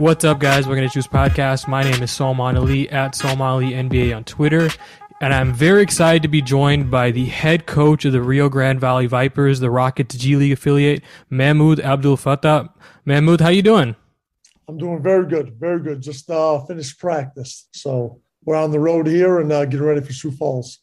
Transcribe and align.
What's 0.00 0.24
up, 0.24 0.38
guys? 0.38 0.66
We're 0.66 0.76
going 0.76 0.88
to 0.88 0.94
choose 0.94 1.06
podcast. 1.06 1.68
My 1.68 1.82
name 1.82 2.02
is 2.02 2.10
Salman 2.10 2.56
Ali 2.56 2.88
at 2.88 3.14
Salman 3.14 3.46
Ali 3.46 3.70
NBA 3.72 4.16
on 4.16 4.24
Twitter. 4.24 4.70
And 5.20 5.34
I'm 5.34 5.52
very 5.52 5.82
excited 5.82 6.22
to 6.22 6.28
be 6.28 6.40
joined 6.40 6.90
by 6.90 7.10
the 7.10 7.26
head 7.26 7.66
coach 7.66 8.06
of 8.06 8.12
the 8.12 8.22
Rio 8.22 8.48
Grande 8.48 8.80
Valley 8.80 9.06
Vipers, 9.06 9.60
the 9.60 9.68
Rockets 9.68 10.16
G 10.16 10.36
League 10.36 10.52
affiliate, 10.52 11.02
Mahmoud 11.28 11.80
Abdul 11.80 12.16
Fattah. 12.16 12.70
Mahmoud, 13.04 13.42
how 13.42 13.50
you 13.50 13.60
doing? 13.60 13.94
I'm 14.66 14.78
doing 14.78 15.02
very 15.02 15.26
good, 15.26 15.56
very 15.60 15.82
good. 15.82 16.00
Just 16.00 16.30
uh, 16.30 16.64
finished 16.64 16.98
practice, 16.98 17.68
so 17.74 18.22
we're 18.46 18.56
on 18.56 18.70
the 18.70 18.80
road 18.80 19.06
here 19.06 19.38
and 19.38 19.52
uh, 19.52 19.66
getting 19.66 19.84
ready 19.86 20.00
for 20.00 20.14
Sioux 20.14 20.30
Falls. 20.30 20.78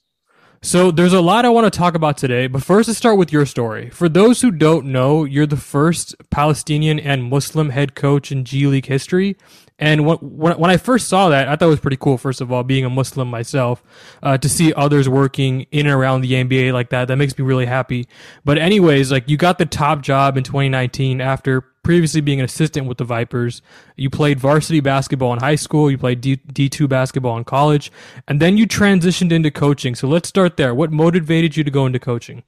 So 0.61 0.91
there's 0.91 1.13
a 1.13 1.21
lot 1.21 1.45
I 1.45 1.49
want 1.49 1.71
to 1.71 1.77
talk 1.77 1.93
about 1.95 2.17
today, 2.17 2.47
but 2.47 2.63
first 2.63 2.87
let's 2.87 2.97
start 2.97 3.17
with 3.17 3.31
your 3.31 3.45
story. 3.45 3.89
For 3.91 4.09
those 4.09 4.41
who 4.41 4.51
don't 4.51 4.87
know, 4.87 5.23
you're 5.23 5.45
the 5.45 5.55
first 5.55 6.15
Palestinian 6.29 6.99
and 6.99 7.29
Muslim 7.29 7.69
head 7.69 7.95
coach 7.95 8.31
in 8.31 8.43
G 8.43 8.65
League 8.65 8.87
history. 8.87 9.37
And 9.79 10.05
when, 10.05 10.17
when 10.57 10.69
I 10.69 10.77
first 10.77 11.07
saw 11.07 11.29
that, 11.29 11.47
I 11.47 11.55
thought 11.55 11.67
it 11.67 11.69
was 11.69 11.79
pretty 11.79 11.97
cool, 11.97 12.17
first 12.17 12.41
of 12.41 12.51
all, 12.51 12.63
being 12.63 12.83
a 12.83 12.89
Muslim 12.89 13.29
myself, 13.29 13.83
uh, 14.23 14.37
to 14.37 14.49
see 14.49 14.73
others 14.73 15.07
working 15.07 15.67
in 15.71 15.85
and 15.85 15.93
around 15.93 16.21
the 16.21 16.33
NBA 16.33 16.73
like 16.73 16.89
that. 16.89 17.07
That 17.07 17.17
makes 17.17 17.37
me 17.37 17.45
really 17.45 17.67
happy. 17.67 18.07
But 18.43 18.57
anyways, 18.57 19.11
like 19.11 19.29
you 19.29 19.37
got 19.37 19.59
the 19.59 19.67
top 19.67 20.01
job 20.01 20.35
in 20.35 20.43
2019 20.43 21.21
after 21.21 21.63
previously 21.83 22.21
being 22.21 22.39
an 22.39 22.45
assistant 22.45 22.87
with 22.87 22.97
the 22.97 23.03
Vipers. 23.03 23.61
You 23.95 24.09
played 24.09 24.39
varsity 24.39 24.79
basketball 24.79 25.31
in 25.33 25.39
high 25.39 25.55
school. 25.55 25.91
You 25.91 25.97
played 25.97 26.21
D- 26.21 26.37
D2 26.37 26.89
basketball 26.89 27.37
in 27.37 27.43
college. 27.43 27.91
And 28.27 28.41
then 28.41 28.57
you 28.57 28.67
transitioned 28.67 29.31
into 29.31 29.51
coaching. 29.51 29.95
So 29.95 30.07
let's 30.07 30.27
start 30.27 30.57
there. 30.57 30.73
What 30.73 30.91
motivated 30.91 31.55
you 31.55 31.63
to 31.63 31.71
go 31.71 31.85
into 31.85 31.99
coaching? 31.99 32.43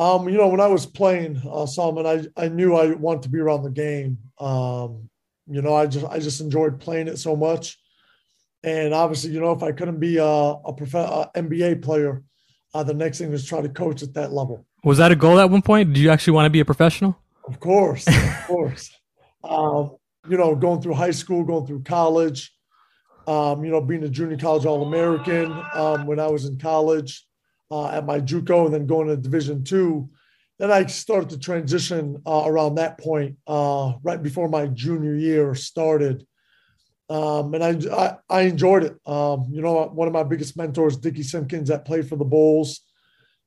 Um, 0.00 0.30
you 0.30 0.38
know, 0.38 0.48
when 0.48 0.60
I 0.60 0.66
was 0.66 0.86
playing, 0.86 1.42
uh, 1.46 1.66
Salman, 1.66 2.06
I, 2.06 2.24
I 2.42 2.48
knew 2.48 2.74
I 2.74 2.92
wanted 2.94 3.22
to 3.24 3.28
be 3.28 3.38
around 3.38 3.64
the 3.64 3.70
game. 3.70 4.16
Um, 4.38 5.09
you 5.50 5.62
know, 5.62 5.74
I 5.74 5.86
just 5.86 6.06
I 6.06 6.18
just 6.18 6.40
enjoyed 6.40 6.80
playing 6.80 7.08
it 7.08 7.18
so 7.18 7.34
much, 7.34 7.78
and 8.62 8.94
obviously, 8.94 9.32
you 9.32 9.40
know, 9.40 9.52
if 9.52 9.62
I 9.62 9.72
couldn't 9.72 9.98
be 9.98 10.18
a, 10.18 10.24
a, 10.24 10.72
prof- 10.72 10.94
a 10.94 11.30
NBA 11.34 11.82
player, 11.82 12.22
uh, 12.72 12.82
the 12.84 12.94
next 12.94 13.18
thing 13.18 13.30
was 13.30 13.44
try 13.44 13.60
to 13.60 13.68
coach 13.68 14.02
at 14.02 14.14
that 14.14 14.32
level. 14.32 14.64
Was 14.84 14.98
that 14.98 15.12
a 15.12 15.16
goal 15.16 15.38
at 15.40 15.50
one 15.50 15.62
point? 15.62 15.92
Did 15.92 15.98
you 16.00 16.10
actually 16.10 16.34
want 16.34 16.46
to 16.46 16.50
be 16.50 16.60
a 16.60 16.64
professional? 16.64 17.18
Of 17.46 17.58
course, 17.58 18.06
of 18.06 18.44
course. 18.46 18.90
Um, 19.42 19.96
you 20.28 20.36
know, 20.36 20.54
going 20.54 20.80
through 20.80 20.94
high 20.94 21.10
school, 21.10 21.44
going 21.44 21.66
through 21.66 21.82
college, 21.82 22.54
um, 23.26 23.64
you 23.64 23.70
know, 23.70 23.80
being 23.80 24.04
a 24.04 24.08
junior 24.08 24.36
college 24.36 24.66
All 24.66 24.86
American 24.86 25.52
um, 25.74 26.06
when 26.06 26.20
I 26.20 26.28
was 26.28 26.44
in 26.44 26.58
college 26.58 27.26
uh, 27.70 27.88
at 27.88 28.06
my 28.06 28.20
JUCO, 28.20 28.66
and 28.66 28.74
then 28.74 28.86
going 28.86 29.08
to 29.08 29.16
Division 29.16 29.64
two 29.64 30.10
then 30.60 30.70
I 30.70 30.84
started 30.84 31.30
to 31.30 31.38
transition 31.38 32.20
uh, 32.26 32.42
around 32.44 32.74
that 32.74 32.98
point, 32.98 33.38
uh, 33.46 33.94
right 34.02 34.22
before 34.22 34.46
my 34.46 34.66
junior 34.66 35.14
year 35.14 35.54
started. 35.54 36.26
Um, 37.08 37.54
and 37.54 37.64
I, 37.64 37.96
I, 37.96 38.16
I, 38.28 38.40
enjoyed 38.42 38.84
it. 38.84 38.94
Um, 39.06 39.46
you 39.50 39.62
know, 39.62 39.86
one 39.86 40.06
of 40.06 40.12
my 40.12 40.22
biggest 40.22 40.58
mentors, 40.58 40.98
Dickey 40.98 41.22
Simpkins, 41.22 41.70
that 41.70 41.86
played 41.86 42.06
for 42.06 42.16
the 42.16 42.26
Bulls, 42.26 42.82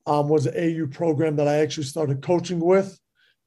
um, 0.07 0.27
was 0.27 0.47
an 0.47 0.55
AU 0.57 0.87
program 0.87 1.35
that 1.35 1.47
I 1.47 1.57
actually 1.57 1.83
started 1.83 2.23
coaching 2.23 2.59
with. 2.59 2.99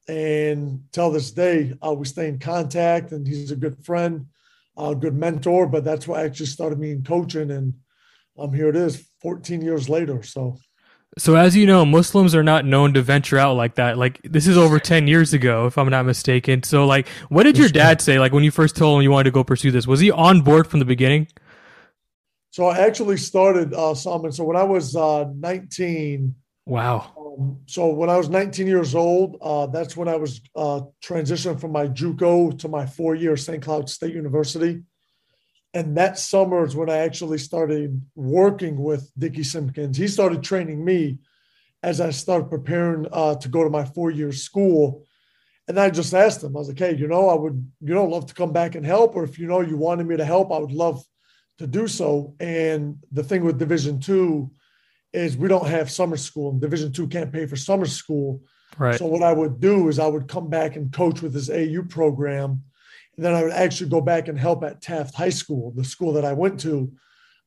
And 0.07 0.83
till 0.93 1.11
this 1.11 1.31
day, 1.31 1.73
uh, 1.85 1.93
we 1.93 2.05
stay 2.05 2.29
in 2.29 2.39
contact, 2.39 3.11
and 3.11 3.27
he's 3.27 3.51
a 3.51 3.57
good 3.57 3.85
friend, 3.85 4.27
a 4.77 4.95
good 4.95 5.13
mentor. 5.13 5.67
But 5.67 5.83
that's 5.83 6.07
what 6.07 6.21
actually 6.21 6.45
started 6.45 6.79
me 6.79 6.91
in 6.91 7.03
coaching. 7.03 7.51
And 7.51 7.73
um, 8.39 8.53
here 8.53 8.69
it 8.69 8.77
is, 8.77 9.05
14 9.21 9.61
years 9.61 9.89
later. 9.89 10.23
So 10.23 10.57
so 11.17 11.35
as 11.35 11.55
you 11.55 11.65
know, 11.65 11.85
Muslims 11.85 12.35
are 12.35 12.43
not 12.43 12.65
known 12.65 12.93
to 12.93 13.01
venture 13.01 13.37
out 13.37 13.55
like 13.55 13.75
that. 13.75 13.97
Like 13.97 14.21
this 14.23 14.47
is 14.47 14.57
over 14.57 14.79
10 14.79 15.07
years 15.07 15.33
ago, 15.33 15.65
if 15.65 15.77
I'm 15.77 15.89
not 15.89 16.05
mistaken. 16.05 16.63
So 16.63 16.85
like, 16.85 17.07
what 17.29 17.43
did 17.43 17.57
your 17.57 17.69
dad 17.69 18.01
say? 18.01 18.19
Like 18.19 18.31
when 18.31 18.43
you 18.43 18.51
first 18.51 18.75
told 18.75 18.97
him 18.97 19.03
you 19.03 19.11
wanted 19.11 19.25
to 19.25 19.31
go 19.31 19.43
pursue 19.43 19.71
this, 19.71 19.87
was 19.87 19.99
he 19.99 20.11
on 20.11 20.41
board 20.41 20.67
from 20.67 20.79
the 20.79 20.85
beginning? 20.85 21.27
So 22.51 22.65
I 22.65 22.79
actually 22.79 23.17
started 23.17 23.73
uh, 23.73 23.93
Salman. 23.93 24.31
So 24.31 24.43
when 24.43 24.57
I 24.57 24.63
was 24.63 24.95
uh, 24.95 25.25
19. 25.35 26.35
Wow. 26.65 27.13
Um, 27.17 27.59
so 27.65 27.87
when 27.87 28.09
I 28.09 28.17
was 28.17 28.29
19 28.29 28.67
years 28.67 28.95
old, 28.95 29.37
uh, 29.41 29.67
that's 29.67 29.95
when 29.95 30.07
I 30.07 30.15
was 30.15 30.41
uh, 30.55 30.81
transitioning 31.03 31.59
from 31.59 31.71
my 31.71 31.87
JUCO 31.87 32.57
to 32.59 32.67
my 32.67 32.85
four-year 32.85 33.37
St. 33.37 33.61
Cloud 33.61 33.89
State 33.89 34.13
University 34.13 34.83
and 35.77 35.95
that 35.95 36.17
summer 36.17 36.65
is 36.65 36.75
when 36.75 36.89
I 36.89 36.97
actually 36.97 37.37
started 37.37 38.01
working 38.15 38.81
with 38.81 39.11
Dickey 39.15 39.43
Simpkins. 39.43 39.95
He 39.95 40.07
started 40.07 40.41
training 40.41 40.83
me 40.83 41.19
as 41.83 42.01
I 42.01 42.09
started 42.09 42.49
preparing 42.49 43.05
uh, 43.11 43.35
to 43.35 43.47
go 43.47 43.63
to 43.63 43.69
my 43.69 43.85
four 43.85 44.09
year 44.09 44.31
school. 44.31 45.03
And 45.67 45.79
I 45.79 45.91
just 45.91 46.15
asked 46.15 46.43
him, 46.43 46.55
I 46.55 46.59
was 46.59 46.69
like, 46.69 46.79
hey, 46.79 46.95
you 46.95 47.07
know, 47.07 47.29
I 47.29 47.35
would, 47.35 47.71
you 47.81 47.93
know, 47.93 48.05
love 48.05 48.25
to 48.25 48.33
come 48.33 48.51
back 48.51 48.73
and 48.73 48.83
help. 48.83 49.15
Or 49.15 49.23
if 49.23 49.37
you 49.37 49.45
know 49.45 49.61
you 49.61 49.77
wanted 49.77 50.07
me 50.07 50.17
to 50.17 50.25
help, 50.25 50.51
I 50.51 50.57
would 50.57 50.71
love 50.71 51.03
to 51.59 51.67
do 51.67 51.87
so. 51.87 52.33
And 52.39 52.97
the 53.11 53.23
thing 53.23 53.43
with 53.43 53.59
Division 53.59 53.99
two 53.99 54.49
is 55.13 55.37
we 55.37 55.47
don't 55.47 55.67
have 55.67 55.91
summer 55.91 56.17
school, 56.17 56.49
and 56.49 56.59
Division 56.59 56.91
two 56.91 57.07
can't 57.07 57.31
pay 57.31 57.45
for 57.45 57.55
summer 57.55 57.85
school. 57.85 58.41
Right. 58.79 58.97
So 58.97 59.05
what 59.05 59.21
I 59.21 59.31
would 59.31 59.59
do 59.59 59.89
is 59.89 59.99
I 59.99 60.07
would 60.07 60.27
come 60.27 60.49
back 60.49 60.75
and 60.75 60.91
coach 60.91 61.21
with 61.21 61.33
this 61.33 61.51
AU 61.51 61.83
program 61.87 62.63
then 63.25 63.33
I 63.33 63.43
would 63.43 63.51
actually 63.51 63.89
go 63.89 64.01
back 64.01 64.27
and 64.27 64.37
help 64.37 64.63
at 64.63 64.81
Taft 64.81 65.15
High 65.15 65.29
School, 65.29 65.71
the 65.75 65.83
school 65.83 66.13
that 66.13 66.25
I 66.25 66.33
went 66.33 66.59
to. 66.61 66.91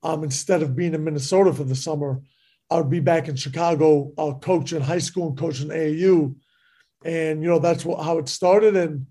Um, 0.03 0.25
instead 0.25 0.63
of 0.63 0.75
being 0.75 0.95
in 0.95 1.05
Minnesota 1.05 1.53
for 1.53 1.65
the 1.65 1.77
summer, 1.77 2.23
I 2.71 2.77
would 2.77 2.91
be 2.91 3.01
back 3.01 3.29
in 3.29 3.37
Chicago 3.37 4.13
uh, 4.17 4.35
coaching 4.35 4.81
high 4.81 4.99
school 4.99 5.29
and 5.29 5.39
coaching 5.39 5.69
AAU. 5.69 6.35
And, 7.05 7.43
you 7.43 7.49
know, 7.49 7.59
that's 7.59 7.85
what, 7.85 8.03
how 8.03 8.19
it 8.19 8.29
started. 8.29 8.77
And, 8.77 9.07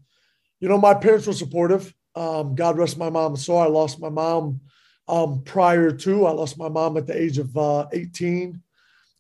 you 0.60 0.68
know, 0.70 0.78
my 0.78 0.94
parents 0.94 1.28
were 1.28 1.34
supportive. 1.34 1.94
Um, 2.16 2.56
God 2.56 2.78
rest 2.78 2.98
my 2.98 3.10
mom. 3.10 3.36
So 3.36 3.58
I 3.58 3.68
lost 3.68 4.00
my 4.00 4.10
mom 4.10 4.62
um, 5.08 5.44
prior 5.44 5.92
to, 5.92 6.26
I 6.26 6.32
lost 6.32 6.58
my 6.58 6.70
mom 6.70 6.98
at 6.98 7.08
the 7.08 7.20
age 7.20 7.38
of 7.38 7.56
uh, 7.58 7.88
18 7.92 8.62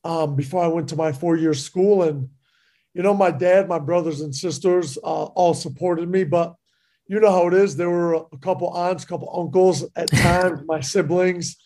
um, 0.03 0.35
before 0.35 0.63
I 0.63 0.67
went 0.67 0.89
to 0.89 0.95
my 0.95 1.11
four 1.11 1.35
year 1.35 1.53
school. 1.53 2.03
And, 2.03 2.29
you 2.93 3.03
know, 3.03 3.13
my 3.13 3.31
dad, 3.31 3.67
my 3.67 3.79
brothers 3.79 4.21
and 4.21 4.33
sisters 4.33 4.97
uh, 4.97 5.25
all 5.25 5.53
supported 5.53 6.09
me, 6.09 6.23
but 6.23 6.55
you 7.09 7.19
know 7.19 7.31
how 7.31 7.47
it 7.47 7.55
is. 7.55 7.75
There 7.75 7.89
were 7.89 8.13
a 8.13 8.37
couple 8.39 8.69
aunts, 8.69 9.03
a 9.03 9.07
couple 9.07 9.33
uncles 9.35 9.83
at 9.95 10.09
times, 10.11 10.61
my 10.65 10.79
siblings. 10.79 11.57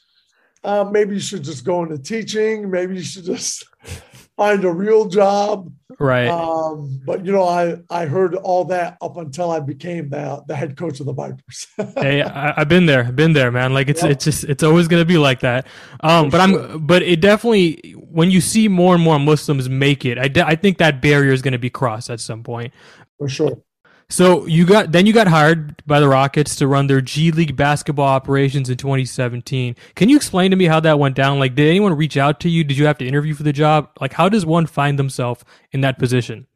Uh, 0.64 0.86
maybe 0.90 1.16
you 1.16 1.20
should 1.20 1.44
just 1.44 1.66
go 1.66 1.84
into 1.84 1.98
teaching. 2.00 2.72
Maybe 2.72 2.96
you 2.96 3.04
should 3.04 3.26
just 3.26 3.66
find 4.38 4.64
a 4.64 4.72
real 4.72 5.06
job. 5.10 5.70
Right. 6.00 6.30
Um, 6.30 7.02
but 7.06 7.26
you 7.26 7.34
know, 7.34 7.44
I 7.44 7.76
I 7.90 8.06
heard 8.06 8.36
all 8.36 8.64
that 8.66 8.98
up 9.02 9.18
until 9.18 9.52
I 9.52 9.60
became 9.60 10.10
the 10.10 10.42
the 10.48 10.56
head 10.56 10.78
coach 10.78 11.02
of 11.02 11.08
the 11.08 11.14
Vipers. 11.14 11.68
hey, 11.98 12.24
I, 12.24 12.54
have 12.54 12.70
been 12.70 12.86
there, 12.86 13.04
been 13.12 13.34
there, 13.34 13.52
man. 13.52 13.74
Like 13.74 13.90
it's 13.90 14.02
yep. 14.02 14.12
it's 14.12 14.24
just 14.24 14.46
it's 14.46 14.64
always 14.64 14.88
gonna 14.88 15.04
be 15.04 15.18
like 15.18 15.42
that. 15.42 15.68
Um, 16.00 16.32
For 16.32 16.38
but 16.38 16.50
sure. 16.50 16.72
I'm 16.72 16.88
but 16.88 17.02
it 17.02 17.20
definitely 17.20 17.96
when 17.98 18.32
you 18.32 18.40
see 18.40 18.70
more 18.70 18.96
and 18.96 19.04
more 19.04 19.20
Muslims 19.20 19.68
make 19.68 20.06
it, 20.06 20.18
I 20.18 20.30
de- 20.30 20.48
I 20.48 20.56
think 20.56 20.78
that 20.78 21.02
barrier 21.02 21.34
is 21.34 21.42
gonna 21.42 21.60
be 21.60 21.70
crossed 21.70 22.10
at 22.10 22.22
some 22.22 22.44
point. 22.44 22.74
For 23.18 23.28
sure. 23.28 23.62
So 24.10 24.46
you 24.46 24.66
got 24.66 24.92
then 24.92 25.06
you 25.06 25.14
got 25.14 25.28
hired 25.28 25.82
by 25.88 26.00
the 26.00 26.08
Rockets 26.08 26.56
to 26.58 26.68
run 26.68 26.88
their 26.88 27.02
G 27.02 27.32
League 27.32 27.56
basketball 27.56 28.08
operations 28.08 28.70
in 28.70 28.78
2017. 28.78 29.76
Can 29.96 30.10
you 30.10 30.16
explain 30.16 30.52
to 30.52 30.58
me 30.58 30.66
how 30.66 30.80
that 30.82 31.00
went 31.00 31.16
down? 31.16 31.40
Like, 31.40 31.56
did 31.56 31.68
anyone 31.68 31.96
reach 31.96 32.18
out 32.18 32.40
to 32.42 32.50
you? 32.50 32.64
Did 32.64 32.78
you 32.78 32.86
have 32.86 32.98
to 33.00 33.08
interview 33.08 33.34
for 33.34 33.44
the 33.44 33.54
job? 33.54 33.90
Like, 34.00 34.14
how 34.14 34.30
does 34.30 34.46
one 34.46 34.66
find 34.66 35.00
themselves 35.00 35.44
in 35.72 35.82
that 35.82 35.98
position? 35.98 36.48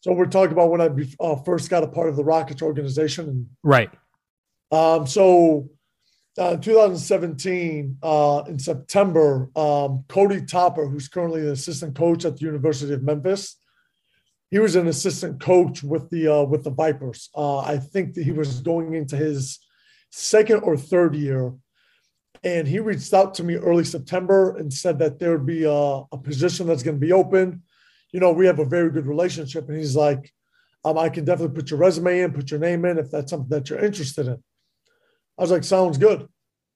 So 0.00 0.12
we're 0.12 0.26
talking 0.26 0.52
about 0.52 0.70
when 0.70 0.80
I 0.80 0.88
uh, 1.20 1.36
first 1.36 1.68
got 1.68 1.84
a 1.84 1.88
part 1.88 2.08
of 2.08 2.16
the 2.16 2.24
Rockets 2.24 2.62
organization. 2.62 3.50
Right. 3.62 3.90
Um, 4.72 5.06
so 5.06 5.68
uh, 6.38 6.56
2017 6.56 7.98
uh, 8.02 8.42
in 8.48 8.58
September, 8.58 9.50
um, 9.56 10.04
Cody 10.08 10.40
Toppert, 10.40 10.90
who's 10.90 11.08
currently 11.08 11.42
the 11.42 11.52
assistant 11.52 11.94
coach 11.94 12.24
at 12.24 12.38
the 12.38 12.46
University 12.46 12.94
of 12.94 13.02
Memphis, 13.02 13.56
he 14.50 14.58
was 14.58 14.74
an 14.76 14.88
assistant 14.88 15.40
coach 15.40 15.82
with 15.82 16.10
the 16.10 16.26
uh, 16.28 16.42
with 16.42 16.64
the 16.64 16.70
Vipers. 16.70 17.30
Uh, 17.36 17.58
I 17.58 17.78
think 17.78 18.14
that 18.14 18.24
he 18.24 18.32
was 18.32 18.60
going 18.60 18.94
into 18.94 19.16
his 19.16 19.58
second 20.10 20.62
or 20.62 20.76
third 20.76 21.14
year, 21.14 21.52
and 22.42 22.66
he 22.66 22.80
reached 22.80 23.14
out 23.14 23.34
to 23.34 23.44
me 23.44 23.54
early 23.54 23.84
September 23.84 24.56
and 24.56 24.72
said 24.72 24.98
that 24.98 25.18
there 25.18 25.30
would 25.30 25.46
be 25.46 25.64
a, 25.64 25.70
a 25.70 26.18
position 26.22 26.66
that's 26.66 26.82
going 26.82 26.96
to 26.96 27.06
be 27.06 27.12
open. 27.12 27.62
You 28.12 28.18
know, 28.18 28.32
we 28.32 28.46
have 28.46 28.58
a 28.58 28.64
very 28.64 28.90
good 28.90 29.06
relationship, 29.06 29.68
and 29.68 29.78
he's 29.78 29.94
like, 29.94 30.32
um, 30.84 30.98
"I 30.98 31.08
can 31.08 31.24
definitely 31.24 31.54
put 31.54 31.70
your 31.70 31.78
resume 31.78 32.20
in, 32.20 32.32
put 32.32 32.50
your 32.50 32.60
name 32.60 32.84
in 32.84 32.98
if 32.98 33.10
that's 33.10 33.30
something 33.30 33.50
that 33.50 33.70
you're 33.70 33.84
interested 33.84 34.26
in." 34.26 34.42
I 35.38 35.42
was 35.42 35.52
like, 35.52 35.64
"Sounds 35.64 35.96
good." 35.96 36.26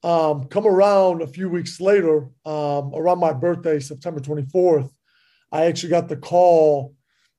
Um, 0.05 0.45
come 0.45 0.67
around 0.67 1.23
a 1.23 1.27
few 1.27 1.49
weeks 1.49 1.81
later, 1.81 2.29
um, 2.45 2.93
around 2.95 3.19
my 3.19 3.33
birthday, 3.33 3.81
September 3.81 4.21
24th, 4.21 4.91
I 5.51 5.65
actually 5.65 5.89
got 5.89 6.09
the 6.09 6.17
call 6.17 6.95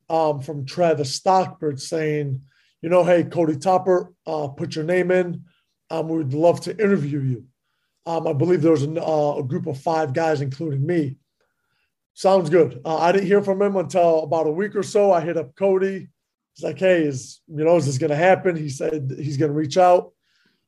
um, 0.09 0.41
from 0.41 0.65
Travis 0.65 1.19
Stockbrugger 1.19 1.79
saying, 1.79 2.41
you 2.81 2.89
know, 2.89 3.03
hey, 3.03 3.23
Cody 3.23 3.55
Toppert, 3.55 4.13
uh, 4.27 4.47
put 4.49 4.75
your 4.75 4.85
name 4.85 5.11
in. 5.11 5.43
Um, 5.89 6.07
we 6.07 6.17
would 6.17 6.33
love 6.33 6.61
to 6.61 6.71
interview 6.71 7.19
you. 7.21 7.45
Um, 8.05 8.27
I 8.27 8.33
believe 8.33 8.61
there 8.61 8.71
was 8.71 8.83
a, 8.83 9.03
uh, 9.03 9.37
a, 9.37 9.43
group 9.43 9.65
of 9.65 9.79
five 9.79 10.13
guys, 10.13 10.41
including 10.41 10.85
me. 10.85 11.17
Sounds 12.13 12.49
good. 12.49 12.81
Uh, 12.85 12.97
I 12.97 13.11
didn't 13.11 13.27
hear 13.27 13.41
from 13.41 13.61
him 13.61 13.75
until 13.75 14.23
about 14.23 14.47
a 14.47 14.51
week 14.51 14.75
or 14.75 14.83
so. 14.83 15.11
I 15.11 15.21
hit 15.21 15.37
up 15.37 15.55
Cody. 15.55 16.07
He's 16.53 16.63
like, 16.63 16.79
hey, 16.79 17.03
is 17.03 17.41
you 17.47 17.63
know, 17.65 17.75
is 17.75 17.87
this 17.87 17.97
going 17.97 18.11
to 18.11 18.15
happen? 18.15 18.55
He 18.55 18.69
said 18.69 19.11
he's 19.17 19.37
going 19.37 19.51
to 19.51 19.57
reach 19.57 19.77
out. 19.77 20.13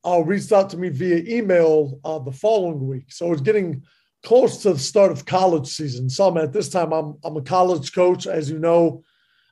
Uh, 0.03 0.21
reached 0.23 0.51
out 0.51 0.69
to 0.71 0.77
me 0.77 0.89
via 0.89 1.23
email 1.27 1.99
uh, 2.03 2.19
the 2.19 2.31
following 2.31 2.87
week. 2.87 3.11
So 3.11 3.31
it's 3.31 3.41
getting 3.41 3.83
close 4.23 4.61
to 4.63 4.73
the 4.73 4.79
start 4.79 5.11
of 5.11 5.25
college 5.25 5.67
season. 5.67 6.09
So 6.09 6.27
I'm 6.27 6.37
at 6.37 6.53
this 6.53 6.69
time, 6.69 6.91
I'm 6.91 7.17
I'm 7.23 7.37
a 7.37 7.41
college 7.41 7.93
coach, 7.93 8.27
as 8.27 8.49
you 8.49 8.59
know. 8.59 9.03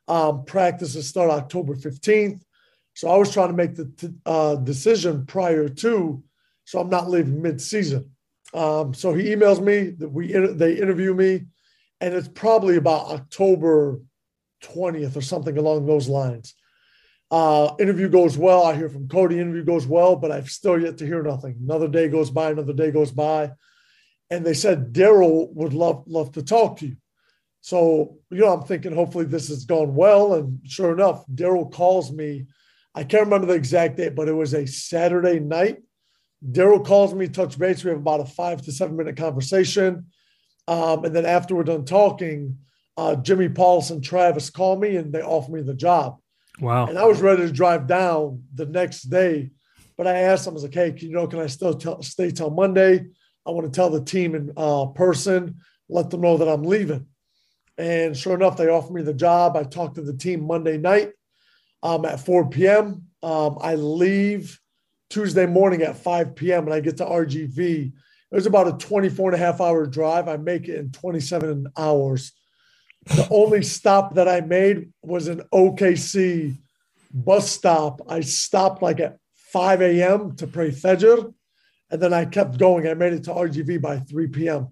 Um, 0.07 0.45
practices 0.45 1.07
start 1.07 1.31
October 1.31 1.75
15th. 1.75 2.41
So 2.93 3.09
I 3.09 3.17
was 3.17 3.33
trying 3.33 3.49
to 3.49 3.55
make 3.55 3.75
the 3.75 3.85
t- 3.97 4.13
uh, 4.25 4.55
decision 4.55 5.25
prior 5.25 5.67
to, 5.67 6.23
so 6.63 6.79
I'm 6.79 6.89
not 6.89 7.09
leaving 7.09 7.41
mid-season. 7.41 8.11
Um, 8.53 8.93
so 8.93 9.13
he 9.13 9.35
emails 9.35 9.61
me 9.61 9.89
that 9.89 10.09
we 10.09 10.31
they 10.31 10.77
interview 10.77 11.13
me, 11.13 11.45
and 11.99 12.13
it's 12.13 12.29
probably 12.29 12.77
about 12.77 13.07
October 13.07 13.99
20th 14.63 15.17
or 15.17 15.21
something 15.21 15.57
along 15.57 15.85
those 15.85 16.07
lines. 16.07 16.55
Uh, 17.31 17.73
interview 17.79 18.07
goes 18.07 18.37
well. 18.37 18.63
I 18.63 18.75
hear 18.75 18.87
from 18.87 19.09
Cody. 19.09 19.39
Interview 19.39 19.65
goes 19.65 19.85
well, 19.85 20.15
but 20.15 20.31
I've 20.31 20.49
still 20.49 20.79
yet 20.79 20.99
to 20.99 21.05
hear 21.05 21.21
nothing. 21.21 21.57
Another 21.61 21.87
day 21.87 22.07
goes 22.07 22.29
by. 22.29 22.51
Another 22.51 22.73
day 22.73 22.91
goes 22.91 23.11
by, 23.11 23.51
and 24.29 24.45
they 24.45 24.53
said 24.53 24.93
Daryl 24.93 25.51
would 25.53 25.73
love 25.73 26.03
love 26.07 26.31
to 26.33 26.43
talk 26.43 26.77
to 26.77 26.87
you. 26.87 26.97
So 27.65 28.19
you 28.29 28.41
know, 28.41 28.53
I'm 28.53 28.61
thinking 28.61 28.93
hopefully 28.93 29.25
this 29.25 29.47
has 29.47 29.65
gone 29.65 29.95
well. 29.95 30.35
And 30.35 30.59
sure 30.65 30.93
enough, 30.93 31.25
Daryl 31.33 31.71
calls 31.71 32.11
me. 32.11 32.45
I 32.93 33.03
can't 33.03 33.23
remember 33.23 33.47
the 33.47 33.55
exact 33.55 33.97
date, 33.97 34.13
but 34.13 34.27
it 34.27 34.33
was 34.33 34.53
a 34.53 34.67
Saturday 34.67 35.39
night. 35.39 35.79
Daryl 36.47 36.85
calls 36.85 37.15
me, 37.15 37.27
touch 37.27 37.57
base. 37.57 37.83
We 37.83 37.89
have 37.89 38.01
about 38.01 38.19
a 38.19 38.25
five 38.25 38.61
to 38.61 38.71
seven 38.71 38.95
minute 38.95 39.17
conversation. 39.17 40.05
Um, 40.67 41.05
and 41.05 41.15
then 41.15 41.25
after 41.25 41.55
we're 41.55 41.63
done 41.63 41.85
talking, 41.85 42.59
uh, 42.97 43.15
Jimmy 43.15 43.49
Paulson, 43.49 43.99
Travis 43.99 44.51
call 44.51 44.77
me 44.77 44.97
and 44.97 45.11
they 45.11 45.23
offer 45.23 45.51
me 45.51 45.63
the 45.63 45.73
job. 45.73 46.19
Wow. 46.61 46.85
And 46.85 46.99
I 46.99 47.05
was 47.05 47.19
ready 47.19 47.47
to 47.47 47.51
drive 47.51 47.87
down 47.87 48.43
the 48.53 48.67
next 48.67 49.09
day, 49.09 49.49
but 49.97 50.05
I 50.05 50.19
asked 50.19 50.45
them, 50.45 50.51
I 50.51 50.53
was 50.53 50.63
like, 50.63 50.75
hey, 50.75 50.91
can, 50.91 51.09
you 51.09 51.15
know, 51.15 51.25
can 51.25 51.39
I 51.39 51.47
still 51.47 51.73
tell, 51.73 52.03
stay 52.03 52.29
till 52.29 52.51
Monday? 52.51 53.07
I 53.43 53.49
want 53.49 53.65
to 53.65 53.75
tell 53.75 53.89
the 53.89 54.03
team 54.03 54.35
in 54.35 54.53
uh, 54.55 54.85
person, 54.85 55.55
let 55.89 56.11
them 56.11 56.21
know 56.21 56.37
that 56.37 56.47
I'm 56.47 56.61
leaving. 56.61 57.07
And 57.77 58.15
sure 58.15 58.35
enough, 58.35 58.57
they 58.57 58.69
offered 58.69 58.93
me 58.93 59.01
the 59.01 59.13
job. 59.13 59.57
I 59.57 59.63
talked 59.63 59.95
to 59.95 60.01
the 60.01 60.15
team 60.15 60.45
Monday 60.47 60.77
night 60.77 61.11
um, 61.83 62.05
at 62.05 62.19
4 62.19 62.49
p.m. 62.49 63.03
Um, 63.21 63.57
I 63.61 63.75
leave 63.75 64.59
Tuesday 65.09 65.45
morning 65.45 65.81
at 65.81 65.97
5 65.97 66.35
p.m. 66.35 66.65
and 66.65 66.73
I 66.73 66.79
get 66.79 66.97
to 66.97 67.05
RGV. 67.05 67.59
It 67.59 68.35
was 68.35 68.45
about 68.45 68.67
a 68.67 68.73
24 68.73 69.31
and 69.31 69.41
a 69.41 69.45
half 69.45 69.61
hour 69.61 69.85
drive. 69.85 70.27
I 70.27 70.37
make 70.37 70.67
it 70.67 70.77
in 70.77 70.91
27 70.91 71.67
hours 71.77 72.31
the 73.05 73.27
only 73.29 73.61
stop 73.61 74.15
that 74.15 74.27
I 74.27 74.41
made 74.41 74.91
was 75.03 75.27
an 75.27 75.43
OKC 75.53 76.57
bus 77.13 77.49
stop. 77.49 78.01
I 78.09 78.21
stopped 78.21 78.81
like 78.81 78.99
at 78.99 79.17
5 79.51 79.81
a.m. 79.81 80.35
to 80.37 80.47
pray 80.47 80.71
Fajr, 80.71 81.33
and 81.91 82.01
then 82.01 82.13
I 82.13 82.25
kept 82.25 82.57
going. 82.57 82.87
I 82.87 82.93
made 82.93 83.13
it 83.13 83.23
to 83.25 83.31
RGV 83.31 83.81
by 83.81 83.99
3 83.99 84.27
p.m. 84.27 84.69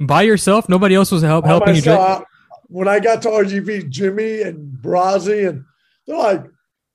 By 0.00 0.22
yourself? 0.22 0.68
Nobody 0.68 0.94
else 0.94 1.12
was 1.12 1.22
help, 1.22 1.46
helping 1.46 1.74
myself, 1.74 2.00
you? 2.00 2.16
Drive? 2.16 2.24
When 2.68 2.88
I 2.88 3.00
got 3.00 3.22
to 3.22 3.28
RGV, 3.28 3.88
Jimmy 3.90 4.42
and 4.42 4.78
Brazi, 4.78 5.48
and 5.48 5.64
they're 6.06 6.16
like, 6.16 6.44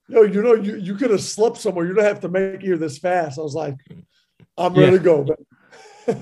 yo, 0.08 0.24
you 0.24 0.42
know, 0.42 0.54
you, 0.54 0.76
you 0.76 0.96
could 0.96 1.12
have 1.12 1.22
slept 1.22 1.58
somewhere. 1.58 1.86
You 1.86 1.94
don't 1.94 2.06
have 2.06 2.20
to 2.22 2.30
make 2.30 2.56
it 2.56 2.62
here 2.62 2.78
this 2.78 2.98
fast. 2.98 3.40
I 3.40 3.42
was 3.42 3.56
like, 3.56 3.76
I'm 4.58 4.74
ready 4.74 4.98
to 4.98 5.04
go. 5.04 5.28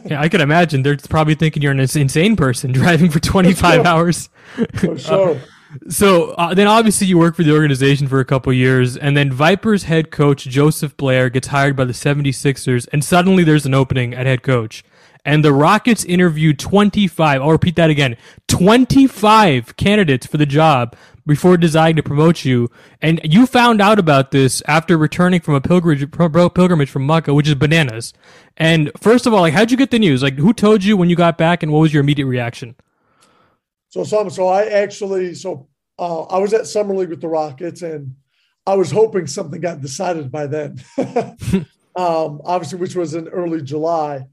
Yeah, 0.06 0.20
I 0.20 0.28
could 0.28 0.42
imagine 0.42 0.84
they're 0.84 0.98
probably 0.98 1.36
thinking 1.36 1.64
you're 1.64 1.72
an 1.72 1.80
insane 1.80 2.36
person 2.36 2.72
driving 2.74 3.10
for 3.10 3.20
25 3.20 3.86
hours. 3.86 4.30
For 4.76 5.00
sure. 5.00 5.36
Uh, 5.36 5.40
so 5.88 6.32
uh, 6.32 6.54
then 6.54 6.68
obviously 6.68 7.08
you 7.08 7.18
work 7.18 7.36
for 7.36 7.44
the 7.44 7.54
organization 7.54 8.08
for 8.08 8.20
a 8.20 8.26
couple 8.26 8.52
years 8.52 8.98
and 8.98 9.16
then 9.16 9.32
Vipers 9.32 9.84
head 9.84 10.12
coach 10.12 10.44
Joseph 10.44 10.98
Blair 10.98 11.30
gets 11.30 11.48
hired 11.48 11.78
by 11.78 11.86
the 11.86 11.94
76ers 11.94 12.90
and 12.92 13.04
suddenly 13.04 13.44
there's 13.46 13.66
an 13.66 13.74
opening 13.74 14.14
at 14.14 14.26
head 14.26 14.44
coach. 14.44 14.84
And 15.26 15.44
the 15.44 15.54
Rockets 15.54 16.06
interviewed 16.06 16.60
25, 16.60 17.42
I'll 17.42 17.52
repeat 17.52 17.76
that 17.76 17.90
again, 17.90 18.16
25 18.48 19.76
candidates 19.76 20.26
for 20.26 20.38
the 20.38 20.46
job 20.46 20.96
before 21.28 21.58
deciding 21.58 21.98
to 21.98 22.04
promote 22.04 22.46
you. 22.46 22.70
And 23.02 23.20
you 23.24 23.46
found 23.46 23.82
out 23.82 24.00
about 24.00 24.32
this 24.32 24.64
after 24.68 24.98
returning 24.98 25.42
from 25.42 25.56
a 25.56 25.62
pilgrimage, 25.62 26.10
pilgrimage 26.12 26.90
from 26.90 27.06
Mecca, 27.06 27.34
which 27.34 27.48
is 27.48 27.56
bananas. 27.56 28.14
And 28.58 28.92
first 29.00 29.28
of 29.28 29.34
all, 29.34 29.42
like, 29.42 29.54
how'd 29.54 29.72
you 29.72 29.78
get 29.78 29.92
the 29.92 30.00
news? 30.00 30.24
Like, 30.24 30.36
who 30.36 30.54
told 30.54 30.84
you 30.84 30.98
when 30.98 31.10
you 31.10 31.16
got 31.16 31.38
back, 31.38 31.64
and 31.64 31.72
what 31.72 31.80
was 31.80 31.94
your 31.94 32.02
immediate 32.02 32.26
reaction? 32.26 32.76
So, 33.90 34.04
some, 34.04 34.30
so 34.30 34.48
I 34.48 34.66
actually, 34.66 35.36
so 35.36 35.68
uh, 35.98 36.24
I 36.24 36.40
was 36.40 36.54
at 36.54 36.68
summer 36.68 36.96
league 36.96 37.10
with 37.10 37.22
the 37.22 37.28
Rockets, 37.28 37.82
and 37.82 38.16
I 38.66 38.76
was 38.76 38.90
hoping 38.92 39.28
something 39.28 39.60
got 39.60 39.82
decided 39.82 40.32
by 40.32 40.48
then. 40.48 40.82
um, 41.96 42.42
obviously, 42.44 42.80
which 42.80 42.96
was 42.96 43.14
in 43.14 43.28
early 43.28 43.62
July 43.62 44.26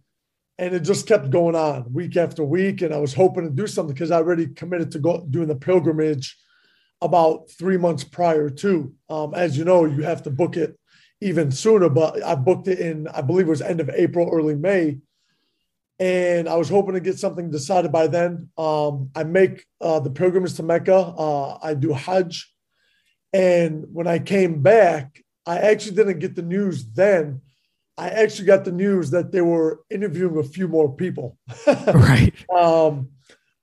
and 0.59 0.75
it 0.75 0.81
just 0.81 1.07
kept 1.07 1.31
going 1.31 1.55
on 1.55 1.93
week 1.93 2.17
after 2.17 2.43
week. 2.43 2.83
And 2.83 2.95
I 2.95 2.99
was 2.99 3.15
hoping 3.15 3.45
to 3.45 3.51
do 3.51 3.67
something 3.67 3.95
because 3.95 4.11
I 4.11 4.17
already 4.17 4.47
committed 4.47 4.93
to 4.93 4.99
go 4.99 5.27
doing 5.29 5.49
the 5.49 5.57
pilgrimage 5.57 6.37
about 7.03 7.51
three 7.51 7.77
months 7.77 8.05
prior 8.05 8.49
to. 8.49 8.95
Um, 9.11 9.35
as 9.35 9.59
you 9.59 9.65
know, 9.65 9.85
you 9.85 10.03
have 10.03 10.23
to 10.23 10.31
book 10.31 10.57
it 10.57 10.79
even 11.21 11.51
sooner, 11.51 11.89
but 11.89 12.23
I 12.25 12.35
booked 12.35 12.69
it 12.69 12.79
in, 12.79 13.07
I 13.09 13.21
believe 13.23 13.47
it 13.47 13.51
was 13.51 13.63
end 13.63 13.81
of 13.81 13.91
April, 13.91 14.31
early 14.33 14.55
May. 14.55 14.99
And 15.99 16.49
I 16.49 16.57
was 16.57 16.69
hoping 16.69 16.95
to 16.95 17.01
get 17.01 17.19
something 17.19 17.51
decided 17.51 17.91
by 17.91 18.07
then. 18.07 18.51
Um, 18.59 19.11
I 19.15 19.25
make 19.25 19.65
uh, 19.81 20.01
the 20.01 20.11
pilgrimage 20.11 20.55
to 20.55 20.63
Mecca. 20.63 20.95
Uh, 20.95 21.59
I 21.63 21.75
do 21.75 21.93
Hajj. 21.93 22.53
And 23.33 23.87
when 23.93 24.07
I 24.07 24.19
came 24.19 24.63
back, 24.63 25.23
I 25.47 25.59
actually 25.59 25.97
didn't 25.97 26.19
get 26.19 26.35
the 26.35 26.43
news 26.43 26.87
then. 26.87 27.41
I 27.99 28.11
actually 28.11 28.47
got 28.47 28.65
the 28.65 28.73
news 28.73 29.11
that 29.11 29.33
they 29.33 29.41
were 29.41 29.81
interviewing 29.91 30.37
a 30.39 30.43
few 30.43 30.69
more 30.69 30.95
people. 30.95 31.39
right. 31.67 32.35
Um, 32.51 33.11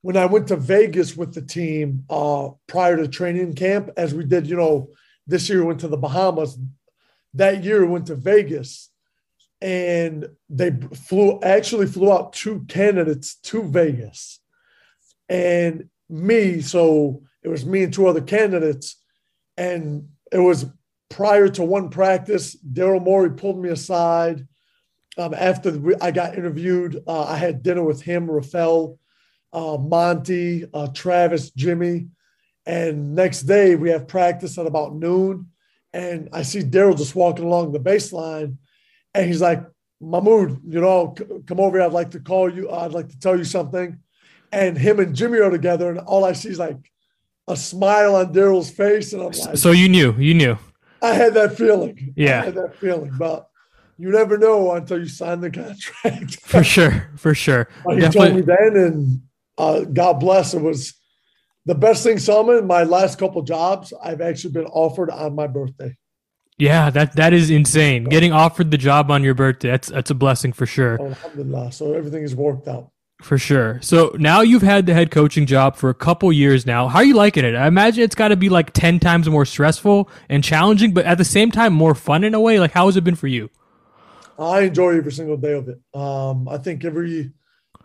when 0.02 0.16
I 0.16 0.26
went 0.26 0.48
to 0.48 0.56
Vegas 0.56 1.16
with 1.16 1.34
the 1.34 1.42
team 1.42 2.04
uh, 2.10 2.50
prior 2.66 2.96
to 2.96 3.08
training 3.08 3.54
camp, 3.54 3.90
as 3.96 4.12
we 4.12 4.24
did, 4.24 4.46
you 4.46 4.56
know, 4.56 4.90
this 5.26 5.48
year 5.48 5.60
we 5.60 5.66
went 5.66 5.80
to 5.80 5.88
the 5.88 5.96
Bahamas. 5.96 6.58
That 7.32 7.64
year 7.64 7.80
we 7.80 7.92
went 7.92 8.06
to 8.08 8.14
Vegas, 8.14 8.90
and 9.60 10.28
they 10.50 10.72
flew 10.94 11.40
actually 11.42 11.86
flew 11.86 12.12
out 12.12 12.34
two 12.34 12.66
candidates 12.68 13.36
to 13.44 13.62
Vegas, 13.62 14.40
and 15.28 15.88
me. 16.10 16.60
So 16.60 17.22
it 17.42 17.48
was 17.48 17.64
me 17.64 17.84
and 17.84 17.92
two 17.92 18.06
other 18.06 18.20
candidates, 18.20 18.96
and 19.56 20.08
it 20.30 20.38
was 20.38 20.66
prior 21.08 21.48
to 21.48 21.62
one 21.64 21.88
practice. 21.90 22.56
Daryl 22.56 23.02
Morey 23.02 23.30
pulled 23.30 23.58
me 23.58 23.70
aside. 23.70 24.46
Um, 25.16 25.32
after 25.34 25.80
I 26.00 26.10
got 26.10 26.36
interviewed, 26.36 27.02
uh, 27.06 27.24
I 27.24 27.36
had 27.36 27.62
dinner 27.62 27.84
with 27.84 28.02
him, 28.02 28.30
Rafael 28.30 28.98
uh, 29.52 29.78
Monte, 29.78 30.64
uh, 30.74 30.88
Travis, 30.88 31.50
Jimmy. 31.50 32.08
And 32.66 33.14
next 33.14 33.42
day 33.42 33.76
we 33.76 33.90
have 33.90 34.08
practice 34.08 34.58
at 34.58 34.66
about 34.66 34.94
noon. 34.94 35.50
And 35.92 36.28
I 36.32 36.42
see 36.42 36.60
Daryl 36.60 36.96
just 36.96 37.14
walking 37.14 37.44
along 37.44 37.70
the 37.70 37.78
baseline. 37.78 38.56
And 39.14 39.26
he's 39.26 39.40
like, 39.40 39.64
Mahmoud, 40.00 40.60
you 40.66 40.80
know, 40.80 41.14
c- 41.16 41.24
come 41.46 41.60
over 41.60 41.78
here. 41.78 41.86
I'd 41.86 41.92
like 41.92 42.10
to 42.12 42.20
call 42.20 42.52
you. 42.52 42.70
I'd 42.70 42.92
like 42.92 43.08
to 43.10 43.18
tell 43.18 43.38
you 43.38 43.44
something. 43.44 43.98
And 44.50 44.76
him 44.76 44.98
and 44.98 45.14
Jimmy 45.14 45.38
are 45.38 45.50
together. 45.50 45.90
And 45.90 46.00
all 46.00 46.24
I 46.24 46.32
see 46.32 46.48
is 46.48 46.58
like 46.58 46.90
a 47.46 47.56
smile 47.56 48.16
on 48.16 48.32
Daryl's 48.32 48.70
face. 48.70 49.12
And 49.12 49.22
I'm 49.22 49.30
like, 49.30 49.56
So 49.56 49.70
you 49.70 49.88
knew, 49.88 50.14
you 50.18 50.34
knew. 50.34 50.58
I 51.04 51.12
had 51.12 51.34
that 51.34 51.56
feeling. 51.56 52.14
Yeah. 52.16 52.42
I 52.42 52.44
had 52.46 52.54
that 52.54 52.76
feeling. 52.76 53.12
But 53.18 53.48
you 53.98 54.10
never 54.10 54.38
know 54.38 54.72
until 54.72 54.98
you 54.98 55.08
sign 55.08 55.40
the 55.40 55.50
contract. 55.50 56.40
for 56.40 56.64
sure. 56.64 57.10
For 57.16 57.34
sure. 57.34 57.68
he 57.88 58.00
Definitely. 58.00 58.10
told 58.10 58.34
me 58.36 58.42
then. 58.42 58.76
And 58.76 59.22
uh, 59.58 59.80
God 59.84 60.14
bless. 60.14 60.54
It 60.54 60.62
was 60.62 60.94
the 61.66 61.74
best 61.74 62.02
thing, 62.02 62.18
Salman. 62.18 62.66
My 62.66 62.84
last 62.84 63.18
couple 63.18 63.42
jobs, 63.42 63.92
I've 64.02 64.20
actually 64.20 64.52
been 64.52 64.66
offered 64.66 65.10
on 65.10 65.34
my 65.34 65.46
birthday. 65.46 65.96
Yeah, 66.56 66.90
that 66.90 67.16
that 67.16 67.32
is 67.32 67.50
insane. 67.50 68.04
Getting 68.04 68.32
offered 68.32 68.70
the 68.70 68.78
job 68.78 69.10
on 69.10 69.24
your 69.24 69.34
birthday, 69.34 69.70
that's 69.70 69.88
that's 69.88 70.10
a 70.10 70.14
blessing 70.14 70.52
for 70.52 70.66
sure. 70.66 71.00
Alhamdulillah. 71.00 71.72
So 71.72 71.94
everything 71.94 72.22
has 72.22 72.34
worked 72.34 72.68
out. 72.68 72.90
For 73.24 73.38
sure. 73.38 73.80
So 73.80 74.14
now 74.18 74.42
you've 74.42 74.60
had 74.60 74.84
the 74.84 74.92
head 74.92 75.10
coaching 75.10 75.46
job 75.46 75.76
for 75.76 75.88
a 75.88 75.94
couple 75.94 76.30
years 76.30 76.66
now. 76.66 76.88
How 76.88 76.98
are 76.98 77.04
you 77.04 77.14
liking 77.14 77.42
it? 77.42 77.54
I 77.54 77.66
imagine 77.66 78.04
it's 78.04 78.14
got 78.14 78.28
to 78.28 78.36
be 78.36 78.50
like 78.50 78.74
10 78.74 79.00
times 79.00 79.26
more 79.30 79.46
stressful 79.46 80.10
and 80.28 80.44
challenging, 80.44 80.92
but 80.92 81.06
at 81.06 81.16
the 81.16 81.24
same 81.24 81.50
time 81.50 81.72
more 81.72 81.94
fun 81.94 82.22
in 82.22 82.34
a 82.34 82.40
way. 82.40 82.60
Like 82.60 82.72
how 82.72 82.84
has 82.84 82.98
it 82.98 83.02
been 83.02 83.14
for 83.14 83.26
you? 83.26 83.48
I 84.38 84.60
enjoy 84.60 84.98
every 84.98 85.10
single 85.10 85.38
day 85.38 85.54
of 85.54 85.70
it. 85.70 85.80
Um, 85.98 86.46
I 86.50 86.58
think 86.58 86.84
every 86.84 87.32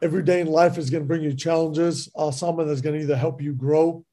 every 0.01 0.23
day 0.23 0.41
in 0.41 0.47
life 0.47 0.77
is 0.77 0.89
going 0.89 1.03
to 1.03 1.07
bring 1.07 1.21
you 1.21 1.33
challenges. 1.33 2.09
Uh, 2.17 2.31
someone 2.31 2.67
that's 2.67 2.81
going 2.81 2.95
to 2.95 3.01
either 3.01 3.15
help 3.15 3.41
you 3.41 3.53
grow, 3.53 4.03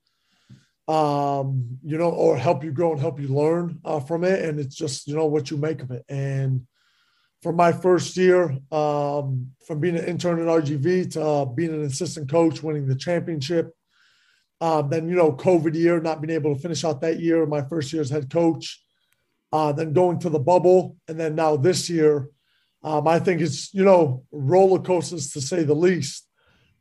um, 0.87 1.77
you 1.83 1.99
know, 1.99 2.11
or 2.11 2.39
help 2.39 2.63
you 2.63 2.71
grow 2.71 2.93
and 2.93 3.01
help 3.01 3.19
you 3.19 3.27
learn 3.27 3.81
uh, 3.85 3.99
from 3.99 4.23
it. 4.23 4.45
And 4.45 4.61
it's 4.61 4.77
just, 4.77 5.09
you 5.09 5.17
know, 5.17 5.27
what 5.27 5.51
you 5.51 5.57
make 5.57 5.83
of 5.83 5.91
it. 5.91 6.05
And 6.09 6.69
for 7.43 7.53
my 7.53 7.73
first 7.73 8.17
year, 8.17 8.59
um, 8.73 9.53
from 9.67 9.81
being 9.81 9.97
an 9.97 10.05
intern 10.05 10.41
at 10.41 10.47
RGV 10.47 11.13
to 11.13 11.23
uh, 11.23 11.45
being 11.45 11.75
an 11.75 11.85
assistant 11.85 12.31
coach, 12.31 12.63
winning 12.63 12.87
the 12.89 12.97
championship, 12.97 13.73
Um, 14.61 14.89
then, 14.89 15.09
you 15.09 15.17
know, 15.17 15.33
COVID 15.33 15.75
year, 15.75 16.01
not 16.01 16.21
being 16.21 16.35
able 16.35 16.55
to 16.55 16.61
finish 16.61 16.83
out 16.85 17.01
that 17.03 17.21
year, 17.21 17.45
my 17.45 17.63
first 17.69 17.93
year 17.93 18.01
as 18.01 18.11
head 18.11 18.31
coach. 18.31 18.83
Uh, 19.53 19.73
then 19.73 19.93
going 19.93 20.19
to 20.21 20.31
the 20.31 20.39
bubble. 20.41 20.97
And 21.09 21.21
then 21.21 21.35
now 21.35 21.57
this 21.57 21.91
year, 21.91 22.31
um, 22.83 23.07
I 23.07 23.19
think 23.21 23.41
it's, 23.41 23.73
you 23.75 23.85
know, 23.85 24.25
roller 24.33 24.81
coasters 24.81 25.31
to 25.33 25.41
say 25.41 25.63
the 25.65 25.75
least. 25.75 26.27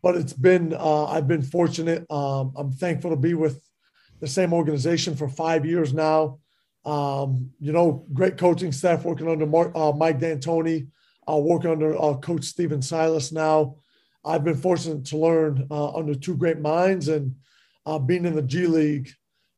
But 0.01 0.15
it's 0.15 0.33
been, 0.33 0.73
uh, 0.73 1.05
I've 1.05 1.27
been 1.27 1.41
fortunate. 1.41 2.09
Um, 2.09 2.53
I'm 2.55 2.71
thankful 2.71 3.11
to 3.11 3.17
be 3.17 3.33
with 3.33 3.59
the 4.19 4.27
same 4.27 4.53
organization 4.53 5.15
for 5.15 5.27
five 5.27 5.65
years 5.65 5.93
now. 5.93 6.39
Um, 6.85 7.51
you 7.59 7.71
know, 7.71 8.05
great 8.13 8.37
coaching 8.37 8.71
staff 8.71 9.03
working 9.03 9.27
under 9.27 9.45
Mark, 9.45 9.71
uh, 9.75 9.91
Mike 9.91 10.19
D'Antoni, 10.19 10.87
uh, 11.27 11.37
working 11.37 11.71
under 11.71 11.99
uh, 11.99 12.15
Coach 12.15 12.43
Stephen 12.43 12.81
Silas 12.81 13.31
now. 13.31 13.77
I've 14.23 14.43
been 14.43 14.57
fortunate 14.57 15.05
to 15.05 15.17
learn 15.17 15.67
uh, 15.69 15.95
under 15.95 16.15
two 16.15 16.35
great 16.35 16.59
minds 16.59 17.07
and 17.07 17.35
uh, 17.85 17.99
being 17.99 18.25
in 18.25 18.35
the 18.35 18.41
G 18.41 18.67
League. 18.67 19.09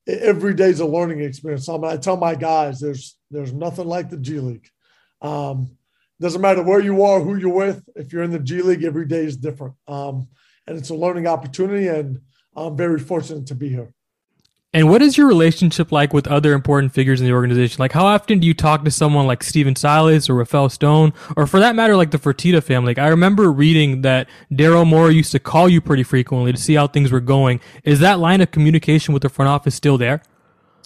Every 0.08 0.54
day 0.54 0.70
is 0.70 0.80
a 0.80 0.86
learning 0.86 1.22
experience. 1.22 1.68
I, 1.68 1.76
I 1.76 1.98
tell 1.98 2.18
my 2.18 2.36
guys, 2.36 2.80
there's 2.80 3.18
there's 3.30 3.54
nothing 3.54 3.88
like 3.88 4.10
the 4.10 4.18
G 4.18 4.40
League. 4.40 4.70
Um, 5.22 5.78
doesn't 6.20 6.42
matter 6.42 6.64
where 6.64 6.80
you 6.80 7.04
are, 7.04 7.22
who 7.22 7.36
you're 7.36 7.54
with. 7.54 7.84
If 7.96 8.12
you're 8.12 8.24
in 8.24 8.32
the 8.32 8.40
G 8.40 8.62
League, 8.62 8.84
every 8.84 9.06
day 9.06 9.26
is 9.26 9.38
different, 9.38 9.76
um, 9.88 10.28
and 10.66 10.78
it's 10.78 10.90
a 10.90 10.96
learning 10.96 11.28
opportunity. 11.28 11.88
And 11.88 12.22
I'm 12.56 12.76
very 12.76 13.00
fortunate 13.00 13.48
to 13.48 13.56
be 13.56 13.70
here. 13.70 13.94
And 14.74 14.90
what 14.90 15.02
is 15.02 15.18
your 15.18 15.28
relationship 15.28 15.94
like 15.94 16.14
with 16.14 16.28
other 16.28 16.54
important 16.54 16.94
figures 16.94 17.22
in 17.22 17.26
the 17.26 17.34
organization? 17.34 17.78
Like, 17.80 17.94
how 17.94 18.06
often 18.06 18.40
do 18.40 18.46
you 18.46 18.54
talk 18.54 18.84
to 18.84 18.92
someone 18.92 19.26
like 19.26 19.42
Stephen 19.42 19.76
Silas 19.76 20.30
or 20.30 20.36
Rafael 20.36 20.70
Stone, 20.70 21.14
or 21.38 21.48
for 21.48 21.60
that 21.60 21.74
matter, 21.74 21.96
like 21.96 22.12
the 22.12 22.20
Fertitta 22.20 22.62
family? 22.62 22.90
Like, 22.90 23.00
I 23.00 23.08
remember 23.08 23.52
reading 23.52 24.02
that 24.02 24.28
Daryl 24.52 24.86
Morey 24.86 25.16
used 25.16 25.32
to 25.32 25.40
call 25.40 25.70
you 25.70 25.80
pretty 25.80 26.04
frequently 26.04 26.52
to 26.52 26.58
see 26.58 26.74
how 26.74 26.86
things 26.86 27.12
were 27.12 27.22
going. 27.22 27.62
Is 27.86 28.02
that 28.02 28.20
line 28.20 28.42
of 28.42 28.52
communication 28.52 29.14
with 29.14 29.24
the 29.24 29.30
front 29.30 29.50
office 29.50 29.74
still 29.74 29.98
there? 29.98 30.22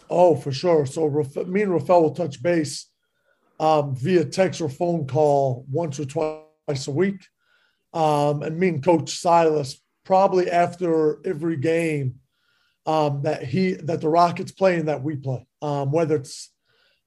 Oh, 0.09 0.35
for 0.35 0.51
sure. 0.51 0.85
So 0.85 1.09
me 1.47 1.63
and 1.63 1.73
Rafael 1.73 2.03
will 2.03 2.13
touch 2.13 2.41
base 2.41 2.88
um, 3.59 3.95
via 3.95 4.25
text 4.25 4.61
or 4.61 4.69
phone 4.69 5.07
call 5.07 5.65
once 5.71 6.00
or 6.00 6.05
twice 6.05 6.88
a 6.88 6.91
week. 6.91 7.25
Um, 7.93 8.43
and 8.43 8.59
me 8.59 8.69
and 8.69 8.83
Coach 8.83 9.09
Silas 9.09 9.81
probably 10.05 10.51
after 10.51 11.19
every 11.25 11.57
game 11.57 12.15
um, 12.85 13.21
that 13.23 13.43
he 13.43 13.73
that 13.73 14.01
the 14.01 14.09
Rockets 14.09 14.51
play 14.51 14.77
and 14.77 14.88
that 14.88 15.03
we 15.03 15.15
play. 15.15 15.45
Um, 15.61 15.91
whether 15.91 16.15
it's 16.15 16.51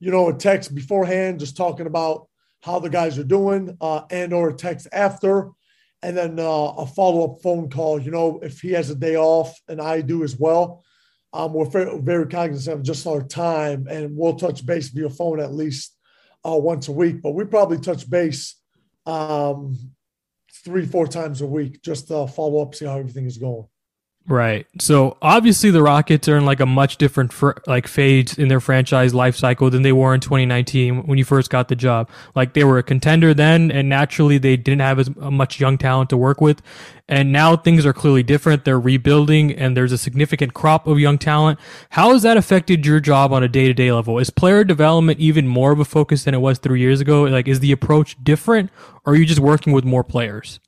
you 0.01 0.11
know 0.11 0.29
a 0.29 0.35
text 0.35 0.75
beforehand, 0.75 1.41
just 1.41 1.57
talking 1.57 1.87
about 1.87 2.29
how 2.63 2.79
the 2.79 2.91
guys 2.91 3.19
are 3.19 3.25
doing, 3.25 3.77
uh, 3.81 4.03
and 4.11 4.33
or 4.33 4.51
a 4.51 4.55
text 4.55 4.89
after, 4.93 5.51
and 6.03 6.17
then 6.17 6.39
uh, 6.39 6.43
a 6.79 6.87
follow 6.87 7.33
up 7.33 7.43
phone 7.43 7.69
call. 7.69 8.01
You 8.01 8.11
know, 8.11 8.41
if 8.43 8.61
he 8.61 8.73
has 8.73 8.91
a 8.91 8.95
day 8.95 9.17
off 9.17 9.55
and 9.69 9.81
I 9.81 10.01
do 10.01 10.23
as 10.25 10.39
well, 10.39 10.85
um, 11.33 11.53
we're 11.53 11.67
very, 11.67 11.99
very 12.01 12.27
cognizant 12.27 12.79
of 12.79 12.83
just 12.85 13.07
our 13.07 13.23
time, 13.23 13.87
and 13.91 14.17
we'll 14.17 14.37
touch 14.37 14.65
base 14.65 14.89
via 14.89 15.11
phone 15.11 15.41
at 15.41 15.53
least 15.53 15.97
uh, 16.47 16.57
once 16.57 16.89
a 16.89 16.93
week. 16.93 17.23
But 17.23 17.33
we 17.33 17.45
probably 17.45 17.79
touch 17.79 18.09
base 18.09 18.55
um, 19.05 19.77
three, 20.65 20.87
four 20.87 21.07
times 21.07 21.41
a 21.41 21.47
week 21.47 21.83
just 21.83 22.09
to 22.09 22.27
follow 22.29 22.63
up, 22.63 22.75
see 22.75 22.87
how 22.87 22.99
everything 22.99 23.27
is 23.27 23.39
going. 23.39 23.67
Right. 24.27 24.67
So 24.81 25.19
obviously 25.21 25.71
the 25.71 25.83
Rockets 25.83 26.29
are 26.29 26.39
in 26.39 26.47
like 26.47 26.61
a 26.61 26.67
much 26.67 26.97
different 26.97 27.31
fr- 27.31 27.59
like 27.67 27.87
phase 27.87 28.39
in 28.39 28.49
their 28.49 28.61
franchise 28.61 29.13
life 29.13 29.37
cycle 29.37 29.69
than 29.69 29.83
they 29.83 29.93
were 29.93 30.15
in 30.15 30.21
2019 30.21 31.07
when 31.07 31.19
you 31.19 31.27
first 31.27 31.51
got 31.51 31.69
the 31.69 31.77
job. 31.77 32.09
Like 32.35 32.55
they 32.55 32.65
were 32.65 32.79
a 32.79 32.83
contender 32.83 33.35
then, 33.35 33.71
and 33.71 33.91
naturally 33.91 34.39
they 34.39 34.57
didn't 34.57 34.81
have 34.81 34.99
as 34.99 35.11
uh, 35.21 35.31
much 35.31 35.61
young 35.61 35.77
talent 35.77 36.09
to 36.09 36.17
work 36.17 36.41
with. 36.41 36.63
And 37.07 37.33
now 37.33 37.55
things 37.55 37.85
are 37.85 37.93
clearly 37.93 38.23
different. 38.23 38.65
They're 38.65 38.81
rebuilding, 38.81 39.53
and 39.53 39.77
there's 39.77 39.93
a 39.93 39.99
significant 39.99 40.55
crop 40.55 40.87
of 40.87 40.99
young 40.99 41.19
talent. 41.19 41.61
How 41.91 42.15
has 42.15 42.23
that 42.23 42.39
affected 42.39 42.87
your 42.87 43.01
job 43.01 43.31
on 43.31 43.43
a 43.43 43.49
day 43.49 43.67
to 43.67 43.75
day 43.75 43.93
level? 43.93 44.19
Is 44.19 44.31
player 44.31 44.65
development 44.65 45.21
even 45.21 45.47
more 45.47 45.71
of 45.71 45.81
a 45.81 45.85
focus 45.85 46.25
than 46.25 46.33
it 46.33 46.41
was 46.41 46.59
three 46.59 46.81
years 46.81 47.03
ago? 47.03 47.25
Like, 47.25 47.47
is 47.47 47.61
the 47.61 47.73
approach 47.73 48.17
different, 48.25 48.71
or 49.05 49.13
are 49.13 49.17
you 49.17 49.27
just 49.27 49.41
working 49.41 49.75
with 49.75 49.85
more 49.85 50.03
players? 50.03 50.61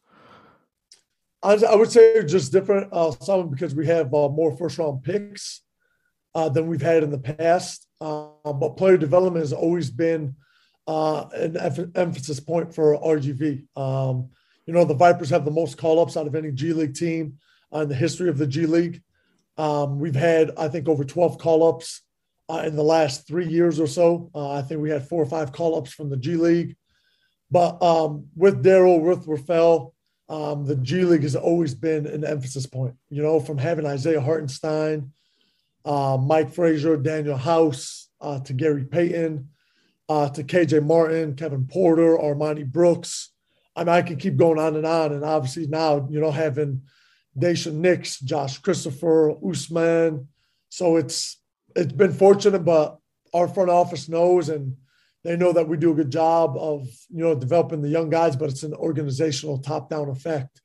I, 1.47 1.77
would 1.77 1.91
say 1.93 2.25
just 2.25 2.51
different. 2.51 2.89
Uh, 2.93 3.45
because 3.45 3.75
we 3.75 3.87
have 3.87 4.13
uh, 4.13 4.29
more 4.29 4.57
first 4.57 4.79
round 4.79 5.05
picks 5.05 5.63
uh, 6.35 6.49
than 6.49 6.67
we've 6.67 6.83
had 6.83 7.03
in 7.03 7.11
the 7.11 7.19
past. 7.19 7.87
Uh, 8.01 8.29
but 8.45 8.77
player 8.77 8.97
development 8.97 9.43
has 9.43 9.53
always 9.53 9.91
been 9.91 10.35
uh, 10.89 11.27
an 11.33 11.93
emphasis 11.95 12.41
point 12.41 12.75
for 12.75 12.99
RGV. 12.99 13.67
Um, 13.77 14.31
you 14.67 14.75
know, 14.75 14.85
the 14.85 14.95
Vipers 14.95 15.31
have 15.31 15.45
the 15.45 15.51
most 15.51 15.79
call 15.79 16.01
ups 16.01 16.17
out 16.17 16.27
of 16.27 16.35
any 16.35 16.51
G 16.51 16.73
League 16.73 16.95
team 16.95 17.39
in 17.73 17.89
the 17.89 17.95
history 17.95 18.29
of 18.29 18.39
the 18.39 18.47
G 18.47 18.67
League. 18.67 19.03
Um, 19.57 20.01
we've 20.01 20.17
had, 20.17 20.51
I 20.59 20.69
think, 20.69 20.89
over 20.89 21.05
12 21.05 21.39
call 21.39 21.69
ups 21.69 22.03
uh, 22.49 22.63
in 22.67 22.75
the 22.75 22.83
last 22.83 23.27
three 23.27 23.47
years 23.47 23.79
or 23.79 23.87
so. 23.87 24.31
I 24.35 24.63
think 24.63 24.81
we 24.81 24.91
had 24.91 25.09
four 25.09 25.23
or 25.23 25.27
five 25.27 25.53
call 25.53 25.79
ups 25.79 25.93
from 25.93 26.11
the 26.11 26.17
G 26.17 26.35
League. 26.35 26.77
But 27.51 27.81
um, 27.81 28.27
with 28.35 28.65
Daryl, 28.65 29.01
with 29.01 29.27
Rafael, 29.29 29.95
um, 30.29 30.67
the 30.67 30.77
G 30.77 31.05
League 31.05 31.23
has 31.23 31.37
always 31.37 31.75
been 31.75 32.07
an 32.07 32.25
emphasis 32.25 32.67
point. 32.67 32.95
You 33.11 33.23
know, 33.23 33.41
from 33.41 33.59
having 33.59 33.87
Isaiah 33.87 34.21
Hartenstein, 34.21 35.13
uh, 35.85 36.19
Mike 36.21 36.53
Frazier, 36.53 36.97
Danuel 36.99 37.39
House, 37.39 38.09
uh, 38.21 38.41
to 38.41 38.53
Gary 38.53 38.85
Payton, 38.85 39.49
uh, 40.09 40.29
to 40.31 40.43
KJ 40.43 40.85
Martin, 40.85 41.35
Kevin 41.35 41.67
Porter, 41.67 42.17
Armoni 42.17 42.67
Brooks. 42.67 43.31
I 43.75 43.81
mean, 43.81 43.91
I 43.91 44.03
can 44.03 44.17
keep 44.17 44.37
going 44.37 44.59
on 44.59 44.77
and 44.77 44.87
on. 44.87 45.13
And 45.13 45.25
obviously 45.25 45.67
now, 45.67 46.09
you 46.11 46.21
know, 46.21 46.31
having 46.31 46.83
Daishen 47.39 47.75
Nix, 47.75 48.19
Josh 48.21 48.59
Christopher, 48.59 49.35
Usman. 49.47 50.29
So 50.71 50.97
it's 50.97 51.39
it's 51.75 51.93
been 51.93 52.13
fortunate, 52.13 52.65
but 52.65 52.99
our 53.35 53.47
front 53.47 53.71
office 53.71 54.09
knows 54.09 54.49
and 54.49 54.77
they 55.27 55.37
know 55.37 55.53
that 55.53 55.69
we 55.69 55.77
do 55.77 55.91
a 55.91 55.95
good 55.95 56.11
job 56.11 56.57
of 56.57 56.87
you 57.11 57.25
know 57.25 57.35
developing 57.35 57.83
the 57.83 57.89
young 57.89 58.09
guys, 58.09 58.37
but 58.37 58.49
it's 58.49 58.63
an 58.63 58.75
organizational 58.75 59.59
top-down 59.59 60.09
effect. 60.09 60.63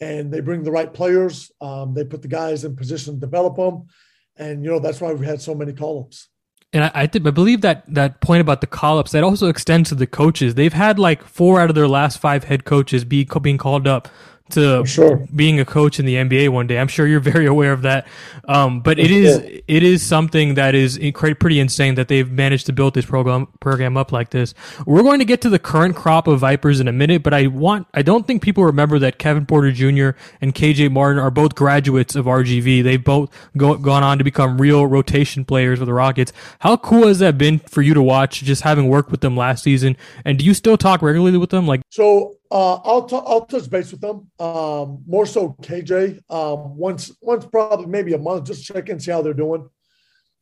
And 0.00 0.32
they 0.32 0.40
bring 0.40 0.62
the 0.62 0.70
right 0.70 0.92
players. 0.92 1.50
Um, 1.60 1.92
they 1.92 2.04
put 2.04 2.22
the 2.22 2.28
guys 2.28 2.64
in 2.64 2.76
position 2.76 3.14
to 3.14 3.20
develop 3.20 3.56
them, 3.56 3.88
and 4.36 4.64
you 4.64 4.70
know 4.70 4.78
that's 4.78 5.00
why 5.00 5.12
we 5.12 5.26
had 5.26 5.42
so 5.42 5.54
many 5.54 5.72
call-ups. 5.72 6.28
And 6.72 6.84
I, 6.84 6.90
I, 6.94 7.06
th- 7.06 7.24
I 7.24 7.30
believe 7.30 7.62
that 7.62 7.82
that 7.92 8.20
point 8.20 8.40
about 8.40 8.60
the 8.60 8.66
call-ups 8.66 9.12
that 9.12 9.24
also 9.24 9.48
extends 9.48 9.88
to 9.88 9.94
the 9.94 10.06
coaches. 10.06 10.54
They've 10.54 10.72
had 10.72 10.98
like 10.98 11.24
four 11.24 11.60
out 11.60 11.70
of 11.70 11.74
their 11.74 11.88
last 11.88 12.18
five 12.18 12.44
head 12.44 12.64
coaches 12.64 13.04
be 13.04 13.26
being 13.42 13.58
called 13.58 13.88
up 13.88 14.08
to 14.50 14.84
sure. 14.86 15.26
being 15.34 15.60
a 15.60 15.64
coach 15.64 15.98
in 15.98 16.06
the 16.06 16.14
NBA 16.14 16.48
one 16.50 16.66
day. 16.66 16.78
I'm 16.78 16.88
sure 16.88 17.06
you're 17.06 17.20
very 17.20 17.46
aware 17.46 17.72
of 17.72 17.82
that. 17.82 18.06
Um, 18.46 18.80
but 18.80 18.98
it 18.98 19.10
is 19.10 19.38
it 19.38 19.82
is 19.82 20.02
something 20.02 20.54
that 20.54 20.74
is 20.74 20.98
pretty 21.12 21.60
insane 21.60 21.94
that 21.96 22.08
they've 22.08 22.30
managed 22.30 22.66
to 22.66 22.72
build 22.72 22.94
this 22.94 23.06
program 23.06 23.46
program 23.60 23.96
up 23.96 24.12
like 24.12 24.30
this. 24.30 24.54
We're 24.86 25.02
going 25.02 25.18
to 25.18 25.24
get 25.24 25.40
to 25.42 25.50
the 25.50 25.58
current 25.58 25.96
crop 25.96 26.26
of 26.26 26.40
Vipers 26.40 26.80
in 26.80 26.88
a 26.88 26.92
minute, 26.92 27.22
but 27.22 27.34
I 27.34 27.46
want 27.46 27.86
I 27.94 28.02
don't 28.02 28.26
think 28.26 28.42
people 28.42 28.64
remember 28.64 28.98
that 28.98 29.18
Kevin 29.18 29.46
Porter 29.46 29.72
Jr. 29.72 30.10
and 30.40 30.54
KJ 30.54 30.90
Martin 30.90 31.22
are 31.22 31.30
both 31.30 31.54
graduates 31.54 32.16
of 32.16 32.24
RGV. 32.26 32.82
They've 32.82 33.02
both 33.02 33.30
go, 33.56 33.76
gone 33.76 34.02
on 34.02 34.18
to 34.18 34.24
become 34.24 34.60
real 34.60 34.86
rotation 34.86 35.44
players 35.44 35.78
for 35.78 35.84
the 35.84 35.92
Rockets. 35.92 36.32
How 36.60 36.76
cool 36.76 37.06
has 37.06 37.18
that 37.18 37.36
been 37.36 37.58
for 37.60 37.82
you 37.82 37.94
to 37.94 38.02
watch, 38.02 38.42
just 38.42 38.62
having 38.62 38.88
worked 38.88 39.10
with 39.10 39.20
them 39.20 39.36
last 39.36 39.62
season? 39.62 39.96
And 40.24 40.38
do 40.38 40.44
you 40.44 40.54
still 40.54 40.76
talk 40.76 41.02
regularly 41.02 41.38
with 41.38 41.50
them? 41.50 41.66
Like 41.66 41.82
so, 41.90 42.37
uh, 42.50 42.76
I'll 42.76 43.04
t- 43.04 43.16
I'll 43.16 43.44
touch 43.44 43.68
base 43.68 43.90
with 43.90 44.00
them. 44.00 44.30
Um, 44.38 45.02
more 45.06 45.26
so 45.26 45.56
KJ. 45.60 46.20
Um, 46.30 46.76
once 46.76 47.14
once 47.20 47.44
probably 47.44 47.86
maybe 47.86 48.14
a 48.14 48.18
month, 48.18 48.46
just 48.46 48.64
check 48.64 48.88
in, 48.88 49.00
see 49.00 49.10
how 49.10 49.22
they're 49.22 49.34
doing. 49.34 49.68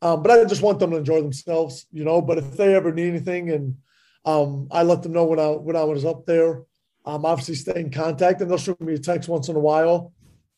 Um, 0.02 0.22
but 0.22 0.30
I 0.30 0.44
just 0.44 0.62
want 0.62 0.78
them 0.78 0.92
to 0.92 0.98
enjoy 0.98 1.20
themselves, 1.20 1.86
you 1.92 2.04
know. 2.04 2.22
But 2.22 2.38
if 2.38 2.56
they 2.56 2.74
ever 2.74 2.92
need 2.92 3.08
anything, 3.08 3.50
and 3.50 3.76
um, 4.24 4.68
I 4.70 4.82
let 4.82 5.02
them 5.02 5.12
know 5.12 5.24
when 5.24 5.40
I 5.40 5.48
when 5.48 5.76
I 5.76 5.84
was 5.84 6.04
up 6.04 6.26
there. 6.26 6.62
Um, 7.04 7.24
obviously, 7.24 7.54
stay 7.54 7.80
in 7.80 7.90
contact, 7.90 8.40
and 8.40 8.50
they'll 8.50 8.58
shoot 8.58 8.80
me 8.80 8.94
a 8.94 8.98
text 8.98 9.28
once 9.28 9.48
in 9.48 9.56
a 9.56 9.60
while. 9.60 10.12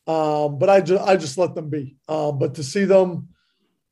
Um, 0.07 0.57
but 0.59 0.69
I 0.69 0.81
just 0.81 1.03
I 1.03 1.15
just 1.15 1.37
let 1.37 1.55
them 1.55 1.69
be. 1.69 1.95
Um, 2.07 2.37
but 2.37 2.55
to 2.55 2.63
see 2.63 2.85
them 2.85 3.29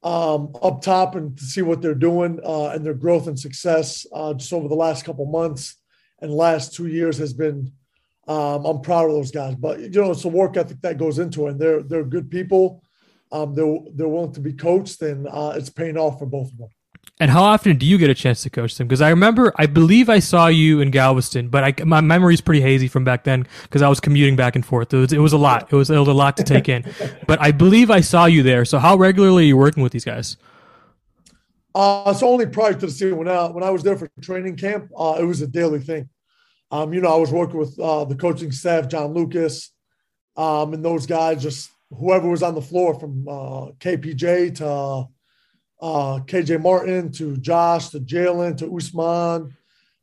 um, 0.04 0.54
up 0.62 0.82
top 0.82 1.16
and 1.16 1.38
to 1.38 1.44
see 1.44 1.62
what 1.62 1.82
they're 1.82 1.96
doing 1.96 2.40
uh, 2.44 2.70
and 2.70 2.86
their 2.86 2.94
growth 2.94 3.28
and 3.28 3.40
success 3.40 4.06
uh, 4.14 4.34
just 4.34 4.54
over 4.54 4.68
the 4.68 4.76
last 4.76 5.06
couple 5.06 5.26
months 5.26 5.76
and 6.22 6.32
last 6.32 6.74
two 6.74 6.88
years 6.88 7.18
has 7.18 7.34
been 7.34 7.72
um, 8.28 8.66
I'm 8.66 8.82
proud 8.82 9.06
of 9.06 9.16
those 9.16 9.32
guys. 9.32 9.56
But 9.56 9.80
you 9.80 9.90
know, 9.90 10.12
it's 10.12 10.26
a 10.26 10.30
work 10.30 10.58
ethic 10.58 10.82
that 10.82 10.98
goes 10.98 11.20
into 11.20 11.48
it. 11.48 11.52
And 11.52 11.60
they're 11.60 11.84
they're 11.84 12.04
good 12.04 12.30
people. 12.30 12.84
Um, 13.32 13.56
they're 13.56 13.78
they're 13.94 14.08
willing 14.08 14.34
to 14.34 14.42
be 14.42 14.54
coached, 14.54 15.02
and 15.02 15.28
uh, 15.28 15.54
it's 15.56 15.70
paying 15.70 15.98
off 15.98 16.20
for 16.20 16.26
both 16.26 16.52
of 16.52 16.58
them. 16.58 16.70
And 17.20 17.32
how 17.32 17.42
often 17.42 17.78
do 17.78 17.86
you 17.86 17.98
get 17.98 18.12
a 18.12 18.14
chance 18.14 18.44
to 18.44 18.50
coach 18.50 18.78
them? 18.78 18.88
Because 18.88 19.02
I 19.02 19.10
remember, 19.10 19.52
I 19.56 19.66
believe 19.66 20.08
I 20.08 20.20
saw 20.20 20.48
you 20.48 20.82
in 20.82 20.92
Galveston, 20.92 21.50
but 21.50 21.64
I, 21.64 21.84
my 21.84 22.00
memory 22.00 22.36
is 22.36 22.42
pretty 22.42 22.62
hazy 22.62 22.88
from 22.88 23.04
back 23.06 23.24
then 23.24 23.48
because 23.64 23.82
I 23.82 23.90
was 23.90 24.00
commuting 24.00 24.36
back 24.36 24.56
and 24.56 24.64
forth. 24.64 24.94
It 24.94 24.98
was, 24.98 25.14
it 25.14 25.18
was 25.18 25.34
a 25.34 25.38
lot. 25.38 25.68
It 25.72 25.76
was, 25.76 25.90
it 25.90 25.98
was 25.98 26.08
a 26.08 26.14
lot 26.14 26.38
to 26.38 26.44
take 26.44 26.70
in. 26.70 26.86
but 27.28 27.42
I 27.42 27.52
believe 27.52 27.90
I 27.90 28.02
saw 28.02 28.26
you 28.26 28.44
there. 28.44 28.66
So 28.66 28.78
how 28.78 28.96
regularly 28.98 29.46
are 29.46 29.48
you 29.48 29.58
working 29.58 29.82
with 29.82 29.94
these 29.94 30.06
guys? 30.06 30.38
Uh, 31.78 32.12
so 32.12 32.28
only 32.28 32.48
prior 32.48 32.74
to 32.74 32.88
the 32.88 32.92
season 32.92 33.18
when 33.18 33.28
I 33.28 33.46
when 33.50 33.64
I 33.64 33.70
was 33.70 33.84
there 33.84 33.96
for 33.96 34.10
training 34.20 34.56
camp, 34.56 34.90
uh, 34.98 35.18
it 35.20 35.24
was 35.26 35.44
a 35.44 35.48
daily 35.48 35.80
thing. 35.80 36.10
Um, 36.72 36.92
you 36.92 37.02
know, 37.02 37.14
I 37.14 37.18
was 37.18 37.32
working 37.32 37.60
with 37.60 37.80
uh, 37.80 38.04
the 38.06 38.16
coaching 38.16 38.52
staff, 38.52 38.88
John 38.88 39.14
Lucas, 39.14 39.72
um, 40.36 40.74
and 40.74 40.84
those 40.84 41.06
guys 41.06 41.44
just 41.44 41.70
whoever 41.96 42.28
was 42.28 42.42
on 42.42 42.56
the 42.56 42.64
floor 42.64 43.00
from 43.00 43.28
uh, 43.28 43.66
KPJ 43.80 44.56
to 44.56 44.66
uh, 44.66 46.20
KJ 46.26 46.64
Martin 46.64 47.12
to 47.12 47.38
Josh 47.38 47.90
to 47.90 48.00
Jalen 48.00 48.58
to 48.58 48.76
Usman 48.76 49.56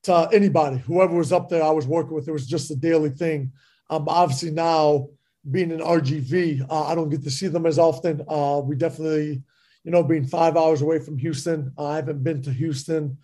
to 0.04 0.28
anybody, 0.32 0.78
whoever 0.78 1.16
was 1.16 1.32
up 1.32 1.48
there 1.48 1.64
I 1.64 1.70
was 1.70 1.88
working 1.88 2.14
with, 2.14 2.28
it 2.28 2.32
was 2.32 2.46
just 2.46 2.70
a 2.70 2.76
daily 2.76 3.10
thing. 3.10 3.50
Um, 3.90 4.04
obviously 4.06 4.52
now 4.52 5.08
being 5.50 5.72
in 5.72 5.80
RGV, 5.80 6.70
uh, 6.70 6.84
I 6.84 6.94
don't 6.94 7.08
get 7.08 7.24
to 7.24 7.30
see 7.32 7.48
them 7.48 7.66
as 7.66 7.80
often. 7.80 8.18
We 8.64 8.76
definitely, 8.76 9.42
you 9.84 9.90
know, 9.90 10.02
being 10.02 10.26
five 10.26 10.56
hours 10.56 10.82
away 10.82 10.98
from 10.98 11.18
Houston, 11.18 11.72
I 11.78 11.96
haven't 11.96 12.24
been 12.24 12.42
to 12.42 12.50
Houston 12.50 13.18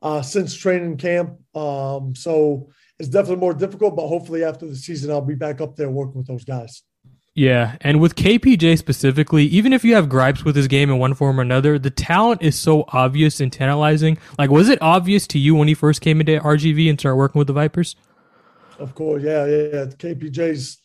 uh, 0.00 0.22
since 0.22 0.54
training 0.54 0.96
camp. 0.96 1.38
Um, 1.54 2.14
so 2.14 2.70
it's 2.98 3.08
definitely 3.08 3.40
more 3.40 3.54
difficult, 3.54 3.96
but 3.96 4.06
hopefully 4.06 4.44
after 4.44 4.66
the 4.66 4.76
season, 4.76 5.10
I'll 5.10 5.20
be 5.20 5.34
back 5.34 5.60
up 5.60 5.76
there 5.76 5.90
working 5.90 6.16
with 6.16 6.28
those 6.28 6.44
guys. 6.44 6.82
Yeah, 7.36 7.76
and 7.80 8.00
with 8.00 8.14
KPJ 8.14 8.78
specifically, 8.78 9.44
even 9.46 9.72
if 9.72 9.84
you 9.84 9.96
have 9.96 10.08
gripes 10.08 10.44
with 10.44 10.54
his 10.54 10.68
game 10.68 10.88
in 10.88 10.98
one 10.98 11.14
form 11.14 11.40
or 11.40 11.42
another, 11.42 11.80
the 11.80 11.90
talent 11.90 12.42
is 12.42 12.56
so 12.56 12.84
obvious 12.88 13.40
and 13.40 13.52
tantalizing. 13.52 14.18
Like, 14.38 14.50
was 14.50 14.68
it 14.68 14.80
obvious 14.80 15.26
to 15.28 15.40
you 15.40 15.56
when 15.56 15.66
he 15.66 15.74
first 15.74 16.00
came 16.00 16.20
into 16.20 16.38
RGV 16.38 16.88
and 16.88 17.00
started 17.00 17.16
working 17.16 17.40
with 17.40 17.48
the 17.48 17.52
Vipers? 17.52 17.96
Of 18.78 18.94
course, 18.94 19.24
yeah, 19.24 19.46
yeah. 19.46 19.62
yeah. 19.72 19.84
KPJ's 19.86 20.78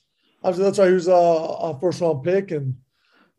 obviously 0.44 0.64
that's 0.64 0.80
why 0.80 0.88
he 0.88 0.94
was 0.94 1.08
a, 1.08 1.12
a 1.12 1.80
first 1.80 2.02
round 2.02 2.24
pick, 2.24 2.50
and 2.50 2.78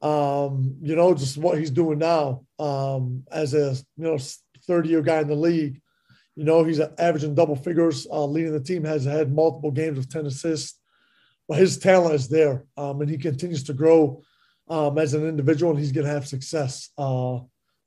um, 0.03 0.77
you 0.81 0.97
know, 0.97 1.15
just 1.15 1.37
what 1.37 1.59
he's 1.59 1.71
doing 1.71 1.99
now 1.99 2.45
um, 2.59 3.25
as 3.31 3.55
a 3.55 3.75
you 3.97 4.05
know 4.05 4.19
third 4.67 4.87
year 4.87 5.03
guy 5.03 5.21
in 5.21 5.29
the 5.29 5.35
league. 5.35 5.81
You 6.37 6.45
know, 6.45 6.65
he's 6.65 6.81
averaging 6.81 7.35
double 7.35 7.57
figures, 7.57 8.07
uh, 8.11 8.25
leading 8.25 8.53
the 8.53 8.61
team, 8.61 8.85
has 8.85 9.05
had 9.05 9.33
multiple 9.33 9.71
games 9.71 9.99
with 9.99 10.11
10 10.11 10.27
assists. 10.27 10.79
But 11.49 11.59
his 11.59 11.79
talent 11.79 12.15
is 12.15 12.29
there, 12.29 12.65
um, 12.77 13.01
and 13.01 13.11
he 13.11 13.19
continues 13.19 13.65
to 13.65 13.75
grow 13.75 14.23
um, 14.69 14.97
as 14.97 15.13
an 15.13 15.29
individual, 15.29 15.73
and 15.73 15.81
he's 15.81 15.93
going 15.93 16.07
to 16.07 16.13
have 16.13 16.27
success 16.27 16.91
uh, 16.97 17.37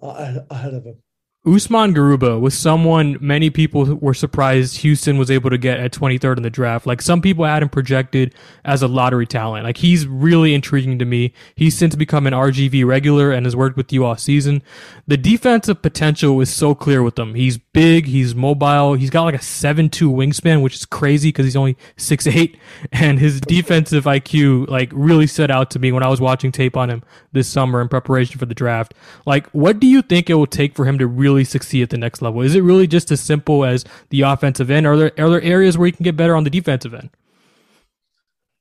uh, 0.01 0.39
ahead 0.49 0.73
of 0.73 0.85
him. 0.85 0.97
Usman 1.45 1.93
Garuba 1.93 2.39
was 2.39 2.57
someone 2.57 3.17
many 3.19 3.49
people 3.49 3.83
were 3.95 4.13
surprised 4.13 4.77
Houston 4.77 5.17
was 5.17 5.29
able 5.29 5.49
to 5.49 5.57
get 5.57 5.77
at 5.77 5.91
23rd 5.91 6.37
in 6.37 6.43
the 6.43 6.49
draft. 6.49 6.87
Like 6.87 7.01
some 7.01 7.21
people 7.21 7.43
had 7.43 7.61
him 7.61 7.67
projected 7.67 8.33
as 8.63 8.81
a 8.81 8.87
lottery 8.87 9.27
talent. 9.27 9.65
Like 9.65 9.75
he's 9.75 10.07
really 10.07 10.53
intriguing 10.53 10.97
to 10.99 11.05
me. 11.05 11.33
He's 11.55 11.77
since 11.77 11.95
become 11.95 12.27
an 12.27 12.33
RGV 12.33 12.85
regular 12.85 13.33
and 13.33 13.45
has 13.45 13.57
worked 13.57 13.75
with 13.75 13.91
you 13.91 14.05
all 14.05 14.15
season. 14.15 14.63
The 15.05 15.17
defensive 15.17 15.81
potential 15.81 16.39
is 16.39 16.49
so 16.49 16.73
clear 16.73 17.03
with 17.03 17.19
him. 17.19 17.35
He's 17.35 17.57
big, 17.57 18.05
he's 18.05 18.33
mobile, 18.33 18.93
he's 18.93 19.09
got 19.09 19.23
like 19.23 19.35
a 19.35 19.39
7-2 19.39 19.89
wingspan, 20.13 20.61
which 20.61 20.75
is 20.75 20.85
crazy 20.85 21.27
because 21.27 21.43
he's 21.45 21.57
only 21.57 21.75
6'8. 21.97 22.55
And 22.93 23.19
his 23.19 23.41
defensive 23.41 24.05
IQ 24.05 24.69
like 24.69 24.91
really 24.93 25.27
stood 25.27 25.51
out 25.51 25.71
to 25.71 25.79
me 25.79 25.91
when 25.91 26.03
I 26.03 26.07
was 26.07 26.21
watching 26.21 26.53
tape 26.53 26.77
on 26.77 26.89
him 26.89 27.03
this 27.33 27.49
summer 27.49 27.81
in 27.81 27.89
preparation 27.89 28.39
for 28.39 28.45
the 28.45 28.55
draft. 28.55 28.93
Like, 29.25 29.49
what 29.49 29.81
do 29.81 29.87
you 29.87 30.01
think 30.01 30.29
it 30.29 30.35
will 30.35 30.47
take 30.47 30.73
for 30.73 30.85
him 30.85 30.97
to 30.99 31.07
really 31.07 31.32
really 31.33 31.43
succeed 31.43 31.83
at 31.83 31.89
the 31.89 31.97
next 31.97 32.21
level? 32.21 32.41
Is 32.41 32.55
it 32.55 32.61
really 32.61 32.87
just 32.87 33.11
as 33.11 33.19
simple 33.19 33.65
as 33.65 33.83
the 34.09 34.21
offensive 34.21 34.69
end? 34.69 34.85
Are 34.85 34.95
there 34.95 35.11
are 35.17 35.29
there 35.29 35.41
areas 35.41 35.77
where 35.77 35.87
you 35.87 35.93
can 35.93 36.03
get 36.03 36.15
better 36.15 36.35
on 36.35 36.43
the 36.43 36.49
defensive 36.49 36.93
end? 36.93 37.09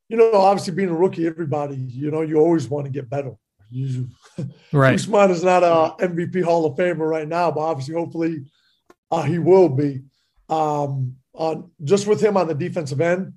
You 0.08 0.16
know, 0.16 0.32
obviously 0.34 0.74
being 0.74 0.90
a 0.90 0.94
rookie, 0.94 1.26
everybody, 1.26 1.76
you 1.76 2.10
know, 2.10 2.22
you 2.22 2.36
always 2.36 2.68
want 2.68 2.86
to 2.86 2.92
get 2.92 3.08
better. 3.08 3.32
You, 3.70 4.08
right. 4.72 4.94
Usman 4.94 5.30
is 5.30 5.42
not 5.42 5.62
a 5.62 6.06
MVP 6.06 6.42
Hall 6.42 6.66
of 6.66 6.76
Famer 6.76 7.08
right 7.08 7.26
now, 7.26 7.50
but 7.50 7.60
obviously, 7.60 7.94
hopefully, 7.94 8.44
uh, 9.10 9.22
he 9.22 9.38
will 9.38 9.68
be. 9.68 10.02
Um, 10.48 11.16
on 11.34 11.70
just 11.82 12.06
with 12.06 12.20
him 12.20 12.36
on 12.36 12.46
the 12.46 12.54
defensive 12.54 13.00
end, 13.00 13.34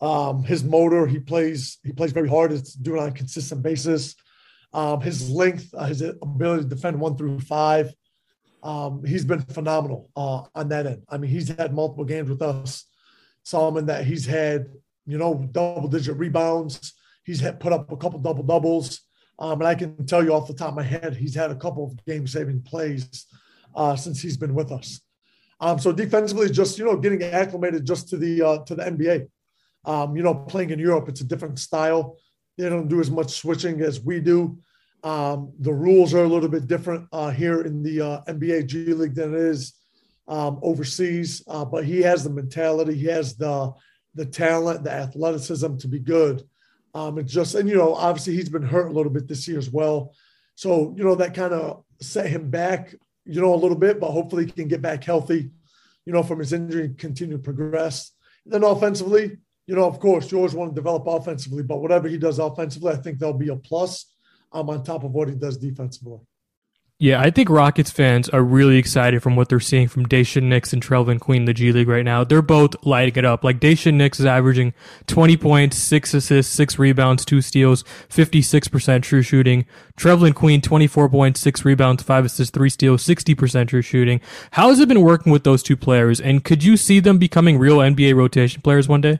um, 0.00 0.44
his 0.44 0.62
motor, 0.62 1.06
he 1.06 1.18
plays 1.18 1.78
he 1.84 1.92
plays 1.92 2.12
very 2.12 2.28
hard. 2.28 2.52
It's 2.52 2.74
doing 2.74 2.98
it 2.98 3.02
on 3.02 3.08
a 3.08 3.12
consistent 3.12 3.62
basis. 3.62 4.14
Um, 4.72 5.00
his 5.00 5.28
length, 5.28 5.74
uh, 5.76 5.86
his 5.86 6.02
ability 6.02 6.62
to 6.62 6.68
defend 6.68 6.98
one 6.98 7.16
through 7.16 7.40
five, 7.40 7.92
um, 8.62 9.04
he's 9.04 9.24
been 9.24 9.40
phenomenal 9.40 10.10
uh, 10.16 10.42
on 10.54 10.68
that 10.68 10.86
end. 10.86 11.02
I 11.08 11.18
mean, 11.18 11.30
he's 11.30 11.48
had 11.48 11.74
multiple 11.74 12.04
games 12.04 12.28
with 12.28 12.42
us, 12.42 12.86
Solomon, 13.42 13.86
that 13.86 14.04
he's 14.04 14.24
had, 14.26 14.68
you 15.06 15.18
know, 15.18 15.48
double 15.52 15.88
digit 15.88 16.16
rebounds. 16.16 16.94
He's 17.24 17.40
had 17.40 17.60
put 17.60 17.72
up 17.72 17.90
a 17.90 17.96
couple 17.96 18.20
double 18.20 18.44
doubles. 18.44 19.00
Um, 19.38 19.60
and 19.60 19.68
I 19.68 19.74
can 19.74 20.06
tell 20.06 20.22
you 20.22 20.32
off 20.32 20.46
the 20.46 20.54
top 20.54 20.68
of 20.68 20.74
my 20.76 20.82
head, 20.82 21.16
he's 21.16 21.34
had 21.34 21.50
a 21.50 21.56
couple 21.56 21.84
of 21.84 22.04
game 22.04 22.26
saving 22.26 22.62
plays 22.62 23.26
uh, 23.74 23.96
since 23.96 24.20
he's 24.20 24.36
been 24.36 24.54
with 24.54 24.70
us. 24.70 25.00
Um, 25.60 25.78
so 25.78 25.92
defensively, 25.92 26.50
just 26.50 26.78
you 26.78 26.84
know, 26.84 26.96
getting 26.96 27.22
acclimated 27.22 27.84
just 27.84 28.08
to 28.10 28.16
the 28.16 28.42
uh, 28.42 28.58
to 28.64 28.74
the 28.74 28.82
NBA. 28.82 29.28
Um, 29.84 30.16
you 30.16 30.22
know, 30.22 30.34
playing 30.34 30.70
in 30.70 30.78
Europe, 30.78 31.08
it's 31.08 31.20
a 31.20 31.24
different 31.24 31.58
style. 31.58 32.16
They 32.58 32.68
don't 32.68 32.88
do 32.88 33.00
as 33.00 33.10
much 33.10 33.30
switching 33.30 33.80
as 33.80 34.00
we 34.00 34.20
do. 34.20 34.58
Um, 35.04 35.52
the 35.58 35.72
rules 35.72 36.14
are 36.14 36.24
a 36.24 36.28
little 36.28 36.48
bit 36.48 36.68
different 36.68 37.08
uh, 37.12 37.30
here 37.30 37.62
in 37.62 37.82
the 37.82 38.00
uh, 38.00 38.20
NBA 38.28 38.66
G 38.66 38.94
League 38.94 39.14
than 39.14 39.34
it 39.34 39.40
is 39.40 39.74
um, 40.28 40.60
overseas. 40.62 41.42
Uh, 41.48 41.64
but 41.64 41.84
he 41.84 42.00
has 42.02 42.22
the 42.24 42.30
mentality, 42.30 42.94
he 42.94 43.06
has 43.06 43.36
the 43.36 43.72
the 44.14 44.26
talent, 44.26 44.84
the 44.84 44.92
athleticism 44.92 45.76
to 45.78 45.88
be 45.88 45.98
good. 45.98 46.42
Um, 46.94 47.18
it's 47.18 47.32
just, 47.32 47.54
and 47.54 47.66
you 47.68 47.76
know, 47.76 47.94
obviously 47.94 48.34
he's 48.34 48.50
been 48.50 48.62
hurt 48.62 48.88
a 48.88 48.92
little 48.92 49.10
bit 49.10 49.26
this 49.26 49.48
year 49.48 49.58
as 49.58 49.70
well. 49.70 50.14
So 50.54 50.94
you 50.96 51.04
know 51.04 51.14
that 51.16 51.34
kind 51.34 51.54
of 51.54 51.84
set 52.00 52.26
him 52.26 52.50
back, 52.50 52.94
you 53.24 53.40
know, 53.40 53.54
a 53.54 53.56
little 53.56 53.78
bit. 53.78 53.98
But 53.98 54.10
hopefully 54.10 54.46
he 54.46 54.52
can 54.52 54.68
get 54.68 54.82
back 54.82 55.02
healthy, 55.02 55.50
you 56.04 56.12
know, 56.12 56.22
from 56.22 56.38
his 56.38 56.52
injury 56.52 56.84
and 56.84 56.98
continue 56.98 57.38
to 57.38 57.42
progress. 57.42 58.12
And 58.44 58.52
then 58.52 58.64
offensively, 58.64 59.38
you 59.66 59.74
know, 59.74 59.86
of 59.86 59.98
course, 60.00 60.30
you 60.30 60.38
always 60.38 60.54
want 60.54 60.72
to 60.72 60.74
develop 60.74 61.06
offensively, 61.06 61.62
but 61.62 61.80
whatever 61.80 62.08
he 62.08 62.18
does 62.18 62.38
offensively, 62.38 62.92
I 62.92 62.96
think 62.96 63.18
there'll 63.18 63.34
be 63.34 63.48
a 63.48 63.56
plus 63.56 64.11
um, 64.52 64.70
on 64.70 64.82
top 64.84 65.04
of 65.04 65.12
what 65.12 65.28
he 65.28 65.34
does 65.34 65.56
defensively. 65.56 66.20
Yeah, 67.02 67.20
I 67.20 67.30
think 67.30 67.50
Rockets 67.50 67.90
fans 67.90 68.28
are 68.28 68.44
really 68.44 68.76
excited 68.76 69.24
from 69.24 69.34
what 69.34 69.48
they're 69.48 69.58
seeing 69.58 69.88
from 69.88 70.06
Daishen 70.06 70.44
Nix 70.44 70.72
and 70.72 70.80
Trevelin 70.80 71.18
Queen 71.18 71.42
in 71.42 71.44
the 71.46 71.52
G 71.52 71.72
League 71.72 71.88
right 71.88 72.04
now. 72.04 72.22
They're 72.22 72.42
both 72.42 72.76
lighting 72.86 73.16
it 73.16 73.24
up. 73.24 73.42
Like 73.42 73.58
Daishen 73.58 73.94
Nix 73.94 74.20
is 74.20 74.26
averaging 74.26 74.72
20 75.08 75.36
points, 75.36 75.76
6 75.78 76.14
assists, 76.14 76.54
6 76.54 76.78
rebounds, 76.78 77.24
2 77.24 77.40
steals, 77.40 77.82
56% 78.08 79.02
true 79.02 79.22
shooting. 79.22 79.66
Trevelin 79.96 80.32
Queen, 80.32 80.60
24 80.60 81.08
points, 81.08 81.40
6 81.40 81.64
rebounds, 81.64 82.04
5 82.04 82.24
assists, 82.26 82.54
3 82.54 82.68
steals, 82.70 83.04
60% 83.04 83.66
true 83.66 83.82
shooting. 83.82 84.20
How 84.52 84.68
has 84.68 84.78
it 84.78 84.86
been 84.86 85.02
working 85.02 85.32
with 85.32 85.42
those 85.42 85.64
two 85.64 85.76
players? 85.76 86.20
And 86.20 86.44
could 86.44 86.62
you 86.62 86.76
see 86.76 87.00
them 87.00 87.18
becoming 87.18 87.58
real 87.58 87.78
NBA 87.78 88.14
rotation 88.14 88.62
players 88.62 88.86
one 88.86 89.00
day? 89.00 89.18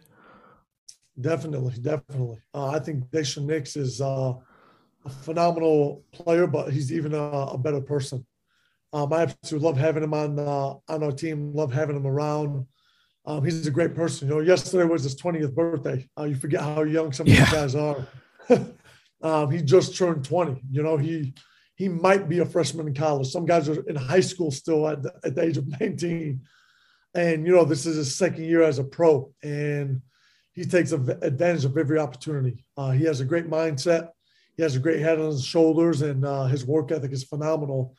Definitely, 1.20 1.74
definitely. 1.82 2.38
Uh, 2.54 2.68
I 2.68 2.78
think 2.78 3.06
Daishen 3.06 3.46
Nix 3.46 3.74
is. 3.74 4.00
Uh, 4.00 4.34
a 5.04 5.10
phenomenal 5.10 6.04
player, 6.12 6.46
but 6.46 6.72
he's 6.72 6.92
even 6.92 7.14
a, 7.14 7.22
a 7.22 7.58
better 7.58 7.80
person. 7.80 8.26
Um, 8.92 9.12
I 9.12 9.22
absolutely 9.22 9.66
love 9.66 9.78
having 9.78 10.02
him 10.02 10.14
on 10.14 10.38
uh, 10.38 10.74
on 10.88 11.02
our 11.02 11.12
team. 11.12 11.54
Love 11.54 11.72
having 11.72 11.96
him 11.96 12.06
around. 12.06 12.66
Um, 13.24 13.44
he's 13.44 13.66
a 13.66 13.70
great 13.70 13.94
person. 13.94 14.28
You 14.28 14.34
know, 14.34 14.40
yesterday 14.40 14.84
was 14.84 15.04
his 15.04 15.20
20th 15.20 15.54
birthday. 15.54 16.08
Uh, 16.18 16.24
you 16.24 16.34
forget 16.34 16.60
how 16.60 16.82
young 16.82 17.12
some 17.12 17.26
of 17.26 17.32
yeah. 17.32 17.44
these 17.44 17.52
guys 17.52 17.74
are. 17.74 18.06
um, 19.22 19.50
he 19.50 19.62
just 19.62 19.96
turned 19.96 20.24
20. 20.24 20.60
You 20.70 20.82
know, 20.82 20.96
he 20.96 21.32
he 21.76 21.88
might 21.88 22.28
be 22.28 22.40
a 22.40 22.46
freshman 22.46 22.88
in 22.88 22.94
college. 22.94 23.28
Some 23.28 23.46
guys 23.46 23.68
are 23.68 23.80
in 23.88 23.96
high 23.96 24.20
school 24.20 24.50
still 24.50 24.86
at 24.88 25.02
the, 25.02 25.12
at 25.24 25.34
the 25.34 25.42
age 25.42 25.56
of 25.56 25.80
19. 25.80 26.40
And 27.14 27.46
you 27.46 27.52
know, 27.52 27.64
this 27.64 27.86
is 27.86 27.96
his 27.96 28.16
second 28.16 28.44
year 28.44 28.62
as 28.62 28.78
a 28.78 28.84
pro, 28.84 29.32
and 29.42 30.02
he 30.52 30.64
takes 30.64 30.92
advantage 30.92 31.64
of 31.64 31.76
every 31.78 31.98
opportunity. 31.98 32.64
Uh, 32.76 32.90
he 32.90 33.04
has 33.04 33.20
a 33.20 33.24
great 33.24 33.48
mindset 33.48 34.10
he 34.56 34.62
has 34.62 34.76
a 34.76 34.80
great 34.80 35.00
head 35.00 35.18
on 35.18 35.30
his 35.30 35.44
shoulders, 35.44 36.02
and 36.02 36.24
uh, 36.24 36.44
his 36.46 36.66
work 36.66 36.90
ethic 36.92 37.12
is 37.12 37.24
phenomenal. 37.24 37.96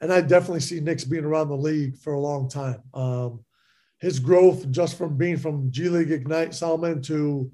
And 0.00 0.12
I 0.12 0.20
definitely 0.20 0.60
see 0.60 0.80
Nix 0.80 1.04
being 1.04 1.24
around 1.24 1.48
the 1.48 1.56
league 1.56 1.96
for 1.96 2.14
a 2.14 2.20
long 2.20 2.48
time. 2.48 2.82
Um, 2.92 3.44
his 4.00 4.18
growth 4.18 4.68
just 4.70 4.98
from 4.98 5.16
being 5.16 5.36
from 5.36 5.70
G 5.70 5.88
League 5.88 6.10
Ignite 6.10 6.54
Solomon 6.54 7.00
to 7.02 7.50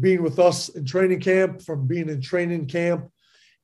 being 0.00 0.22
with 0.22 0.38
us 0.38 0.70
in 0.70 0.86
training 0.86 1.20
camp, 1.20 1.60
from 1.60 1.86
being 1.86 2.08
in 2.08 2.22
training 2.22 2.66
camp 2.66 3.10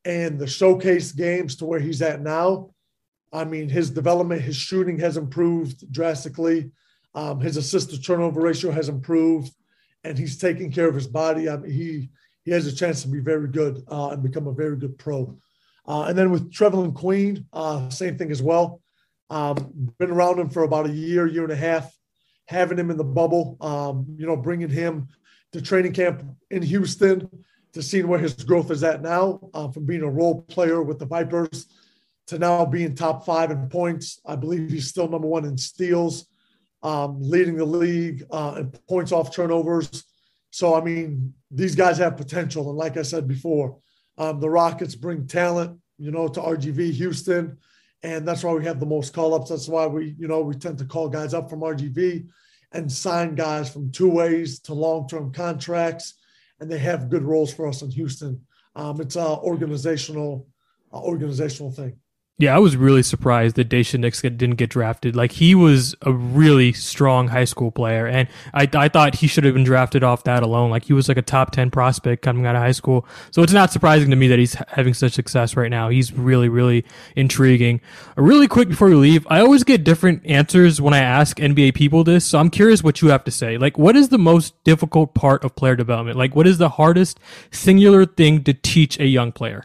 and 0.05 0.39
the 0.39 0.47
showcase 0.47 1.13
games 1.13 1.57
to 1.57 1.65
where 1.65 1.81
he's 1.81 2.03
at 2.03 2.21
now. 2.21 2.71
I 3.33 3.45
mean, 3.45 3.69
his 3.69 3.91
development, 3.91 4.43
his 4.43 4.57
shooting 4.57 4.99
has 5.01 5.17
improved 5.17 5.91
drastically. 5.93 6.71
Um, 7.15 7.41
his 7.41 7.57
assist 7.57 7.91
to 7.91 8.01
turnover 8.01 8.41
ratio 8.41 8.71
has 8.71 8.89
improved, 8.89 9.53
and 10.05 10.19
he's 10.19 10.39
taking 10.39 10.71
care 10.71 10.89
of 10.89 10.95
his 10.95 11.07
body. 11.07 11.49
I 11.49 11.57
mean, 11.57 11.71
he 11.71 12.11
he 12.49 12.55
has 12.55 12.67
a 12.67 12.75
chance 12.75 13.03
to 13.03 13.09
be 13.09 13.21
very 13.21 13.47
good 13.47 13.85
uh, 13.89 14.09
and 14.09 14.23
become 14.23 14.47
a 14.47 14.53
very 14.53 14.75
good 14.75 14.97
pro. 14.97 15.37
Uh, 15.87 16.05
and 16.05 16.17
then 16.17 16.31
with 16.31 16.51
Trevelin 16.51 16.95
Queen, 16.95 17.45
uh, 17.53 17.91
same 17.91 18.17
thing 18.17 18.31
as 18.31 18.41
well. 18.41 18.81
Um, 19.29 19.93
been 19.99 20.11
around 20.11 20.39
him 20.39 20.49
for 20.49 20.63
about 20.63 20.87
a 20.87 20.93
year, 20.93 21.27
year 21.27 21.43
and 21.43 21.53
a 21.53 21.57
half, 21.57 21.95
having 22.47 22.79
him 22.79 22.91
in 22.91 22.97
the 22.97 23.05
bubble, 23.05 23.59
um, 23.61 24.07
you 24.19 24.27
know, 24.27 24.35
bringing 24.35 24.71
him 24.71 25.09
to 25.53 25.61
training 25.61 25.93
camp 25.93 26.25
in 26.51 26.63
Houston 26.63 27.29
to 27.75 27.83
seeing 27.83 28.09
where 28.09 28.19
his 28.19 28.33
growth 28.33 28.71
is 28.71 28.83
at 28.83 29.03
now 29.03 29.41
uh, 29.53 29.69
from 29.69 29.85
being 29.85 30.03
a 30.03 30.11
role 30.11 30.41
player 30.41 30.83
with 30.83 30.99
the 30.99 31.05
Vipers 31.05 31.67
to 32.29 32.39
now 32.39 32.65
being 32.65 32.95
top 32.95 33.27
five 33.27 33.51
in 33.51 33.69
points. 33.69 34.23
I 34.25 34.37
believe 34.37 34.71
he's 34.71 34.89
still 34.89 35.09
number 35.09 35.29
one 35.29 35.45
in 35.45 35.59
steals, 35.59 36.29
um, 36.83 37.19
leading 37.21 37.57
the 37.57 37.67
league 37.67 38.25
uh, 38.31 38.55
in 38.61 38.71
points 38.89 39.13
off 39.13 39.35
turnovers. 39.35 40.08
So, 40.51 40.75
I 40.75 40.83
mean, 40.83 41.35
these 41.51 41.75
guys 41.75 41.99
have 41.99 42.17
potential. 42.17 42.69
And 42.69 42.79
like 42.79 42.97
I 42.97 43.03
said 43.03 43.27
before, 43.29 43.79
Um, 44.19 44.41
the 44.41 44.51
Rockets 44.51 44.97
bring 44.97 45.29
talent, 45.29 45.79
you 45.97 46.11
know, 46.11 46.27
to 46.27 46.41
RGV 46.41 46.91
Houston, 46.93 47.57
and 48.03 48.27
that's 48.27 48.43
why 48.43 48.53
we 48.53 48.65
have 48.65 48.81
the 48.81 48.95
most 48.97 49.15
call 49.15 49.33
ups. 49.33 49.51
That's 49.51 49.69
why 49.69 49.87
we, 49.87 50.17
you 50.19 50.27
know, 50.27 50.41
we 50.43 50.55
tend 50.57 50.79
to 50.79 50.85
call 50.85 51.09
guys 51.09 51.35
up 51.35 51.49
from 51.49 51.61
RGV 51.63 52.27
and 52.73 52.91
sign 52.91 53.37
guys 53.37 53.71
from 53.73 53.93
two 53.93 54.11
ways 54.11 54.59
to 54.67 54.75
long 54.75 55.07
term 55.07 55.33
contracts, 55.33 56.15
and 56.59 56.69
they 56.69 56.79
have 56.79 57.11
good 57.11 57.23
roles 57.23 57.55
for 57.55 57.69
us 57.69 57.83
in 57.83 57.91
Houston. 57.93 58.41
Um, 58.75 59.01
it's 59.01 59.17
an 59.17 59.39
organizational, 59.53 60.49
organizational 60.93 61.71
thing. 61.71 61.95
Yeah, 62.41 62.55
I 62.55 62.61
was 62.61 62.77
really 62.77 63.03
surprised 63.03 63.57
that 63.57 63.69
Daishen 63.69 63.99
Nix 63.99 64.23
didn't 64.23 64.53
get 64.53 64.71
drafted. 64.71 65.17
Like 65.17 65.33
he 65.33 65.57
was 65.57 65.97
a 66.03 66.13
really 66.13 66.73
strong 66.73 67.27
high 67.27 67.45
school 67.45 67.73
player, 67.73 68.07
and 68.07 68.29
I 68.55 68.69
I 68.75 68.89
thought 68.89 69.17
he 69.17 69.27
should 69.27 69.43
have 69.43 69.55
been 69.55 69.65
drafted 69.65 70.05
off 70.05 70.23
that 70.23 70.45
alone. 70.45 70.71
Like 70.71 70.85
he 70.85 70.93
was 70.93 71.09
like 71.09 71.17
a 71.17 71.23
top 71.23 71.51
ten 71.51 71.69
prospect 71.69 72.23
coming 72.23 72.47
out 72.47 72.55
of 72.55 72.63
high 72.63 72.71
school. 72.71 73.05
So 73.33 73.43
it's 73.43 73.53
not 73.53 73.73
surprising 73.73 74.11
to 74.11 74.17
me 74.17 74.29
that 74.29 74.39
he's 74.39 74.55
having 74.69 74.95
such 74.95 75.15
success 75.15 75.57
right 75.57 75.69
now. 75.69 75.89
He's 75.89 76.13
really 76.13 76.49
really 76.49 76.85
intriguing. 77.17 77.81
Uh, 78.17 78.23
really 78.23 78.47
quick 78.47 78.69
before 78.69 78.87
we 78.87 78.95
leave, 78.95 79.27
I 79.29 79.41
always 79.41 79.65
get 79.65 79.83
different 79.83 80.25
answers 80.25 80.81
when 80.81 80.95
I 80.95 81.01
ask 81.01 81.39
NBA 81.39 81.75
people 81.75 82.05
this. 82.05 82.25
So 82.25 82.39
I'm 82.39 82.51
curious 82.51 82.85
what 82.85 83.03
you 83.03 83.09
have 83.09 83.25
to 83.25 83.33
say. 83.33 83.59
Like, 83.59 83.77
what 83.79 83.97
is 83.97 84.11
the 84.11 84.19
most 84.19 84.63
difficult 84.63 85.13
part 85.13 85.43
of 85.43 85.57
player 85.57 85.75
development? 85.75 86.17
Like, 86.17 86.37
what 86.37 86.47
is 86.47 86.59
the 86.59 86.69
hardest 86.69 87.19
singular 87.51 88.07
thing 88.07 88.45
to 88.45 88.55
teach 88.55 89.01
a 89.01 89.07
young 89.07 89.33
player? 89.33 89.65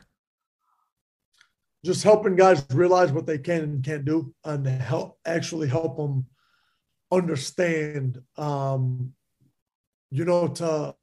Just 1.83 2.03
helping 2.03 2.35
guys 2.35 2.65
realize 2.71 3.11
what 3.11 3.25
they 3.25 3.37
can 3.37 3.61
and 3.63 3.83
can't 3.83 4.05
do 4.05 4.33
and 4.45 4.65
help 4.65 5.17
actually 5.25 5.67
help 5.67 5.97
them 5.97 6.25
understand 7.11 8.21
um, 8.37 9.13
you 10.09 10.25
know 10.25 10.47
to 10.47 10.95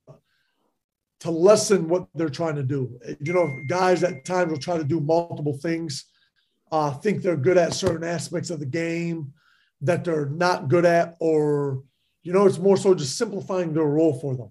to 1.21 1.31
lessen 1.31 1.87
what 1.87 2.09
they're 2.15 2.31
trying 2.31 2.57
to 2.57 2.63
do. 2.63 2.99
You 3.21 3.33
know 3.33 3.63
guys 3.67 4.03
at 4.03 4.25
times 4.25 4.51
will 4.51 4.59
try 4.59 4.79
to 4.79 4.85
do 4.85 5.01
multiple 5.01 5.59
things 5.59 6.07
uh, 6.73 6.93
think 6.93 7.23
they're 7.23 7.37
good 7.37 7.59
at 7.59 7.75
certain 7.75 8.07
aspects 8.07 8.51
of 8.51 8.61
the 8.61 8.67
game 8.67 9.33
that 9.81 10.05
they're 10.05 10.27
not 10.27 10.69
good 10.69 10.85
at 10.85 11.17
or 11.21 11.83
you 12.23 12.33
know 12.33 12.47
it's 12.47 12.59
more 12.59 12.77
so 12.77 12.95
just 12.95 13.17
simplifying 13.17 13.73
their 13.73 13.85
role 13.85 14.19
for 14.19 14.37
them. 14.37 14.51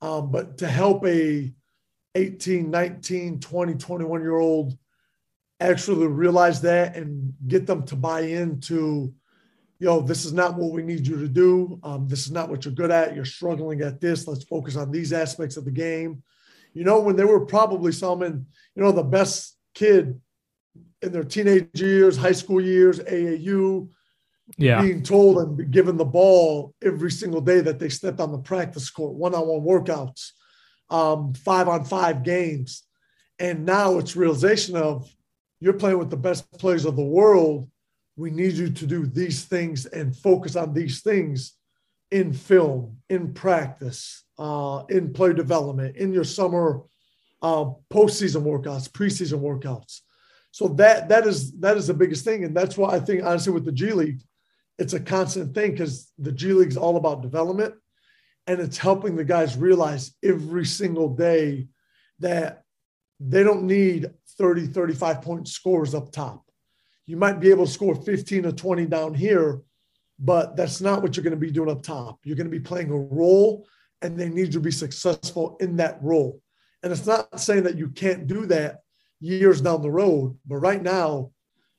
Um, 0.00 0.30
but 0.30 0.58
to 0.58 0.68
help 0.68 1.04
a 1.06 1.52
18 2.14 2.70
19 2.70 3.40
20 3.40 3.74
21 3.74 4.20
year 4.22 4.36
old 4.36 4.78
actually 5.60 6.06
realize 6.06 6.60
that 6.62 6.96
and 6.96 7.34
get 7.46 7.66
them 7.66 7.84
to 7.86 7.96
buy 7.96 8.20
into, 8.20 9.12
you 9.78 9.86
know, 9.86 10.00
this 10.00 10.24
is 10.24 10.32
not 10.32 10.56
what 10.56 10.72
we 10.72 10.82
need 10.82 11.06
you 11.06 11.18
to 11.18 11.28
do. 11.28 11.80
Um, 11.82 12.06
this 12.08 12.26
is 12.26 12.30
not 12.30 12.48
what 12.48 12.64
you're 12.64 12.74
good 12.74 12.90
at. 12.90 13.14
You're 13.14 13.24
struggling 13.24 13.80
at 13.80 14.00
this. 14.00 14.26
Let's 14.26 14.44
focus 14.44 14.76
on 14.76 14.90
these 14.90 15.12
aspects 15.12 15.56
of 15.56 15.64
the 15.64 15.70
game. 15.70 16.22
You 16.74 16.84
know, 16.84 17.00
when 17.00 17.16
they 17.16 17.24
were 17.24 17.44
probably 17.44 17.92
some 17.92 18.22
in, 18.22 18.46
you 18.74 18.82
know, 18.82 18.92
the 18.92 19.02
best 19.02 19.56
kid 19.74 20.20
in 21.02 21.12
their 21.12 21.24
teenage 21.24 21.80
years, 21.80 22.16
high 22.16 22.32
school 22.32 22.60
years, 22.60 23.00
AAU, 23.00 23.88
yeah. 24.56 24.80
being 24.80 25.02
told 25.02 25.38
and 25.38 25.70
given 25.70 25.96
the 25.96 26.04
ball 26.04 26.74
every 26.82 27.10
single 27.10 27.40
day 27.40 27.60
that 27.60 27.78
they 27.78 27.88
stepped 27.88 28.20
on 28.20 28.32
the 28.32 28.38
practice 28.38 28.90
court, 28.90 29.14
one-on-one 29.14 29.60
workouts, 29.60 30.30
um, 30.90 31.34
five-on-five 31.34 32.22
games. 32.22 32.84
And 33.38 33.64
now 33.64 33.98
it's 33.98 34.16
realization 34.16 34.76
of 34.76 35.08
you're 35.60 35.72
playing 35.74 35.98
with 35.98 36.10
the 36.10 36.16
best 36.16 36.50
players 36.52 36.84
of 36.84 36.96
the 36.96 37.02
world. 37.02 37.68
We 38.16 38.30
need 38.30 38.54
you 38.54 38.70
to 38.70 38.86
do 38.86 39.06
these 39.06 39.44
things 39.44 39.86
and 39.86 40.16
focus 40.16 40.56
on 40.56 40.72
these 40.74 41.02
things 41.02 41.54
in 42.10 42.32
film, 42.32 42.98
in 43.08 43.34
practice, 43.34 44.24
uh, 44.38 44.84
in 44.88 45.12
player 45.12 45.32
development, 45.32 45.96
in 45.96 46.12
your 46.12 46.24
summer 46.24 46.82
uh, 47.42 47.66
postseason 47.92 48.42
workouts, 48.42 48.88
preseason 48.88 49.40
workouts. 49.40 50.00
So 50.50 50.68
that 50.68 51.08
that 51.10 51.26
is 51.26 51.52
that 51.60 51.76
is 51.76 51.86
the 51.86 51.94
biggest 51.94 52.24
thing, 52.24 52.44
and 52.44 52.56
that's 52.56 52.76
why 52.76 52.94
I 52.94 53.00
think 53.00 53.22
honestly 53.22 53.52
with 53.52 53.64
the 53.64 53.72
G 53.72 53.92
League, 53.92 54.22
it's 54.78 54.94
a 54.94 55.00
constant 55.00 55.54
thing 55.54 55.72
because 55.72 56.10
the 56.18 56.32
G 56.32 56.52
League 56.52 56.68
is 56.68 56.76
all 56.76 56.96
about 56.96 57.22
development, 57.22 57.74
and 58.46 58.60
it's 58.60 58.78
helping 58.78 59.14
the 59.14 59.24
guys 59.24 59.56
realize 59.56 60.12
every 60.22 60.64
single 60.64 61.14
day 61.14 61.68
that 62.20 62.64
they 63.20 63.44
don't 63.44 63.64
need 63.64 64.10
30, 64.38 64.68
35 64.68 65.22
point 65.22 65.48
scores 65.48 65.94
up 65.94 66.12
top. 66.12 66.44
You 67.06 67.16
might 67.16 67.40
be 67.40 67.50
able 67.50 67.66
to 67.66 67.72
score 67.72 67.94
15 67.94 68.46
or 68.46 68.52
20 68.52 68.86
down 68.86 69.14
here, 69.14 69.62
but 70.18 70.56
that's 70.56 70.80
not 70.80 71.02
what 71.02 71.16
you're 71.16 71.24
going 71.24 71.30
to 71.32 71.36
be 71.36 71.50
doing 71.50 71.70
up 71.70 71.82
top. 71.82 72.18
You're 72.24 72.36
going 72.36 72.50
to 72.50 72.58
be 72.58 72.60
playing 72.60 72.90
a 72.90 72.96
role, 72.96 73.66
and 74.02 74.18
they 74.18 74.28
need 74.28 74.52
to 74.52 74.60
be 74.60 74.70
successful 74.70 75.56
in 75.60 75.76
that 75.76 75.98
role. 76.02 76.40
And 76.82 76.92
it's 76.92 77.06
not 77.06 77.40
saying 77.40 77.64
that 77.64 77.78
you 77.78 77.88
can't 77.88 78.26
do 78.26 78.46
that 78.46 78.80
years 79.20 79.60
down 79.60 79.82
the 79.82 79.90
road, 79.90 80.36
but 80.46 80.56
right 80.56 80.82
now, 80.82 81.30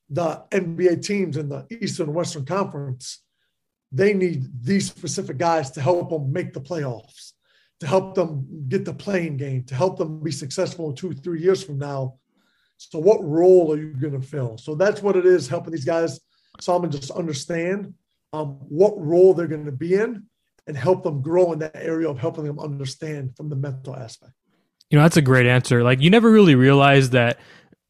the 0.09 0.43
NBA 0.51 1.05
teams 1.05 1.37
in 1.37 1.49
the 1.49 1.67
Eastern 1.69 2.07
and 2.07 2.15
Western 2.15 2.45
Conference, 2.45 3.21
they 3.91 4.13
need 4.13 4.45
these 4.63 4.87
specific 4.87 5.37
guys 5.37 5.71
to 5.71 5.81
help 5.81 6.09
them 6.09 6.33
make 6.33 6.53
the 6.53 6.61
playoffs, 6.61 7.33
to 7.79 7.87
help 7.87 8.15
them 8.15 8.65
get 8.67 8.83
the 8.85 8.93
playing 8.93 9.37
game, 9.37 9.63
to 9.65 9.75
help 9.75 9.97
them 9.97 10.21
be 10.21 10.31
successful 10.31 10.91
two, 10.91 11.13
three 11.13 11.41
years 11.41 11.63
from 11.63 11.77
now 11.77 12.15
so, 12.79 12.97
what 12.97 13.23
role 13.23 13.73
are 13.73 13.77
you 13.77 13.93
going 13.93 14.19
to 14.19 14.25
fill? 14.25 14.57
So, 14.57 14.73
that's 14.73 15.01
what 15.03 15.17
it 15.17 15.25
is 15.25 15.49
helping 15.49 15.73
these 15.73 15.85
guys, 15.85 16.19
Solomon, 16.61 16.89
just 16.89 17.11
understand 17.11 17.93
um, 18.31 18.57
what 18.69 18.93
role 18.97 19.33
they're 19.33 19.47
going 19.47 19.65
to 19.65 19.71
be 19.71 19.95
in 19.95 20.23
and 20.65 20.77
help 20.77 21.03
them 21.03 21.21
grow 21.21 21.51
in 21.51 21.59
that 21.59 21.75
area 21.75 22.09
of 22.09 22.17
helping 22.17 22.45
them 22.45 22.59
understand 22.59 23.35
from 23.35 23.49
the 23.49 23.55
mental 23.55 23.95
aspect. 23.95 24.31
You 24.89 24.97
know, 24.97 25.03
that's 25.03 25.17
a 25.17 25.21
great 25.21 25.45
answer. 25.45 25.83
Like, 25.83 25.99
you 25.99 26.09
never 26.09 26.31
really 26.31 26.55
realize 26.55 27.09
that 27.09 27.37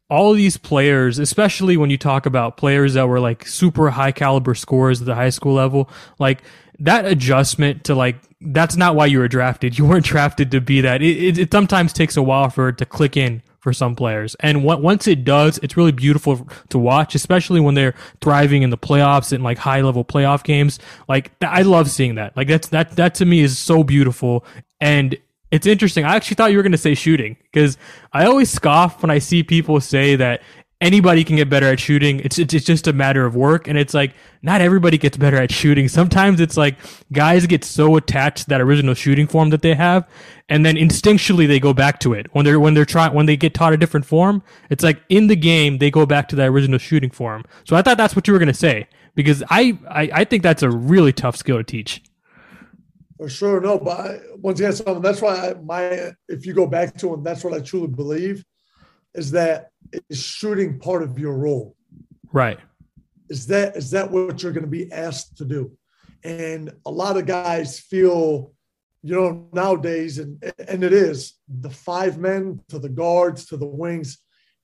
all 0.09 0.33
these 0.33 0.57
players, 0.57 1.19
especially 1.19 1.77
when 1.77 1.91
you 1.91 1.97
talk 1.97 2.25
about 2.25 2.57
players 2.57 2.95
that 2.95 3.07
were 3.07 3.19
like 3.19 3.45
super 3.45 3.91
high 3.91 4.11
caliber 4.11 4.55
scores 4.55 5.01
at 5.01 5.05
the 5.05 5.13
high 5.13 5.29
school 5.29 5.53
level, 5.53 5.87
like 6.17 6.41
that 6.79 7.05
adjustment 7.05 7.83
to 7.83 7.93
like 7.93 8.15
that's 8.41 8.75
not 8.75 8.95
why 8.95 9.05
you 9.05 9.19
were 9.19 9.27
drafted. 9.27 9.77
You 9.77 9.85
weren't 9.85 10.05
drafted 10.13 10.49
to 10.51 10.61
be 10.61 10.81
that. 10.81 11.03
It, 11.03 11.23
it, 11.23 11.37
it 11.37 11.51
sometimes 11.51 11.93
takes 11.93 12.17
a 12.17 12.23
while 12.23 12.49
for 12.49 12.69
it 12.69 12.79
to 12.79 12.87
click 12.87 13.15
in 13.15 13.43
for 13.69 13.73
some 13.73 13.95
players. 13.95 14.35
And 14.39 14.63
once 14.63 15.07
it 15.07 15.23
does, 15.23 15.59
it's 15.61 15.77
really 15.77 15.91
beautiful 15.91 16.47
to 16.69 16.79
watch, 16.79 17.13
especially 17.13 17.59
when 17.59 17.75
they're 17.75 17.93
thriving 18.19 18.63
in 18.63 18.71
the 18.71 18.79
playoffs 18.79 19.31
and 19.31 19.43
like 19.43 19.59
high 19.59 19.81
level 19.81 20.03
playoff 20.03 20.43
games. 20.43 20.79
Like 21.07 21.31
I 21.41 21.61
love 21.61 21.87
seeing 21.87 22.15
that. 22.15 22.35
Like 22.35 22.47
that's 22.47 22.69
that 22.69 22.95
that 22.95 23.13
to 23.15 23.25
me 23.25 23.41
is 23.41 23.59
so 23.59 23.83
beautiful. 23.83 24.43
And 24.81 25.15
it's 25.51 25.67
interesting. 25.67 26.03
I 26.03 26.15
actually 26.15 26.33
thought 26.33 26.49
you 26.49 26.57
were 26.57 26.63
going 26.63 26.71
to 26.71 26.79
say 26.79 26.95
shooting 26.95 27.37
because 27.43 27.77
I 28.11 28.25
always 28.25 28.49
scoff 28.49 29.03
when 29.03 29.11
I 29.11 29.19
see 29.19 29.43
people 29.43 29.79
say 29.81 30.15
that 30.15 30.41
anybody 30.81 31.23
can 31.23 31.35
get 31.35 31.49
better 31.49 31.67
at 31.67 31.79
shooting. 31.79 32.21
It's, 32.21 32.39
it's 32.39 32.53
just 32.53 32.87
a 32.87 32.93
matter 32.93 33.25
of 33.25 33.35
work. 33.35 33.67
And 33.67 33.77
it's 33.77 33.93
like, 33.93 34.13
not 34.41 34.61
everybody 34.61 34.97
gets 34.97 35.17
better 35.17 35.37
at 35.37 35.51
shooting. 35.51 35.89
Sometimes 35.89 36.39
it's 36.39 36.55
like 36.55 36.77
guys 37.11 37.45
get 37.47 37.63
so 37.63 37.97
attached 37.97 38.43
to 38.43 38.49
that 38.49 38.61
original 38.61 38.93
shooting 38.93 39.27
form 39.27 39.49
that 39.49 39.61
they 39.61 39.75
have. 39.75 40.07
And 40.47 40.65
then 40.65 40.75
instinctually 40.75 41.47
they 41.47 41.59
go 41.59 41.73
back 41.73 41.99
to 42.01 42.13
it 42.13 42.27
when 42.31 42.45
they're, 42.45 42.59
when 42.59 42.73
they're 42.73 42.85
trying, 42.85 43.13
when 43.13 43.25
they 43.25 43.35
get 43.35 43.53
taught 43.53 43.73
a 43.73 43.77
different 43.77 44.05
form. 44.05 44.41
It's 44.69 44.83
like 44.83 45.01
in 45.09 45.27
the 45.27 45.35
game, 45.35 45.79
they 45.79 45.91
go 45.91 46.05
back 46.05 46.29
to 46.29 46.35
that 46.37 46.47
original 46.47 46.79
shooting 46.79 47.11
form. 47.11 47.43
So 47.65 47.75
I 47.75 47.81
thought 47.81 47.97
that's 47.97 48.15
what 48.15 48.27
you 48.27 48.33
were 48.33 48.39
to 48.39 48.53
say 48.53 48.87
because 49.15 49.43
I, 49.49 49.77
I, 49.89 50.09
I 50.13 50.23
think 50.23 50.43
that's 50.43 50.63
a 50.63 50.69
really 50.69 51.11
tough 51.11 51.35
skill 51.35 51.57
to 51.57 51.63
teach. 51.63 52.01
For 53.17 53.27
sure, 53.27 53.59
no, 53.59 53.77
but 53.77 53.99
I, 53.99 54.19
once 54.37 54.61
again, 54.61 54.71
so 54.71 54.97
that's 55.01 55.21
why 55.21 55.49
I, 55.49 55.53
my 55.55 56.11
if 56.29 56.45
you 56.45 56.53
go 56.53 56.65
back 56.65 56.95
to 56.99 57.15
it, 57.15 57.23
that's 57.25 57.43
what 57.43 57.53
I 57.53 57.59
truly 57.59 57.87
believe 57.87 58.45
is 59.13 59.31
that 59.31 59.69
is 60.09 60.21
shooting 60.21 60.79
part 60.79 61.03
of 61.03 61.17
your 61.17 61.37
role? 61.37 61.75
Right. 62.31 62.59
Is 63.29 63.47
that 63.47 63.75
is 63.75 63.91
that 63.91 64.11
what 64.11 64.41
you're 64.41 64.51
going 64.51 64.63
to 64.63 64.69
be 64.69 64.91
asked 64.91 65.37
to 65.37 65.45
do? 65.45 65.71
And 66.23 66.71
a 66.85 66.91
lot 66.91 67.17
of 67.17 67.25
guys 67.25 67.79
feel, 67.79 68.53
you 69.03 69.15
know, 69.15 69.47
nowadays, 69.53 70.19
and 70.19 70.43
and 70.67 70.83
it 70.83 70.93
is 70.93 71.35
the 71.47 71.69
five 71.69 72.17
men 72.17 72.61
to 72.69 72.79
the 72.79 72.89
guards 72.89 73.45
to 73.47 73.57
the 73.57 73.65
wings, 73.65 74.19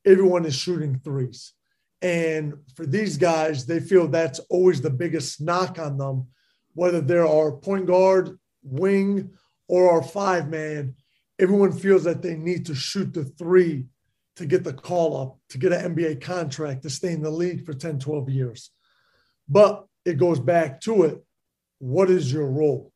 everyone 0.05 0.45
is 0.45 0.55
shooting 0.55 0.99
threes. 1.03 1.53
And 2.01 2.55
for 2.75 2.85
these 2.85 3.17
guys, 3.17 3.65
they 3.65 3.79
feel 3.79 4.07
that's 4.07 4.39
always 4.49 4.81
the 4.81 4.89
biggest 4.89 5.41
knock 5.41 5.79
on 5.79 5.97
them, 5.97 6.27
whether 6.73 7.01
they're 7.01 7.27
our 7.27 7.53
point 7.53 7.87
guard, 7.87 8.37
wing, 8.63 9.31
or 9.67 9.91
our 9.91 10.03
five 10.03 10.49
man. 10.49 10.95
Everyone 11.39 11.71
feels 11.71 12.03
that 12.03 12.21
they 12.21 12.35
need 12.35 12.65
to 12.67 12.75
shoot 12.75 13.13
the 13.13 13.25
three 13.25 13.85
to 14.35 14.45
get 14.45 14.63
the 14.63 14.73
call 14.73 15.21
up, 15.21 15.37
to 15.49 15.57
get 15.57 15.71
an 15.71 15.95
NBA 15.95 16.21
contract, 16.21 16.83
to 16.83 16.89
stay 16.89 17.13
in 17.13 17.21
the 17.21 17.29
league 17.29 17.65
for 17.65 17.73
10, 17.73 17.99
12 17.99 18.29
years. 18.29 18.71
But 19.47 19.85
it 20.03 20.17
goes 20.17 20.39
back 20.39 20.81
to 20.81 21.03
it. 21.03 21.23
What 21.79 22.09
is 22.09 22.31
your 22.31 22.47
role? 22.47 22.91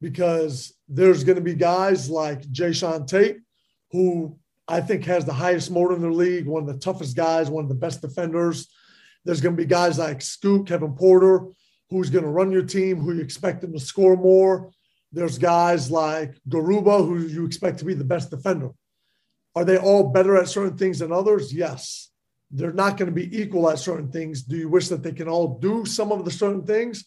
Because 0.00 0.74
there's 0.88 1.24
going 1.24 1.36
to 1.36 1.42
be 1.42 1.54
guys 1.54 2.10
like 2.10 2.42
Jae'Sean 2.42 3.06
Tate, 3.06 3.38
who 3.92 4.38
I 4.68 4.80
think 4.80 5.04
has 5.04 5.24
the 5.24 5.32
highest 5.32 5.70
motor 5.70 5.94
in 5.94 6.02
the 6.02 6.10
league, 6.10 6.46
one 6.46 6.62
of 6.62 6.68
the 6.68 6.78
toughest 6.78 7.16
guys, 7.16 7.48
one 7.48 7.64
of 7.64 7.68
the 7.68 7.74
best 7.74 8.02
defenders. 8.02 8.68
There's 9.24 9.40
going 9.40 9.56
to 9.56 9.62
be 9.62 9.68
guys 9.68 9.98
like 9.98 10.20
Scoot, 10.20 10.66
Kevin 10.66 10.94
Porter, 10.94 11.46
who's 11.90 12.10
going 12.10 12.24
to 12.24 12.30
run 12.30 12.50
your 12.50 12.64
team, 12.64 12.98
who 12.98 13.14
you 13.14 13.20
expect 13.20 13.60
them 13.60 13.72
to 13.72 13.80
score 13.80 14.16
more. 14.16 14.70
There's 15.12 15.38
guys 15.38 15.90
like 15.90 16.34
Garuba, 16.48 17.06
who 17.06 17.26
you 17.26 17.46
expect 17.46 17.78
to 17.78 17.84
be 17.84 17.94
the 17.94 18.04
best 18.04 18.30
defender 18.30 18.70
Are 19.54 19.64
they 19.64 19.76
all 19.76 20.10
better 20.10 20.36
at 20.36 20.48
certain 20.48 20.78
things 20.78 21.00
than 21.00 21.12
others? 21.12 21.52
Yes. 21.52 22.10
They're 22.50 22.72
not 22.72 22.96
going 22.96 23.10
to 23.10 23.14
be 23.14 23.40
equal 23.40 23.70
at 23.70 23.78
certain 23.78 24.10
things. 24.10 24.42
Do 24.42 24.56
you 24.56 24.68
wish 24.68 24.88
that 24.88 25.02
they 25.02 25.12
can 25.12 25.28
all 25.28 25.58
do 25.58 25.84
some 25.84 26.12
of 26.12 26.24
the 26.24 26.30
certain 26.30 26.64
things? 26.64 27.04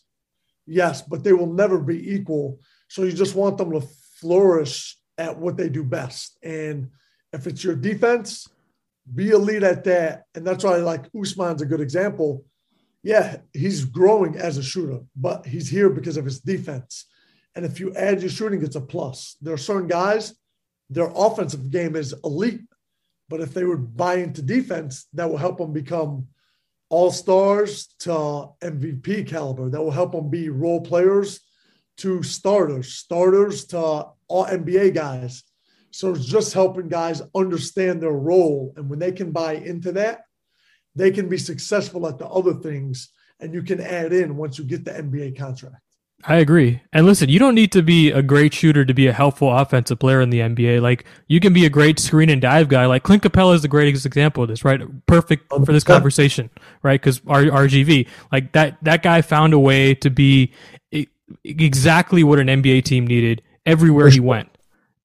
Yes, 0.66 1.02
but 1.02 1.24
they 1.24 1.34
will 1.34 1.52
never 1.52 1.80
be 1.80 2.14
equal. 2.14 2.60
So 2.88 3.04
you 3.04 3.12
just 3.12 3.36
want 3.36 3.58
them 3.58 3.72
to 3.72 3.82
flourish 4.20 4.98
at 5.18 5.38
what 5.38 5.58
they 5.58 5.70
do 5.70 5.84
best. 5.84 6.38
And 6.44 6.90
if 7.32 7.46
it's 7.48 7.64
your 7.64 7.76
defense, 7.76 8.48
be 9.14 9.32
a 9.32 9.38
lead 9.38 9.64
at 9.64 9.84
that. 9.84 10.24
And 10.34 10.46
that's 10.46 10.64
why 10.64 10.78
like 10.78 11.06
Usman's 11.16 11.62
a 11.62 11.66
good 11.66 11.82
example. 11.82 12.44
Yeah, 13.04 13.38
he's 13.54 13.86
growing 13.86 14.36
as 14.36 14.58
a 14.58 14.64
shooter, 14.64 15.00
but 15.16 15.46
he's 15.46 15.70
here 15.70 15.90
because 15.90 16.18
of 16.18 16.26
his 16.26 16.40
defense. 16.40 17.06
And 17.56 17.64
if 17.66 17.80
you 17.80 17.94
add 17.94 18.22
your 18.22 18.32
shooting, 18.32 18.64
it's 18.64 18.76
a 18.76 18.82
plus. 18.82 19.38
There 19.42 19.54
are 19.54 19.58
certain 19.58 19.88
guys, 19.88 20.34
their 20.90 21.12
offensive 21.16 21.72
game 21.72 21.96
is 21.96 22.14
elite. 22.24 22.62
But 23.28 23.42
if 23.42 23.54
they 23.54 23.64
would 23.64 23.98
buy 23.98 24.16
into 24.16 24.42
defense, 24.42 25.08
that 25.14 25.30
will 25.30 25.38
help 25.38 25.58
them 25.58 25.74
become 25.74 26.28
all 26.90 27.12
stars 27.12 27.88
to 28.00 28.12
MVP 28.62 29.28
caliber. 29.28 29.70
That 29.70 29.82
will 29.82 29.92
help 29.92 30.12
them 30.12 30.30
be 30.30 30.50
role 30.50 30.82
players 30.82 31.40
to 31.98 32.22
starters, 32.24 32.94
starters 32.94 33.66
to 33.66 33.78
all 34.28 34.46
NBA 34.46 34.94
guys. 34.94 35.44
So 35.92 36.14
it's 36.14 36.26
just 36.26 36.54
helping 36.54 36.90
guys 36.90 37.22
understand 37.34 38.02
their 38.02 38.12
role. 38.12 38.74
And 38.76 38.90
when 38.90 39.00
they 39.00 39.12
can 39.12 39.32
buy 39.32 39.54
into 39.54 39.94
that, 39.94 40.26
they 40.94 41.10
can 41.10 41.30
be 41.30 41.38
successful 41.38 42.08
at 42.08 42.20
the 42.20 42.28
other 42.28 42.54
things. 42.54 43.10
And 43.40 43.54
you 43.54 43.64
can 43.64 43.82
add 43.82 44.14
in 44.14 44.38
once 44.38 44.58
you 44.58 44.66
get 44.66 44.86
the 44.86 44.92
NBA 44.92 45.38
contract. 45.38 45.85
I 46.24 46.38
agree. 46.38 46.82
And 46.92 47.06
listen, 47.06 47.30
you 47.30 47.38
don't 47.38 47.54
need 47.54 47.72
to 47.74 47.84
be 47.84 48.10
a 48.10 48.24
great 48.24 48.54
shooter 48.54 48.84
to 48.84 48.94
be 48.96 49.06
a 49.06 49.14
helpful 49.14 49.56
offensive 49.56 50.00
player 50.00 50.22
in 50.22 50.32
the 50.32 50.40
NBA. 50.40 50.82
Like 50.82 51.06
you 51.28 51.40
can 51.40 51.54
be 51.54 51.66
a 51.66 51.70
great 51.70 52.00
screen 52.00 52.30
and 52.30 52.42
dive 52.42 52.68
guy. 52.68 52.88
Like 52.88 53.04
Clint 53.04 53.22
Capela 53.22 53.54
is 53.54 53.62
the 53.62 53.68
greatest 53.68 54.08
example 54.08 54.42
of 54.42 54.50
this, 54.50 54.66
right? 54.66 54.82
Perfect 55.06 55.48
for 55.50 55.72
this 55.72 55.84
conversation, 55.84 56.50
right? 56.82 57.00
Because 57.00 57.20
RGV, 57.20 58.08
like 58.32 58.54
that, 58.54 58.78
that 58.84 59.04
guy 59.04 59.22
found 59.22 59.54
a 59.54 59.60
way 59.60 59.94
to 59.96 60.10
be 60.10 60.52
exactly 61.44 62.24
what 62.24 62.40
an 62.40 62.48
NBA 62.48 62.84
team 62.86 63.06
needed 63.06 63.44
everywhere 63.66 64.10
he 64.10 64.20
went. 64.20 64.50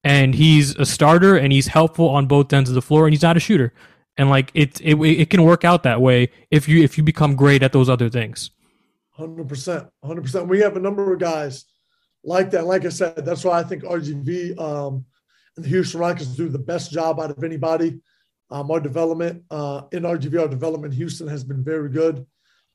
And 0.03 0.33
he's 0.33 0.75
a 0.77 0.85
starter 0.85 1.37
and 1.37 1.53
he's 1.53 1.67
helpful 1.67 2.09
on 2.09 2.25
both 2.25 2.51
ends 2.51 2.69
of 2.69 2.73
the 2.73 2.81
floor 2.81 3.05
and 3.05 3.13
he's 3.13 3.21
not 3.21 3.37
a 3.37 3.39
shooter. 3.39 3.73
And 4.17 4.29
like 4.29 4.51
it, 4.55 4.81
it, 4.81 4.95
it 4.95 5.29
can 5.29 5.43
work 5.43 5.63
out 5.63 5.83
that 5.83 6.01
way 6.01 6.31
if 6.49 6.67
you, 6.67 6.83
if 6.83 6.97
you 6.97 7.03
become 7.03 7.35
great 7.35 7.61
at 7.61 7.73
those 7.73 7.89
other 7.89 8.09
things. 8.09 8.49
Hundred 9.21 9.49
percent, 9.49 9.87
hundred 10.03 10.23
percent. 10.23 10.47
We 10.47 10.61
have 10.61 10.75
a 10.75 10.79
number 10.79 11.13
of 11.13 11.19
guys 11.19 11.65
like 12.23 12.49
that. 12.51 12.65
Like 12.65 12.85
I 12.85 12.89
said, 12.89 13.23
that's 13.23 13.43
why 13.43 13.59
I 13.59 13.63
think 13.63 13.83
RGV 13.83 14.59
um, 14.59 15.05
and 15.55 15.63
the 15.63 15.69
Houston 15.69 15.99
Rockets 15.99 16.35
do 16.35 16.49
the 16.49 16.57
best 16.57 16.91
job 16.91 17.19
out 17.19 17.29
of 17.29 17.43
anybody. 17.43 18.01
Um, 18.49 18.71
our 18.71 18.79
development 18.79 19.43
uh, 19.51 19.83
in 19.91 20.03
RGV, 20.03 20.41
our 20.41 20.47
development, 20.47 20.95
Houston 20.95 21.27
has 21.27 21.43
been 21.43 21.63
very 21.63 21.89
good 21.89 22.25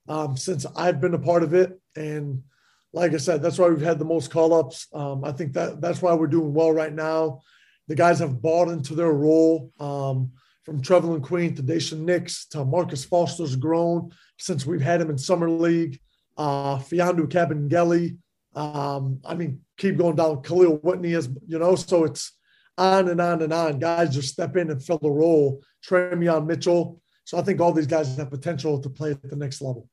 um, 0.08 0.36
since 0.36 0.64
I've 0.76 1.00
been 1.00 1.14
a 1.14 1.18
part 1.18 1.42
of 1.42 1.52
it. 1.52 1.80
And 1.96 2.44
like 2.92 3.12
I 3.12 3.16
said, 3.16 3.42
that's 3.42 3.58
why 3.58 3.68
we've 3.68 3.80
had 3.80 3.98
the 3.98 4.04
most 4.04 4.30
call 4.30 4.54
ups. 4.54 4.86
Um, 4.92 5.24
I 5.24 5.32
think 5.32 5.52
that 5.54 5.80
that's 5.80 6.00
why 6.00 6.14
we're 6.14 6.28
doing 6.28 6.54
well 6.54 6.70
right 6.70 6.92
now. 6.92 7.40
The 7.88 7.96
guys 7.96 8.20
have 8.20 8.40
bought 8.40 8.68
into 8.68 8.94
their 8.94 9.12
role. 9.12 9.72
Um, 9.80 10.30
from 10.62 10.80
Trevelin 10.80 11.22
Queen 11.22 11.54
to 11.54 11.62
Daishen 11.62 12.00
Nix 12.00 12.46
to 12.46 12.64
Marcus 12.64 13.04
Foster's 13.04 13.54
grown 13.54 14.10
since 14.36 14.64
we've 14.64 14.80
had 14.80 15.00
him 15.00 15.10
in 15.10 15.18
summer 15.18 15.48
league 15.48 16.00
uh, 16.36 16.78
Mfiondu 16.78 17.28
Kabengele. 17.28 18.16
Um, 18.54 19.20
I 19.24 19.34
mean, 19.34 19.60
keep 19.76 19.98
going 19.98 20.16
down. 20.16 20.42
Khalil 20.42 20.78
Whitney 20.82 21.12
is, 21.12 21.28
you 21.46 21.58
know, 21.58 21.76
so 21.76 22.04
it's 22.04 22.32
on 22.78 23.08
and 23.08 23.20
on 23.20 23.42
and 23.42 23.52
on. 23.52 23.78
Guys 23.78 24.14
just 24.14 24.32
step 24.32 24.56
in 24.56 24.70
and 24.70 24.82
fill 24.82 24.98
the 24.98 25.10
role. 25.10 25.62
Trevion 25.86 26.46
Mitchell. 26.46 27.00
So 27.24 27.38
I 27.38 27.42
think 27.42 27.60
all 27.60 27.72
these 27.72 27.86
guys 27.86 28.16
have 28.16 28.30
potential 28.30 28.80
to 28.80 28.88
play 28.88 29.10
at 29.10 29.22
the 29.22 29.36
next 29.36 29.60
level. 29.60 29.88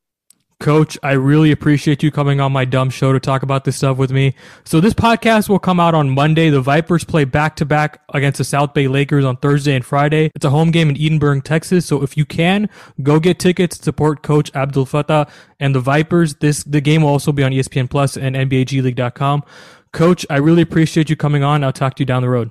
Coach, 0.64 0.96
I 1.02 1.12
really 1.12 1.52
appreciate 1.52 2.02
you 2.02 2.10
coming 2.10 2.40
on 2.40 2.50
my 2.50 2.64
dumb 2.64 2.88
show 2.88 3.12
to 3.12 3.20
talk 3.20 3.42
about 3.42 3.64
this 3.64 3.76
stuff 3.76 3.98
with 3.98 4.10
me. 4.10 4.34
So 4.64 4.80
this 4.80 4.94
podcast 4.94 5.46
will 5.46 5.58
come 5.58 5.78
out 5.78 5.94
on 5.94 6.08
Monday. 6.08 6.48
The 6.48 6.62
Vipers 6.62 7.04
play 7.04 7.24
back 7.24 7.54
to 7.56 7.66
back 7.66 8.00
against 8.14 8.38
the 8.38 8.44
South 8.44 8.72
Bay 8.72 8.88
Lakers 8.88 9.26
on 9.26 9.36
Thursday 9.36 9.74
and 9.74 9.84
Friday. 9.84 10.30
It's 10.34 10.46
a 10.46 10.48
home 10.48 10.70
game 10.70 10.88
in 10.88 10.96
Edinburg, 10.96 11.44
Texas. 11.44 11.84
So 11.84 12.02
if 12.02 12.16
you 12.16 12.24
can, 12.24 12.70
go 13.02 13.20
get 13.20 13.38
tickets, 13.38 13.78
support 13.78 14.22
Coach 14.22 14.50
Abdul 14.54 14.86
Fattah 14.86 15.28
and 15.60 15.74
the 15.74 15.80
Vipers. 15.80 16.36
This 16.36 16.64
the 16.64 16.80
game 16.80 17.02
will 17.02 17.10
also 17.10 17.30
be 17.30 17.42
on 17.42 17.52
ESPN 17.52 17.90
Plus 17.90 18.16
and 18.16 18.34
NBAGleague.com. 18.34 19.44
Coach, 19.92 20.24
I 20.30 20.38
really 20.38 20.62
appreciate 20.62 21.10
you 21.10 21.16
coming 21.16 21.44
on. 21.44 21.62
I'll 21.62 21.74
talk 21.74 21.94
to 21.96 22.00
you 22.00 22.06
down 22.06 22.22
the 22.22 22.30
road. 22.30 22.50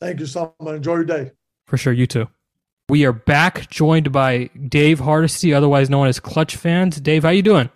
Thank 0.00 0.20
you 0.20 0.26
so 0.26 0.54
much. 0.62 0.76
Enjoy 0.76 0.94
your 0.94 1.04
day. 1.04 1.32
For 1.66 1.76
sure. 1.76 1.92
You 1.92 2.06
too. 2.06 2.28
We 2.90 3.04
are 3.04 3.12
back, 3.12 3.68
joined 3.68 4.12
by 4.12 4.48
Dave 4.66 5.00
Hardesty, 5.00 5.52
otherwise 5.52 5.90
known 5.90 6.06
as 6.06 6.18
Clutch 6.18 6.56
Fans. 6.56 6.98
Dave, 6.98 7.22
how 7.22 7.28
you 7.28 7.42
doing? 7.42 7.68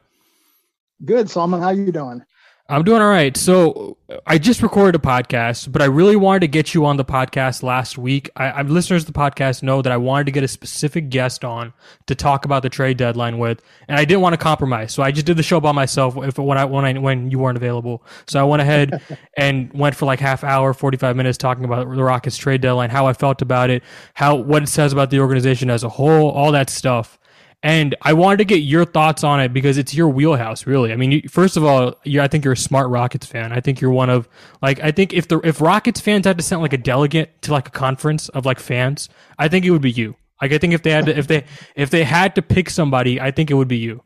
Good, 1.04 1.28
Salman. 1.28 1.60
How 1.60 1.68
you 1.68 1.92
doing? 1.92 2.22
I'm 2.68 2.84
doing 2.84 3.02
all 3.02 3.08
right. 3.08 3.36
So 3.36 3.98
I 4.26 4.38
just 4.38 4.62
recorded 4.62 4.94
a 4.94 5.04
podcast, 5.04 5.70
but 5.72 5.82
I 5.82 5.86
really 5.86 6.16
wanted 6.16 6.40
to 6.40 6.48
get 6.48 6.74
you 6.74 6.86
on 6.86 6.96
the 6.96 7.04
podcast 7.04 7.62
last 7.62 7.98
week. 7.98 8.30
I, 8.36 8.46
I 8.46 8.62
listeners 8.62 9.02
of 9.02 9.12
the 9.12 9.18
podcast 9.18 9.62
know 9.62 9.82
that 9.82 9.92
I 9.92 9.96
wanted 9.96 10.24
to 10.24 10.30
get 10.30 10.44
a 10.44 10.48
specific 10.48 11.10
guest 11.10 11.44
on 11.44 11.72
to 12.06 12.14
talk 12.14 12.44
about 12.44 12.62
the 12.62 12.68
trade 12.70 12.96
deadline 12.96 13.38
with, 13.38 13.60
and 13.88 13.98
I 13.98 14.04
didn't 14.04 14.20
want 14.20 14.34
to 14.34 14.38
compromise. 14.38 14.92
So 14.92 15.02
I 15.02 15.10
just 15.10 15.26
did 15.26 15.36
the 15.36 15.42
show 15.42 15.60
by 15.60 15.72
myself 15.72 16.16
if 16.18 16.38
when 16.38 16.56
I 16.56 16.64
when 16.64 16.84
I 16.84 16.98
when 16.98 17.30
you 17.30 17.40
weren't 17.40 17.58
available. 17.58 18.04
So 18.28 18.40
I 18.40 18.44
went 18.44 18.62
ahead 18.62 19.02
and 19.36 19.72
went 19.72 19.96
for 19.96 20.06
like 20.06 20.20
half 20.20 20.44
hour, 20.44 20.72
45 20.72 21.16
minutes 21.16 21.38
talking 21.38 21.64
about 21.64 21.90
the 21.94 22.02
Rockets 22.02 22.36
trade 22.36 22.60
deadline, 22.60 22.90
how 22.90 23.06
I 23.06 23.12
felt 23.12 23.42
about 23.42 23.70
it, 23.70 23.82
how 24.14 24.36
what 24.36 24.62
it 24.62 24.68
says 24.68 24.92
about 24.92 25.10
the 25.10 25.18
organization 25.18 25.68
as 25.68 25.82
a 25.82 25.88
whole, 25.88 26.30
all 26.30 26.52
that 26.52 26.70
stuff. 26.70 27.18
And 27.64 27.94
I 28.02 28.12
wanted 28.12 28.38
to 28.38 28.44
get 28.44 28.56
your 28.56 28.84
thoughts 28.84 29.22
on 29.22 29.40
it 29.40 29.52
because 29.52 29.78
it's 29.78 29.94
your 29.94 30.08
wheelhouse, 30.08 30.66
really. 30.66 30.92
I 30.92 30.96
mean, 30.96 31.12
you, 31.12 31.28
first 31.28 31.56
of 31.56 31.62
all, 31.64 31.94
I 32.04 32.26
think 32.26 32.44
you're 32.44 32.54
a 32.54 32.56
smart 32.56 32.90
Rockets 32.90 33.24
fan. 33.24 33.52
I 33.52 33.60
think 33.60 33.80
you're 33.80 33.92
one 33.92 34.10
of 34.10 34.28
like 34.60 34.80
I 34.80 34.90
think 34.90 35.12
if 35.12 35.28
the 35.28 35.38
if 35.40 35.60
Rockets 35.60 36.00
fans 36.00 36.26
had 36.26 36.38
to 36.38 36.44
send 36.44 36.60
like 36.60 36.72
a 36.72 36.78
delegate 36.78 37.40
to 37.42 37.52
like 37.52 37.68
a 37.68 37.70
conference 37.70 38.28
of 38.30 38.44
like 38.44 38.58
fans, 38.58 39.08
I 39.38 39.46
think 39.48 39.64
it 39.64 39.70
would 39.70 39.82
be 39.82 39.92
you. 39.92 40.16
Like 40.40 40.52
I 40.52 40.58
think 40.58 40.74
if 40.74 40.82
they 40.82 40.90
had 40.90 41.06
to 41.06 41.16
if 41.16 41.28
they 41.28 41.44
if 41.76 41.90
they 41.90 42.02
had 42.02 42.34
to 42.34 42.42
pick 42.42 42.68
somebody, 42.68 43.20
I 43.20 43.30
think 43.30 43.50
it 43.50 43.54
would 43.54 43.68
be 43.68 43.78
you. 43.78 44.02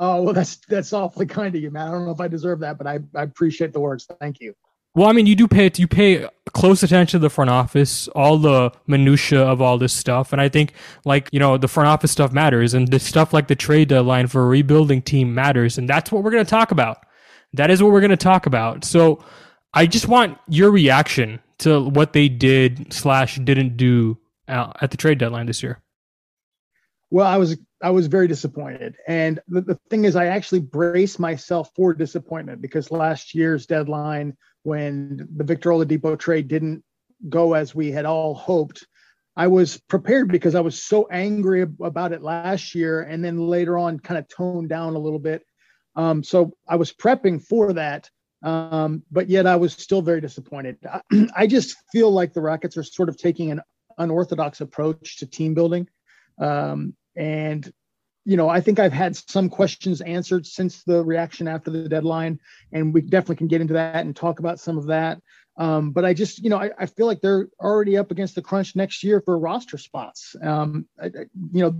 Oh 0.00 0.22
well, 0.22 0.34
that's 0.34 0.56
that's 0.68 0.92
awfully 0.92 1.26
kind 1.26 1.54
of 1.54 1.62
you, 1.62 1.70
man. 1.70 1.86
I 1.86 1.92
don't 1.92 2.04
know 2.04 2.10
if 2.10 2.20
I 2.20 2.26
deserve 2.26 2.60
that, 2.60 2.76
but 2.76 2.88
I, 2.88 2.98
I 3.14 3.22
appreciate 3.22 3.72
the 3.72 3.80
words. 3.80 4.08
Thank 4.20 4.40
you. 4.40 4.54
Well, 4.94 5.08
I 5.08 5.12
mean, 5.12 5.26
you 5.26 5.34
do 5.34 5.48
pay 5.48 5.70
you 5.76 5.88
pay 5.88 6.28
close 6.52 6.84
attention 6.84 7.18
to 7.18 7.22
the 7.22 7.30
front 7.30 7.50
office, 7.50 8.06
all 8.08 8.38
the 8.38 8.70
minutia 8.86 9.40
of 9.40 9.60
all 9.60 9.76
this 9.76 9.92
stuff, 9.92 10.32
and 10.32 10.40
I 10.40 10.48
think 10.48 10.72
like 11.04 11.28
you 11.32 11.40
know 11.40 11.58
the 11.58 11.66
front 11.66 11.88
office 11.88 12.12
stuff 12.12 12.32
matters, 12.32 12.74
and 12.74 12.86
the 12.88 13.00
stuff 13.00 13.32
like 13.32 13.48
the 13.48 13.56
trade 13.56 13.88
deadline 13.88 14.28
for 14.28 14.42
a 14.42 14.46
rebuilding 14.46 15.02
team 15.02 15.34
matters, 15.34 15.78
and 15.78 15.88
that's 15.88 16.12
what 16.12 16.22
we're 16.22 16.30
going 16.30 16.44
to 16.44 16.50
talk 16.50 16.70
about. 16.70 16.98
That 17.54 17.70
is 17.70 17.82
what 17.82 17.92
we're 17.92 18.00
going 18.00 18.10
to 18.10 18.16
talk 18.16 18.46
about. 18.46 18.84
So, 18.84 19.24
I 19.72 19.86
just 19.86 20.06
want 20.06 20.38
your 20.48 20.70
reaction 20.70 21.40
to 21.58 21.82
what 21.88 22.12
they 22.12 22.28
did 22.28 22.92
slash 22.92 23.36
didn't 23.36 23.76
do 23.76 24.16
uh, 24.46 24.72
at 24.80 24.92
the 24.92 24.96
trade 24.96 25.18
deadline 25.18 25.46
this 25.46 25.62
year. 25.62 25.82
Well, 27.10 27.26
I 27.26 27.36
was 27.36 27.56
I 27.84 27.90
was 27.90 28.06
very 28.06 28.26
disappointed, 28.26 28.96
and 29.06 29.40
the, 29.46 29.60
the 29.60 29.78
thing 29.90 30.06
is, 30.06 30.16
I 30.16 30.26
actually 30.26 30.60
braced 30.60 31.20
myself 31.20 31.68
for 31.76 31.92
disappointment 31.92 32.62
because 32.62 32.90
last 32.90 33.34
year's 33.34 33.66
deadline 33.66 34.38
when 34.62 35.28
the 35.36 35.44
Victor 35.44 35.68
Oladipo 35.68 36.18
trade 36.18 36.48
didn't 36.48 36.82
go 37.28 37.52
as 37.52 37.74
we 37.74 37.92
had 37.92 38.06
all 38.06 38.34
hoped. 38.34 38.86
I 39.36 39.48
was 39.48 39.76
prepared 39.76 40.28
because 40.28 40.54
I 40.54 40.60
was 40.60 40.82
so 40.82 41.08
angry 41.10 41.60
about 41.82 42.12
it 42.12 42.22
last 42.22 42.74
year, 42.74 43.02
and 43.02 43.22
then 43.22 43.36
later 43.36 43.76
on, 43.76 44.00
kind 44.00 44.16
of 44.16 44.28
toned 44.28 44.70
down 44.70 44.94
a 44.94 44.98
little 44.98 45.18
bit. 45.18 45.42
Um, 45.94 46.24
so 46.24 46.56
I 46.66 46.76
was 46.76 46.90
prepping 46.90 47.46
for 47.46 47.74
that, 47.74 48.08
um, 48.42 49.02
but 49.12 49.28
yet 49.28 49.46
I 49.46 49.56
was 49.56 49.74
still 49.74 50.00
very 50.00 50.22
disappointed. 50.22 50.78
I, 50.90 51.02
I, 51.36 51.46
just 51.46 51.76
feel 51.92 52.10
like 52.10 52.32
the 52.32 52.40
Rockets 52.40 52.78
are 52.78 52.82
sort 52.82 53.10
of 53.10 53.18
taking 53.18 53.50
an 53.50 53.60
unorthodox 53.98 54.62
approach 54.62 55.18
to 55.18 55.26
team 55.26 55.52
building, 55.52 55.86
um, 56.40 56.94
and 57.16 57.72
you 58.24 58.38
know, 58.38 58.48
I 58.48 58.60
think 58.60 58.78
I've 58.78 58.92
had 58.92 59.16
some 59.16 59.50
questions 59.50 60.00
answered 60.00 60.46
since 60.46 60.82
the 60.82 61.04
reaction 61.04 61.46
after 61.46 61.70
the 61.70 61.88
deadline, 61.88 62.40
and 62.72 62.94
we 62.94 63.02
definitely 63.02 63.36
can 63.36 63.48
get 63.48 63.60
into 63.60 63.74
that 63.74 64.04
and 64.04 64.16
talk 64.16 64.38
about 64.38 64.58
some 64.58 64.78
of 64.78 64.86
that. 64.86 65.20
Um, 65.56 65.90
but 65.90 66.04
I 66.04 66.14
just, 66.14 66.42
you 66.42 66.50
know, 66.50 66.56
I, 66.56 66.70
I, 66.78 66.86
feel 66.86 67.06
like 67.06 67.20
they're 67.20 67.48
already 67.60 67.96
up 67.96 68.10
against 68.10 68.34
the 68.34 68.42
crunch 68.42 68.74
next 68.74 69.04
year 69.04 69.20
for 69.20 69.38
roster 69.38 69.78
spots. 69.78 70.34
Um, 70.42 70.88
I, 71.00 71.06
you 71.06 71.62
know, 71.62 71.76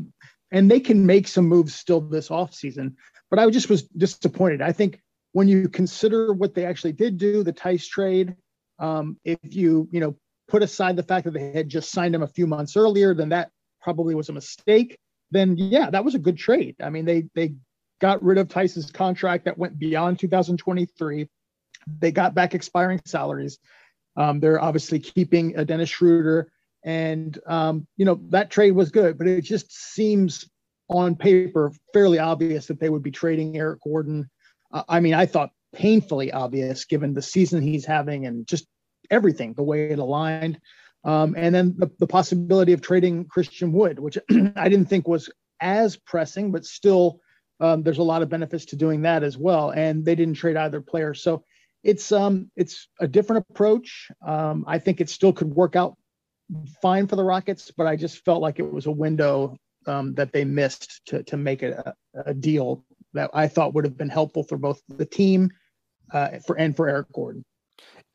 and 0.53 0.71
they 0.71 0.79
can 0.79 1.05
make 1.07 1.27
some 1.27 1.49
moves 1.49 1.75
still 1.75 2.01
this 2.01 2.29
offseason. 2.29 2.95
But 3.31 3.41
I 3.41 3.51
just 3.51 3.69
was 3.69 3.83
disappointed. 3.83 4.63
I 4.63 4.71
think 4.71 5.01
when 5.33 5.49
you 5.49 5.69
consider 5.69 6.33
what 6.33 6.55
they 6.55 6.67
actually 6.67 6.93
did 6.93 7.19
do, 7.19 7.43
the 7.43 7.53
Theis 7.53 7.89
trade, 7.89 8.37
um, 8.79 9.19
if 9.25 9.39
you, 9.43 9.89
you 9.91 9.99
know, 9.99 10.15
put 10.47 10.63
aside 10.63 10.95
the 10.95 11.03
fact 11.03 11.25
that 11.25 11.35
they 11.35 11.51
had 11.51 11.69
just 11.69 11.91
signed 11.91 12.15
him 12.15 12.23
a 12.23 12.29
few 12.29 12.47
months 12.47 12.77
earlier, 12.77 13.13
then 13.13 13.31
that 13.31 13.51
probably 13.83 14.15
was 14.15 14.29
a 14.29 14.33
mistake 14.33 14.99
then 15.35 15.57
yeah, 15.59 15.91
that 15.91 16.05
was 16.05 16.15
a 16.15 16.19
good 16.19 16.39
trade. 16.39 16.77
I 16.83 16.91
mean, 16.91 17.05
they 17.05 17.25
they 17.35 17.55
got 18.01 18.23
rid 18.23 18.39
of 18.39 18.51
Theis's 18.51 18.91
contract 18.91 19.45
that 19.45 19.59
went 19.59 19.79
beyond 19.79 20.19
2023. 20.19 21.29
They 22.01 22.13
got 22.13 22.35
back 22.35 22.55
expiring 22.55 23.01
salaries. 23.05 23.59
Um, 24.17 24.41
they're 24.41 24.63
obviously 24.63 25.01
keeping 25.01 25.57
a 25.57 25.65
Dennis 25.65 25.91
Schroeder 25.91 26.51
And, 26.85 27.39
um, 27.47 27.87
you 27.97 28.05
know, 28.05 28.21
that 28.29 28.51
trade 28.51 28.73
was 28.73 28.91
good, 28.91 29.17
but 29.17 29.27
it 29.27 29.43
just 29.43 29.73
seems 29.73 30.49
on 30.89 31.17
paper 31.17 31.73
fairly 31.95 32.19
obvious 32.19 32.67
that 32.67 32.79
they 32.79 32.91
would 32.91 33.03
be 33.03 33.11
trading 33.11 33.57
Eric 33.57 33.81
Gordon. 33.83 34.29
Uh, 34.71 34.83
I 34.89 35.01
mean, 35.01 35.15
I 35.15 35.27
thought 35.27 35.51
painfully 35.75 36.31
obvious 36.31 36.85
given 36.85 37.15
the 37.15 37.23
season 37.23 37.63
he's 37.63 37.87
having 37.87 38.27
and 38.27 38.47
just 38.47 38.67
everything, 39.11 39.55
the 39.55 39.63
way 39.63 39.91
it 39.91 39.99
aligned. 39.99 40.61
Um, 41.05 41.35
and 41.37 41.55
then 41.55 41.75
the, 41.77 41.91
the 41.99 42.07
possibility 42.07 42.73
of 42.73 42.81
trading 42.81 43.27
Christian 43.27 43.73
Wood, 43.73 43.99
which 43.99 44.19
I 44.57 44.69
didn't 44.69 44.87
think 44.87 45.07
was 45.07 45.31
as 45.61 45.97
pressing, 45.97 46.51
but 46.51 46.65
still 46.65 47.21
um, 47.61 47.83
there's 47.83 47.99
a 47.99 48.03
lot 48.03 48.23
of 48.23 48.29
benefits 48.29 48.65
to 48.67 48.77
doing 48.77 49.03
that 49.03 49.23
as 49.23 49.37
well. 49.37 49.71
And 49.71 50.05
they 50.05 50.15
didn't 50.15 50.35
trade 50.35 50.57
either 50.57 50.81
player. 50.81 51.15
So 51.15 51.45
it's 51.83 52.11
um 52.13 52.51
it's 52.57 52.89
a 52.99 53.07
different 53.07 53.45
approach. 53.51 54.11
Um, 54.27 54.65
I 54.67 54.79
think 54.79 55.01
it 55.01 55.11
still 55.11 55.33
could 55.33 55.55
work 55.55 55.77
out 55.77 55.97
fine 56.83 57.07
for 57.07 57.17
the 57.17 57.25
Rockets, 57.25 57.71
but 57.77 57.87
I 57.87 57.97
just 57.97 58.25
felt 58.25 58.43
like 58.43 58.59
it 58.59 58.73
was 58.73 58.87
a 58.87 58.91
window 58.91 59.57
um, 59.87 60.15
that 60.15 60.33
they 60.33 60.45
missed 60.45 61.03
to 61.07 61.23
to 61.25 61.37
make 61.37 61.63
it 61.63 61.77
a, 61.77 61.95
a, 62.27 62.35
deal 62.35 62.85
that 63.13 63.31
I 63.35 63.49
thought 63.49 63.75
would 63.75 63.85
have 63.85 63.99
been 63.99 64.09
helpful 64.09 64.43
for 64.43 64.57
both 64.57 64.81
the 64.89 65.05
team 65.05 65.51
uh, 66.13 66.39
for 66.47 66.59
and 66.59 66.75
for 66.75 66.89
Eric 66.89 67.13
Gordon. 67.13 67.45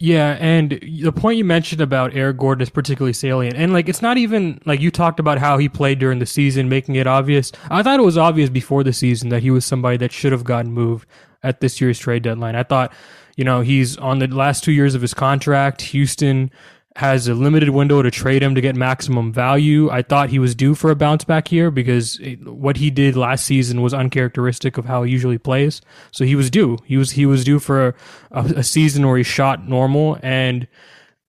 Yeah, 0.01 0.37
and 0.39 0.79
the 0.81 1.11
point 1.11 1.37
you 1.37 1.43
mentioned 1.43 1.81
about 1.81 2.15
Eric 2.15 2.37
Gordon 2.37 2.61
is 2.61 2.69
particularly 2.69 3.11
salient. 3.11 3.57
And 3.57 3.73
like 3.73 3.89
it's 3.89 4.01
not 4.01 4.17
even 4.17 4.61
like 4.65 4.79
you 4.79 4.91
talked 4.91 5.19
about 5.19 5.39
how 5.39 5.57
he 5.57 5.67
played 5.67 5.99
during 5.99 6.19
the 6.19 6.25
season, 6.25 6.69
making 6.69 6.95
it 6.95 7.05
obvious. 7.05 7.51
I 7.69 7.83
thought 7.83 7.99
it 7.99 8.03
was 8.03 8.17
obvious 8.17 8.49
before 8.49 8.81
the 8.85 8.93
season 8.93 9.27
that 9.29 9.41
he 9.41 9.51
was 9.51 9.65
somebody 9.65 9.97
that 9.97 10.13
should 10.13 10.31
have 10.31 10.45
gotten 10.45 10.71
moved 10.71 11.05
at 11.43 11.59
this 11.59 11.81
year's 11.81 11.99
trade 11.99 12.23
deadline. 12.23 12.55
I 12.55 12.63
thought, 12.63 12.93
you 13.35 13.43
know, 13.43 13.59
he's 13.59 13.97
on 13.97 14.19
the 14.19 14.27
last 14.27 14.63
two 14.63 14.71
years 14.71 14.95
of 14.95 15.01
his 15.01 15.13
contract. 15.13 15.81
Houston 15.81 16.49
has 16.95 17.27
a 17.27 17.33
limited 17.33 17.69
window 17.69 18.01
to 18.01 18.11
trade 18.11 18.41
him 18.41 18.55
to 18.55 18.61
get 18.61 18.75
maximum 18.75 19.31
value. 19.31 19.89
I 19.89 20.01
thought 20.01 20.29
he 20.29 20.39
was 20.39 20.55
due 20.55 20.75
for 20.75 20.89
a 20.89 20.95
bounce 20.95 21.23
back 21.23 21.47
here 21.47 21.71
because 21.71 22.19
what 22.43 22.77
he 22.77 22.89
did 22.89 23.15
last 23.15 23.45
season 23.45 23.81
was 23.81 23.93
uncharacteristic 23.93 24.77
of 24.77 24.85
how 24.85 25.03
he 25.03 25.11
usually 25.11 25.37
plays. 25.37 25.81
So 26.11 26.25
he 26.25 26.35
was 26.35 26.49
due. 26.49 26.77
He 26.85 26.97
was 26.97 27.11
he 27.11 27.25
was 27.25 27.43
due 27.43 27.59
for 27.59 27.95
a, 28.31 28.41
a 28.57 28.63
season 28.63 29.07
where 29.07 29.17
he 29.17 29.23
shot 29.23 29.67
normal 29.67 30.17
and 30.23 30.67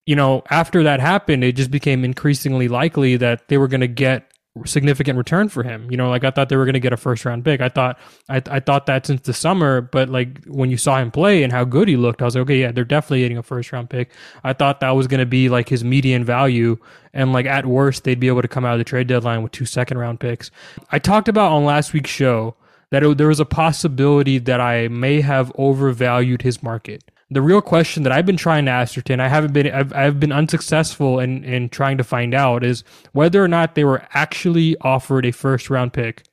you 0.05 0.15
know, 0.15 0.43
after 0.49 0.83
that 0.83 0.99
happened, 0.99 1.43
it 1.43 1.55
just 1.55 1.71
became 1.71 2.03
increasingly 2.03 2.67
likely 2.67 3.17
that 3.17 3.47
they 3.47 3.57
were 3.57 3.67
going 3.67 3.81
to 3.81 3.87
get 3.87 4.30
significant 4.65 5.17
return 5.17 5.47
for 5.47 5.63
him. 5.63 5.89
You 5.89 5.97
know, 5.97 6.09
like 6.09 6.23
I 6.23 6.31
thought 6.31 6.49
they 6.49 6.57
were 6.57 6.65
going 6.65 6.73
to 6.73 6.79
get 6.79 6.91
a 6.91 6.97
first 6.97 7.23
round 7.23 7.45
pick. 7.45 7.61
I 7.61 7.69
thought 7.69 7.97
I, 8.27 8.41
I 8.49 8.59
thought 8.59 8.85
that 8.87 9.05
since 9.05 9.21
the 9.21 9.33
summer, 9.33 9.81
but 9.81 10.09
like 10.09 10.43
when 10.45 10.69
you 10.69 10.77
saw 10.77 10.97
him 10.97 11.09
play 11.09 11.43
and 11.43 11.53
how 11.53 11.63
good 11.63 11.87
he 11.87 11.95
looked, 11.95 12.21
I 12.21 12.25
was 12.25 12.35
like, 12.35 12.43
okay, 12.43 12.59
yeah, 12.59 12.71
they're 12.71 12.83
definitely 12.83 13.21
getting 13.21 13.37
a 13.37 13.43
first 13.43 13.71
round 13.71 13.89
pick. 13.89 14.11
I 14.43 14.53
thought 14.53 14.81
that 14.81 14.91
was 14.91 15.07
going 15.07 15.19
to 15.21 15.25
be 15.25 15.47
like 15.47 15.69
his 15.69 15.83
median 15.83 16.25
value, 16.25 16.77
and 17.13 17.31
like 17.31 17.45
at 17.45 17.65
worst, 17.65 18.03
they'd 18.03 18.19
be 18.19 18.27
able 18.27 18.41
to 18.41 18.47
come 18.47 18.65
out 18.65 18.73
of 18.73 18.79
the 18.79 18.85
trade 18.85 19.07
deadline 19.07 19.41
with 19.41 19.53
two 19.53 19.65
second 19.65 19.97
round 19.97 20.19
picks. 20.19 20.51
I 20.91 20.99
talked 20.99 21.29
about 21.29 21.51
on 21.51 21.63
last 21.63 21.93
week's 21.93 22.09
show 22.09 22.55
that 22.89 23.03
it, 23.03 23.17
there 23.17 23.29
was 23.29 23.39
a 23.39 23.45
possibility 23.45 24.37
that 24.37 24.59
I 24.59 24.89
may 24.89 25.21
have 25.21 25.51
overvalued 25.55 26.41
his 26.41 26.61
market 26.61 27.10
the 27.31 27.41
real 27.41 27.61
question 27.61 28.03
that 28.03 28.11
I've 28.11 28.25
been 28.25 28.37
trying 28.37 28.65
to 28.65 28.71
ascertain, 28.71 29.21
I 29.21 29.29
haven't 29.29 29.53
been, 29.53 29.71
I've, 29.71 29.93
I've 29.93 30.19
been 30.19 30.33
unsuccessful 30.33 31.19
in, 31.19 31.45
in 31.45 31.69
trying 31.69 31.97
to 31.97 32.03
find 32.03 32.33
out 32.33 32.63
is 32.63 32.83
whether 33.13 33.41
or 33.41 33.47
not 33.47 33.75
they 33.75 33.85
were 33.85 34.05
actually 34.13 34.75
offered 34.81 35.25
a 35.25 35.31
first 35.31 35.69
round 35.69 35.93
pick 35.93 36.23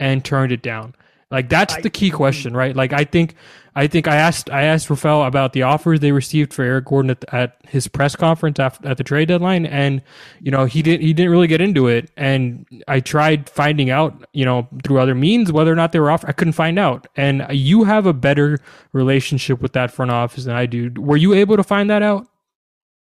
and 0.00 0.24
turned 0.24 0.50
it 0.50 0.60
down. 0.60 0.94
Like 1.30 1.48
that's 1.48 1.76
the 1.76 1.90
key 1.90 2.10
question, 2.10 2.56
right? 2.56 2.74
Like 2.74 2.92
I 2.92 3.04
think 3.04 3.36
I 3.76 3.86
think 3.86 4.08
I 4.08 4.16
asked 4.16 4.50
I 4.50 4.62
asked 4.62 4.90
Rafael 4.90 5.22
about 5.22 5.52
the 5.52 5.62
offers 5.62 6.00
they 6.00 6.10
received 6.10 6.52
for 6.52 6.64
Eric 6.64 6.86
Gordon 6.86 7.10
at, 7.10 7.24
at 7.32 7.56
his 7.68 7.86
press 7.86 8.16
conference 8.16 8.58
after, 8.58 8.88
at 8.88 8.96
the 8.96 9.04
trade 9.04 9.28
deadline, 9.28 9.64
and 9.64 10.02
you 10.40 10.50
know 10.50 10.64
he 10.64 10.82
didn't 10.82 11.06
he 11.06 11.12
didn't 11.12 11.30
really 11.30 11.46
get 11.46 11.60
into 11.60 11.86
it. 11.86 12.10
And 12.16 12.66
I 12.88 12.98
tried 12.98 13.48
finding 13.48 13.90
out, 13.90 14.26
you 14.32 14.44
know, 14.44 14.66
through 14.82 14.98
other 14.98 15.14
means 15.14 15.52
whether 15.52 15.72
or 15.72 15.76
not 15.76 15.92
they 15.92 16.00
were 16.00 16.10
offered. 16.10 16.28
I 16.28 16.32
couldn't 16.32 16.54
find 16.54 16.80
out. 16.80 17.06
And 17.14 17.46
you 17.50 17.84
have 17.84 18.06
a 18.06 18.12
better 18.12 18.58
relationship 18.92 19.60
with 19.62 19.72
that 19.74 19.92
front 19.92 20.10
office 20.10 20.44
than 20.44 20.56
I 20.56 20.66
do. 20.66 20.90
Were 20.96 21.16
you 21.16 21.32
able 21.32 21.56
to 21.56 21.64
find 21.64 21.88
that 21.90 22.02
out? 22.02 22.26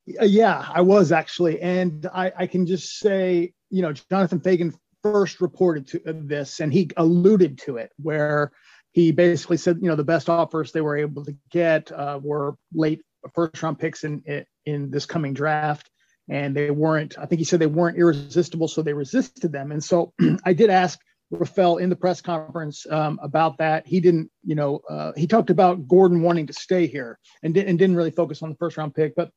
Yeah, 0.05 0.65
I 0.73 0.81
was 0.81 1.12
actually, 1.12 1.62
and 1.62 2.05
I, 2.13 2.31
I 2.38 2.47
can 2.47 2.65
just 2.65 2.99
say, 2.99 3.53
you 3.69 3.81
know, 3.81 3.93
Jonathan 3.93 4.39
Feigen 4.41 4.73
first 5.03 5.41
reported 5.41 5.87
to 5.87 6.01
this, 6.05 6.59
and 6.59 6.73
he 6.73 6.89
alluded 6.97 7.59
to 7.59 7.77
it, 7.77 7.91
where 7.97 8.51
he 8.91 9.11
basically 9.11 9.57
said, 9.57 9.79
you 9.81 9.89
know, 9.89 9.95
the 9.95 10.03
best 10.03 10.29
offers 10.29 10.71
they 10.71 10.81
were 10.81 10.97
able 10.97 11.25
to 11.25 11.35
get 11.51 11.91
uh, 11.91 12.19
were 12.21 12.55
late 12.73 13.01
first 13.33 13.61
round 13.61 13.79
picks 13.79 14.03
in 14.03 14.23
in 14.65 14.89
this 14.89 15.05
coming 15.05 15.33
draft, 15.33 15.89
and 16.29 16.55
they 16.55 16.71
weren't. 16.71 17.17
I 17.19 17.25
think 17.25 17.39
he 17.39 17.45
said 17.45 17.59
they 17.59 17.67
weren't 17.67 17.97
irresistible, 17.97 18.67
so 18.67 18.81
they 18.81 18.93
resisted 18.93 19.51
them. 19.51 19.71
And 19.71 19.83
so 19.83 20.13
I 20.45 20.53
did 20.53 20.69
ask 20.69 20.99
Rafael 21.31 21.77
in 21.77 21.89
the 21.89 21.95
press 21.95 22.21
conference 22.21 22.85
um, 22.89 23.19
about 23.21 23.57
that. 23.57 23.87
He 23.87 23.99
didn't, 23.99 24.29
you 24.43 24.55
know, 24.55 24.81
uh, 24.89 25.11
he 25.15 25.27
talked 25.27 25.49
about 25.49 25.87
Gordon 25.87 26.21
wanting 26.21 26.47
to 26.47 26.53
stay 26.53 26.87
here 26.87 27.19
and, 27.41 27.53
di- 27.53 27.65
and 27.65 27.77
didn't 27.79 27.95
really 27.95 28.11
focus 28.11 28.43
on 28.43 28.49
the 28.49 28.55
first 28.55 28.77
round 28.77 28.93
pick, 28.93 29.15
but 29.15 29.31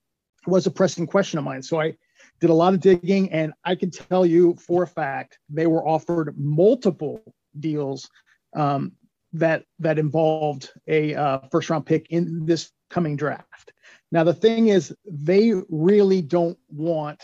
was 0.46 0.66
a 0.66 0.70
pressing 0.70 1.06
question 1.06 1.38
of 1.38 1.44
mine. 1.44 1.62
So 1.62 1.80
I 1.80 1.96
did 2.40 2.50
a 2.50 2.54
lot 2.54 2.74
of 2.74 2.80
digging, 2.80 3.32
and 3.32 3.52
I 3.64 3.74
can 3.74 3.90
tell 3.90 4.26
you 4.26 4.56
for 4.56 4.82
a 4.82 4.86
fact 4.86 5.38
they 5.48 5.66
were 5.66 5.86
offered 5.86 6.34
multiple 6.36 7.22
deals 7.58 8.08
um, 8.54 8.92
that 9.32 9.64
that 9.78 9.98
involved 9.98 10.70
a 10.86 11.14
uh, 11.14 11.40
first 11.50 11.70
round 11.70 11.86
pick 11.86 12.06
in 12.10 12.46
this 12.46 12.70
coming 12.90 13.16
draft. 13.16 13.72
Now 14.12 14.24
the 14.24 14.34
thing 14.34 14.68
is, 14.68 14.94
they 15.04 15.52
really 15.68 16.22
don't 16.22 16.58
want 16.68 17.22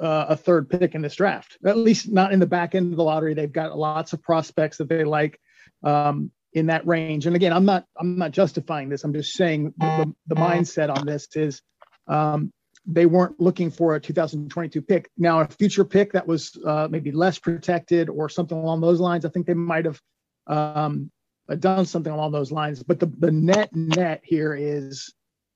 uh, 0.00 0.26
a 0.30 0.36
third 0.36 0.68
pick 0.68 0.94
in 0.94 1.02
this 1.02 1.14
draft, 1.14 1.58
at 1.64 1.76
least 1.76 2.10
not 2.10 2.32
in 2.32 2.40
the 2.40 2.46
back 2.46 2.74
end 2.74 2.92
of 2.92 2.96
the 2.96 3.04
lottery. 3.04 3.34
They've 3.34 3.52
got 3.52 3.76
lots 3.76 4.12
of 4.12 4.22
prospects 4.22 4.78
that 4.78 4.88
they 4.88 5.04
like 5.04 5.38
um, 5.82 6.30
in 6.52 6.66
that 6.66 6.86
range. 6.86 7.26
And 7.26 7.36
again, 7.36 7.52
I'm 7.52 7.64
not 7.64 7.84
I'm 7.98 8.18
not 8.18 8.32
justifying 8.32 8.88
this. 8.88 9.04
I'm 9.04 9.12
just 9.12 9.34
saying 9.34 9.74
the, 9.76 10.12
the 10.26 10.34
mindset 10.34 10.94
on 10.94 11.06
this 11.06 11.28
is 11.34 11.62
um, 12.08 12.52
they 12.86 13.06
weren't 13.06 13.38
looking 13.40 13.70
for 13.70 13.94
a 13.94 14.00
2022 14.00 14.82
pick. 14.82 15.10
Now, 15.16 15.40
a 15.40 15.46
future 15.46 15.84
pick 15.84 16.12
that 16.12 16.26
was 16.26 16.58
uh, 16.64 16.88
maybe 16.90 17.12
less 17.12 17.38
protected 17.38 18.08
or 18.08 18.28
something 18.28 18.56
along 18.56 18.80
those 18.80 19.00
lines, 19.00 19.24
I 19.24 19.28
think 19.28 19.46
they 19.46 19.54
might 19.54 19.84
have 19.84 20.00
um, 20.46 21.10
done 21.58 21.86
something 21.86 22.12
along 22.12 22.32
those 22.32 22.52
lines. 22.52 22.82
But 22.82 23.00
the, 23.00 23.06
the 23.18 23.30
net 23.30 23.74
net 23.74 24.20
here 24.24 24.54
is, 24.54 25.12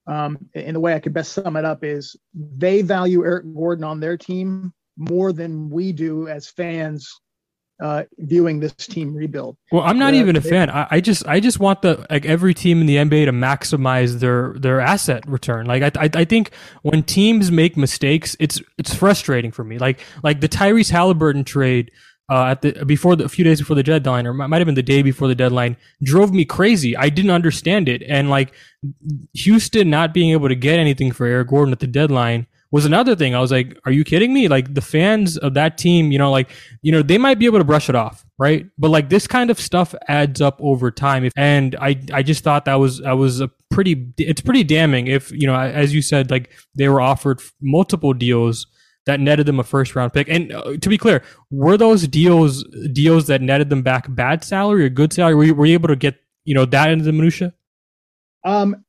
um, 0.07 0.39
in 0.55 0.75
the 0.75 0.81
way 0.81 0.95
I 0.95 1.01
could 1.01 1.15
best 1.15 1.33
sum 1.33 1.57
it 1.57 1.65
up, 1.65 1.83
is 1.83 2.17
they 2.35 2.83
value 2.83 3.25
Eric 3.25 3.53
Gordon 3.55 3.85
on 3.85 4.01
their 4.01 4.17
team 4.17 4.73
more 4.97 5.33
than 5.33 5.71
we 5.71 5.93
do 5.93 6.29
as 6.29 6.49
fans 6.49 7.21
uh, 7.83 8.05
viewing 8.19 8.61
this 8.61 8.73
team 8.75 9.15
rebuild. 9.15 9.57
Well, 9.73 9.83
I'm 9.83 9.99
not 9.99 10.15
uh, 10.15 10.19
even 10.19 10.37
a 10.37 10.41
fan. 10.41 10.71
I, 10.71 10.87
I, 10.91 11.01
just 11.01 11.27
I 11.27 11.41
just 11.41 11.59
want 11.59 11.83
the 11.83 12.07
like 12.11 12.25
every 12.25 12.55
team 12.55 12.81
in 12.81 12.87
the 12.87 12.97
NBA 12.97 13.27
to 13.27 13.33
maximize 13.33 14.21
their 14.21 14.55
their 14.59 14.81
asset 14.81 15.27
return. 15.29 15.67
Like 15.67 15.97
I, 15.97 16.05
I 16.05 16.11
I 16.15 16.25
think 16.25 16.53
when 16.83 17.03
teams 17.03 17.51
make 17.51 17.77
mistakes, 17.77 18.37
it's 18.39 18.61
it's 18.79 18.95
frustrating 18.95 19.51
for 19.51 19.65
me. 19.65 19.79
Like 19.79 20.01
like 20.23 20.41
the 20.41 20.49
Tyrese 20.49 20.91
Halliburton 20.91 21.45
trade. 21.45 21.91
Uh, 22.31 22.47
at 22.47 22.63
the 22.63 22.87
before 22.87 23.15
the, 23.15 23.25
a 23.25 23.29
few 23.29 23.45
days 23.45 23.61
before 23.61 23.77
the 23.77 23.83
deadline, 23.83 24.27
or 24.27 24.33
might 24.33 24.57
have 24.57 24.65
been 24.65 24.75
the 24.75 24.83
day 24.83 25.03
before 25.03 25.29
the 25.29 25.35
deadline, 25.35 25.77
drove 26.03 26.33
me 26.33 26.43
crazy. 26.43 26.97
I 26.97 27.11
didn't 27.11 27.31
understand 27.31 27.87
it, 27.87 28.03
and 28.09 28.31
like 28.31 28.55
Houston 29.35 29.91
not 29.91 30.15
being 30.15 30.31
able 30.31 30.49
to 30.49 30.55
get 30.55 30.79
anything 30.79 31.13
for 31.13 31.27
Eric 31.27 31.49
Gordon 31.49 31.73
at 31.73 31.81
the 31.81 31.87
deadline 31.87 32.47
was 32.75 32.85
another 32.85 33.15
thing. 33.15 33.37
I 33.37 33.41
was 33.41 33.53
like, 33.53 33.79
are 33.85 33.93
you 33.93 34.03
kidding 34.03 34.35
me? 34.35 34.49
Like 34.49 34.75
the 34.75 34.81
fans 34.81 35.39
of 35.39 35.55
that 35.55 35.79
team, 35.79 36.11
you 36.11 36.19
know, 36.19 36.33
like, 36.33 36.51
you 36.83 36.91
know, 36.91 37.03
they 37.03 37.19
might 37.19 37.39
be 37.39 37.47
able 37.47 37.59
to 37.59 37.65
brush 37.65 37.89
it 37.89 37.95
off, 37.95 38.27
right? 38.37 38.67
But 38.77 38.91
like 38.91 39.11
this 39.11 39.29
kind 39.29 39.49
of 39.49 39.61
stuff 39.61 39.95
adds 40.09 40.41
up 40.41 40.59
over 40.61 40.91
time. 40.91 41.31
And 41.37 41.77
I, 41.81 42.01
I 42.13 42.25
just 42.25 42.43
thought 42.43 42.65
that 42.65 42.75
was, 42.75 42.99
that 42.99 43.13
was 43.13 43.41
a 43.41 43.49
pretty, 43.71 44.13
it's 44.19 44.41
pretty 44.41 44.65
damning 44.65 45.07
if, 45.07 45.31
you 45.31 45.47
know, 45.47 45.55
as 45.55 45.95
you 45.95 46.03
said, 46.03 46.33
like 46.33 46.51
they 46.75 46.89
were 46.89 47.01
offered 47.01 47.41
multiple 47.63 48.13
deals 48.13 48.67
that 49.07 49.21
netted 49.21 49.47
them 49.47 49.61
a 49.61 49.63
first 49.63 49.95
round 49.95 50.13
pick. 50.13 50.29
And 50.29 50.51
uh, 50.51 50.77
to 50.77 50.89
be 50.89 50.99
clear, 50.99 51.23
were 51.53 51.77
those 51.77 52.09
deals, 52.09 52.65
deals 52.93 53.29
that 53.29 53.41
netted 53.41 53.71
them 53.71 53.83
back 53.83 54.13
bad 54.13 54.43
salary 54.43 54.85
or 54.85 54.89
good 54.89 55.13
salary? 55.13 55.37
Were 55.37 55.45
you, 55.45 55.55
were 55.55 55.67
you 55.67 55.75
able 55.75 55.91
to 55.91 55.97
get, 55.97 56.17
you 56.45 56.57
know, 56.57 56.65
that 56.65 56.91
into 56.91 57.05
the 57.05 57.13
minutia? 57.13 57.55
Um, 58.43 58.85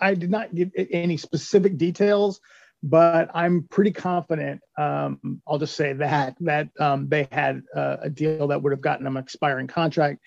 I 0.00 0.14
did 0.14 0.32
not 0.32 0.52
get 0.52 0.72
any 0.90 1.16
specific 1.16 1.78
details 1.78 2.40
but 2.82 3.30
I'm 3.34 3.66
pretty 3.70 3.92
confident. 3.92 4.60
Um, 4.78 5.40
I'll 5.46 5.58
just 5.58 5.76
say 5.76 5.92
that 5.94 6.36
that 6.40 6.68
um, 6.78 7.08
they 7.08 7.28
had 7.30 7.62
uh, 7.76 7.98
a 8.02 8.10
deal 8.10 8.48
that 8.48 8.62
would 8.62 8.72
have 8.72 8.80
gotten 8.80 9.04
them 9.04 9.16
an 9.16 9.22
expiring 9.22 9.66
contract 9.66 10.20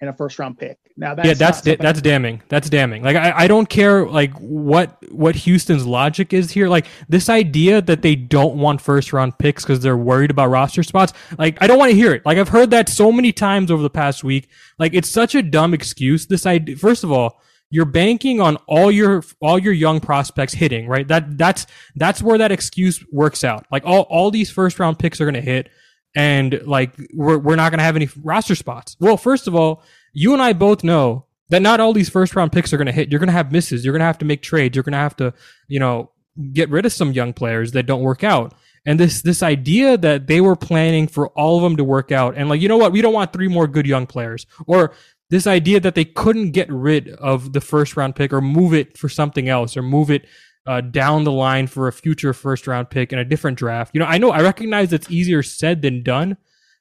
and 0.00 0.08
a 0.08 0.12
first 0.12 0.38
round 0.38 0.58
pick. 0.58 0.78
Now 0.96 1.14
that's 1.14 1.28
yeah, 1.28 1.34
that's 1.34 1.60
da- 1.60 1.76
that's 1.76 2.00
damning. 2.00 2.42
That's 2.48 2.70
damning. 2.70 3.02
Like 3.02 3.16
I, 3.16 3.32
I 3.44 3.48
don't 3.48 3.68
care 3.68 4.06
like 4.06 4.32
what 4.38 4.96
what 5.12 5.34
Houston's 5.36 5.86
logic 5.86 6.32
is 6.32 6.50
here. 6.50 6.68
Like 6.68 6.86
this 7.08 7.28
idea 7.28 7.82
that 7.82 8.02
they 8.02 8.16
don't 8.16 8.56
want 8.56 8.80
first 8.80 9.12
round 9.12 9.38
picks 9.38 9.64
because 9.64 9.80
they're 9.80 9.96
worried 9.96 10.30
about 10.30 10.48
roster 10.48 10.82
spots. 10.82 11.12
Like 11.36 11.58
I 11.60 11.66
don't 11.66 11.78
want 11.78 11.90
to 11.90 11.96
hear 11.96 12.14
it. 12.14 12.24
Like 12.24 12.38
I've 12.38 12.48
heard 12.48 12.70
that 12.70 12.88
so 12.88 13.12
many 13.12 13.32
times 13.32 13.70
over 13.70 13.82
the 13.82 13.90
past 13.90 14.24
week. 14.24 14.48
Like 14.78 14.94
it's 14.94 15.10
such 15.10 15.34
a 15.34 15.42
dumb 15.42 15.74
excuse. 15.74 16.26
This 16.26 16.46
idea. 16.46 16.76
First 16.76 17.04
of 17.04 17.12
all 17.12 17.42
you're 17.70 17.84
banking 17.84 18.40
on 18.40 18.56
all 18.66 18.90
your 18.90 19.22
all 19.40 19.58
your 19.58 19.72
young 19.72 20.00
prospects 20.00 20.54
hitting, 20.54 20.86
right? 20.88 21.06
That 21.06 21.36
that's 21.36 21.66
that's 21.96 22.22
where 22.22 22.38
that 22.38 22.52
excuse 22.52 23.04
works 23.12 23.44
out. 23.44 23.66
Like 23.70 23.84
all 23.84 24.02
all 24.02 24.30
these 24.30 24.50
first 24.50 24.78
round 24.78 24.98
picks 24.98 25.20
are 25.20 25.24
going 25.24 25.34
to 25.34 25.40
hit 25.40 25.68
and 26.16 26.60
like 26.64 26.92
we're 27.12 27.38
we're 27.38 27.56
not 27.56 27.70
going 27.70 27.78
to 27.78 27.84
have 27.84 27.96
any 27.96 28.08
roster 28.22 28.54
spots. 28.54 28.96
Well, 29.00 29.16
first 29.16 29.46
of 29.46 29.54
all, 29.54 29.82
you 30.12 30.32
and 30.32 30.42
I 30.42 30.52
both 30.52 30.82
know 30.82 31.26
that 31.50 31.62
not 31.62 31.80
all 31.80 31.92
these 31.92 32.08
first 32.08 32.34
round 32.34 32.52
picks 32.52 32.72
are 32.72 32.76
going 32.76 32.86
to 32.86 32.92
hit. 32.92 33.10
You're 33.10 33.20
going 33.20 33.28
to 33.28 33.32
have 33.34 33.52
misses. 33.52 33.84
You're 33.84 33.92
going 33.92 34.00
to 34.00 34.06
have 34.06 34.18
to 34.18 34.24
make 34.24 34.42
trades. 34.42 34.74
You're 34.74 34.82
going 34.82 34.92
to 34.92 34.98
have 34.98 35.16
to, 35.16 35.34
you 35.66 35.80
know, 35.80 36.10
get 36.52 36.70
rid 36.70 36.86
of 36.86 36.92
some 36.92 37.12
young 37.12 37.32
players 37.32 37.72
that 37.72 37.84
don't 37.84 38.02
work 38.02 38.24
out. 38.24 38.54
And 38.86 38.98
this 38.98 39.22
this 39.22 39.42
idea 39.42 39.98
that 39.98 40.26
they 40.26 40.40
were 40.40 40.56
planning 40.56 41.08
for 41.08 41.28
all 41.30 41.56
of 41.58 41.62
them 41.62 41.76
to 41.76 41.84
work 41.84 42.10
out 42.10 42.36
and 42.36 42.48
like, 42.48 42.60
you 42.60 42.68
know 42.68 42.78
what, 42.78 42.92
we 42.92 43.02
don't 43.02 43.12
want 43.12 43.32
three 43.32 43.48
more 43.48 43.66
good 43.66 43.86
young 43.86 44.06
players. 44.06 44.46
Or 44.66 44.94
this 45.30 45.46
idea 45.46 45.80
that 45.80 45.94
they 45.94 46.04
couldn't 46.04 46.52
get 46.52 46.70
rid 46.70 47.10
of 47.10 47.52
the 47.52 47.60
first 47.60 47.96
round 47.96 48.16
pick 48.16 48.32
or 48.32 48.40
move 48.40 48.72
it 48.72 48.96
for 48.96 49.08
something 49.08 49.48
else 49.48 49.76
or 49.76 49.82
move 49.82 50.10
it 50.10 50.26
uh, 50.66 50.80
down 50.80 51.24
the 51.24 51.32
line 51.32 51.66
for 51.66 51.88
a 51.88 51.92
future 51.92 52.32
first 52.32 52.66
round 52.66 52.90
pick 52.90 53.12
in 53.12 53.18
a 53.18 53.24
different 53.24 53.58
draft. 53.58 53.94
You 53.94 54.00
know, 54.00 54.06
I 54.06 54.18
know 54.18 54.30
I 54.30 54.42
recognize 54.42 54.92
it's 54.92 55.10
easier 55.10 55.42
said 55.42 55.82
than 55.82 56.02
done. 56.02 56.36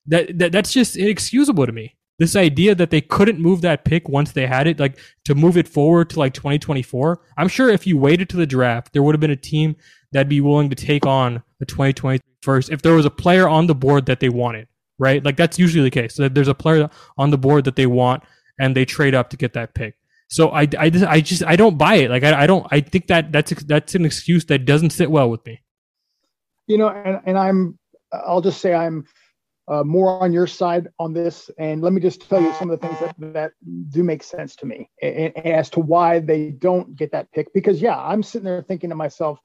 That, 0.07 0.37
that 0.39 0.51
that's 0.53 0.71
just 0.71 0.95
inexcusable 0.95 1.65
to 1.65 1.71
me. 1.71 1.95
This 2.19 2.35
idea 2.35 2.73
that 2.75 2.89
they 2.89 3.01
couldn't 3.01 3.39
move 3.39 3.61
that 3.61 3.85
pick 3.85 4.09
once 4.09 4.31
they 4.31 4.47
had 4.47 4.65
it, 4.65 4.79
like 4.79 4.97
to 5.25 5.35
move 5.35 5.55
it 5.57 5.67
forward 5.67 6.09
to 6.11 6.19
like 6.19 6.33
2024. 6.33 7.21
I'm 7.37 7.47
sure 7.47 7.69
if 7.69 7.85
you 7.85 7.97
waited 7.97 8.29
to 8.29 8.37
the 8.37 8.47
draft, 8.47 8.93
there 8.93 9.03
would 9.03 9.13
have 9.13 9.19
been 9.19 9.31
a 9.31 9.35
team 9.35 9.75
that'd 10.11 10.29
be 10.29 10.41
willing 10.41 10.69
to 10.69 10.75
take 10.75 11.05
on 11.05 11.43
the 11.59 11.65
2023 11.65 12.23
first 12.41 12.69
if 12.69 12.81
there 12.81 12.93
was 12.93 13.05
a 13.05 13.09
player 13.09 13.47
on 13.47 13.67
the 13.67 13.75
board 13.75 14.05
that 14.05 14.19
they 14.19 14.29
wanted, 14.29 14.67
right? 14.97 15.23
Like 15.23 15.37
that's 15.37 15.59
usually 15.59 15.83
the 15.83 15.91
case. 15.91 16.15
So 16.15 16.29
there's 16.29 16.47
a 16.47 16.55
player 16.55 16.89
on 17.17 17.29
the 17.29 17.37
board 17.37 17.65
that 17.65 17.75
they 17.75 17.87
want 17.87 18.23
and 18.59 18.75
they 18.75 18.85
trade 18.85 19.15
up 19.15 19.29
to 19.31 19.37
get 19.37 19.53
that 19.53 19.73
pick. 19.73 19.95
So 20.29 20.49
I, 20.49 20.67
I, 20.77 20.89
just, 20.89 21.05
I 21.05 21.21
just 21.21 21.43
I 21.45 21.55
don't 21.55 21.77
buy 21.77 21.95
it. 21.95 22.09
Like 22.09 22.23
I, 22.23 22.43
I 22.43 22.47
don't 22.47 22.67
I 22.71 22.81
think 22.81 23.07
that 23.07 23.31
that's 23.31 23.51
that's 23.63 23.95
an 23.95 24.05
excuse 24.05 24.45
that 24.45 24.65
doesn't 24.65 24.89
sit 24.89 25.09
well 25.09 25.29
with 25.29 25.45
me. 25.45 25.61
You 26.67 26.77
know, 26.77 26.89
and, 26.89 27.21
and 27.25 27.37
I'm 27.37 27.79
I'll 28.11 28.41
just 28.41 28.59
say 28.59 28.73
I'm 28.73 29.05
uh, 29.67 29.83
more 29.83 30.21
on 30.21 30.31
your 30.31 30.47
side 30.47 30.87
on 30.99 31.13
this. 31.13 31.49
And 31.57 31.81
let 31.81 31.93
me 31.93 32.01
just 32.01 32.27
tell 32.29 32.41
you 32.41 32.53
some 32.53 32.69
of 32.69 32.79
the 32.79 32.87
things 32.87 32.99
that, 32.99 33.15
that 33.33 33.51
do 33.89 34.03
make 34.03 34.23
sense 34.23 34.55
to 34.57 34.65
me 34.65 34.89
as 35.01 35.69
to 35.71 35.79
why 35.79 36.19
they 36.19 36.51
don't 36.51 36.95
get 36.95 37.11
that 37.11 37.31
pick. 37.33 37.53
Because, 37.53 37.81
yeah, 37.81 37.97
I'm 37.97 38.23
sitting 38.23 38.45
there 38.45 38.61
thinking 38.61 38.89
to 38.89 38.95
myself, 38.95 39.39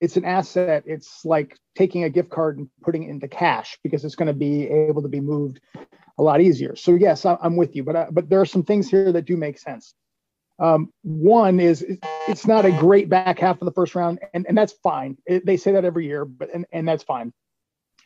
it's 0.00 0.16
an 0.16 0.24
asset. 0.24 0.84
It's 0.86 1.24
like 1.24 1.56
taking 1.74 2.04
a 2.04 2.10
gift 2.10 2.30
card 2.30 2.58
and 2.58 2.68
putting 2.82 3.04
it 3.04 3.10
into 3.10 3.28
cash 3.28 3.78
because 3.82 4.04
it's 4.04 4.14
going 4.14 4.28
to 4.28 4.34
be 4.34 4.68
able 4.68 5.02
to 5.02 5.08
be 5.08 5.20
moved 5.20 5.60
a 6.18 6.22
lot 6.22 6.40
easier. 6.40 6.76
So, 6.76 6.94
yes, 6.94 7.24
I'm 7.24 7.56
with 7.56 7.76
you. 7.76 7.84
But, 7.84 7.96
uh, 7.96 8.06
but 8.10 8.28
there 8.28 8.40
are 8.40 8.46
some 8.46 8.62
things 8.62 8.90
here 8.90 9.12
that 9.12 9.26
do 9.26 9.36
make 9.36 9.58
sense. 9.58 9.94
Um, 10.58 10.92
one 11.02 11.60
is 11.60 11.84
it's 12.28 12.46
not 12.46 12.64
a 12.64 12.70
great 12.72 13.08
back 13.08 13.38
half 13.38 13.60
of 13.60 13.66
the 13.66 13.72
first 13.72 13.94
round, 13.94 14.20
and, 14.32 14.46
and 14.46 14.56
that's 14.56 14.72
fine. 14.82 15.18
It, 15.26 15.44
they 15.44 15.56
say 15.56 15.72
that 15.72 15.84
every 15.84 16.06
year, 16.06 16.24
but 16.24 16.48
and, 16.54 16.64
and 16.72 16.88
that's 16.88 17.02
fine. 17.02 17.32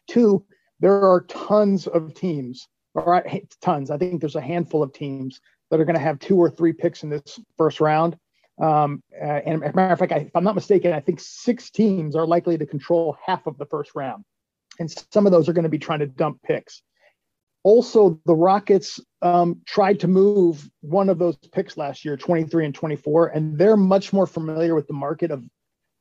Two, 0.09 0.45
there 0.81 1.09
are 1.09 1.21
tons 1.29 1.87
of 1.87 2.15
teams, 2.15 2.67
or 2.95 3.25
tons. 3.61 3.91
I 3.91 3.99
think 3.99 4.21
there's 4.21 4.35
a 4.35 4.41
handful 4.41 4.83
of 4.83 4.93
teams 4.93 5.41
that 5.71 5.79
are 5.79 5.85
going 5.85 5.95
to 5.95 6.01
have 6.03 6.19
two 6.19 6.37
or 6.37 6.51
three 6.51 6.73
picks 6.73 7.05
in 7.05 7.11
this 7.11 7.39
first 7.57 7.81
round. 7.81 8.17
Um, 8.61 9.03
uh, 9.15 9.25
and 9.25 9.63
as 9.63 9.73
a 9.73 9.77
matter 9.77 9.93
of 9.93 9.99
fact, 10.01 10.13
I, 10.13 10.17
if 10.17 10.35
I'm 10.35 10.45
not 10.45 10.57
mistaken, 10.57 10.93
I 10.93 11.01
think 11.01 11.21
six 11.21 11.71
teams 11.71 12.17
are 12.17 12.27
likely 12.27 12.59
to 12.59 12.67
control 12.67 13.17
half 13.25 13.47
of 13.47 13.57
the 13.59 13.67
first 13.67 13.93
round, 13.95 14.25
and 14.81 14.91
some 15.13 15.25
of 15.25 15.31
those 15.31 15.49
are 15.49 15.53
going 15.53 15.63
to 15.63 15.69
be 15.69 15.79
trying 15.79 16.01
to 16.01 16.07
dump 16.07 16.43
picks. 16.43 16.83
Also, 17.63 18.19
the 18.25 18.35
Rockets 18.35 19.01
um, 19.21 19.61
tried 19.67 20.01
to 20.01 20.09
move 20.09 20.69
one 20.81 21.11
of 21.11 21.19
those 21.19 21.37
picks 21.37 21.77
last 21.77 22.05
year, 22.05 22.17
23 22.17 22.65
and 22.65 22.75
24, 22.75 23.29
and 23.29 23.59
they're 23.59 23.77
much 23.77 24.13
more 24.13 24.27
familiar 24.27 24.75
with 24.75 24.87
the 24.87 24.95
market 24.95 25.31
of 25.31 25.45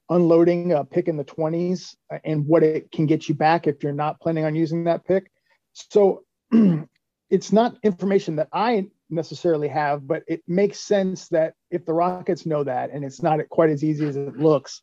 unloading 0.10 0.72
a 0.74 0.84
pick 0.86 1.08
in 1.08 1.18
the 1.18 1.26
20s 1.26 1.96
and 2.24 2.48
what 2.48 2.64
it 2.64 2.92
can 2.92 3.06
get 3.06 3.28
you 3.30 3.36
back 3.36 3.68
if 3.68 3.84
you're 3.84 3.94
not 3.94 4.20
planning 4.20 4.46
on 4.46 4.56
using 4.56 4.86
that 4.86 5.06
pick. 5.06 5.30
So 5.74 6.24
it's 7.30 7.52
not 7.52 7.78
information 7.84 8.38
that 8.38 8.48
I 8.54 8.88
necessarily 9.10 9.68
have, 9.68 10.08
but 10.08 10.24
it 10.28 10.42
makes 10.48 10.80
sense 10.80 11.28
that 11.30 11.54
if 11.72 11.86
the 11.86 11.94
Rockets 11.94 12.46
know 12.46 12.64
that 12.64 12.92
and 12.92 13.04
it's 13.04 13.22
not 13.22 13.40
quite 13.50 13.70
as 13.70 13.84
easy 13.84 14.08
as 14.08 14.16
it 14.16 14.38
looks, 14.38 14.82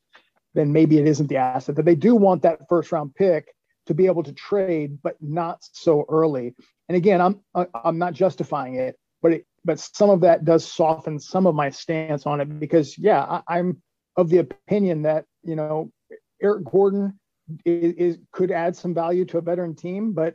then 0.55 0.72
maybe 0.72 0.99
it 0.99 1.07
isn't 1.07 1.29
the 1.29 1.37
asset 1.37 1.77
that 1.77 1.85
they 1.85 1.95
do 1.95 2.14
want 2.14 2.43
that 2.43 2.68
first 2.68 2.93
round 2.93 3.14
pick 3.14 3.49
to 3.87 3.95
be 3.95 4.07
able 4.07 4.22
to 4.22 4.32
trade, 4.32 4.99
but 5.03 5.16
not 5.20 5.59
so 5.72 6.05
early. 6.09 6.55
And 6.89 6.97
again, 6.97 7.20
I'm 7.20 7.41
I'm 7.84 7.99
not 7.99 8.12
justifying 8.12 8.76
it, 8.76 8.97
but 9.22 9.32
it, 9.32 9.47
but 9.64 9.80
some 9.80 10.11
of 10.11 10.20
that 10.20 10.45
does 10.45 10.66
soften 10.66 11.18
some 11.18 11.47
of 11.47 11.55
my 11.55 11.70
stance 11.70 12.26
on 12.26 12.41
it 12.41 12.61
because 12.61 12.97
yeah, 12.99 13.43
I, 13.49 13.59
am 13.59 13.82
of 14.16 14.28
the 14.28 14.39
opinion 14.39 15.03
that 15.03 15.24
you 15.43 15.57
know 15.57 15.91
Eric 16.43 16.64
Gordon 16.64 17.18
is, 17.64 17.95
is, 17.95 18.18
could 18.32 18.51
add 18.51 18.76
some 18.76 18.95
value 18.95 19.24
to 19.26 19.39
a 19.39 19.43
veteran 19.43 19.74
team, 19.74 20.12
but 20.12 20.34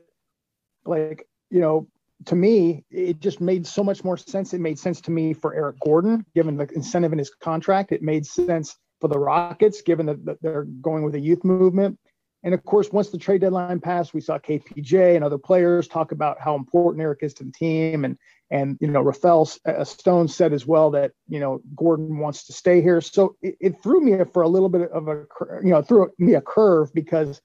like 0.86 1.28
you 1.50 1.60
know, 1.60 1.88
to 2.26 2.36
me, 2.36 2.84
it 2.90 3.20
just 3.20 3.42
made 3.42 3.66
so 3.66 3.84
much 3.84 4.04
more 4.04 4.18
sense. 4.18 4.54
It 4.54 4.62
made 4.62 4.80
sense 4.80 5.02
to 5.02 5.12
me 5.12 5.34
for 5.34 5.54
Eric 5.54 5.78
Gordon, 5.84 6.26
given 6.36 6.58
the 6.58 6.68
incentive 6.74 7.12
in 7.12 7.18
his 7.18 7.30
contract. 7.30 7.92
It 7.92 8.02
made 8.02 8.26
sense 8.26 8.78
for 9.00 9.08
the 9.08 9.20
Rockets, 9.20 9.82
given 9.82 10.06
that 10.06 10.38
they're 10.42 10.66
going 10.82 11.04
with 11.04 11.16
a 11.16 11.20
youth 11.20 11.44
movement. 11.44 11.98
And 12.44 12.54
of 12.54 12.64
course, 12.64 12.92
once 12.92 13.10
the 13.10 13.18
trade 13.18 13.42
deadline 13.42 13.80
passed, 13.80 14.14
we 14.14 14.22
saw 14.22 14.40
KPJ 14.40 15.16
and 15.16 15.24
other 15.24 15.38
players 15.38 15.88
talk 15.88 16.12
about 16.12 16.40
how 16.40 16.56
important 16.56 17.02
Eric 17.02 17.20
is 17.22 17.34
to 17.36 17.44
the 17.44 17.52
team. 17.52 18.04
And 18.04 18.18
and 18.50 18.78
you 18.82 18.88
know, 18.88 19.02
Rafael 19.02 19.50
uh, 19.66 19.84
Stone 19.84 20.28
said 20.28 20.52
as 20.52 20.66
well 20.66 20.92
that 20.92 21.12
you 21.28 21.40
know 21.40 21.62
Gordon 21.76 22.18
wants 22.18 22.46
to 22.48 22.54
stay 22.54 22.82
here. 22.82 23.00
So 23.00 23.36
it, 23.42 23.56
it 23.60 23.84
threw 23.84 24.02
me 24.02 24.24
for 24.26 24.42
a 24.42 24.48
little 24.48 24.70
bit 24.70 24.90
of 24.92 25.08
a 25.08 25.26
you 25.64 25.70
know 25.70 25.82
threw 25.82 26.10
me 26.18 26.34
a 26.34 26.42
curve 26.42 26.94
because 26.94 27.42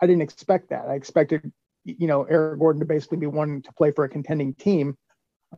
I 0.00 0.06
didn't 0.06 0.22
expect 0.22 0.70
that. 0.70 0.88
I 0.88 0.94
expected 0.94 1.52
you 1.84 2.06
know 2.06 2.24
Eric 2.24 2.58
Gordon 2.58 2.80
to 2.80 2.86
basically 2.86 3.18
be 3.18 3.26
wanting 3.26 3.62
to 3.62 3.72
play 3.72 3.92
for 3.92 4.04
a 4.04 4.08
contending 4.08 4.54
team. 4.54 4.96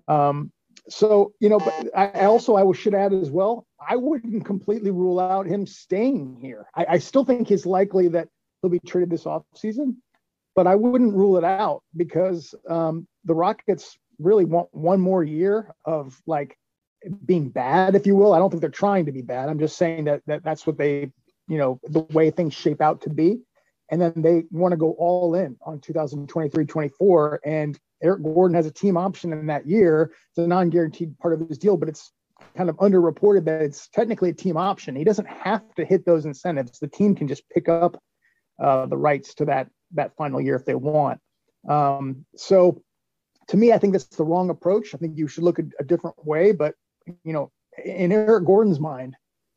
Um, 0.09 0.53
so 0.89 1.33
you 1.41 1.49
know, 1.49 1.59
but 1.59 1.91
I 1.97 2.27
also 2.27 2.57
I 2.57 2.77
should 2.77 2.95
add 2.95 3.13
as 3.15 3.31
well. 3.31 3.67
I 3.87 3.97
wouldn't 3.97 4.45
completely 4.45 4.91
rule 4.91 5.19
out 5.19 5.47
him 5.47 5.67
staying 5.67 6.37
here. 6.41 6.67
I, 6.75 6.87
I 6.91 6.99
still 6.99 7.25
think 7.25 7.51
it's 7.51 7.67
likely 7.67 8.09
that 8.09 8.29
he'll 8.65 8.71
be 8.71 8.81
traded 8.81 9.11
this 9.11 9.25
offseason, 9.25 9.97
but 10.57 10.67
I 10.67 10.75
wouldn't 10.75 11.15
rule 11.15 11.37
it 11.37 11.45
out 11.45 11.83
because 11.95 12.55
um, 12.67 13.07
the 13.25 13.35
Rockets 13.35 13.99
really 14.19 14.47
want 14.47 14.69
one 14.73 15.01
more 15.01 15.23
year 15.23 15.75
of 15.85 16.19
like 16.27 16.57
being 17.27 17.51
bad, 17.51 17.95
if 17.95 18.07
you 18.07 18.17
will. 18.17 18.33
I 18.33 18.39
don't 18.39 18.49
think 18.49 18.63
they're 18.63 18.71
trying 18.71 19.05
to 19.05 19.13
be 19.13 19.21
bad. 19.21 19.51
I'm 19.51 19.59
just 19.59 19.77
saying 19.77 20.05
that, 20.05 20.23
that 20.27 20.43
that's 20.43 20.67
what 20.67 20.79
they, 20.79 21.13
you 21.47 21.59
know, 21.59 21.79
the 21.85 22.01
way 22.01 22.31
things 22.31 22.55
shape 22.55 22.81
out 22.81 23.03
to 23.03 23.11
be. 23.11 23.41
And 23.91 24.01
then 24.01 24.15
they 24.17 24.45
want 24.51 24.73
to 24.73 24.79
go 24.79 24.93
all 24.93 25.35
in 25.35 25.59
on 25.61 25.79
2023 25.81 26.65
24. 26.65 27.41
And 27.45 27.79
Eric 28.03 28.23
Gordon 28.23 28.55
has 28.55 28.65
a 28.65 28.71
team 28.71 28.97
option 28.97 29.31
in 29.35 29.47
that 29.49 29.67
year. 29.67 30.11
It's 30.31 30.39
a 30.39 30.47
non 30.47 30.71
guaranteed 30.71 31.19
part 31.19 31.35
of 31.35 31.47
his 31.47 31.59
deal, 31.59 31.77
but 31.77 31.91
it's 31.91 32.11
kind 32.57 32.71
of 32.71 32.77
underreported 32.77 33.45
that 33.45 33.61
it's 33.61 33.89
technically 33.89 34.31
a 34.31 34.35
team 34.35 34.57
option. 34.57 34.97
He 34.97 35.05
doesn't 35.05 35.29
have 35.29 35.63
to 35.75 35.85
hit 35.85 36.07
those 36.07 36.25
incentives. 36.25 36.79
The 36.79 36.89
team 36.89 37.15
can 37.15 37.29
just 37.29 37.47
pick 37.51 37.69
up 37.69 38.03
uh, 38.59 38.87
the 38.87 38.97
rights 38.97 39.35
to 39.35 39.45
that 39.47 39.69
that 39.93 40.17
final 40.17 40.41
year 40.41 40.57
if 40.57 40.65
they 40.65 40.75
want. 40.75 41.21
Um, 41.69 42.25
so 42.37 42.83
to 43.49 43.57
me, 43.57 43.73
I 43.73 43.79
think 43.79 43.93
that's 43.93 44.07
the 44.07 44.25
wrong 44.25 44.51
approach. 44.51 44.95
I 44.95 44.99
think 44.99 45.17
you 45.17 45.29
should 45.29 45.45
look 45.45 45.59
at 45.59 45.67
a 45.79 45.85
different 45.85 46.17
way. 46.25 46.53
But 46.53 46.75
you 47.25 47.33
know, 47.33 47.51
in 47.85 48.13
Eric 48.13 48.47
Gordon's 48.47 48.81
mind, 48.81 49.17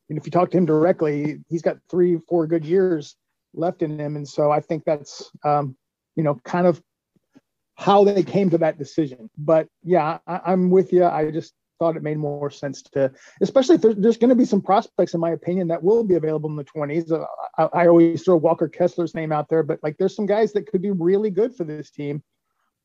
and 0.09 0.17
if 0.17 0.25
you 0.25 0.31
talk 0.31 0.51
to 0.51 0.57
him 0.57 0.65
directly, 0.65 1.39
he's 1.49 1.61
got 1.61 1.77
three, 1.89 2.17
four 2.29 2.47
good 2.47 2.65
years 2.65 3.15
left 3.53 3.81
in 3.81 3.99
him, 3.99 4.15
and 4.15 4.27
so 4.27 4.51
I 4.51 4.61
think 4.61 4.83
that's 4.85 5.31
um, 5.43 5.75
you 6.15 6.23
know 6.23 6.35
kind 6.43 6.67
of 6.67 6.81
how 7.75 8.03
they 8.03 8.23
came 8.23 8.49
to 8.49 8.57
that 8.57 8.77
decision. 8.77 9.29
But 9.37 9.67
yeah, 9.83 10.17
I, 10.27 10.53
am 10.53 10.69
with 10.69 10.91
you. 10.91 11.05
I 11.05 11.29
just 11.31 11.53
thought 11.79 11.97
it 11.97 12.03
made 12.03 12.17
more 12.17 12.49
sense 12.49 12.81
to, 12.81 13.11
especially 13.41 13.75
if 13.75 13.81
there's, 13.81 13.95
there's 13.95 14.17
going 14.17 14.29
to 14.29 14.35
be 14.35 14.45
some 14.45 14.61
prospects, 14.61 15.13
in 15.13 15.19
my 15.19 15.31
opinion, 15.31 15.67
that 15.67 15.83
will 15.83 16.03
be 16.03 16.15
available 16.15 16.49
in 16.49 16.55
the 16.55 16.63
20s. 16.63 17.11
Uh, 17.11 17.25
I, 17.57 17.83
I, 17.83 17.87
always 17.87 18.23
throw 18.23 18.35
Walker 18.37 18.67
Kessler's 18.67 19.15
name 19.15 19.31
out 19.31 19.49
there, 19.49 19.63
but 19.63 19.79
like 19.83 19.97
there's 19.97 20.15
some 20.15 20.25
guys 20.25 20.53
that 20.53 20.67
could 20.67 20.81
be 20.81 20.91
really 20.91 21.29
good 21.29 21.55
for 21.55 21.63
this 21.63 21.91
team 21.91 22.23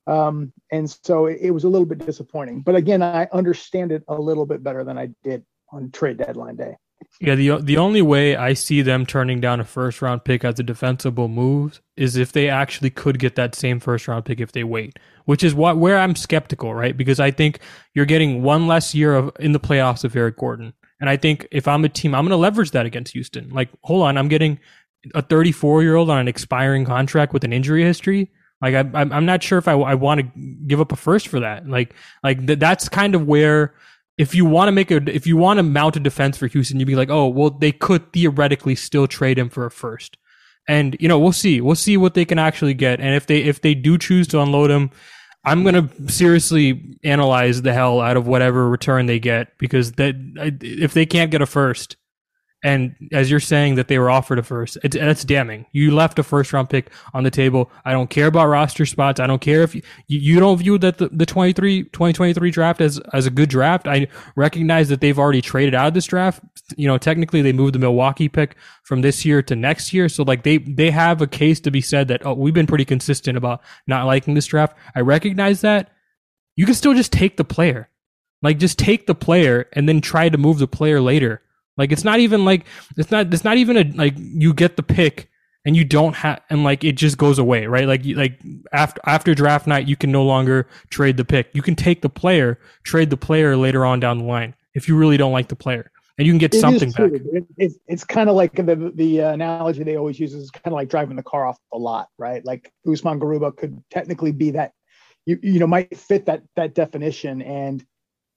um, 0.07 0.53
and 0.71 0.91
so 0.91 1.27
it, 1.27 1.39
it, 1.41 1.51
was 1.51 1.65
a 1.65 1.69
little 1.69 1.87
bit 1.87 2.05
disappointing. 2.05 2.63
But 2.63 2.75
again, 2.75 3.03
I 3.03 3.29
understand 3.33 3.93
it 3.93 4.03
a 4.09 4.15
little 4.15 4.47
bit 4.47 4.63
better 4.63 4.85
than 4.85 4.99
I 4.99 5.11
did 5.23 5.45
on 5.71 5.91
trade 5.91 6.19
deadline 6.19 6.57
day. 6.57 6.77
Yeah, 7.21 7.35
the 7.35 7.59
the 7.61 7.77
only 7.77 8.03
way 8.03 8.37
I 8.37 8.55
see 8.55 8.83
them 8.83 9.07
turning 9.07 9.41
down 9.41 9.61
a 9.61 9.65
first 9.65 10.03
round 10.03 10.25
pick 10.25 10.45
as 10.45 10.59
a 10.59 10.63
defensible 10.63 11.29
move 11.29 11.81
is 11.97 12.17
if 12.17 12.33
they 12.33 12.49
actually 12.49 12.91
could 12.91 13.19
get 13.19 13.37
that 13.37 13.55
same 13.55 13.81
first 13.81 14.09
round 14.09 14.25
pick 14.25 14.41
if 14.41 14.53
they 14.53 14.65
wait, 14.65 14.99
which 15.25 15.45
is 15.45 15.55
what 15.55 15.79
where 15.79 15.99
I'm 15.99 16.17
skeptical, 16.17 16.75
right? 16.75 16.97
Because 16.97 17.21
I 17.21 17.31
think 17.31 17.61
you're 17.95 18.07
getting 18.07 18.43
one 18.43 18.67
less 18.67 18.95
year 18.95 19.15
of 19.15 19.31
in 19.39 19.53
the 19.53 19.61
playoffs 19.61 20.05
of 20.05 20.17
Eric 20.17 20.37
Gordon, 20.39 20.73
and 21.01 21.09
I 21.09 21.17
think 21.17 21.47
if 21.51 21.69
I'm 21.69 21.85
a 21.85 21.89
team, 21.89 22.15
I'm 22.15 22.25
going 22.25 22.31
to 22.31 22.37
leverage 22.37 22.73
that 22.73 22.87
against 22.87 23.13
Houston. 23.13 23.51
Like, 23.51 23.71
hold 23.83 24.03
on, 24.03 24.19
I'm 24.19 24.29
getting 24.29 24.59
a 25.15 25.23
34 25.23 25.83
year 25.83 25.97
old 25.97 26.11
on 26.11 26.19
an 26.19 26.29
expiring 26.29 26.85
contract 26.85 27.33
with 27.33 27.45
an 27.45 27.53
injury 27.53 27.83
history 27.83 28.31
like 28.63 28.75
I, 28.75 28.89
I'm 28.95 29.27
not 29.27 29.43
sure 29.43 29.59
if 29.59 29.67
I, 29.67 29.73
I 29.73 29.95
want 29.95 30.21
to 30.21 30.41
give 30.67 30.81
up 30.81 30.93
a 30.93 30.97
first 30.97 31.27
for 31.27 31.41
that. 31.41 31.69
Like 31.69 31.95
like 32.23 32.47
th- 32.47 32.61
that's 32.61 32.89
kind 32.89 33.17
of 33.17 33.27
where 33.27 33.75
if 34.23 34.37
you 34.37 34.45
want 34.45 34.69
to 34.69 34.73
make 34.73 34.93
a 34.93 34.99
if 35.13 35.27
you 35.27 35.37
want 35.37 35.59
to 35.59 35.65
mount 35.65 35.97
a 35.97 36.01
defense 36.01 36.39
for 36.39 36.47
Houston, 36.47 36.79
you'd 36.79 36.87
be 36.87 36.95
like, 36.95 37.11
oh 37.11 37.27
well, 37.27 37.51
they 37.51 37.73
could 37.73 38.13
theoretically 38.13 38.77
still 38.77 39.09
trade 39.09 39.37
him 39.37 39.51
for 39.51 39.67
a 39.67 39.71
first. 39.71 40.17
And 40.69 40.97
you 41.01 41.09
know, 41.09 41.19
we'll 41.19 41.33
see. 41.33 41.61
We'll 41.61 41.75
see 41.75 41.97
what 41.97 42.15
they 42.15 42.25
can 42.25 42.39
actually 42.39 42.75
get. 42.75 43.01
And 43.01 43.17
if 43.17 43.27
they 43.27 43.39
if 43.43 43.63
they 43.63 43.75
do 43.75 43.99
choose 43.99 44.29
to 44.29 44.41
unload 44.41 44.71
him, 44.71 44.91
I'm 45.45 45.65
gonna 45.65 45.91
seriously 46.07 46.97
analyze 47.03 47.63
the 47.63 47.75
hell 47.75 48.01
out 48.01 48.17
of 48.17 48.29
whatever 48.29 48.71
return 48.71 49.07
they 49.07 49.19
get 49.19 49.59
because 49.59 49.93
that 49.93 50.15
if 50.63 50.95
they 50.95 51.05
can't 51.05 51.33
get 51.33 51.43
a 51.43 51.47
first, 51.47 51.97
and 52.63 52.95
as 53.11 53.29
you're 53.29 53.41
saying 53.41 53.75
that 53.75 53.89
they 53.89 53.99
were 53.99 54.09
offered 54.09 54.39
a 54.39 54.43
first, 54.43 54.79
it's, 54.85 54.95
that's 54.95 55.25
damning. 55.25 55.67
You 55.73 55.93
left 55.93 56.19
a 56.21 56.23
first 56.23 56.53
round 56.53 56.71
pick 56.71 56.91
on 57.13 57.25
the 57.25 57.31
table. 57.31 57.73
I 57.85 57.91
don't 57.91 58.09
care 58.09 58.29
about 58.29 58.47
roster 58.47 58.87
spots. 58.87 59.19
I 59.19 59.27
don't 59.27 59.41
care 59.41 59.63
if 59.63 59.75
you, 59.75 59.83
you 60.07 60.39
don't 60.39 60.59
view 60.59 60.79
that 60.79 60.99
the, 60.99 61.09
the 61.09 61.27
23, 61.27 61.85
2023 61.85 62.51
draft 62.53 62.81
as, 62.81 63.01
as 63.13 63.27
a 63.27 63.31
good 63.31 63.49
draft. 63.49 63.89
I 63.89 64.07
recognize 64.37 64.89
that 64.91 65.01
they've 65.01 65.19
already 65.19 65.43
traded 65.43 65.75
out 65.75 65.89
of 65.89 65.95
this 65.95 66.07
draft. 66.07 66.41
You 66.77 66.87
know, 66.87 66.99
technically 66.99 67.43
they 67.43 67.53
moved 67.53 67.75
the 67.75 67.81
Milwaukee 67.81 68.29
pick 68.29 68.55
from 68.85 69.01
this 69.01 69.25
year 69.25 69.43
to 69.43 69.57
next 69.57 69.93
year. 69.93 70.09
So 70.09 70.23
like 70.23 70.45
they, 70.45 70.59
they 70.59 70.93
have 70.93 71.21
a 71.21 71.27
case 71.27 71.59
to 71.61 71.73
be 71.73 71.81
said 71.81 72.07
that, 72.09 72.25
oh, 72.25 72.35
we've 72.35 72.55
been 72.55 72.69
pretty 72.69 72.85
consistent 72.85 73.37
about 73.37 73.61
not 73.89 74.07
liking 74.07 74.35
this 74.35 74.47
draft. 74.47 74.77
I 74.95 75.01
recognize 75.01 75.63
that. 75.63 75.91
You 76.55 76.65
can 76.67 76.75
still 76.75 76.95
just 76.95 77.13
take 77.13 77.39
the 77.39 77.45
player. 77.45 77.89
Like 78.41 78.59
just 78.59 78.79
take 78.79 79.07
the 79.07 79.15
player 79.17 79.69
and 79.73 79.89
then 79.89 80.01
try 80.01 80.29
to 80.29 80.39
move 80.39 80.59
the 80.59 80.69
player 80.69 81.01
later 81.01 81.43
like 81.77 81.93
it's 81.93 82.05
not 82.05 82.21
even 82.21 82.45
like 82.45 82.67
it's 82.97 83.11
not 83.11 83.33
it's 83.33 83.45
not 83.45 83.57
even 83.57 83.77
a 83.77 83.85
like 83.95 84.15
you 84.17 84.53
get 84.53 84.77
the 84.77 84.83
pick 84.83 85.29
and 85.65 85.77
you 85.77 85.85
don't 85.85 86.15
have 86.15 86.41
and 86.51 86.65
like 86.65 86.85
it 86.85 86.93
just 86.93 87.19
goes 87.19 87.39
away, 87.39 87.67
right? 87.67 87.87
Like 87.87 88.05
like 88.05 88.41
after 88.73 89.01
after 89.07 89.35
draft 89.35 89.67
night 89.67 89.89
you 89.89 89.97
can 89.97 90.11
no 90.11 90.25
longer 90.25 90.67
trade 90.91 91.17
the 91.17 91.25
pick. 91.25 91.51
You 91.53 91.63
can 91.63 91.77
take 91.77 92.03
the 92.03 92.09
player, 92.09 92.59
trade 92.83 93.11
the 93.11 93.17
player 93.17 93.57
later 93.57 93.87
on 93.87 94.01
down 94.01 94.19
the 94.19 94.25
line 94.25 94.55
if 94.75 94.89
you 94.89 94.97
really 94.97 95.17
don't 95.17 95.33
like 95.33 95.49
the 95.49 95.57
player. 95.57 95.91
And 96.19 96.27
you 96.27 96.33
can 96.33 96.39
get 96.39 96.55
it 96.55 96.61
something 96.61 96.91
back. 96.91 97.11
It, 97.13 97.47
it, 97.57 97.73
it's 97.89 98.05
kind 98.05 98.29
of 98.29 98.37
like 98.37 98.55
the 98.55 98.93
the 98.95 99.21
analogy 99.21 99.83
they 99.83 99.97
always 99.97 100.21
use 100.21 100.35
is 100.35 100.51
kind 100.51 100.67
of 100.67 100.75
like 100.75 100.89
driving 100.89 101.17
the 101.17 101.23
car 101.23 101.47
off 101.47 101.59
the 101.73 101.79
lot, 101.79 102.09
right? 102.19 102.45
Like 102.45 102.71
Usman 102.87 103.19
Garuba 103.19 103.57
could 103.57 103.83
technically 103.91 104.33
be 104.33 104.51
that 104.51 104.73
you 105.27 105.39
you 105.43 105.59
know 105.59 105.67
might 105.67 105.97
fit 105.97 106.27
that 106.27 106.43
that 106.57 106.75
definition 106.75 107.41
and 107.41 107.85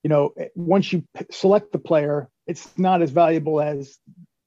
you 0.05 0.09
know 0.09 0.33
once 0.55 0.93
you 0.93 1.03
p- 1.17 1.25
select 1.31 1.71
the 1.71 1.79
player 1.79 2.29
it's 2.47 2.77
not 2.77 3.01
as 3.01 3.09
valuable 3.09 3.59
as 3.59 3.97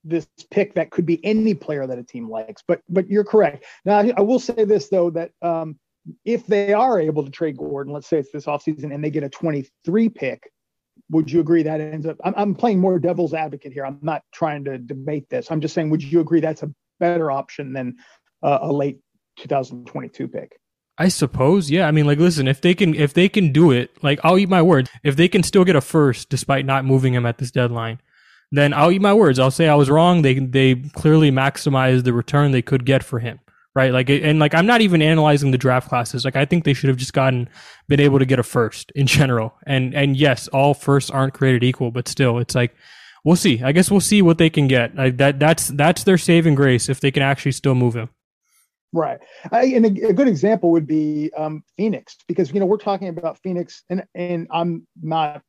this 0.05 0.27
pick 0.51 0.75
that 0.75 0.91
could 0.91 1.07
be 1.07 1.25
any 1.25 1.55
player 1.55 1.87
that 1.87 1.99
a 1.99 2.03
team 2.03 2.31
likes. 2.31 2.63
But 2.67 2.81
but 2.89 3.09
you're 3.09 3.25
correct. 3.25 3.65
Now 3.85 3.99
I 3.99 4.21
will 4.21 4.39
say 4.39 4.65
this 4.65 4.89
though 4.89 5.11
that 5.11 5.33
um, 5.43 5.79
if 6.25 6.47
they 6.47 6.73
are 6.73 7.01
able 7.01 7.25
to 7.25 7.31
trade 7.31 7.59
Gordon, 7.59 7.93
let's 7.93 8.09
say 8.09 8.19
it's 8.19 8.33
this 8.33 8.47
offseason 8.47 8.95
and 8.95 9.05
they 9.05 9.11
get 9.11 9.25
a 9.25 9.29
23 9.29 10.09
pick, 10.09 10.51
would 11.11 11.31
you 11.31 11.41
agree 11.41 11.63
that 11.65 11.81
ends 11.81 12.07
up? 12.07 12.17
I'm, 12.25 12.35
I'm 12.37 12.55
playing 12.55 12.81
more 12.81 12.99
devil's 12.99 13.35
advocate 13.35 13.73
here. 13.73 13.85
I'm 13.85 13.99
not 14.03 14.23
trying 14.33 14.65
to 14.65 14.79
debate 14.79 15.29
this. 15.29 15.51
I'm 15.51 15.61
just 15.61 15.75
saying, 15.75 15.91
would 15.91 16.03
you 16.03 16.21
agree 16.21 16.41
that's 16.41 16.63
a 16.63 16.73
better 17.01 17.31
option 17.31 17.73
than 17.73 17.97
uh, 18.43 18.61
a 18.63 18.73
late 18.73 18.99
2022 19.39 20.29
pick? 20.29 20.59
I 21.01 21.09
suppose, 21.09 21.71
yeah. 21.71 21.87
I 21.87 21.93
mean, 21.93 22.07
like, 22.07 22.19
listen, 22.19 22.49
if 22.49 22.61
they 22.61 22.75
can, 22.75 22.93
if 22.95 23.15
they 23.15 23.29
can 23.29 23.53
do 23.53 23.71
it, 23.71 23.91
like, 24.03 24.19
I'll 24.25 24.37
eat 24.37 24.49
my 24.49 24.63
words. 24.63 24.91
If 25.05 25.15
they 25.15 25.29
can 25.29 25.45
still 25.45 25.65
get 25.65 25.77
a 25.77 25.81
first 25.81 26.29
despite 26.29 26.67
not 26.67 26.85
moving 26.85 27.15
him 27.15 27.25
at 27.25 27.39
this 27.39 27.53
deadline, 27.53 28.01
then 28.51 28.75
I'll 28.75 28.91
eat 28.91 29.01
my 29.01 29.15
words. 29.15 29.39
I'll 29.39 29.53
say 29.53 29.69
I 29.69 29.77
was 29.77 29.91
wrong. 29.91 30.23
They 30.23 30.35
they 30.35 30.75
clearly 30.75 31.31
maximized 31.31 32.03
the 32.03 32.13
return 32.13 32.51
they 32.51 32.63
could 32.63 32.85
get 32.85 33.05
for 33.05 33.21
him, 33.21 33.39
right? 33.77 33.93
Like, 33.93 34.11
and 34.11 34.41
like, 34.41 34.55
I'm 34.55 34.67
not 34.67 34.81
even 34.81 35.01
analyzing 35.01 35.53
the 35.53 35.59
draft 35.59 35.89
classes. 35.89 36.25
Like, 36.25 36.35
I 36.35 36.45
think 36.45 36.65
they 36.65 36.75
should 36.75 36.89
have 36.89 36.97
just 36.97 37.13
gotten, 37.13 37.49
been 37.87 38.01
able 38.01 38.19
to 38.19 38.27
get 38.27 38.41
a 38.41 38.43
first 38.43 38.91
in 38.97 39.07
general. 39.07 39.55
And 39.67 39.95
and 39.95 40.17
yes, 40.17 40.49
all 40.49 40.75
firsts 40.75 41.11
aren't 41.11 41.35
created 41.35 41.63
equal, 41.63 41.93
but 41.93 42.09
still, 42.09 42.39
it's 42.39 42.57
like, 42.57 42.75
we'll 43.25 43.37
see. 43.37 43.63
I 43.63 43.71
guess 43.71 43.89
we'll 43.89 44.01
see 44.01 44.21
what 44.21 44.39
they 44.39 44.51
can 44.51 44.67
get. 44.67 44.97
Like, 44.97 45.19
that 45.19 45.39
that's 45.39 45.69
that's 45.69 46.03
their 46.03 46.19
saving 46.19 46.57
grace 46.57 46.89
if 46.89 46.99
they 46.99 47.13
can 47.13 47.23
actually 47.23 47.53
still 47.53 47.77
move 47.77 47.95
him. 47.95 48.09
Right. 48.93 49.19
I, 49.53 49.67
and 49.67 49.85
a, 49.85 50.09
a, 50.09 50.13
good 50.15 50.29
example 50.29 50.71
would 50.71 50.87
be 50.87 51.31
um, 51.37 51.63
Phoenix, 51.77 52.17
because 52.27 52.53
you 52.53 52.61
know 52.61 52.67
we're 52.67 52.79
talking 52.79 53.09
about 53.09 53.39
Phoenix, 53.43 53.83
and 53.91 54.05
and 54.15 54.47
I'm 54.51 54.87
not 55.03 55.43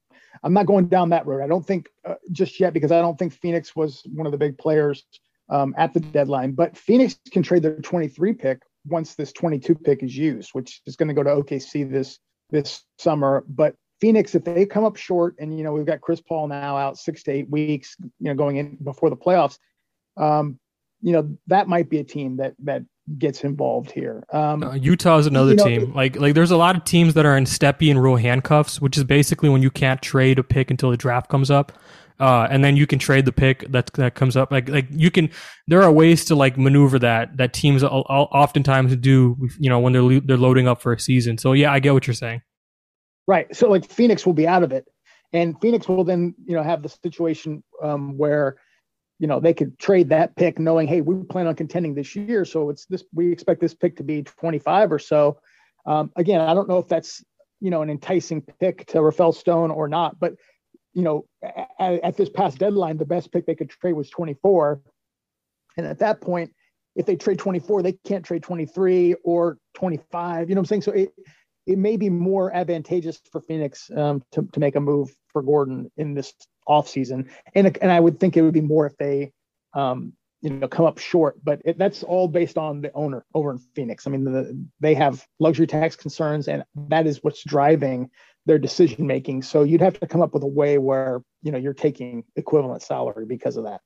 I'm 0.44 0.54
not 0.54 0.66
going 0.66 0.88
down 0.88 1.10
that 1.10 1.26
road. 1.26 1.42
I 1.42 1.48
don't 1.48 1.66
think 1.66 1.88
uh, 2.06 2.16
just 2.32 2.60
yet 2.60 2.74
because 2.74 2.92
I 2.92 3.02
don't 3.02 3.18
think 3.18 3.34
Phoenix 3.34 3.76
was 3.76 4.04
one 4.14 4.26
of 4.26 4.34
the 4.34 4.38
big 4.38 4.58
players 4.58 5.06
um, 5.50 5.74
at 5.78 5.94
the 5.94 6.00
deadline. 6.00 6.52
But 6.52 6.78
Phoenix 6.78 7.18
can 7.32 7.44
trade 7.44 7.64
their 7.64 7.80
23 7.80 8.34
pick 8.34 8.62
once 8.86 9.16
this 9.16 9.32
22 9.34 9.76
pick 9.76 10.04
is 10.04 10.16
used, 10.16 10.52
which 10.54 10.82
is 10.86 10.96
going 10.96 11.08
to 11.08 11.14
go 11.14 11.24
to 11.24 11.42
OKC 11.42 11.90
this 11.90 12.20
this 12.50 12.84
summer. 12.98 13.44
But 13.48 13.76
Phoenix, 14.02 14.36
if 14.36 14.44
they 14.44 14.66
come 14.66 14.86
up 14.86 14.96
short, 14.96 15.36
and 15.40 15.58
you 15.58 15.64
know 15.64 15.72
we've 15.72 15.86
got 15.86 16.02
Chris 16.02 16.22
Paul 16.22 16.48
now 16.48 16.78
out 16.78 16.98
six 16.98 17.24
to 17.24 17.32
eight 17.32 17.50
weeks, 17.50 17.96
you 18.00 18.10
know 18.30 18.36
going 18.36 18.58
in 18.58 18.78
before 18.84 19.10
the 19.10 19.18
playoffs, 19.18 19.58
um, 20.18 20.60
you 21.02 21.12
know 21.12 21.38
that 21.48 21.68
might 21.68 21.90
be 21.90 22.00
a 22.00 22.04
team 22.04 22.38
that 22.38 22.56
that 22.60 22.84
gets 23.18 23.44
involved 23.44 23.92
here. 23.92 24.24
Um, 24.32 24.64
uh, 24.64 24.74
Utah 24.74 25.18
is 25.18 25.26
another 25.26 25.52
you 25.52 25.58
know, 25.58 25.64
team. 25.64 25.94
like 25.94 26.16
like 26.18 26.36
there's 26.36 26.52
a 26.52 26.58
lot 26.58 26.76
of 26.76 26.84
teams 26.84 27.14
that 27.16 27.26
are 27.26 27.38
in 27.38 27.46
Stepien 27.46 27.96
rule 27.96 28.18
handcuffs, 28.18 28.80
which 28.82 28.98
is 28.98 29.04
basically 29.04 29.50
when 29.50 29.62
you 29.62 29.72
can't 29.72 30.02
trade 30.02 30.40
a 30.40 30.44
pick 30.44 30.70
until 30.70 30.92
the 30.92 30.98
draft 30.98 31.30
comes 31.30 31.50
up. 31.50 31.72
Uh, 32.20 32.48
and 32.52 32.66
then 32.66 32.76
you 32.76 32.86
can 32.86 33.00
trade 33.00 33.24
the 33.24 33.32
pick 33.32 33.72
that 33.72 33.92
that 33.94 34.14
comes 34.14 34.36
up. 34.36 34.52
Like 34.52 34.68
like 34.68 34.88
you 34.92 35.10
can, 35.10 35.30
there 35.68 35.82
are 35.82 35.92
ways 35.92 36.26
to 36.26 36.36
like 36.36 36.58
maneuver 36.58 37.00
that 37.00 37.38
that 37.38 37.54
teams 37.54 37.82
oftentimes 37.82 38.96
do. 38.98 39.38
You 39.58 39.70
know 39.70 39.80
when 39.80 39.94
they're 39.94 40.20
they're 40.20 40.38
loading 40.38 40.68
up 40.68 40.82
for 40.82 40.92
a 40.92 41.00
season. 41.00 41.38
So 41.38 41.54
yeah, 41.54 41.72
I 41.72 41.80
get 41.80 41.94
what 41.94 42.08
you're 42.08 42.14
saying. 42.14 42.42
Right. 43.26 43.56
So 43.56 43.70
like 43.70 43.90
Phoenix 43.90 44.26
will 44.26 44.34
be 44.34 44.48
out 44.48 44.64
of 44.64 44.74
it, 44.74 44.86
and 45.32 45.56
Phoenix 45.62 45.88
will 45.88 46.04
then 46.04 46.36
you 46.46 46.56
know 46.56 46.64
have 46.64 46.84
the 46.84 46.90
situation 46.90 47.64
um, 47.82 48.18
where 48.18 48.58
you 49.20 49.28
know 49.28 49.40
they 49.40 49.54
could 49.54 49.78
trade 49.78 50.10
that 50.10 50.36
pick 50.36 50.58
knowing 50.58 50.88
hey 50.88 51.02
we 51.02 51.24
plan 51.26 51.48
on 51.48 51.56
contending 51.56 51.94
this 51.94 52.16
year. 52.16 52.46
So 52.46 52.70
it's 52.70 52.86
this 52.86 53.04
we 53.14 53.32
expect 53.32 53.62
this 53.62 53.74
pick 53.74 53.98
to 53.98 54.04
be 54.04 54.24
25 54.24 54.92
or 54.92 55.00
so. 55.00 55.40
Um, 55.86 56.12
again 56.16 56.42
i 56.42 56.54
don't 56.54 56.68
know 56.68 56.78
if 56.78 56.88
that's 56.88 57.24
you 57.62 57.70
know 57.70 57.82
an 57.82 57.90
enticing 57.90 58.42
pick 58.42 58.86
to 58.88 59.02
Rafael 59.02 59.32
Stone 59.32 59.72
or 59.72 59.88
not 59.88 60.20
but 60.20 60.36
you 60.94 61.02
know 61.02 61.26
at, 61.80 62.04
at, 62.04 62.18
this 62.18 62.30
past 62.30 62.58
deadline 62.58 62.98
the 62.98 63.06
best 63.06 63.32
pick 63.32 63.46
they 63.46 63.56
could 63.56 63.70
trade 63.70 63.94
was 63.94 64.10
24 64.10 64.82
and 65.78 65.88
at 65.88 66.00
that 66.00 66.22
point 66.22 66.52
if 66.96 67.06
they 67.06 67.16
trade 67.16 67.40
24 67.40 67.82
they 67.82 67.94
can't 68.06 68.26
trade 68.26 68.44
23 68.44 69.16
or 69.24 69.58
25 69.76 70.50
you 70.50 70.56
know 70.56 70.60
what 70.60 70.64
i'm 70.64 70.66
saying? 70.66 70.82
So 70.82 70.92
it 70.92 71.10
it 71.66 71.78
may 71.78 71.98
be 71.98 72.10
more 72.10 72.54
advantageous 72.54 73.22
for 73.32 73.42
phoenix 73.42 73.90
um, 73.96 74.24
to, 74.32 74.48
to 74.54 74.60
make 74.60 74.76
a 74.76 74.80
move 74.80 75.10
for 75.32 75.42
gordon 75.42 75.90
in 75.98 76.14
this 76.14 76.34
offseason. 76.70 77.30
And, 77.56 77.78
and 77.82 77.92
I 77.92 78.00
would 78.00 78.20
think 78.20 78.38
it 78.38 78.42
would 78.42 78.54
be 78.54 78.62
more 78.62 78.86
if 78.86 78.96
they, 78.98 79.34
um, 79.74 80.14
you 80.42 80.52
know, 80.52 80.68
come 80.68 80.86
up 80.86 81.00
short, 81.00 81.44
but 81.44 81.62
it, 81.66 81.78
that's 81.78 82.04
all 82.04 82.28
based 82.28 82.58
on 82.58 82.82
the 82.82 82.92
owner 82.94 83.26
over 83.34 83.52
in 83.52 83.58
Phoenix. 83.58 84.08
I 84.08 84.12
mean, 84.12 84.24
the, 84.24 84.66
they 84.80 84.94
have 84.94 85.26
luxury 85.40 85.68
tax 85.68 85.96
concerns, 85.96 86.48
and 86.48 86.64
that 86.88 87.08
is 87.08 87.24
what's 87.24 87.44
driving 87.44 88.10
their 88.46 88.58
decision 88.58 89.06
making. 89.06 89.44
So 89.44 89.64
you'd 89.64 89.82
have 89.82 90.00
to 90.00 90.08
come 90.08 90.22
up 90.22 90.34
with 90.34 90.44
a 90.44 90.48
way 90.48 90.78
where 90.78 91.22
you 91.42 91.52
know 91.52 91.58
you're 91.58 91.74
taking 91.74 92.24
equivalent 92.36 92.82
salary 92.82 93.26
because 93.26 93.58
of 93.58 93.66
that. 93.66 93.82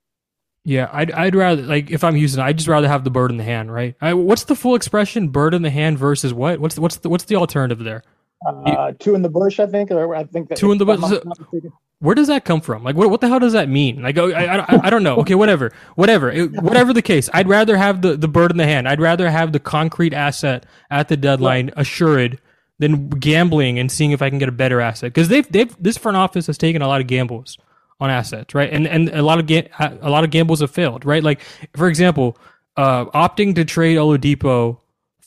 Yeah, 0.64 0.90
I'd 0.94 1.12
I'd 1.12 1.36
rather 1.36 1.62
like 1.62 1.92
if 1.92 2.04
I'm 2.04 2.16
Houston, 2.16 2.42
I'd 2.42 2.58
just 2.58 2.70
rather 2.70 2.88
have 2.88 3.04
the 3.04 3.10
bird 3.10 3.32
in 3.32 3.38
the 3.38 3.44
hand, 3.44 3.74
right? 3.74 3.96
I, 4.00 4.14
what's 4.14 4.46
the 4.46 4.56
full 4.56 4.76
expression? 4.76 5.30
Bird 5.30 5.54
in 5.54 5.64
the 5.64 5.70
hand 5.70 5.98
versus 5.98 6.34
what? 6.34 6.60
What's 6.60 6.76
the, 6.76 6.82
what's 6.82 6.98
the 6.98 7.10
what's 7.10 7.26
the 7.26 7.36
alternative 7.36 7.80
there? 7.80 8.04
Uh, 8.46 8.92
two 9.00 9.16
in 9.16 9.22
the 9.22 9.30
bush, 9.30 9.60
I 9.60 9.68
think, 9.68 9.92
or 9.92 10.16
I 10.16 10.24
think 10.26 10.50
that 10.50 10.58
two 10.58 10.72
in 10.72 10.78
the 10.78 10.86
bush 10.86 11.02
where 12.04 12.16
does 12.16 12.28
that 12.28 12.44
come 12.44 12.60
from? 12.60 12.84
Like, 12.84 12.98
what, 12.98 13.10
what 13.10 13.22
the 13.22 13.30
hell 13.30 13.40
does 13.40 13.54
that 13.54 13.70
mean? 13.70 14.02
Like, 14.02 14.18
oh, 14.18 14.30
I, 14.30 14.58
I, 14.58 14.88
I 14.88 14.90
don't 14.90 15.04
know. 15.04 15.16
Okay, 15.20 15.36
whatever, 15.36 15.72
whatever, 15.96 16.30
it, 16.30 16.52
whatever 16.62 16.92
the 16.92 17.02
case. 17.02 17.30
I'd 17.34 17.48
rather 17.48 17.78
have 17.78 18.02
the, 18.02 18.18
the 18.18 18.28
bird 18.28 18.52
in 18.52 18.58
the 18.58 18.66
hand. 18.66 18.90
I'd 18.90 19.00
rather 19.00 19.30
have 19.30 19.54
the 19.54 19.60
concrete 19.62 20.14
asset 20.14 20.66
at 20.92 21.08
the 21.08 21.16
deadline 21.16 21.72
assured 21.78 22.42
than 22.78 23.08
gambling 23.10 23.80
and 23.80 23.90
seeing 23.90 24.12
if 24.12 24.22
I 24.22 24.30
can 24.30 24.38
get 24.38 24.50
a 24.50 24.52
better 24.52 24.82
asset. 24.82 25.14
Because 25.14 25.30
they've, 25.30 25.50
they've, 25.50 25.74
this 25.82 25.98
front 25.98 26.18
office 26.18 26.48
has 26.48 26.58
taken 26.58 26.82
a 26.82 26.90
lot 26.90 27.00
of 27.00 27.08
gambles 27.08 27.58
on 28.02 28.10
assets, 28.10 28.54
right? 28.54 28.70
And, 28.70 28.86
and 28.86 29.08
a 29.08 29.22
lot 29.22 29.40
of, 29.40 29.48
ga- 29.48 29.70
a 29.80 30.10
lot 30.10 30.26
of 30.26 30.30
gambles 30.30 30.60
have 30.60 30.72
failed, 30.72 31.06
right? 31.06 31.24
Like, 31.24 31.40
for 31.74 31.88
example, 31.88 32.38
uh, 32.76 33.06
opting 33.06 33.56
to 33.56 33.64
trade 33.64 33.96
Oladipo 33.96 34.80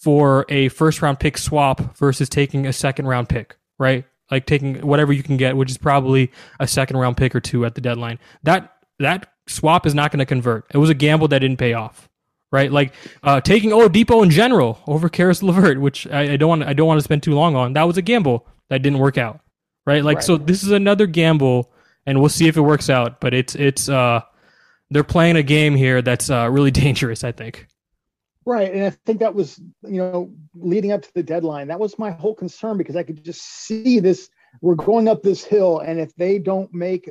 for 0.07 0.47
a 0.49 0.69
first 0.69 1.03
round 1.03 1.19
pick 1.19 1.37
swap 1.37 1.97
versus 1.97 2.29
taking 2.29 2.65
a 2.67 2.73
second 2.73 3.07
round 3.07 3.29
pick, 3.29 3.57
right? 3.77 4.05
like 4.31 4.47
taking 4.47 4.87
whatever 4.87 5.13
you 5.13 5.23
can 5.23 5.37
get, 5.37 5.57
which 5.57 5.71
is 5.71 5.79
probably 5.79 6.31
a 6.59 6.67
second 6.67 6.97
round 6.97 7.17
pick 7.17 7.35
or 7.35 7.41
two 7.41 7.65
at 7.65 7.75
the 7.75 7.81
deadline. 7.81 8.19
That 8.43 8.73
that 8.99 9.33
swap 9.47 9.87
is 9.87 9.95
not 9.95 10.11
going 10.11 10.19
to 10.19 10.27
convert. 10.27 10.67
It 10.73 10.79
was 10.79 10.91
a 10.91 10.95
gamble 10.95 11.29
that 11.29 11.39
didn't 11.41 11.59
pay 11.59 11.75
off, 11.75 12.09
right? 12.51 12.71
Like 12.71 12.93
uh, 13.23 13.41
taking 13.41 13.71
Oladipo 13.71 14.23
in 14.23 14.31
general 14.31 14.81
over 14.87 15.09
Caris 15.09 15.43
LeVert, 15.43 15.81
which 15.81 16.07
I, 16.09 16.33
I 16.33 16.37
don't 16.37 16.49
want 16.49 16.63
I 16.65 16.73
don't 16.73 16.87
want 16.87 16.99
to 16.99 17.05
spend 17.05 17.23
too 17.23 17.35
long 17.35 17.55
on. 17.55 17.75
That 17.75 17.85
was 17.85 17.97
a 17.97 18.03
gamble 18.03 18.47
that 18.69 18.83
didn't 18.83 18.99
work 18.99 19.19
out, 19.19 19.41
right? 19.87 20.05
Like 20.05 20.17
right. 20.17 20.25
so, 20.25 20.37
this 20.37 20.63
is 20.63 20.71
another 20.71 21.07
gamble, 21.07 21.73
and 22.07 22.21
we'll 22.21 22.29
see 22.29 22.49
if 22.49 22.57
it 22.57 22.63
works 22.63 22.91
out. 22.91 23.21
But 23.21 23.35
it's 23.35 23.55
it's 23.55 23.89
uh 23.89 24.23
they're 24.91 25.05
playing 25.05 25.37
a 25.37 25.43
game 25.43 25.75
here 25.75 26.03
that's 26.03 26.31
uh, 26.31 26.49
really 26.51 26.71
dangerous. 26.85 27.23
I 27.23 27.33
think. 27.33 27.69
Right. 28.47 28.73
And 28.73 28.85
I 28.85 28.91
think 28.91 29.19
that 29.21 29.35
was, 29.35 29.59
you 29.83 29.99
know, 29.99 30.33
leading 30.55 30.93
up 30.93 31.03
to 31.03 31.13
the 31.15 31.23
deadline, 31.23 31.67
that 31.69 31.81
was 31.81 31.99
my 31.99 32.13
whole 32.13 32.35
concern 32.35 32.79
because 32.79 32.95
I 32.95 33.03
could 33.03 33.25
just 33.25 33.43
see 33.43 33.99
this 33.99 34.31
we're 34.63 34.77
going 34.77 35.09
up 35.09 35.23
this 35.23 35.45
hill, 35.45 35.81
and 35.81 36.01
if 36.01 36.15
they 36.17 36.39
don't 36.39 36.73
make 36.73 37.11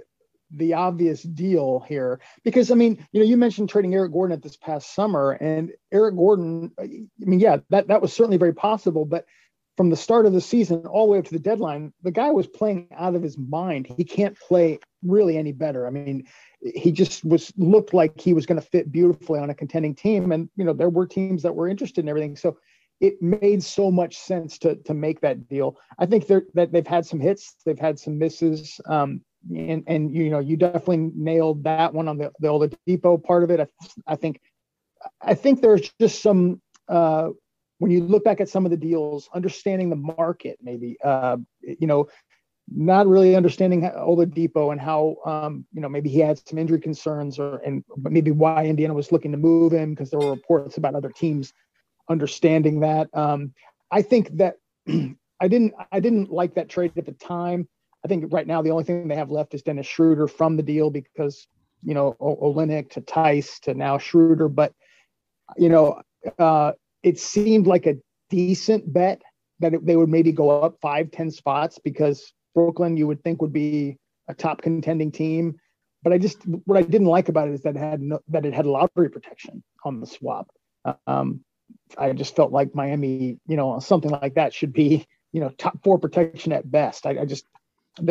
the 0.51 0.73
obvious 0.73 1.21
deal 1.23 1.83
here 1.87 2.19
because 2.43 2.71
I 2.71 2.75
mean, 2.75 3.05
you 3.11 3.19
know, 3.19 3.25
you 3.25 3.35
mentioned 3.35 3.67
trading 3.69 3.93
Eric 3.93 4.13
Gordon 4.13 4.35
at 4.35 4.41
this 4.41 4.57
past 4.57 4.95
summer, 4.95 5.33
and 5.33 5.71
Eric 5.91 6.15
Gordon, 6.15 6.71
I 6.79 6.87
mean, 7.19 7.39
yeah, 7.39 7.57
that 7.69 7.87
that 7.87 8.01
was 8.01 8.13
certainly 8.13 8.37
very 8.37 8.53
possible, 8.53 9.05
but 9.05 9.25
from 9.77 9.89
the 9.89 9.95
start 9.95 10.25
of 10.25 10.33
the 10.33 10.41
season 10.41 10.85
all 10.85 11.07
the 11.07 11.11
way 11.13 11.19
up 11.19 11.25
to 11.25 11.33
the 11.33 11.39
deadline, 11.39 11.93
the 12.03 12.11
guy 12.11 12.31
was 12.31 12.47
playing 12.47 12.87
out 12.95 13.15
of 13.15 13.21
his 13.21 13.37
mind. 13.37 13.87
He 13.97 14.03
can't 14.03 14.37
play 14.39 14.79
really 15.03 15.37
any 15.37 15.51
better. 15.51 15.85
I 15.85 15.89
mean, 15.89 16.25
he 16.61 16.91
just 16.91 17.25
was 17.25 17.51
looked 17.57 17.93
like 17.93 18.19
he 18.19 18.33
was 18.33 18.45
going 18.45 18.59
to 18.59 18.67
fit 18.67 18.91
beautifully 18.91 19.39
on 19.39 19.49
a 19.49 19.55
contending 19.55 19.95
team, 19.95 20.31
and 20.31 20.49
you 20.55 20.63
know, 20.63 20.73
there 20.73 20.89
were 20.89 21.05
teams 21.05 21.43
that 21.43 21.55
were 21.55 21.67
interested 21.67 22.03
in 22.05 22.09
everything. 22.09 22.35
So 22.35 22.57
it 23.01 23.21
made 23.21 23.61
so 23.61 23.91
much 23.91 24.17
sense 24.17 24.57
to 24.59 24.75
to 24.75 24.93
make 24.93 25.21
that 25.21 25.47
deal. 25.47 25.77
I 25.99 26.05
think 26.05 26.27
that 26.27 26.71
they've 26.71 26.87
had 26.87 27.05
some 27.05 27.19
hits, 27.19 27.55
they've 27.65 27.79
had 27.79 27.99
some 27.99 28.17
misses. 28.17 28.79
Um, 28.87 29.21
and 29.53 29.83
and 29.87 30.15
you 30.15 30.29
know 30.29 30.39
you 30.39 30.57
definitely 30.57 31.11
nailed 31.15 31.63
that 31.65 31.93
one 31.93 32.07
on 32.07 32.17
the 32.17 32.31
the 32.39 32.47
Oladipo 32.47 33.21
part 33.21 33.43
of 33.43 33.51
it. 33.51 33.59
I, 33.59 33.67
I 34.07 34.15
think 34.15 34.41
I 35.21 35.35
think 35.35 35.61
there's 35.61 35.91
just 35.99 36.21
some 36.21 36.61
uh, 36.87 37.29
when 37.79 37.91
you 37.91 38.01
look 38.03 38.23
back 38.23 38.39
at 38.41 38.49
some 38.49 38.65
of 38.65 38.71
the 38.71 38.77
deals, 38.77 39.29
understanding 39.33 39.89
the 39.89 39.95
market, 39.95 40.57
maybe 40.61 40.97
uh, 41.03 41.37
you 41.61 41.87
know, 41.87 42.07
not 42.73 43.07
really 43.07 43.35
understanding 43.35 43.81
Oladipo 43.81 44.71
and 44.71 44.81
how 44.81 45.17
um, 45.25 45.65
you 45.73 45.81
know 45.81 45.89
maybe 45.89 46.09
he 46.09 46.19
had 46.19 46.41
some 46.47 46.57
injury 46.57 46.79
concerns 46.79 47.37
or 47.37 47.57
and 47.57 47.83
maybe 47.97 48.31
why 48.31 48.65
Indiana 48.65 48.93
was 48.93 49.11
looking 49.11 49.31
to 49.31 49.37
move 49.37 49.71
him 49.71 49.91
because 49.91 50.09
there 50.09 50.19
were 50.19 50.31
reports 50.31 50.77
about 50.77 50.95
other 50.95 51.11
teams 51.11 51.53
understanding 52.09 52.79
that. 52.81 53.09
Um, 53.13 53.53
I 53.91 54.01
think 54.01 54.35
that 54.37 54.55
I 54.87 55.47
didn't 55.47 55.73
I 55.91 55.99
didn't 55.99 56.31
like 56.31 56.55
that 56.55 56.69
trade 56.69 56.93
at 56.97 57.05
the 57.05 57.11
time. 57.13 57.67
I 58.03 58.07
think 58.07 58.31
right 58.31 58.47
now 58.47 58.61
the 58.61 58.71
only 58.71 58.83
thing 58.83 59.07
they 59.07 59.15
have 59.15 59.31
left 59.31 59.53
is 59.53 59.61
Dennis 59.61 59.87
Schroeder 59.87 60.27
from 60.27 60.57
the 60.57 60.63
deal 60.63 60.89
because 60.89 61.47
you 61.83 61.93
know 61.93 62.15
o- 62.19 62.53
Olynyk 62.53 62.89
to 62.91 63.01
Theis 63.01 63.59
to 63.61 63.73
now 63.73 63.97
Schroeder, 63.97 64.47
but 64.47 64.73
you 65.57 65.69
know 65.69 66.01
uh, 66.39 66.71
it 67.05 67.19
seemed 67.19 67.67
like 67.67 67.85
a 67.85 67.95
decent 68.31 68.91
bet 68.91 69.21
that 69.59 69.75
it, 69.75 69.85
they 69.85 69.95
would 69.95 70.09
maybe 70.09 70.31
go 70.31 70.49
up 70.49 70.77
five 70.81 71.11
ten 71.11 71.29
spots 71.29 71.79
because 71.79 72.33
Brooklyn 72.55 72.97
you 72.97 73.05
would 73.07 73.23
think 73.23 73.41
would 73.41 73.53
be 73.53 73.97
a 74.27 74.33
top 74.33 74.63
contending 74.63 75.11
team, 75.11 75.59
but 76.03 76.11
I 76.11 76.17
just 76.17 76.39
what 76.65 76.77
I 76.77 76.81
didn't 76.81 77.07
like 77.07 77.29
about 77.29 77.47
it 77.47 77.53
is 77.53 77.61
that 77.61 77.75
it 77.75 77.79
had 77.79 78.01
no, 78.01 78.19
that 78.29 78.45
it 78.45 78.53
had 78.53 78.65
lottery 78.65 79.09
protection 79.09 79.63
on 79.83 79.99
the 79.99 80.07
swap. 80.07 80.49
Um, 81.05 81.41
I 81.97 82.13
just 82.13 82.35
felt 82.35 82.51
like 82.51 82.73
Miami, 82.73 83.37
you 83.47 83.55
know, 83.55 83.79
something 83.79 84.11
like 84.11 84.35
that 84.35 84.53
should 84.53 84.73
be, 84.73 85.05
you 85.31 85.41
know, 85.41 85.49
top 85.49 85.83
four 85.83 85.99
protection 85.99 86.51
at 86.51 86.69
best. 86.69 87.05
I, 87.05 87.19
I 87.21 87.25
just 87.25 87.45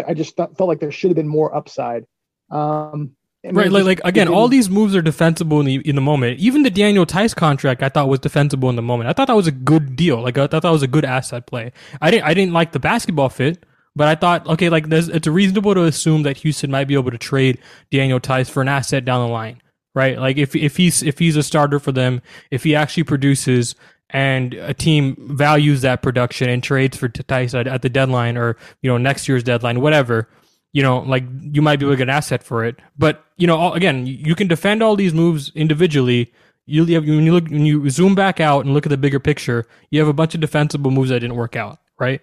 I 0.07 0.15
just 0.15 0.37
felt 0.37 0.61
like 0.61 0.81
there 0.81 0.93
should 0.93 1.11
have 1.11 1.17
been 1.17 1.29
more 1.29 1.55
upside. 1.55 2.05
Um, 2.51 3.17
right, 3.53 3.71
like, 3.71 3.85
like 3.85 4.01
again, 4.05 4.29
all 4.29 4.49
these 4.49 4.71
moves 4.71 4.95
are 4.97 5.03
defensible 5.03 5.61
in 5.61 5.67
the 5.67 5.77
in 5.77 5.95
the 5.95 6.01
moment. 6.01 6.39
Even 6.39 6.63
the 6.63 6.71
Daniel 6.71 7.05
Theis 7.05 7.35
contract, 7.35 7.83
I 7.83 7.89
thought 7.89 8.09
was 8.09 8.21
defensible 8.21 8.71
in 8.71 8.77
the 8.77 8.83
moment. 8.83 9.09
I 9.09 9.13
thought 9.13 9.27
that 9.29 9.37
was 9.37 9.47
a 9.47 9.53
good 9.53 9.97
deal. 9.97 10.23
Like 10.23 10.39
I 10.39 10.47
thought 10.47 10.63
that 10.63 10.71
was 10.71 10.83
a 10.83 10.89
good 10.89 11.05
asset 11.05 11.47
play. 11.47 11.73
I 12.01 12.11
didn't 12.11 12.25
I 12.25 12.35
didn't 12.35 12.53
like 12.53 12.73
the 12.73 12.81
basketball 12.81 13.29
fit, 13.29 13.65
but 13.95 14.09
I 14.09 14.15
thought 14.15 14.47
okay, 14.47 14.69
like 14.69 14.87
it's 14.89 15.27
reasonable 15.27 15.75
to 15.75 15.85
assume 15.85 16.23
that 16.23 16.39
Houston 16.39 16.71
might 16.71 16.89
be 16.89 16.95
able 16.95 17.11
to 17.11 17.19
trade 17.19 17.59
Daniel 17.91 18.21
Theis 18.21 18.49
for 18.49 18.63
an 18.63 18.69
asset 18.69 19.05
down 19.05 19.27
the 19.27 19.33
line, 19.33 19.61
right? 19.95 20.19
Like 20.19 20.37
if 20.37 20.57
if 20.57 20.77
he's 20.77 21.03
if 21.03 21.19
he's 21.19 21.37
a 21.37 21.43
starter 21.43 21.79
for 21.79 21.93
them, 21.93 22.23
if 22.51 22.65
he 22.65 22.75
actually 22.75 23.05
produces, 23.05 23.75
and 24.11 24.55
a 24.55 24.73
team 24.73 25.17
values 25.19 25.83
that 25.83 26.03
production 26.03 26.49
and 26.49 26.63
trades 26.63 26.97
for 26.97 27.09
Theis 27.09 27.55
at 27.55 27.83
the 27.83 27.89
deadline 27.89 28.37
or 28.37 28.57
you 28.81 28.91
know 28.91 28.97
next 28.97 29.29
year's 29.29 29.43
deadline, 29.43 29.81
whatever, 29.81 30.29
you 30.75 30.83
know, 30.83 30.99
like 30.99 31.25
you 31.41 31.63
might 31.63 31.79
be 31.79 31.87
get 31.87 32.03
an 32.03 32.11
asset 32.11 32.43
for 32.43 32.65
it. 32.65 32.77
But 32.99 33.25
you 33.37 33.47
know, 33.47 33.73
again, 33.73 34.07
you 34.07 34.35
can 34.35 34.49
defend 34.49 34.83
all 34.83 34.97
these 34.97 35.15
moves 35.15 35.51
individually. 35.55 36.33
You 36.67 36.85
when 36.85 37.25
you 37.25 37.33
look 37.33 37.49
when 37.49 37.65
you 37.65 37.89
zoom 37.89 38.15
back 38.15 38.41
out 38.41 38.65
and 38.65 38.75
look 38.75 38.85
at 38.85 38.91
the 38.91 38.97
bigger 38.97 39.21
picture, 39.21 39.67
you 39.91 40.01
have 40.01 40.09
a 40.09 40.13
bunch 40.13 40.35
of 40.35 40.41
defensible 40.41 40.91
moves 40.91 41.11
that 41.11 41.21
didn't 41.21 41.37
work 41.37 41.55
out, 41.55 41.79
right? 41.99 42.21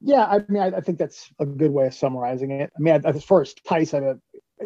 Yeah, 0.00 0.24
I 0.24 0.40
mean, 0.48 0.62
I, 0.62 0.78
I 0.78 0.80
think 0.80 0.98
that's 0.98 1.30
a 1.38 1.46
good 1.46 1.70
way 1.70 1.86
of 1.86 1.94
summarizing 1.94 2.50
it. 2.50 2.72
I 2.76 2.80
mean, 2.80 3.00
as 3.04 3.22
far 3.22 3.42
as 3.42 3.54
Theis, 3.68 3.94
I, 3.94 4.14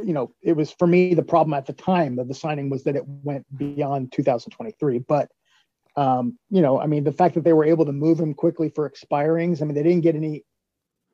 you 0.02 0.12
know, 0.14 0.32
it 0.42 0.54
was 0.54 0.70
for 0.70 0.86
me 0.86 1.12
the 1.12 1.22
problem 1.22 1.52
at 1.52 1.66
the 1.66 1.72
time 1.74 2.18
of 2.18 2.28
the 2.28 2.34
signing 2.34 2.70
was 2.70 2.84
that 2.84 2.96
it 2.96 3.04
went 3.06 3.44
beyond 3.58 4.12
2023, 4.12 5.00
but 5.00 5.28
um, 5.96 6.38
you 6.50 6.62
know, 6.62 6.80
I 6.80 6.86
mean, 6.86 7.04
the 7.04 7.12
fact 7.12 7.34
that 7.34 7.44
they 7.44 7.52
were 7.52 7.64
able 7.64 7.84
to 7.84 7.92
move 7.92 8.18
him 8.18 8.32
quickly 8.32 8.70
for 8.70 8.88
expirings, 8.88 9.60
I 9.60 9.66
mean, 9.66 9.74
they 9.74 9.82
didn't 9.82 10.00
get 10.00 10.16
any 10.16 10.44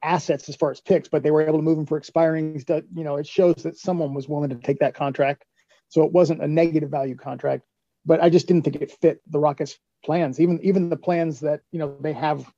assets 0.02 0.48
as 0.48 0.56
far 0.56 0.70
as 0.70 0.80
picks, 0.80 1.08
but 1.08 1.22
they 1.22 1.30
were 1.30 1.42
able 1.42 1.58
to 1.58 1.62
move 1.62 1.78
him 1.78 1.86
for 1.86 2.00
expirings. 2.00 2.66
That 2.66 2.84
you 2.94 3.04
know, 3.04 3.16
it 3.16 3.26
shows 3.26 3.56
that 3.62 3.76
someone 3.76 4.14
was 4.14 4.28
willing 4.28 4.50
to 4.50 4.56
take 4.56 4.80
that 4.80 4.94
contract. 4.94 5.44
So 5.88 6.04
it 6.04 6.12
wasn't 6.12 6.42
a 6.42 6.48
negative 6.48 6.90
value 6.90 7.16
contract, 7.16 7.64
but 8.06 8.22
I 8.22 8.30
just 8.30 8.46
didn't 8.46 8.62
think 8.62 8.76
it 8.76 8.92
fit 9.00 9.20
the 9.28 9.38
Rockets' 9.38 9.78
plans. 10.04 10.40
Even 10.40 10.60
even 10.62 10.88
the 10.88 10.96
plans 10.96 11.40
that 11.40 11.60
you 11.72 11.78
know 11.78 11.96
they 12.00 12.12
have, 12.12 12.50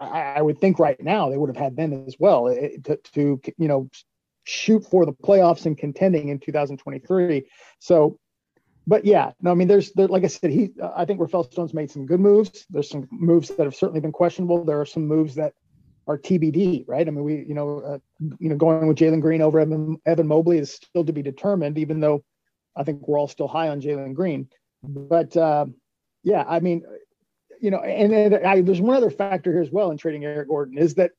I, 0.00 0.34
I 0.36 0.42
would 0.42 0.60
think 0.60 0.78
right 0.78 1.00
now 1.02 1.30
they 1.30 1.36
would 1.36 1.50
have 1.50 1.62
had 1.62 1.76
then 1.76 2.04
as 2.06 2.16
well 2.18 2.48
it, 2.48 2.84
to, 2.84 2.96
to 3.14 3.40
you 3.58 3.68
know 3.68 3.88
shoot 4.44 4.84
for 4.84 5.06
the 5.06 5.12
playoffs 5.12 5.66
and 5.66 5.76
contending 5.76 6.28
in 6.28 6.38
2023. 6.38 7.46
So 7.78 8.18
but 8.86 9.04
yeah, 9.04 9.32
no, 9.40 9.50
I 9.50 9.54
mean, 9.54 9.68
there's 9.68 9.92
there, 9.92 10.08
like 10.08 10.24
I 10.24 10.28
said, 10.28 10.50
he 10.50 10.70
uh, 10.80 10.92
I 10.94 11.04
think 11.04 11.20
Rafael 11.20 11.44
Stone's 11.44 11.74
made 11.74 11.90
some 11.90 12.06
good 12.06 12.20
moves. 12.20 12.66
There's 12.68 12.90
some 12.90 13.08
moves 13.10 13.48
that 13.48 13.64
have 13.64 13.74
certainly 13.74 14.00
been 14.00 14.12
questionable. 14.12 14.64
There 14.64 14.80
are 14.80 14.86
some 14.86 15.06
moves 15.06 15.36
that 15.36 15.54
are 16.06 16.18
TBD, 16.18 16.84
right? 16.86 17.06
I 17.06 17.10
mean, 17.10 17.24
we 17.24 17.44
you 17.46 17.54
know 17.54 17.78
uh, 17.80 17.98
you 18.38 18.48
know 18.48 18.56
going 18.56 18.86
with 18.86 18.98
Jalen 18.98 19.20
Green 19.20 19.42
over 19.42 19.60
Evan, 19.60 20.00
Evan 20.06 20.26
Mobley 20.26 20.58
is 20.58 20.72
still 20.72 21.04
to 21.04 21.12
be 21.12 21.22
determined, 21.22 21.78
even 21.78 22.00
though 22.00 22.24
I 22.76 22.84
think 22.84 23.06
we're 23.06 23.18
all 23.18 23.28
still 23.28 23.48
high 23.48 23.68
on 23.68 23.80
Jalen 23.80 24.14
Green. 24.14 24.48
But 24.82 25.36
uh, 25.36 25.66
yeah, 26.22 26.44
I 26.46 26.60
mean, 26.60 26.82
you 27.60 27.70
know, 27.70 27.78
and, 27.78 28.12
and 28.12 28.46
I, 28.46 28.60
there's 28.60 28.80
one 28.80 28.96
other 28.96 29.10
factor 29.10 29.52
here 29.52 29.62
as 29.62 29.70
well 29.70 29.90
in 29.90 29.96
trading 29.96 30.24
Eric 30.24 30.48
Gordon 30.48 30.78
is 30.78 30.94
that 30.94 31.12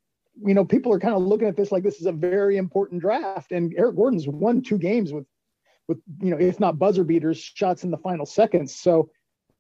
you 0.46 0.54
know 0.54 0.66
people 0.66 0.94
are 0.94 1.00
kind 1.00 1.16
of 1.16 1.24
looking 1.24 1.48
at 1.48 1.56
this 1.56 1.72
like 1.72 1.84
this 1.84 2.00
is 2.00 2.06
a 2.06 2.12
very 2.12 2.58
important 2.58 3.02
draft, 3.02 3.52
and 3.52 3.74
Eric 3.78 3.96
Gordon's 3.96 4.28
won 4.28 4.62
two 4.62 4.78
games 4.78 5.12
with 5.12 5.26
with 5.88 6.00
you 6.22 6.32
know 6.32 6.38
if 6.38 6.60
not 6.60 6.80
buzzer 6.80 7.04
beaters 7.04 7.40
shots 7.40 7.84
in 7.84 7.92
the 7.92 7.98
final 7.98 8.26
seconds 8.26 8.76
so 8.76 9.10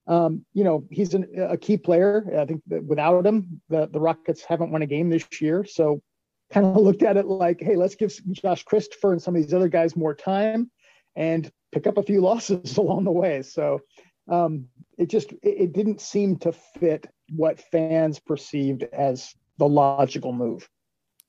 um, 0.07 0.45
you 0.53 0.63
know 0.63 0.85
he's 0.89 1.13
an, 1.13 1.27
a 1.37 1.57
key 1.57 1.77
player. 1.77 2.25
I 2.39 2.45
think 2.45 2.61
without 2.67 3.25
him 3.25 3.61
the, 3.69 3.87
the 3.87 3.99
rockets 3.99 4.43
haven't 4.43 4.71
won 4.71 4.81
a 4.81 4.87
game 4.87 5.09
this 5.09 5.25
year. 5.41 5.65
So 5.65 6.01
kind 6.51 6.65
of 6.65 6.75
looked 6.81 7.03
at 7.03 7.17
it 7.17 7.25
like 7.25 7.59
hey 7.59 7.75
let's 7.75 7.95
give 7.95 8.13
josh 8.31 8.63
christopher 8.63 9.11
and 9.13 9.21
some 9.21 9.35
of 9.35 9.41
these 9.41 9.53
other 9.53 9.67
guys 9.67 9.95
more 9.95 10.13
time 10.13 10.69
and 11.15 11.51
pick 11.71 11.87
up 11.87 11.97
a 11.97 12.03
few 12.03 12.21
losses 12.29 12.77
along 12.77 13.03
the 13.03 13.11
way. 13.11 13.41
So 13.41 13.81
um, 14.29 14.65
it 14.97 15.09
just 15.09 15.31
it, 15.31 15.39
it 15.43 15.73
didn't 15.73 16.01
seem 16.01 16.37
to 16.39 16.51
fit 16.51 17.07
what 17.29 17.59
fans 17.71 18.19
perceived 18.19 18.83
as 18.83 19.33
the 19.57 19.67
logical 19.67 20.33
move 20.33 20.67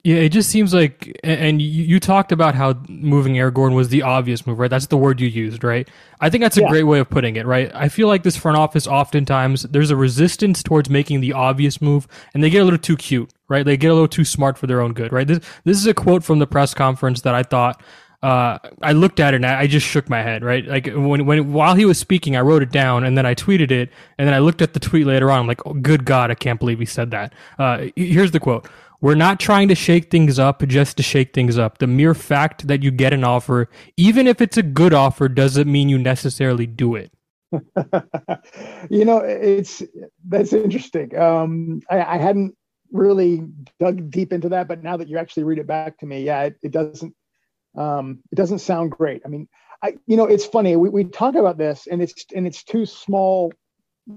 yeah, 0.06 0.18
it 0.18 0.28
just 0.28 0.50
seems 0.50 0.72
like, 0.72 1.18
and 1.24 1.60
you, 1.60 1.98
talked 1.98 2.30
about 2.30 2.54
how 2.54 2.74
moving 2.88 3.36
Eric 3.36 3.54
Gordon 3.54 3.74
was 3.74 3.88
the 3.88 4.02
obvious 4.02 4.46
move, 4.46 4.60
right? 4.60 4.70
That's 4.70 4.86
the 4.86 4.96
word 4.96 5.20
you 5.20 5.26
used, 5.26 5.64
right? 5.64 5.88
I 6.20 6.30
think 6.30 6.42
that's 6.42 6.56
a 6.56 6.60
yeah. 6.60 6.68
great 6.68 6.84
way 6.84 7.00
of 7.00 7.10
putting 7.10 7.34
it, 7.34 7.44
right? 7.44 7.72
I 7.74 7.88
feel 7.88 8.06
like 8.06 8.22
this 8.22 8.36
front 8.36 8.56
office 8.56 8.86
oftentimes 8.86 9.64
there's 9.64 9.90
a 9.90 9.96
resistance 9.96 10.62
towards 10.62 10.88
making 10.88 11.22
the 11.22 11.32
obvious 11.32 11.82
move, 11.82 12.06
and 12.32 12.44
they 12.44 12.50
get 12.50 12.62
a 12.62 12.64
little 12.64 12.78
too 12.78 12.96
cute, 12.96 13.32
right? 13.48 13.66
They 13.66 13.76
get 13.76 13.90
a 13.90 13.94
little 13.94 14.06
too 14.06 14.24
smart 14.24 14.56
for 14.58 14.68
their 14.68 14.80
own 14.80 14.92
good, 14.92 15.12
right? 15.12 15.26
This 15.26 15.40
this 15.64 15.76
is 15.76 15.88
a 15.88 15.94
quote 15.94 16.22
from 16.22 16.38
the 16.38 16.46
press 16.46 16.72
conference 16.72 17.22
that 17.22 17.34
I 17.34 17.42
thought. 17.42 17.82
Uh, 18.22 18.58
I 18.82 18.92
looked 18.92 19.20
at 19.20 19.34
it 19.34 19.38
and 19.38 19.46
I 19.46 19.66
just 19.66 19.86
shook 19.86 20.08
my 20.08 20.22
head, 20.22 20.42
right? 20.42 20.64
Like 20.66 20.86
when, 20.86 21.26
when, 21.26 21.52
while 21.52 21.74
he 21.74 21.84
was 21.84 21.98
speaking, 21.98 22.34
I 22.34 22.40
wrote 22.40 22.62
it 22.62 22.72
down 22.72 23.04
and 23.04 23.16
then 23.16 23.26
I 23.26 23.34
tweeted 23.34 23.70
it 23.70 23.90
and 24.18 24.26
then 24.26 24.34
I 24.34 24.38
looked 24.38 24.62
at 24.62 24.72
the 24.72 24.80
tweet 24.80 25.06
later 25.06 25.30
on. 25.30 25.40
I'm 25.40 25.46
like, 25.46 25.64
oh, 25.66 25.74
good 25.74 26.04
God, 26.04 26.30
I 26.30 26.34
can't 26.34 26.58
believe 26.58 26.78
he 26.78 26.86
said 26.86 27.10
that. 27.10 27.34
Uh, 27.58 27.86
here's 27.94 28.30
the 28.30 28.40
quote. 28.40 28.66
We're 29.00 29.14
not 29.14 29.38
trying 29.38 29.68
to 29.68 29.74
shake 29.74 30.10
things 30.10 30.38
up 30.38 30.66
just 30.66 30.96
to 30.96 31.02
shake 31.02 31.34
things 31.34 31.58
up. 31.58 31.78
The 31.78 31.86
mere 31.86 32.14
fact 32.14 32.66
that 32.66 32.82
you 32.82 32.90
get 32.90 33.12
an 33.12 33.24
offer, 33.24 33.68
even 33.96 34.26
if 34.26 34.40
it's 34.40 34.56
a 34.56 34.62
good 34.62 34.94
offer, 34.94 35.28
doesn't 35.28 35.70
mean 35.70 35.88
you 35.88 35.98
necessarily 35.98 36.66
do 36.66 36.94
it. 36.94 37.12
you 38.90 39.04
know, 39.04 39.18
it's 39.18 39.82
that's 40.26 40.52
interesting. 40.52 41.16
Um, 41.16 41.80
I, 41.88 42.02
I, 42.02 42.18
hadn't 42.18 42.56
really 42.90 43.44
dug 43.78 44.10
deep 44.10 44.32
into 44.32 44.48
that, 44.48 44.66
but 44.66 44.82
now 44.82 44.96
that 44.96 45.08
you 45.08 45.16
actually 45.16 45.44
read 45.44 45.58
it 45.58 45.66
back 45.66 45.96
to 45.98 46.06
me, 46.06 46.24
yeah, 46.24 46.42
it, 46.42 46.56
it 46.62 46.72
doesn't 46.72 47.14
um, 47.76 48.20
it 48.32 48.34
doesn't 48.34 48.58
sound 48.58 48.90
great. 48.90 49.22
I 49.24 49.28
mean, 49.28 49.48
I 49.82 49.96
you 50.06 50.16
know, 50.16 50.26
it's 50.26 50.44
funny. 50.44 50.76
We, 50.76 50.88
we 50.88 51.04
talk 51.04 51.36
about 51.36 51.56
this, 51.56 51.86
and 51.86 52.02
it's 52.02 52.26
and 52.34 52.46
it's 52.46 52.64
too 52.64 52.84
small, 52.84 53.52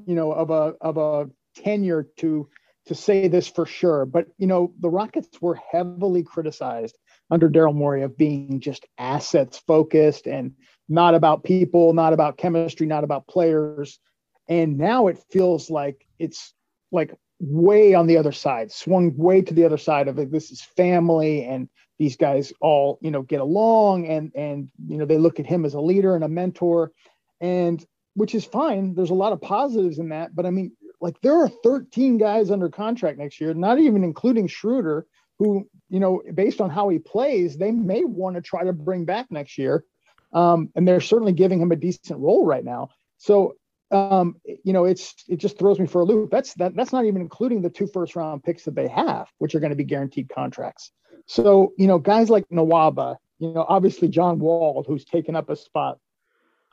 you 0.05 0.15
know, 0.15 0.31
of 0.31 0.49
a 0.49 0.73
of 0.81 0.97
a 0.97 1.29
tenure 1.55 2.07
to 2.17 2.49
to 2.89 2.95
say 2.95 3.27
this 3.27 3.47
for 3.47 3.67
sure, 3.67 4.03
but 4.07 4.25
you 4.39 4.47
know, 4.47 4.73
the 4.79 4.89
Rockets 4.89 5.39
were 5.39 5.59
heavily 5.71 6.23
criticized 6.23 6.97
under 7.29 7.47
Daryl 7.47 7.75
Morey 7.75 8.01
of 8.01 8.17
being 8.17 8.59
just 8.59 8.87
assets 8.97 9.59
focused 9.59 10.25
and 10.25 10.53
not 10.89 11.13
about 11.13 11.43
people, 11.43 11.93
not 11.93 12.13
about 12.13 12.37
chemistry, 12.37 12.87
not 12.87 13.03
about 13.03 13.27
players. 13.27 13.99
And 14.47 14.79
now 14.79 15.05
it 15.05 15.23
feels 15.29 15.69
like 15.69 16.03
it's 16.17 16.51
like 16.91 17.13
way 17.39 17.93
on 17.93 18.07
the 18.07 18.17
other 18.17 18.31
side, 18.31 18.71
swung 18.71 19.15
way 19.15 19.43
to 19.43 19.53
the 19.53 19.65
other 19.65 19.77
side 19.77 20.07
of 20.07 20.17
it. 20.17 20.31
This 20.31 20.49
is 20.49 20.59
family 20.59 21.45
and 21.45 21.69
these 21.99 22.17
guys 22.17 22.51
all, 22.59 22.97
you 23.03 23.11
know, 23.11 23.21
get 23.21 23.39
along 23.39 24.07
and 24.07 24.31
and 24.33 24.69
you 24.87 24.97
know, 24.97 25.05
they 25.05 25.19
look 25.19 25.39
at 25.39 25.45
him 25.45 25.63
as 25.63 25.75
a 25.75 25.79
leader 25.79 26.15
and 26.15 26.23
a 26.23 26.27
mentor 26.27 26.91
and 27.39 27.85
which 28.15 28.33
is 28.33 28.45
fine. 28.45 28.95
There's 28.95 29.11
a 29.11 29.13
lot 29.13 29.31
of 29.31 29.41
positives 29.41 29.99
in 29.99 30.09
that, 30.09 30.35
but 30.35 30.47
I 30.47 30.49
mean, 30.49 30.71
like 31.01 31.19
there 31.21 31.37
are 31.41 31.49
13 31.63 32.17
guys 32.17 32.51
under 32.51 32.69
contract 32.69 33.17
next 33.17 33.39
year, 33.39 33.53
not 33.53 33.79
even 33.79 34.03
including 34.03 34.47
Schroeder, 34.47 35.05
who, 35.37 35.67
you 35.89 35.99
know, 35.99 36.21
based 36.33 36.59
on 36.59 36.69
how 36.69 36.89
he 36.89 36.99
plays, 36.99 37.57
they 37.57 37.71
may 37.71 38.03
want 38.03 38.35
to 38.35 38.41
try 38.41 38.63
to 38.63 38.73
bring 38.73 39.05
back 39.05 39.27
next 39.31 39.57
year. 39.57 39.85
Um, 40.33 40.69
and 40.75 40.87
they're 40.87 41.01
certainly 41.01 41.33
giving 41.33 41.61
him 41.61 41.71
a 41.71 41.75
decent 41.75 42.19
role 42.19 42.45
right 42.45 42.63
now. 42.63 42.89
So 43.17 43.55
um, 43.91 44.35
you 44.63 44.73
know, 44.73 44.85
it's 44.85 45.15
it 45.27 45.37
just 45.37 45.57
throws 45.57 45.79
me 45.79 45.87
for 45.87 46.01
a 46.01 46.05
loop. 46.05 46.29
That's 46.29 46.53
that 46.55 46.75
that's 46.75 46.93
not 46.93 47.05
even 47.05 47.21
including 47.21 47.61
the 47.61 47.69
two 47.69 47.87
first 47.87 48.15
round 48.15 48.43
picks 48.43 48.65
that 48.65 48.75
they 48.75 48.87
have, 48.87 49.27
which 49.39 49.55
are 49.55 49.59
going 49.59 49.71
to 49.71 49.75
be 49.75 49.83
guaranteed 49.83 50.29
contracts. 50.29 50.91
So, 51.25 51.73
you 51.77 51.87
know, 51.87 51.97
guys 51.97 52.29
like 52.29 52.47
Nwaba, 52.49 53.17
you 53.39 53.51
know, 53.51 53.65
obviously 53.67 54.07
John 54.07 54.39
Wall, 54.39 54.83
who's 54.87 55.05
taken 55.05 55.35
up 55.35 55.49
a 55.49 55.55
spot, 55.55 55.97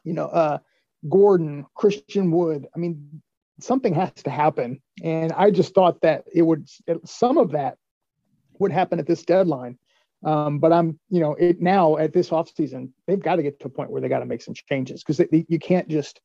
you 0.04 0.12
know, 0.12 0.26
uh, 0.26 0.58
Gordon, 1.08 1.66
Christian 1.74 2.30
Wood. 2.30 2.66
I 2.74 2.78
mean, 2.78 3.22
something 3.60 3.94
has 3.94 4.12
to 4.24 4.30
happen. 4.30 4.80
And 5.02 5.32
I 5.32 5.50
just 5.50 5.74
thought 5.74 6.00
that 6.02 6.24
it 6.32 6.42
would 6.42 6.68
some 7.04 7.38
of 7.38 7.52
that 7.52 7.78
would 8.58 8.72
happen 8.72 8.98
at 8.98 9.06
this 9.06 9.22
deadline. 9.22 9.78
Um, 10.24 10.58
but 10.58 10.72
I'm, 10.72 10.98
you 11.10 11.20
know, 11.20 11.34
it 11.34 11.60
now 11.60 11.98
at 11.98 12.12
this 12.12 12.30
offseason, 12.30 12.90
they've 13.06 13.22
got 13.22 13.36
to 13.36 13.42
get 13.42 13.60
to 13.60 13.66
a 13.66 13.70
point 13.70 13.90
where 13.90 14.00
they 14.00 14.08
got 14.08 14.20
to 14.20 14.26
make 14.26 14.42
some 14.42 14.54
changes 14.54 15.04
because 15.04 15.20
you 15.30 15.58
can't 15.58 15.88
just 15.88 16.20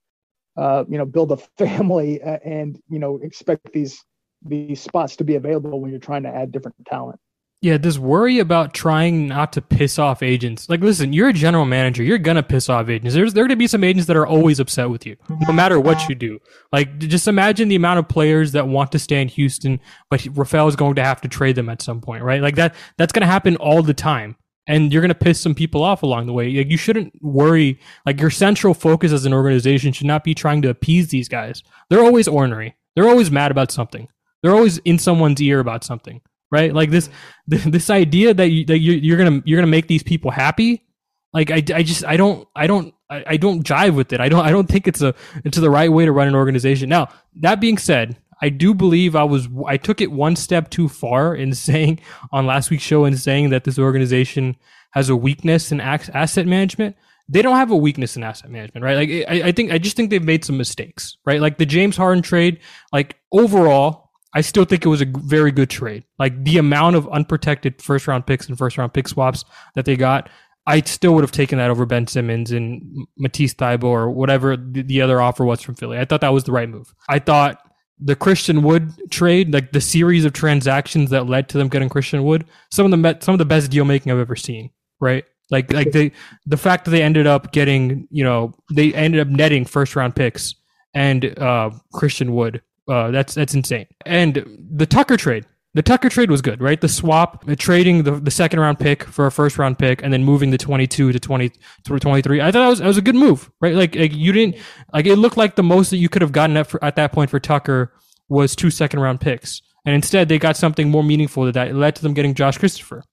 uh, 0.58 0.84
you 0.90 0.98
know, 0.98 1.06
build 1.06 1.32
a 1.32 1.38
family 1.58 2.22
uh, 2.22 2.40
and 2.44 2.82
you 2.90 3.00
know 3.00 3.20
expect 3.24 3.72
these 3.74 4.04
these 4.44 4.82
spots 4.82 5.16
to 5.18 5.24
be 5.24 5.36
available 5.36 5.80
when 5.80 5.92
you're 5.92 6.00
trying 6.00 6.24
to 6.24 6.30
add 6.30 6.52
different 6.52 6.76
talent. 6.86 7.20
Yeah, 7.62 7.78
this 7.78 8.00
worry 8.00 8.40
about 8.40 8.74
trying 8.74 9.28
not 9.28 9.54
to 9.54 9.62
piss 9.62 10.00
off 10.00 10.24
agents. 10.24 10.68
Like, 10.68 10.82
listen, 10.82 11.14
you're 11.14 11.30
a 11.30 11.34
general 11.34 11.66
manager. 11.66 12.02
You're 12.02 12.18
gonna 12.18 12.42
piss 12.42 12.70
off 12.70 12.90
agents. 12.90 13.14
There's 13.14 13.34
there 13.34 13.44
are 13.44 13.48
gonna 13.48 13.56
be 13.56 13.68
some 13.68 13.84
agents 13.84 14.08
that 14.08 14.18
are 14.18 14.26
always 14.26 14.60
upset 14.60 14.90
with 14.90 15.06
you, 15.06 15.16
no 15.48 15.54
matter 15.54 15.80
what 15.80 16.10
you 16.10 16.16
do. 16.16 16.40
Like, 16.72 16.98
just 16.98 17.28
imagine 17.28 17.68
the 17.68 17.76
amount 17.76 18.00
of 18.00 18.08
players 18.08 18.52
that 18.54 18.68
want 18.68 18.92
to 18.94 19.00
stay 19.00 19.22
in 19.22 19.28
Houston, 19.28 19.80
but 20.10 20.26
Rafael 20.34 20.68
is 20.68 20.76
going 20.76 20.96
to 20.96 21.04
have 21.04 21.22
to 21.22 21.28
trade 21.28 21.56
them 21.56 21.70
at 21.70 21.84
some 21.84 22.02
point, 22.02 22.24
right? 22.24 22.42
Like 22.42 22.56
that. 22.56 22.74
That's 22.98 23.14
gonna 23.14 23.28
happen 23.28 23.56
all 23.58 23.84
the 23.84 23.94
time 23.94 24.38
and 24.68 24.94
you're 24.94 25.06
to 25.06 25.16
piss 25.16 25.40
some 25.40 25.56
people 25.56 25.84
off 25.84 26.04
along 26.04 26.28
the 26.28 26.34
way. 26.34 26.50
Like, 26.50 26.70
you 26.70 26.78
shouldn't 26.78 27.14
worry. 27.22 27.80
Like 28.06 28.20
your 28.20 28.30
central 28.30 28.74
focus 28.74 29.12
as 29.12 29.26
an 29.26 29.34
organization 29.34 29.92
should 29.92 30.08
not 30.08 30.24
be 30.24 30.34
trying 30.34 30.62
to 30.62 30.70
appease 30.70 31.10
these 31.10 31.28
guys. 31.28 31.64
They're 31.90 32.04
always 32.04 32.28
ornery. 32.28 32.76
They're 32.96 33.10
always 33.10 33.32
mad 33.32 33.52
about 33.52 33.72
something. 33.72 34.08
They're 34.42 34.56
always 34.56 34.78
in 34.80 34.98
someone's 34.98 35.42
ear 35.42 35.60
about 35.60 35.84
something, 35.84 36.22
right? 36.52 36.74
Like 36.74 36.92
this, 36.92 37.10
this 37.48 37.90
idea 37.90 38.34
that 38.34 38.50
you, 38.50 38.66
that 38.66 38.80
you, 38.80 39.14
are 39.14 39.18
gonna 39.18 39.42
you're 39.46 39.58
gonna 39.58 39.68
make 39.68 39.88
these 39.88 40.04
people 40.04 40.32
happy. 40.32 40.86
Like 41.34 41.50
I, 41.50 41.64
I 41.74 41.84
just 41.84 42.06
I 42.06 42.18
don't 42.18 42.48
I 42.56 42.68
don't 42.68 42.94
I, 43.10 43.24
I 43.28 43.38
don't 43.38 43.64
jive 43.64 43.96
with 43.96 44.12
it. 44.14 44.20
I 44.20 44.30
don't 44.30 44.46
I 44.46 44.52
don't 44.52 44.68
think 44.68 44.88
it's 44.88 45.02
a 45.02 45.16
it's 45.46 45.58
the 45.58 45.70
right 45.70 45.92
way 45.92 46.06
to 46.06 46.12
run 46.12 46.28
an 46.28 46.36
organization. 46.36 46.90
Now 46.90 47.10
that 47.42 47.62
being 47.62 47.78
said, 47.78 48.18
I 48.42 48.50
do 48.50 48.74
believe 48.74 49.16
I 49.16 49.24
was 49.24 49.48
I 49.66 49.78
took 49.78 50.02
it 50.02 50.12
one 50.12 50.36
step 50.36 50.70
too 50.70 50.90
far 50.90 51.36
in 51.36 51.54
saying 51.68 52.00
on 52.32 52.46
last 52.46 52.70
week's 52.70 52.84
show 52.84 53.06
in 53.06 53.16
saying 53.18 53.50
that 53.52 53.64
this 53.64 53.80
organization 53.80 54.58
has 54.92 55.10
a 55.10 55.16
weakness 55.16 55.72
in 55.72 55.80
asset 55.80 56.46
management. 56.46 56.98
They 57.30 57.42
don't 57.42 57.56
have 57.56 57.72
a 57.72 57.78
weakness 57.78 58.18
in 58.18 58.24
asset 58.24 58.50
management, 58.50 58.84
right? 58.84 58.96
Like 58.98 59.10
I, 59.30 59.48
I 59.50 59.52
think 59.54 59.72
I 59.72 59.78
just 59.78 59.96
think 59.96 60.10
they've 60.10 60.22
made 60.22 60.44
some 60.44 60.58
mistakes, 60.58 61.18
right? 61.26 61.40
Like 61.40 61.58
the 61.58 61.66
James 61.66 61.96
Harden 61.96 62.22
trade, 62.22 62.60
like 62.92 63.18
overall, 63.32 64.01
I 64.34 64.42
still 64.42 64.66
think 64.66 64.86
it 64.86 64.90
was 64.90 65.02
a 65.02 65.06
very 65.06 65.52
good 65.52 65.70
trade. 65.70 66.06
Like 66.18 66.44
the 66.44 66.58
amount 66.58 66.96
of 66.96 67.08
unprotected 67.10 67.82
first 67.82 68.08
round 68.08 68.26
picks 68.26 68.48
and 68.48 68.58
first 68.58 68.78
round 68.78 68.94
pick 68.94 69.08
swaps 69.08 69.44
that 69.76 69.86
they 69.86 69.96
got, 69.96 70.30
I 70.68 70.82
still 70.82 71.14
would 71.16 71.24
have 71.24 71.32
taken 71.32 71.58
that 71.58 71.70
over 71.70 71.86
Ben 71.86 72.08
Simmons 72.08 72.52
and 72.52 73.08
Matisse 73.18 73.54
Thybulle 73.54 73.84
or 73.84 74.10
whatever 74.10 74.56
the, 74.56 74.84
the 74.84 75.02
other 75.02 75.22
offer 75.22 75.44
was 75.44 75.62
from 75.62 75.76
Philly. 75.76 75.98
I 75.98 76.06
thought 76.06 76.22
that 76.22 76.34
was 76.34 76.44
the 76.44 76.52
right 76.52 76.70
move. 76.70 76.94
I 77.10 77.20
thought 77.20 77.60
the 78.00 78.16
Christian 78.16 78.64
Wood 78.64 78.92
trade, 79.10 79.54
like 79.54 79.72
the 79.72 79.82
series 79.82 80.26
of 80.26 80.34
transactions 80.34 81.10
that 81.12 81.28
led 81.28 81.50
to 81.50 81.58
them 81.58 81.68
getting 81.68 81.90
Christian 81.90 82.24
Wood, 82.24 82.46
some 82.72 82.92
of 82.92 82.92
the 82.92 83.18
some 83.22 83.34
of 83.34 83.40
the 83.40 83.46
best 83.46 83.70
deal 83.70 83.86
making 83.86 84.12
I've 84.12 84.20
ever 84.20 84.36
seen. 84.36 84.72
Right, 85.00 85.26
like 85.50 85.72
like 85.74 85.92
they 85.92 86.12
the 86.46 86.58
fact 86.58 86.86
that 86.86 86.92
they 86.92 87.04
ended 87.04 87.28
up 87.28 87.52
getting, 87.52 88.08
you 88.12 88.24
know, 88.24 88.54
they 88.72 88.94
ended 88.94 89.22
up 89.22 89.28
netting 89.28 89.66
first 89.66 89.96
round 89.96 90.16
picks 90.16 90.56
and 90.94 91.38
uh, 91.40 91.72
Christian 91.94 92.34
Wood. 92.34 92.62
Uh, 92.92 93.10
that's 93.10 93.34
that's 93.36 93.54
insane. 93.54 93.88
And 94.06 94.46
the 94.76 94.86
Tucker 94.86 95.16
trade, 95.16 95.46
the 95.74 95.82
Tucker 95.82 96.10
trade 96.10 96.30
was 96.30 96.42
good, 96.42 96.60
right? 96.60 96.82
The 96.82 96.90
swap, 96.90 97.46
the 97.46 97.56
trading 97.56 98.04
the, 98.04 98.12
the 98.12 98.32
second 98.32 98.60
round 98.60 98.80
pick 98.80 99.06
for 99.06 99.26
a 99.28 99.32
first 99.32 99.58
round 99.58 99.80
pick, 99.80 100.04
and 100.04 100.12
then 100.12 100.26
moving 100.26 100.52
the 100.52 100.58
22 100.58 101.14
to 101.14 101.20
20 101.20 101.50
to 101.86 102.00
23. 102.00 102.42
I 102.42 102.52
thought 102.52 102.52
that 102.52 102.68
was, 102.68 102.80
that 102.80 102.88
was 102.88 102.98
a 102.98 103.02
good 103.02 103.16
move, 103.16 103.50
right? 103.62 103.76
Like, 103.76 103.96
like 103.96 104.14
you 104.14 104.34
didn't 104.34 104.58
like 104.94 105.06
it 105.06 105.16
looked 105.16 105.38
like 105.38 105.56
the 105.56 105.64
most 105.64 105.90
that 105.92 105.98
you 105.98 106.10
could 106.10 106.22
have 106.22 106.34
gotten 106.34 106.58
at, 106.58 106.68
for, 106.68 106.84
at 106.84 106.98
that 106.98 107.14
point 107.14 107.30
for 107.30 107.40
Tucker 107.40 107.94
was 108.28 108.58
two 108.58 108.70
second 108.70 109.00
round 109.00 109.22
picks, 109.22 109.62
and 109.86 109.96
instead 109.96 110.28
they 110.28 110.38
got 110.38 110.58
something 110.58 110.90
more 110.90 111.04
meaningful 111.04 111.46
that, 111.46 111.54
that 111.54 111.74
led 111.74 111.96
to 111.96 112.02
them 112.02 112.14
getting 112.14 112.34
Josh 112.34 112.58
Christopher, 112.58 113.06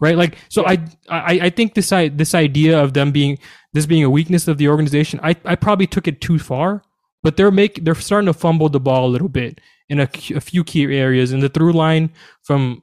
right? 0.00 0.16
Like, 0.16 0.38
so. 0.48 0.66
I, 0.66 0.78
I 1.10 1.40
I 1.42 1.50
think 1.50 1.74
this 1.74 1.92
I, 1.92 2.08
this 2.08 2.34
idea 2.34 2.82
of 2.82 2.94
them 2.94 3.12
being 3.12 3.38
this 3.74 3.84
being 3.84 4.02
a 4.02 4.08
weakness 4.08 4.48
of 4.48 4.56
the 4.56 4.68
organization, 4.68 5.20
I 5.22 5.36
I 5.44 5.56
probably 5.56 5.86
took 5.86 6.08
it 6.08 6.22
too 6.22 6.38
far, 6.38 6.82
but 7.22 7.36
they're 7.36 7.50
make 7.50 7.84
they're 7.84 7.94
starting 7.94 8.26
to 8.26 8.32
fumble 8.32 8.68
the 8.68 8.80
ball 8.80 9.06
a 9.06 9.10
little 9.10 9.28
bit 9.28 9.60
in 9.88 10.00
a, 10.00 10.08
a 10.34 10.40
few 10.40 10.64
key 10.64 10.84
areas. 10.84 11.32
In 11.32 11.40
the 11.40 11.48
through 11.48 11.72
line 11.72 12.10
from 12.42 12.82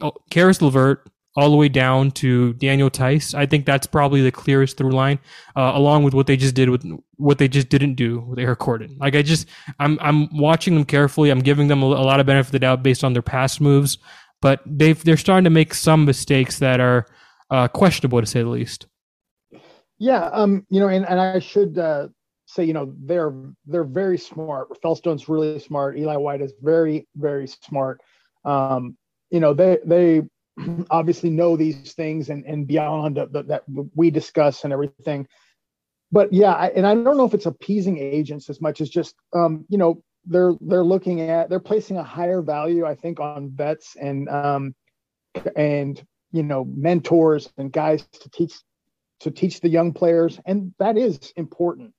oh, 0.00 0.12
Caris 0.30 0.60
LeVert 0.60 1.08
all 1.36 1.50
the 1.50 1.56
way 1.56 1.68
down 1.68 2.10
to 2.10 2.52
Daniel 2.54 2.90
Theis, 2.90 3.34
I 3.34 3.46
think 3.46 3.64
that's 3.64 3.86
probably 3.86 4.22
the 4.22 4.32
clearest 4.32 4.76
through 4.76 4.90
line, 4.90 5.20
uh, 5.56 5.72
along 5.74 6.02
with 6.02 6.12
what 6.12 6.26
they 6.26 6.36
just 6.36 6.54
did 6.54 6.68
with 6.68 6.84
what 7.16 7.38
they 7.38 7.48
just 7.48 7.68
didn't 7.68 7.94
do 7.94 8.20
with 8.20 8.38
Eric 8.38 8.58
Gordon. 8.58 8.96
Like 8.98 9.14
I 9.14 9.22
just, 9.22 9.46
I'm 9.78 9.98
I'm 10.00 10.36
watching 10.36 10.74
them 10.74 10.84
carefully. 10.84 11.30
I'm 11.30 11.40
giving 11.40 11.68
them 11.68 11.82
a, 11.82 11.86
a 11.86 12.04
lot 12.04 12.20
of 12.20 12.26
benefit 12.26 12.48
of 12.48 12.52
the 12.52 12.58
doubt 12.58 12.82
based 12.82 13.04
on 13.04 13.12
their 13.12 13.22
past 13.22 13.60
moves, 13.60 13.98
but 14.42 14.60
they've 14.66 15.02
they're 15.04 15.16
starting 15.16 15.44
to 15.44 15.50
make 15.50 15.74
some 15.74 16.04
mistakes 16.04 16.58
that 16.58 16.80
are 16.80 17.06
uh, 17.50 17.68
questionable 17.68 18.20
to 18.20 18.26
say 18.26 18.42
the 18.42 18.48
least. 18.48 18.86
Yeah, 19.98 20.26
um, 20.32 20.64
you 20.70 20.78
know, 20.78 20.88
and, 20.88 21.04
and 21.08 21.20
I 21.20 21.40
should 21.40 21.76
uh, 21.76 22.08
say, 22.48 22.64
you 22.64 22.72
know, 22.72 22.94
they're 23.04 23.34
they're 23.66 23.84
very 23.84 24.18
smart. 24.18 24.68
Rafael 24.70 24.96
Stone's 24.96 25.28
really 25.28 25.58
smart. 25.58 25.98
Eli 25.98 26.16
Witus 26.16 26.50
is 26.50 26.56
very 26.62 27.06
very 27.14 27.46
smart. 27.46 28.00
Um, 28.44 28.96
you 29.30 29.38
know, 29.38 29.52
they 29.52 29.78
they 29.84 30.22
obviously 30.90 31.30
know 31.30 31.56
these 31.56 31.92
things 31.92 32.30
and 32.30 32.44
and 32.46 32.66
beyond 32.66 33.16
the, 33.16 33.42
that 33.44 33.62
we 33.94 34.10
discuss 34.10 34.64
and 34.64 34.72
everything. 34.72 35.28
But 36.10 36.32
yeah, 36.32 36.54
I, 36.54 36.68
and 36.68 36.86
I 36.86 36.94
don't 36.94 37.18
know 37.18 37.26
if 37.26 37.34
it's 37.34 37.44
appeasing 37.44 37.98
agents 37.98 38.48
as 38.48 38.62
much 38.62 38.80
as 38.80 38.88
just 38.88 39.14
um, 39.34 39.66
you 39.68 39.76
know 39.76 40.02
they're 40.24 40.54
they're 40.62 40.82
looking 40.82 41.20
at 41.20 41.50
they're 41.50 41.60
placing 41.60 41.98
a 41.98 42.02
higher 42.02 42.40
value 42.40 42.86
I 42.86 42.94
think 42.94 43.20
on 43.20 43.50
vets 43.50 43.94
and 44.00 44.26
um, 44.30 44.74
and 45.54 46.02
you 46.32 46.42
know 46.42 46.64
mentors 46.64 47.52
and 47.58 47.70
guys 47.70 48.06
to 48.06 48.30
teach 48.30 48.54
to 49.20 49.30
teach 49.30 49.60
the 49.60 49.68
young 49.68 49.92
players 49.92 50.40
and 50.46 50.72
that 50.78 50.96
is 50.96 51.32
important 51.36 51.92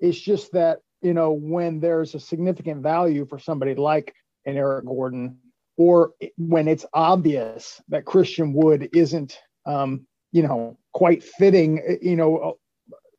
it's 0.00 0.18
just 0.18 0.52
that, 0.52 0.80
you 1.02 1.14
know, 1.14 1.32
when 1.32 1.80
there's 1.80 2.14
a 2.14 2.20
significant 2.20 2.82
value 2.82 3.24
for 3.26 3.38
somebody 3.38 3.74
like 3.74 4.14
an 4.46 4.56
Eric 4.56 4.84
Gordon, 4.84 5.38
or 5.76 6.12
when 6.36 6.66
it's 6.66 6.84
obvious 6.92 7.80
that 7.88 8.04
Christian 8.04 8.52
Wood 8.52 8.88
isn't, 8.92 9.38
um, 9.64 10.06
you 10.32 10.42
know, 10.42 10.76
quite 10.92 11.22
fitting, 11.22 11.98
you 12.02 12.16
know, 12.16 12.36
uh, 12.38 12.52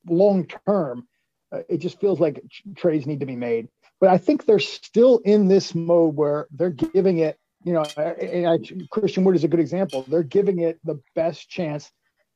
long 0.08 0.46
term, 0.66 1.08
uh, 1.52 1.62
it 1.70 1.78
just 1.78 2.00
feels 2.00 2.20
like 2.20 2.44
trades 2.76 3.08
need 3.08 3.22
to 3.22 3.26
be 3.26 3.36
made. 3.36 3.70
But 4.02 4.10
I 4.10 4.18
think 4.18 4.46
they're 4.46 4.60
still 4.60 5.20
in 5.20 5.48
this 5.48 5.74
mode 5.74 6.16
where 6.16 6.48
they're 6.52 6.70
giving 6.70 7.20
it, 7.20 7.38
you 7.64 7.74
know, 7.74 7.84
and 7.98 8.48
I, 8.48 8.60
Christian 8.92 9.24
Wood 9.24 9.36
is 9.36 9.44
a 9.44 9.48
good 9.48 9.60
example. 9.60 10.06
They're 10.08 10.24
giving 10.24 10.60
it 10.60 10.80
the 10.84 11.02
best 11.16 11.50
chance 11.50 11.90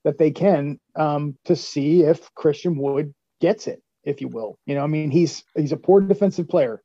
that 0.03 0.17
they 0.17 0.31
can 0.31 0.79
um, 0.95 1.37
to 1.45 1.55
see 1.55 2.03
if 2.03 2.33
Christian 2.33 2.77
Wood 2.77 3.13
gets 3.39 3.67
it 3.67 3.82
if 4.03 4.21
you 4.21 4.27
will. 4.27 4.57
You 4.65 4.75
know, 4.75 4.83
I 4.83 4.87
mean, 4.87 5.11
he's 5.11 5.43
he's 5.55 5.71
a 5.71 5.77
poor 5.77 6.01
defensive 6.01 6.47
player. 6.47 6.81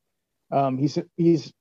Um, 0.51 0.79
he's 0.79 0.99
he's 1.17 1.53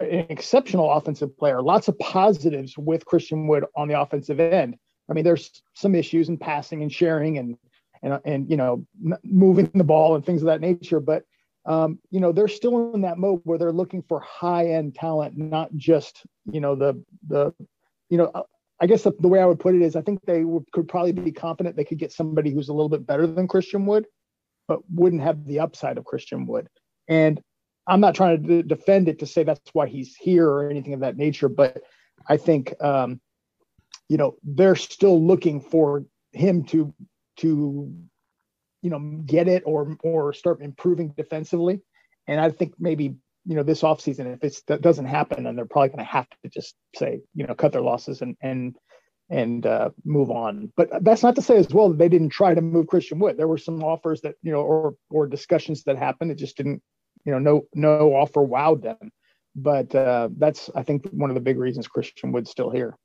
an 0.00 0.26
exceptional 0.28 0.90
offensive 0.90 1.36
player. 1.36 1.62
Lots 1.62 1.88
of 1.88 1.98
positives 1.98 2.76
with 2.76 3.04
Christian 3.04 3.46
Wood 3.46 3.64
on 3.76 3.88
the 3.88 4.00
offensive 4.00 4.40
end. 4.40 4.76
I 5.08 5.14
mean, 5.14 5.24
there's 5.24 5.62
some 5.74 5.94
issues 5.94 6.28
in 6.28 6.36
passing 6.36 6.82
and 6.82 6.92
sharing 6.92 7.38
and 7.38 7.56
and 8.02 8.20
and 8.24 8.50
you 8.50 8.56
know 8.56 8.86
moving 9.24 9.70
the 9.74 9.84
ball 9.84 10.14
and 10.14 10.24
things 10.24 10.42
of 10.42 10.46
that 10.46 10.60
nature. 10.60 11.00
But 11.00 11.24
um, 11.66 11.98
you 12.10 12.20
know, 12.20 12.32
they're 12.32 12.48
still 12.48 12.94
in 12.94 13.02
that 13.02 13.18
mode 13.18 13.40
where 13.44 13.58
they're 13.58 13.72
looking 13.72 14.02
for 14.02 14.20
high 14.20 14.68
end 14.68 14.94
talent, 14.94 15.36
not 15.36 15.74
just 15.76 16.22
you 16.50 16.60
know 16.60 16.74
the 16.74 17.02
the 17.26 17.52
you 18.08 18.18
know. 18.18 18.32
I 18.80 18.86
guess 18.86 19.02
the, 19.02 19.10
the 19.18 19.26
way 19.26 19.40
I 19.40 19.44
would 19.44 19.58
put 19.58 19.74
it 19.74 19.82
is, 19.82 19.96
I 19.96 20.02
think 20.02 20.24
they 20.24 20.44
would, 20.44 20.62
could 20.70 20.86
probably 20.86 21.10
be 21.10 21.32
confident 21.32 21.74
they 21.74 21.82
could 21.82 21.98
get 21.98 22.12
somebody 22.12 22.52
who's 22.52 22.68
a 22.68 22.72
little 22.72 22.88
bit 22.88 23.04
better 23.04 23.26
than 23.26 23.48
Christian 23.48 23.86
Wood 23.86 24.06
but 24.68 24.80
wouldn't 24.90 25.22
have 25.22 25.44
the 25.46 25.60
upside 25.60 25.98
of 25.98 26.04
Christian 26.04 26.46
Wood. 26.46 26.68
And 27.08 27.40
I'm 27.88 28.00
not 28.00 28.14
trying 28.14 28.46
to 28.46 28.62
defend 28.62 29.08
it 29.08 29.18
to 29.20 29.26
say 29.26 29.42
that's 29.42 29.60
why 29.72 29.88
he's 29.88 30.14
here 30.14 30.48
or 30.48 30.70
anything 30.70 30.92
of 30.92 31.00
that 31.00 31.16
nature, 31.16 31.48
but 31.48 31.82
I 32.28 32.36
think 32.36 32.74
um, 32.82 33.20
you 34.08 34.18
know 34.18 34.36
they're 34.44 34.76
still 34.76 35.24
looking 35.24 35.60
for 35.60 36.04
him 36.32 36.64
to 36.64 36.94
to 37.38 37.92
you 38.82 38.90
know 38.90 38.98
get 39.24 39.48
it 39.48 39.62
or 39.64 39.96
or 40.02 40.34
start 40.34 40.60
improving 40.60 41.14
defensively, 41.16 41.80
and 42.26 42.40
I 42.40 42.50
think 42.50 42.74
maybe 42.78 43.16
you 43.46 43.56
know 43.56 43.62
this 43.62 43.80
offseason 43.80 44.38
if 44.42 44.66
that 44.66 44.82
doesn't 44.82 45.06
happen, 45.06 45.44
then 45.44 45.56
they're 45.56 45.64
probably 45.64 45.88
going 45.88 45.98
to 45.98 46.04
have 46.04 46.28
to 46.44 46.50
just 46.50 46.74
say 46.94 47.20
you 47.34 47.46
know 47.46 47.54
cut 47.54 47.72
their 47.72 47.80
losses 47.80 48.20
and 48.20 48.36
and 48.42 48.76
and 49.30 49.66
uh, 49.66 49.90
move 50.04 50.30
on. 50.30 50.72
But 50.76 50.88
that's 51.02 51.22
not 51.22 51.36
to 51.36 51.42
say 51.42 51.56
as 51.56 51.68
well 51.68 51.90
that 51.90 51.98
they 51.98 52.08
didn't 52.08 52.30
try 52.30 52.54
to 52.54 52.60
move 52.60 52.86
Christian 52.86 53.18
Wood. 53.18 53.36
There 53.36 53.48
were 53.48 53.58
some 53.58 53.82
offers 53.82 54.20
that 54.22 54.34
you 54.42 54.52
know 54.52 54.60
or 54.60 54.94
or 55.10 55.26
discussions 55.26 55.84
that 55.84 55.98
happened. 55.98 56.30
It 56.30 56.36
just 56.36 56.56
didn't 56.56 56.82
you 57.24 57.32
know 57.32 57.38
no 57.38 57.62
no 57.74 58.14
offer 58.14 58.40
wowed 58.40 58.82
them. 58.82 59.10
But 59.54 59.94
uh, 59.94 60.28
that's 60.36 60.70
I 60.74 60.82
think 60.82 61.08
one 61.12 61.30
of 61.30 61.34
the 61.34 61.40
big 61.40 61.58
reasons 61.58 61.88
Christian 61.88 62.32
Wood's 62.32 62.50
still 62.50 62.70
here. 62.70 62.96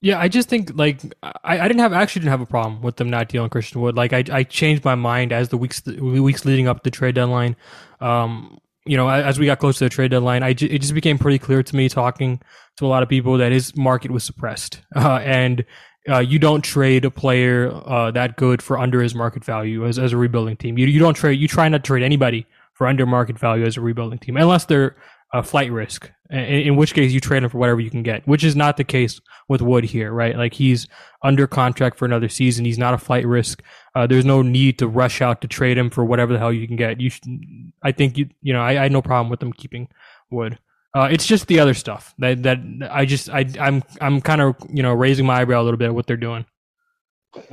Yeah, 0.00 0.18
I 0.18 0.26
just 0.26 0.48
think 0.48 0.72
like 0.74 1.00
I, 1.22 1.60
I 1.60 1.68
didn't 1.68 1.80
have 1.80 1.92
actually 1.92 2.20
didn't 2.20 2.32
have 2.32 2.40
a 2.40 2.46
problem 2.46 2.82
with 2.82 2.96
them 2.96 3.08
not 3.08 3.28
dealing 3.28 3.50
Christian 3.50 3.80
Wood. 3.80 3.96
Like 3.96 4.12
I 4.12 4.24
I 4.30 4.42
changed 4.42 4.84
my 4.84 4.96
mind 4.96 5.32
as 5.32 5.50
the 5.50 5.56
weeks 5.56 5.80
the 5.80 6.00
weeks 6.00 6.44
leading 6.44 6.66
up 6.66 6.82
the 6.82 6.90
trade 6.90 7.14
deadline. 7.14 7.56
Um, 8.00 8.58
you 8.84 8.96
know, 8.96 9.08
as 9.08 9.38
we 9.38 9.46
got 9.46 9.58
close 9.58 9.78
to 9.78 9.84
the 9.84 9.90
trade 9.90 10.10
deadline, 10.10 10.42
I 10.42 10.50
it 10.50 10.56
just 10.56 10.94
became 10.94 11.18
pretty 11.18 11.38
clear 11.38 11.62
to 11.62 11.76
me 11.76 11.88
talking 11.88 12.40
to 12.76 12.86
a 12.86 12.88
lot 12.88 13.02
of 13.02 13.08
people 13.08 13.38
that 13.38 13.52
his 13.52 13.76
market 13.76 14.10
was 14.10 14.24
suppressed, 14.24 14.80
uh, 14.96 15.20
and 15.22 15.64
uh, 16.08 16.18
you 16.18 16.38
don't 16.38 16.62
trade 16.62 17.04
a 17.04 17.10
player 17.10 17.70
uh, 17.86 18.10
that 18.10 18.36
good 18.36 18.60
for 18.60 18.78
under 18.78 19.00
his 19.00 19.14
market 19.14 19.44
value 19.44 19.86
as, 19.86 19.98
as 19.98 20.12
a 20.12 20.16
rebuilding 20.16 20.56
team. 20.56 20.78
You 20.78 20.86
you 20.86 20.98
don't 20.98 21.14
trade. 21.14 21.38
You 21.38 21.48
try 21.48 21.68
not 21.68 21.84
to 21.84 21.86
trade 21.86 22.02
anybody 22.02 22.46
for 22.72 22.86
under 22.86 23.06
market 23.06 23.38
value 23.38 23.64
as 23.64 23.76
a 23.76 23.80
rebuilding 23.80 24.18
team, 24.18 24.36
unless 24.36 24.64
they're 24.64 24.96
a 25.32 25.42
flight 25.42 25.72
risk. 25.72 26.10
In, 26.30 26.38
in, 26.38 26.76
which 26.76 26.94
case, 26.94 27.12
you 27.12 27.20
trade 27.20 27.42
him 27.42 27.50
for 27.50 27.58
whatever 27.58 27.80
you 27.80 27.90
can 27.90 28.02
get, 28.02 28.26
which 28.26 28.44
is 28.44 28.54
not 28.56 28.76
the 28.76 28.84
case 28.84 29.20
with 29.48 29.62
Wood 29.62 29.84
here, 29.84 30.12
right? 30.12 30.36
Like 30.36 30.54
he's 30.54 30.86
under 31.22 31.46
contract 31.46 31.98
for 31.98 32.04
another 32.04 32.28
season. 32.28 32.64
He's 32.64 32.78
not 32.78 32.94
a 32.94 32.98
flight 32.98 33.26
risk. 33.26 33.62
Uh, 33.94 34.06
there's 34.06 34.24
no 34.24 34.42
need 34.42 34.78
to 34.78 34.88
rush 34.88 35.20
out 35.20 35.40
to 35.42 35.48
trade 35.48 35.78
him 35.78 35.90
for 35.90 36.04
whatever 36.04 36.32
the 36.32 36.38
hell 36.38 36.52
you 36.52 36.66
can 36.66 36.76
get. 36.76 37.00
You, 37.00 37.10
should, 37.10 37.24
I 37.82 37.92
think 37.92 38.18
you, 38.18 38.28
you 38.42 38.52
know, 38.52 38.62
I, 38.62 38.70
I 38.70 38.82
had 38.84 38.92
no 38.92 39.02
problem 39.02 39.30
with 39.30 39.40
them 39.40 39.52
keeping 39.52 39.88
Wood. 40.30 40.58
Uh, 40.94 41.08
it's 41.10 41.26
just 41.26 41.46
the 41.46 41.58
other 41.58 41.72
stuff 41.72 42.14
that 42.18 42.42
that 42.42 42.58
I 42.90 43.06
just 43.06 43.30
I 43.30 43.46
I'm 43.58 43.82
I'm 44.02 44.20
kind 44.20 44.42
of 44.42 44.56
you 44.70 44.82
know 44.82 44.92
raising 44.92 45.24
my 45.24 45.40
eyebrow 45.40 45.62
a 45.62 45.64
little 45.64 45.78
bit 45.78 45.86
at 45.86 45.94
what 45.94 46.06
they're 46.06 46.18
doing. 46.18 46.44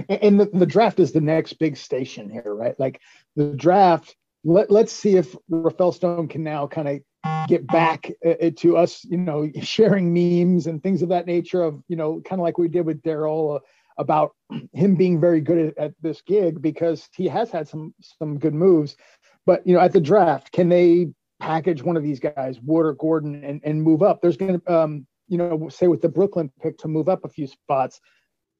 And 0.09 0.37
the, 0.37 0.45
the 0.45 0.65
draft 0.65 0.99
is 0.99 1.13
the 1.13 1.21
next 1.21 1.53
big 1.53 1.77
station 1.77 2.29
here, 2.29 2.53
right? 2.53 2.77
Like 2.77 2.99
the 3.37 3.53
draft. 3.53 4.15
Let 4.43 4.69
let's 4.69 4.91
see 4.91 5.15
if 5.15 5.35
Rafael 5.49 5.93
Stone 5.93 6.27
can 6.27 6.43
now 6.43 6.67
kind 6.67 6.87
of 6.87 6.99
get 7.47 7.67
back 7.67 8.11
uh, 8.25 8.29
uh, 8.29 8.51
to 8.57 8.77
us, 8.77 9.03
you 9.05 9.17
know, 9.17 9.49
sharing 9.61 10.13
memes 10.13 10.67
and 10.67 10.81
things 10.81 11.01
of 11.01 11.09
that 11.09 11.25
nature 11.25 11.63
of, 11.63 11.81
you 11.87 11.95
know, 11.95 12.21
kind 12.21 12.39
of 12.39 12.43
like 12.43 12.57
we 12.57 12.67
did 12.67 12.85
with 12.85 13.01
Daryl 13.01 13.57
uh, 13.57 13.59
about 13.97 14.31
him 14.73 14.95
being 14.95 15.19
very 15.19 15.41
good 15.41 15.57
at, 15.57 15.77
at, 15.77 15.93
this 16.01 16.21
gig 16.21 16.61
because 16.61 17.09
he 17.15 17.27
has 17.27 17.51
had 17.51 17.67
some 17.67 17.93
some 17.99 18.39
good 18.39 18.53
moves. 18.53 18.95
But 19.45 19.65
you 19.65 19.73
know, 19.73 19.79
at 19.79 19.93
the 19.93 20.01
draft, 20.01 20.51
can 20.51 20.69
they 20.69 21.09
package 21.39 21.83
one 21.83 21.97
of 21.97 22.03
these 22.03 22.19
guys, 22.19 22.59
Wood 22.61 22.85
or 22.85 22.93
Gordon, 22.93 23.43
and, 23.43 23.61
and 23.63 23.81
move 23.81 24.03
up? 24.03 24.21
There's 24.21 24.37
going 24.37 24.59
to, 24.59 24.73
um, 24.73 25.07
you 25.27 25.37
know, 25.37 25.69
say 25.69 25.87
with 25.87 26.01
the 26.01 26.09
Brooklyn 26.09 26.51
pick 26.61 26.77
to 26.79 26.87
move 26.87 27.09
up 27.09 27.25
a 27.25 27.29
few 27.29 27.47
spots. 27.47 27.99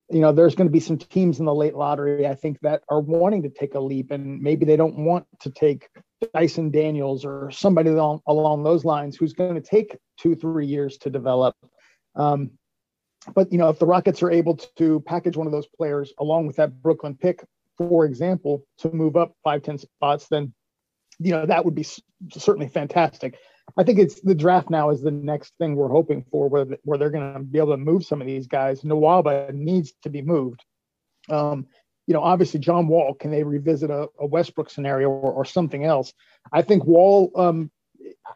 You 0.09 0.21
know, 0.21 0.31
there's 0.31 0.55
going 0.55 0.67
to 0.67 0.71
be 0.71 0.79
some 0.79 0.97
teams 0.97 1.39
in 1.39 1.45
the 1.45 1.53
late 1.53 1.75
lottery, 1.75 2.25
I 2.25 2.33
think, 2.33 2.59
that 2.61 2.81
are 2.89 2.99
wanting 2.99 3.43
to 3.43 3.49
take 3.49 3.75
a 3.75 3.79
leap, 3.79 4.09
and 4.09 4.41
maybe 4.41 4.65
they 4.65 4.75
don't 4.75 5.05
want 5.05 5.27
to 5.41 5.51
take 5.51 5.87
Dyson 6.33 6.71
Daniels 6.71 7.25
or 7.25 7.49
somebody 7.51 7.89
along, 7.89 8.21
along 8.27 8.63
those 8.63 8.85
lines 8.85 9.15
who's 9.15 9.33
going 9.33 9.55
to 9.55 9.61
take 9.61 9.97
two, 10.17 10.35
three 10.35 10.65
years 10.65 10.97
to 10.99 11.09
develop. 11.09 11.55
Um, 12.15 12.51
but 13.35 13.51
you 13.51 13.57
know, 13.57 13.69
if 13.69 13.79
the 13.79 13.85
Rockets 13.85 14.23
are 14.23 14.31
able 14.31 14.57
to 14.77 15.01
package 15.01 15.37
one 15.37 15.47
of 15.47 15.53
those 15.53 15.67
players 15.67 16.13
along 16.19 16.47
with 16.47 16.55
that 16.57 16.81
Brooklyn 16.81 17.15
pick, 17.15 17.43
for 17.77 18.05
example, 18.05 18.65
to 18.79 18.91
move 18.91 19.15
up 19.15 19.33
five, 19.43 19.63
ten 19.63 19.77
spots, 19.77 20.27
then 20.29 20.53
you 21.19 21.31
know 21.31 21.45
that 21.45 21.65
would 21.65 21.75
be 21.75 21.85
certainly 22.31 22.67
fantastic. 22.67 23.37
I 23.77 23.83
think 23.83 23.99
it's 23.99 24.21
the 24.21 24.35
draft 24.35 24.69
now 24.69 24.89
is 24.89 25.01
the 25.01 25.11
next 25.11 25.53
thing 25.59 25.75
we're 25.75 25.89
hoping 25.89 26.25
for, 26.31 26.47
where 26.47 26.65
where 26.83 26.97
they're 26.97 27.09
going 27.09 27.33
to 27.33 27.39
be 27.39 27.59
able 27.59 27.73
to 27.73 27.77
move 27.77 28.05
some 28.05 28.21
of 28.21 28.27
these 28.27 28.47
guys. 28.47 28.81
Nwaba 28.81 29.53
needs 29.53 29.93
to 30.03 30.09
be 30.09 30.21
moved. 30.21 30.63
Um, 31.29 31.67
you 32.09 32.13
know, 32.13 32.23
obviously 32.23 32.59
John 32.59 32.87
Wall, 32.87 33.13
can 33.13 33.29
they 33.29 33.43
revisit 33.43 33.91
a, 33.91 34.07
a 34.19 34.25
Westbrook 34.25 34.71
scenario 34.71 35.09
or, 35.09 35.31
or, 35.31 35.45
something 35.45 35.85
else? 35.85 36.11
I 36.51 36.63
think 36.63 36.83
Wall, 36.83 37.31
um, 37.35 37.69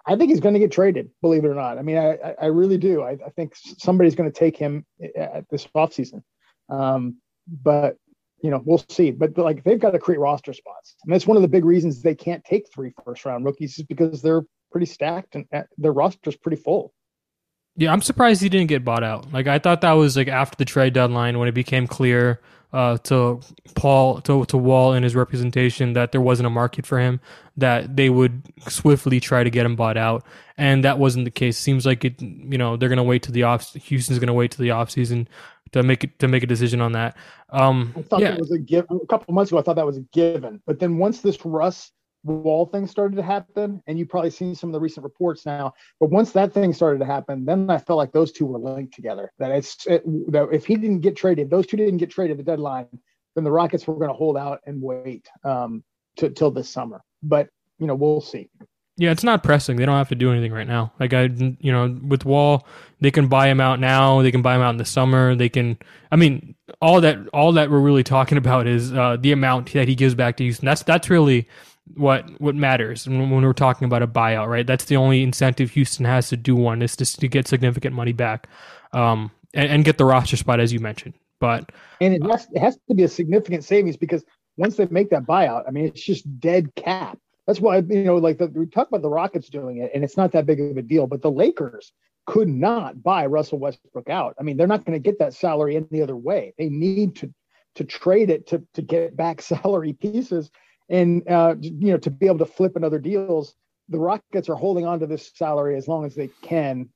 I 0.06 0.16
think 0.16 0.30
he's 0.30 0.40
going 0.40 0.54
to 0.54 0.60
get 0.60 0.72
traded, 0.72 1.10
believe 1.24 1.44
it 1.44 1.48
or 1.48 1.56
not. 1.56 1.80
I 1.80 1.82
mean, 1.82 1.98
I, 1.98 2.36
I 2.40 2.46
really 2.46 2.78
do. 2.78 3.02
I, 3.02 3.14
I 3.14 3.30
think 3.36 3.56
somebody's 3.56 4.14
going 4.14 4.32
to 4.32 4.40
take 4.40 4.56
him 4.56 4.86
at 5.18 5.50
this 5.50 5.66
offseason. 5.76 6.22
Um, 6.70 7.18
but, 7.48 7.98
you 8.44 8.52
know, 8.52 8.62
we'll 8.64 8.86
see. 8.92 9.10
But, 9.10 9.36
like 9.40 9.64
they've 9.64 9.80
got 9.80 9.92
to 9.92 10.00
create 10.00 10.20
roster 10.20 10.54
spots. 10.54 10.96
And 11.04 11.12
that's 11.12 11.26
one 11.26 11.36
of 11.36 11.42
the 11.42 11.50
big 11.50 11.66
reasons 11.66 12.04
they 12.04 12.14
can't 12.14 12.46
take 12.46 12.72
three 12.72 12.94
first 13.04 13.26
round 13.26 13.44
rookies 13.44 13.80
is 13.80 13.86
because 13.86 14.22
they're 14.22 14.44
pretty 14.72 14.86
stacked 14.86 15.34
and 15.34 15.48
their 15.80 15.94
roster's 15.94 16.36
pretty 16.36 16.62
full. 16.62 16.94
Yeah, 17.76 17.92
I'm 17.92 18.04
surprised 18.04 18.44
he 18.44 18.50
didn't 18.50 18.68
get 18.68 18.86
bought 18.86 19.04
out. 19.04 19.34
Like 19.34 19.48
I 19.48 19.58
thought 19.58 19.82
that 19.82 19.94
was 19.94 20.16
like 20.16 20.28
after 20.28 20.58
the 20.58 20.66
trade 20.66 20.94
deadline 20.94 21.40
when 21.40 21.48
it 21.48 21.54
became 21.54 21.88
clear 21.88 22.40
uh, 22.74 22.98
to 22.98 23.40
Paul 23.76 24.20
to 24.22 24.46
to 24.46 24.58
Wall 24.58 24.94
and 24.94 25.04
his 25.04 25.16
representation 25.16 25.94
that 25.94 26.12
there 26.12 26.22
wasn't 26.22 26.48
a 26.48 26.50
market 26.50 26.86
for 26.86 27.00
him, 27.00 27.22
that 27.56 27.96
they 27.96 28.10
would 28.10 28.42
swiftly 28.68 29.20
try 29.20 29.44
to 29.44 29.50
get 29.50 29.66
him 29.66 29.76
bought 29.76 29.96
out, 29.96 30.26
and 30.58 30.84
that 30.84 30.98
wasn't 30.98 31.26
the 31.26 31.32
case. 31.32 31.58
Seems 31.58 31.86
like 31.86 32.04
it, 32.04 32.22
you 32.22 32.58
know, 32.58 32.76
they're 32.76 32.90
gonna 32.90 33.04
wait 33.04 33.24
to 33.24 33.32
the 33.32 33.44
off. 33.44 33.74
Houston's 33.74 34.20
gonna 34.20 34.34
wait 34.34 34.52
to 34.52 34.58
the 34.58 34.72
off 34.72 34.90
season 34.90 35.28
to 35.72 35.84
make 35.84 36.04
it 36.04 36.18
to 36.20 36.28
make 36.28 36.42
a 36.44 36.48
decision 36.48 36.82
on 36.82 36.94
that. 36.94 37.16
Um, 37.52 37.94
I 37.96 38.02
thought 38.02 38.22
yeah. 38.22 38.32
that 38.32 38.40
was 38.40 38.52
a 38.52 38.60
given. 38.60 39.00
A 39.04 39.08
couple 39.08 39.34
months 39.34 39.52
ago, 39.52 39.60
I 39.60 39.62
thought 39.62 39.76
that 39.76 39.86
was 39.86 39.98
a 39.98 40.06
given, 40.12 40.60
but 40.66 40.80
then 40.80 40.98
once 40.98 41.22
this 41.22 41.38
Russ 41.46 41.92
wall 42.32 42.66
thing 42.66 42.88
started 42.88 43.16
to 43.18 43.24
happen, 43.24 43.82
and 43.88 44.00
you've 44.00 44.10
probably 44.10 44.30
seen 44.30 44.56
some 44.56 44.70
of 44.70 44.74
the 44.74 44.80
recent 44.80 45.04
reports 45.04 45.46
now. 45.46 45.74
But 46.00 46.10
once 46.10 46.32
that 46.32 46.54
thing 46.54 46.74
started 46.74 47.00
to 47.00 47.06
happen, 47.06 47.46
then 47.46 47.70
I 47.70 47.78
felt 47.78 47.98
like 47.98 48.12
those 48.12 48.32
two 48.32 48.46
were 48.46 48.58
linked 48.58 48.94
together. 48.94 49.32
That 49.40 49.52
it's 49.52 49.86
it, 49.88 50.04
that 50.32 50.50
if 50.52 50.66
he 50.66 50.76
didn't 50.76 51.02
get 51.02 51.16
traded, 51.16 51.50
those 51.50 51.68
two 51.68 51.78
didn't 51.78 51.98
get 51.98 52.10
traded 52.10 52.38
the 52.38 52.44
deadline, 52.44 52.88
then 53.36 53.44
the 53.44 53.52
Rockets 53.52 53.86
were 53.88 53.96
going 53.96 54.10
to 54.10 54.16
hold 54.16 54.38
out 54.38 54.62
and 54.66 54.82
wait 54.82 55.28
um, 55.44 55.84
to, 56.18 56.30
till 56.30 56.52
this 56.52 56.70
summer. 56.70 57.02
But 57.22 57.50
you 57.80 57.88
know, 57.88 57.96
we'll 57.96 58.22
see. 58.22 58.50
Yeah, 58.96 59.10
it's 59.10 59.24
not 59.24 59.42
pressing. 59.42 59.76
They 59.76 59.88
don't 59.88 59.98
have 59.98 60.10
to 60.10 60.16
do 60.16 60.32
anything 60.32 60.54
right 60.54 60.68
now. 60.68 60.94
Like 61.00 61.14
I, 61.14 61.24
you 61.24 61.72
know, 61.72 62.00
with 62.08 62.26
Wall, 62.26 62.68
they 63.02 63.10
can 63.10 63.28
buy 63.28 63.48
him 63.48 63.60
out 63.60 63.80
now. 63.80 64.22
They 64.22 64.32
can 64.32 64.44
buy 64.44 64.56
him 64.56 64.62
out 64.62 64.70
in 64.70 64.78
the 64.78 64.86
summer. 64.86 65.34
They 65.36 65.50
can. 65.50 65.80
I 66.12 66.16
mean, 66.16 66.56
all 66.80 67.02
that 67.02 67.18
all 67.34 67.54
that 67.54 67.72
we're 67.72 67.80
really 67.80 68.04
talking 68.04 68.38
about 68.44 68.68
is 68.68 68.94
uh, 68.94 69.18
the 69.20 69.32
amount 69.32 69.74
that 69.74 69.88
he 69.88 69.96
gives 69.96 70.14
back 70.14 70.38
to 70.38 70.44
Houston. 70.44 70.68
That's 70.68 70.84
that's 70.84 71.10
really 71.10 71.48
what 71.96 72.30
what 72.40 72.56
matters 72.56 73.08
when, 73.08 73.30
we're 73.30 73.54
talking 73.54 73.86
about 73.86 74.02
a 74.02 74.08
buyout, 74.08 74.48
right? 74.48 74.66
That's 74.66 74.86
the 74.86 74.96
only 74.96 75.22
incentive 75.22 75.72
Houston 75.72 76.06
has 76.06 76.30
to 76.30 76.38
do 76.38 76.56
one 76.56 76.82
is 76.82 76.96
just 76.96 77.20
to 77.20 77.28
get 77.28 77.48
significant 77.48 77.96
money 77.96 78.14
back, 78.14 78.48
um, 78.94 79.32
and, 79.54 79.70
and 79.70 79.86
get 79.86 79.98
the 79.98 80.06
roster 80.06 80.38
spot 80.38 80.60
as 80.60 80.72
you 80.72 80.80
mentioned. 80.80 81.14
But 81.40 81.72
and 82.00 82.14
it 82.14 82.24
has, 82.24 82.48
it 82.52 82.60
has 82.60 82.78
to 82.88 82.96
be 82.96 83.04
a 83.04 83.08
significant 83.08 83.64
savings 83.64 83.98
because 83.98 84.24
once 84.58 84.78
they 84.78 84.86
make 84.88 85.10
that 85.10 85.24
buyout, 85.24 85.64
I 85.68 85.72
mean, 85.72 85.86
it's 85.86 86.04
just 86.04 86.40
dead 86.40 86.74
cap. 86.76 87.18
That's 87.48 87.60
why 87.60 87.78
you 87.78 88.06
know, 88.06 88.18
like 88.18 88.38
the, 88.38 88.48
we 88.48 88.66
talk 88.66 88.88
about 88.88 89.02
the 89.02 89.10
Rockets 89.10 89.50
doing 89.50 89.78
it, 89.80 89.92
and 89.94 90.04
it's 90.04 90.16
not 90.16 90.32
that 90.32 90.46
big 90.46 90.62
of 90.62 90.78
a 90.78 90.82
deal. 90.82 91.08
But 91.08 91.22
the 91.22 91.32
Lakers 91.32 91.92
could 92.26 92.48
not 92.48 93.04
buy 93.04 93.26
Russell 93.26 93.60
Westbrook 93.60 94.10
out. 94.10 94.36
I 94.40 94.44
mean, 94.44 94.56
they're 94.56 94.68
not 94.68 94.86
going 94.86 94.96
to 94.96 95.04
get 95.04 95.20
that 95.20 95.34
salary 95.34 95.76
any 95.76 96.02
other 96.02 96.16
way. 96.16 96.54
They 96.58 96.70
need 96.70 97.18
to 97.18 97.34
to 97.76 97.84
trade 97.84 98.30
it 98.30 98.48
to 98.48 98.64
to 98.76 98.82
get 98.82 99.18
back 99.18 99.42
salary 99.42 99.94
pieces 99.94 100.50
and 100.90 101.28
uh, 101.30 101.56
you 101.60 101.92
know 101.92 101.98
to 101.98 102.12
be 102.12 102.28
able 102.28 102.40
to 102.40 102.46
flip 102.46 102.76
in 102.76 102.84
other 102.84 103.00
deals. 103.00 103.56
The 103.90 104.00
Rockets 104.00 104.48
are 104.50 104.56
holding 104.56 104.86
on 104.86 105.00
to 105.02 105.08
this 105.08 105.32
salary 105.36 105.76
as 105.76 105.88
long 105.88 106.06
as 106.06 106.16
they 106.16 106.30
can 106.42 106.90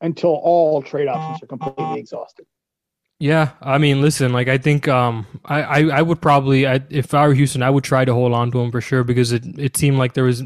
until 0.00 0.30
all 0.30 0.82
trade 0.82 1.08
options 1.08 1.42
are 1.42 1.46
completely 1.46 1.98
exhausted. 1.98 2.46
Yeah, 3.18 3.52
I 3.62 3.78
mean, 3.78 4.02
listen, 4.02 4.32
like 4.32 4.48
I 4.48 4.58
think 4.58 4.88
um, 4.88 5.26
I, 5.46 5.62
I, 5.62 5.80
I 5.98 6.02
would 6.02 6.20
probably 6.20 6.66
I, 6.66 6.82
if 6.90 7.14
I 7.14 7.26
were 7.26 7.34
Houston, 7.34 7.62
I 7.62 7.70
would 7.70 7.84
try 7.84 8.04
to 8.04 8.12
hold 8.12 8.32
on 8.32 8.50
to 8.50 8.60
him 8.60 8.70
for 8.70 8.80
sure 8.80 9.04
because 9.04 9.32
it, 9.32 9.44
it 9.58 9.76
seemed 9.76 9.96
like 9.96 10.12
there 10.12 10.24
was 10.24 10.42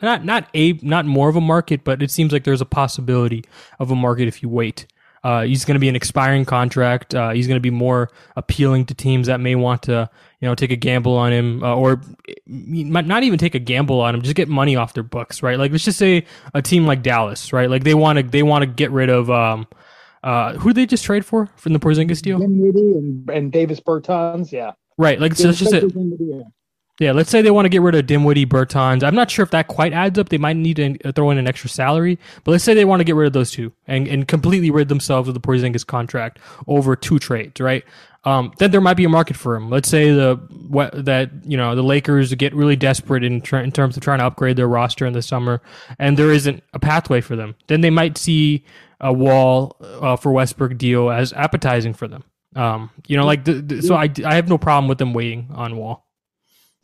not 0.00 0.24
not 0.24 0.48
a 0.54 0.74
not 0.74 1.06
more 1.06 1.28
of 1.28 1.34
a 1.34 1.40
market, 1.40 1.82
but 1.82 2.02
it 2.02 2.10
seems 2.10 2.32
like 2.32 2.44
there's 2.44 2.60
a 2.60 2.66
possibility 2.66 3.44
of 3.80 3.90
a 3.90 3.96
market 3.96 4.28
if 4.28 4.42
you 4.42 4.48
wait. 4.48 4.86
Uh, 5.24 5.42
he's 5.42 5.64
going 5.64 5.74
to 5.74 5.80
be 5.80 5.88
an 5.88 5.96
expiring 5.96 6.44
contract. 6.44 7.14
Uh, 7.14 7.30
he's 7.30 7.46
going 7.46 7.56
to 7.56 7.60
be 7.60 7.70
more 7.70 8.10
appealing 8.36 8.84
to 8.84 8.94
teams 8.94 9.26
that 9.26 9.40
may 9.40 9.54
want 9.54 9.82
to, 9.82 10.08
you 10.44 10.50
know, 10.50 10.54
take 10.54 10.70
a 10.70 10.76
gamble 10.76 11.16
on 11.16 11.32
him, 11.32 11.64
uh, 11.64 11.74
or 11.74 12.02
not 12.46 13.22
even 13.22 13.38
take 13.38 13.54
a 13.54 13.58
gamble 13.58 13.98
on 14.02 14.14
him, 14.14 14.20
just 14.20 14.34
get 14.34 14.46
money 14.46 14.76
off 14.76 14.92
their 14.92 15.02
books, 15.02 15.42
right? 15.42 15.58
Like, 15.58 15.72
let's 15.72 15.86
just 15.86 15.98
say 15.98 16.26
a 16.52 16.60
team 16.60 16.86
like 16.86 17.02
Dallas, 17.02 17.50
right? 17.54 17.70
Like 17.70 17.82
they 17.82 17.94
want 17.94 18.18
to 18.18 18.22
they 18.22 18.42
want 18.42 18.60
to 18.60 18.66
get 18.66 18.90
rid 18.90 19.08
of 19.08 19.30
um, 19.30 19.66
uh, 20.22 20.52
who 20.58 20.68
did 20.68 20.76
they 20.76 20.84
just 20.84 21.02
trade 21.02 21.24
for 21.24 21.48
from 21.56 21.72
the 21.72 21.78
Porzingis 21.78 22.20
deal? 22.20 22.42
And, 22.42 23.30
and 23.30 23.50
Davis 23.50 23.80
Bertans, 23.80 24.52
yeah. 24.52 24.72
Right, 24.98 25.18
like 25.18 25.34
so 25.34 25.46
let's 25.46 25.60
just 25.60 25.70
say, 25.70 25.80
Yeah, 27.00 27.10
let's 27.10 27.28
say 27.28 27.42
they 27.42 27.50
want 27.50 27.64
to 27.64 27.70
get 27.70 27.82
rid 27.82 27.96
of 27.96 28.06
Dinwiddie, 28.06 28.46
Bertans. 28.46 29.02
I'm 29.02 29.16
not 29.16 29.28
sure 29.28 29.42
if 29.42 29.50
that 29.50 29.66
quite 29.66 29.92
adds 29.92 30.16
up. 30.16 30.28
They 30.28 30.38
might 30.38 30.56
need 30.56 30.76
to 30.76 31.12
throw 31.12 31.30
in 31.30 31.38
an 31.38 31.48
extra 31.48 31.68
salary, 31.68 32.20
but 32.44 32.52
let's 32.52 32.62
say 32.62 32.72
they 32.72 32.84
want 32.84 33.00
to 33.00 33.04
get 33.04 33.16
rid 33.16 33.26
of 33.26 33.32
those 33.32 33.50
two 33.50 33.72
and, 33.88 34.06
and 34.06 34.28
completely 34.28 34.70
rid 34.70 34.88
themselves 34.88 35.26
of 35.26 35.34
the 35.34 35.40
Porzingis 35.40 35.84
contract 35.84 36.38
over 36.68 36.94
two 36.94 37.18
trades, 37.18 37.60
right? 37.60 37.84
Um, 38.22 38.52
then 38.58 38.70
there 38.70 38.80
might 38.80 38.96
be 38.96 39.04
a 39.04 39.08
market 39.08 39.36
for 39.36 39.56
him. 39.56 39.70
Let's 39.70 39.88
say 39.88 40.10
the 40.10 40.36
what, 40.68 41.04
that 41.04 41.30
you 41.44 41.56
know 41.56 41.74
the 41.74 41.82
Lakers 41.82 42.32
get 42.34 42.54
really 42.54 42.76
desperate 42.76 43.22
in, 43.24 43.42
in 43.52 43.72
terms 43.72 43.96
of 43.96 44.02
trying 44.02 44.20
to 44.20 44.26
upgrade 44.26 44.56
their 44.56 44.68
roster 44.68 45.04
in 45.04 45.12
the 45.12 45.20
summer, 45.20 45.60
and 45.98 46.16
there 46.16 46.30
isn't 46.30 46.62
a 46.72 46.78
pathway 46.78 47.20
for 47.20 47.36
them. 47.36 47.54
Then 47.66 47.82
they 47.82 47.90
might 47.90 48.16
see 48.16 48.64
a 49.00 49.12
wall 49.12 49.76
uh, 49.80 50.16
for 50.16 50.32
Westbrook 50.32 50.78
deal 50.78 51.10
as 51.10 51.32
appetizing 51.34 51.92
for 51.92 52.08
them. 52.08 52.24
Um, 52.56 52.90
you 53.06 53.16
know, 53.16 53.26
like 53.26 53.44
the, 53.44 53.54
the, 53.54 53.82
so 53.82 53.94
I 53.94 54.08
I 54.24 54.36
have 54.36 54.48
no 54.48 54.56
problem 54.56 54.88
with 54.88 54.98
them 54.98 55.12
waiting 55.12 55.50
on 55.52 55.76
Wall. 55.76 56.06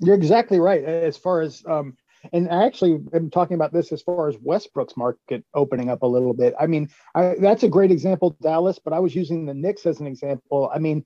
You're 0.00 0.14
exactly 0.14 0.58
right. 0.58 0.82
As 0.82 1.16
far 1.16 1.40
as 1.40 1.62
um, 1.68 1.96
and 2.32 2.50
I 2.50 2.66
actually 2.66 3.00
am 3.14 3.30
talking 3.30 3.54
about 3.54 3.72
this 3.72 3.92
as 3.92 4.02
far 4.02 4.28
as 4.28 4.36
Westbrook's 4.42 4.96
market 4.96 5.44
opening 5.54 5.90
up 5.90 6.02
a 6.02 6.06
little 6.06 6.34
bit. 6.34 6.54
I 6.60 6.66
mean, 6.66 6.88
I, 7.14 7.36
that's 7.40 7.62
a 7.62 7.68
great 7.68 7.90
example, 7.90 8.36
Dallas. 8.42 8.78
But 8.82 8.92
I 8.92 8.98
was 8.98 9.14
using 9.14 9.46
the 9.46 9.54
Knicks 9.54 9.86
as 9.86 10.00
an 10.00 10.06
example. 10.06 10.70
I 10.74 10.78
mean, 10.78 11.04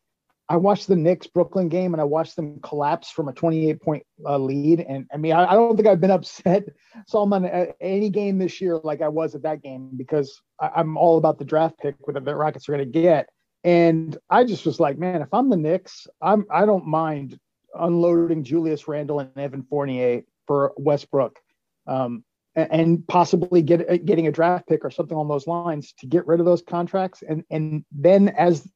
I 0.48 0.56
watched 0.56 0.88
the 0.88 0.96
Knicks 0.96 1.26
Brooklyn 1.26 1.68
game 1.68 1.94
and 1.94 2.00
I 2.00 2.04
watched 2.04 2.36
them 2.36 2.60
collapse 2.60 3.10
from 3.10 3.28
a 3.28 3.32
28 3.32 3.80
point 3.80 4.04
uh, 4.26 4.38
lead. 4.38 4.80
And 4.80 5.06
I 5.12 5.16
mean, 5.16 5.32
I, 5.32 5.46
I, 5.46 5.54
don't 5.54 5.74
think 5.76 5.88
I've 5.88 6.00
been 6.00 6.10
upset 6.10 6.64
Salman 7.06 7.46
at 7.46 7.76
any 7.80 8.10
game 8.10 8.38
this 8.38 8.60
year 8.60 8.78
like 8.82 9.00
I 9.00 9.08
was 9.08 9.34
at 9.34 9.42
that 9.42 9.62
game 9.62 9.90
because 9.96 10.40
I, 10.60 10.80
am 10.80 10.96
all 10.96 11.16
about 11.16 11.38
the 11.38 11.44
draft 11.44 11.78
pick 11.78 11.94
that 12.06 12.24
the 12.24 12.34
Rockets 12.34 12.68
are 12.68 12.72
going 12.72 12.84
to 12.84 13.00
get. 13.00 13.28
And 13.62 14.18
I 14.28 14.44
just 14.44 14.66
was 14.66 14.78
like, 14.78 14.98
man, 14.98 15.22
if 15.22 15.32
I'm 15.32 15.48
the 15.48 15.56
Knicks, 15.56 16.06
I'm 16.20 16.44
I 16.50 16.66
don't 16.66 16.86
mind 16.86 17.38
unloading 17.78 18.44
Julius 18.44 18.88
Randle 18.88 19.20
and 19.20 19.36
Evan 19.36 19.62
Fournier 19.62 20.22
for 20.46 20.72
Westbrook, 20.76 21.38
um, 21.86 22.24
and, 22.54 23.06
possibly 23.08 23.62
get 23.62 24.04
getting 24.04 24.26
a 24.26 24.32
draft 24.32 24.68
pick 24.68 24.84
or 24.84 24.90
something 24.90 25.16
on 25.16 25.28
those 25.28 25.46
lines 25.46 25.92
to 25.98 26.06
get 26.06 26.26
rid 26.26 26.40
of 26.40 26.46
those 26.46 26.62
contracts, 26.62 27.22
and 27.26 27.44
and 27.50 27.84
then 27.92 28.28
as 28.28 28.68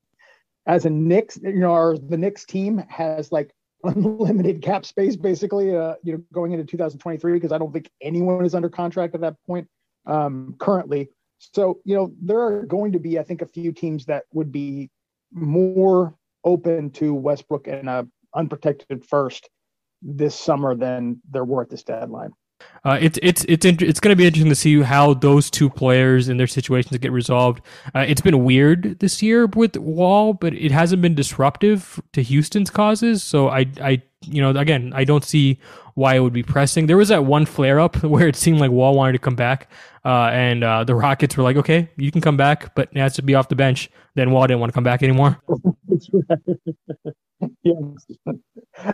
as 0.67 0.85
a 0.85 0.91
Knicks, 0.91 1.39
you 1.43 1.61
know, 1.61 1.73
our 1.73 1.97
the 1.97 2.17
Knicks 2.17 2.45
team 2.45 2.83
has 2.89 3.33
like 3.33 3.53
unlimited 3.85 4.63
cap 4.63 4.85
space 4.85 5.17
basically, 5.17 5.75
uh, 5.75 5.95
you 6.03 6.13
know, 6.13 6.23
going 6.33 6.53
into 6.53 6.65
2023 6.65 7.33
because 7.33 7.53
I 7.53 7.59
don't 7.59 7.73
think 7.73 7.91
anyone 8.03 8.45
is 8.45 8.55
under 8.55 8.69
contract 8.69 9.15
at 9.15 9.21
that 9.23 9.37
point 9.47 9.69
um, 10.07 10.57
currently. 10.59 11.11
So 11.39 11.79
you 11.85 11.95
know, 11.95 12.13
there 12.21 12.41
are 12.41 12.67
going 12.67 12.93
to 12.93 12.99
be, 12.99 13.19
I 13.19 13.23
think, 13.23 13.43
a 13.43 13.47
few 13.47 13.73
teams 13.73 14.05
that 14.07 14.25
would 14.33 14.51
be 14.51 14.91
more 15.33 16.15
open 16.45 16.91
to 16.91 17.15
Westbrook 17.15 17.67
and 17.69 17.89
a 17.89 18.09
unprotected 18.35 19.05
first 19.05 19.49
this 20.03 20.35
summer 20.35 20.75
than 20.75 21.21
there 21.31 21.45
were 21.45 21.63
at 21.63 21.71
this 21.71 21.83
deadline. 21.83 22.31
Uh, 22.85 22.99
it's 23.01 23.19
it's 23.23 23.45
it's 23.49 23.65
it's 23.65 24.01
going 24.01 24.13
to 24.13 24.17
be 24.17 24.27
interesting 24.27 24.49
to 24.49 24.55
see 24.55 24.81
how 24.83 25.15
those 25.15 25.51
two 25.51 25.71
players 25.71 26.29
and 26.29 26.39
their 26.41 26.47
situations 26.47 26.97
get 26.99 27.13
resolved. 27.13 27.61
Uh, 27.95 28.01
it's 28.01 28.21
been 28.21 28.45
weird 28.45 28.99
this 28.99 29.23
year 29.23 29.47
with 29.47 29.77
Wall, 29.77 30.35
but 30.35 30.55
it 30.55 30.73
hasn't 30.73 31.03
been 31.03 31.15
disruptive 31.15 32.01
to 32.13 32.23
Houston's 32.23 32.71
causes. 32.71 33.23
So 33.23 33.49
I 33.49 33.67
I 33.81 34.03
you 34.23 34.43
know 34.43 34.51
again 34.51 34.93
I 34.95 35.05
don't 35.05 35.25
see 35.25 35.59
why 35.95 36.15
it 36.15 36.21
would 36.21 36.33
be 36.33 36.45
pressing. 36.45 36.87
There 36.87 36.97
was 36.97 37.09
that 37.09 37.25
one 37.25 37.45
flare 37.45 37.81
up 37.81 37.97
where 38.05 38.29
it 38.29 38.37
seemed 38.37 38.61
like 38.61 38.71
Wall 38.71 38.95
wanted 38.95 39.13
to 39.13 39.19
come 39.19 39.35
back, 39.35 39.71
uh, 40.05 40.31
and 40.33 40.63
uh, 40.63 40.85
the 40.85 40.95
Rockets 40.95 41.37
were 41.37 41.43
like, 41.43 41.57
"Okay, 41.57 41.91
you 41.97 42.13
can 42.13 42.21
come 42.21 42.37
back, 42.37 42.75
but 42.75 42.89
it 42.93 42.99
has 42.99 43.15
to 43.17 43.23
be 43.23 43.35
off 43.35 43.49
the 43.49 43.57
bench." 43.57 43.91
Then 44.15 44.31
Wall 44.31 44.47
didn't 44.47 44.61
want 44.61 44.71
to 44.73 44.75
come 44.75 44.85
back 44.85 45.03
anymore. 45.03 45.41
yes. 47.63 47.77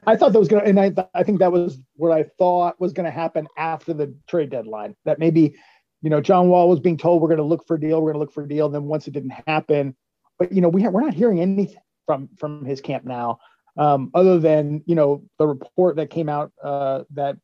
I 0.06 0.16
thought 0.16 0.32
that 0.32 0.38
was 0.38 0.48
to, 0.48 0.62
and 0.62 0.80
I, 0.80 0.92
I 1.14 1.22
think 1.22 1.38
that 1.38 1.52
was 1.52 1.78
what 1.96 2.12
I 2.12 2.24
thought 2.38 2.80
was 2.80 2.92
to 2.94 3.10
happen 3.10 3.48
after 3.56 3.92
the 3.92 4.14
trade 4.26 4.50
deadline. 4.50 4.96
That 5.04 5.18
maybe, 5.18 5.54
you 6.02 6.10
know, 6.10 6.20
John 6.20 6.48
Wall 6.48 6.68
was 6.68 6.80
being 6.80 6.96
told 6.96 7.22
we're 7.22 7.36
to 7.36 7.42
look 7.42 7.66
for 7.66 7.76
a 7.76 7.80
deal, 7.80 8.00
we're 8.00 8.12
to 8.12 8.18
look 8.18 8.32
for 8.32 8.44
a 8.44 8.48
deal. 8.48 8.66
And 8.66 8.74
then 8.74 8.84
once 8.84 9.06
it 9.06 9.12
didn't 9.12 9.34
happen, 9.46 9.94
but 10.38 10.52
you 10.52 10.60
know, 10.60 10.68
we 10.68 10.82
ha- 10.82 10.90
we're 10.90 11.02
not 11.02 11.14
hearing 11.14 11.40
anything 11.40 11.80
from 12.06 12.28
from 12.36 12.64
his 12.64 12.80
camp 12.80 13.04
now, 13.04 13.38
um, 13.76 14.10
other 14.14 14.38
than 14.38 14.82
you 14.86 14.94
know 14.94 15.22
the 15.38 15.46
report 15.46 15.96
that 15.96 16.10
came 16.10 16.28
out 16.28 16.52
uh, 16.62 17.02
that 17.10 17.36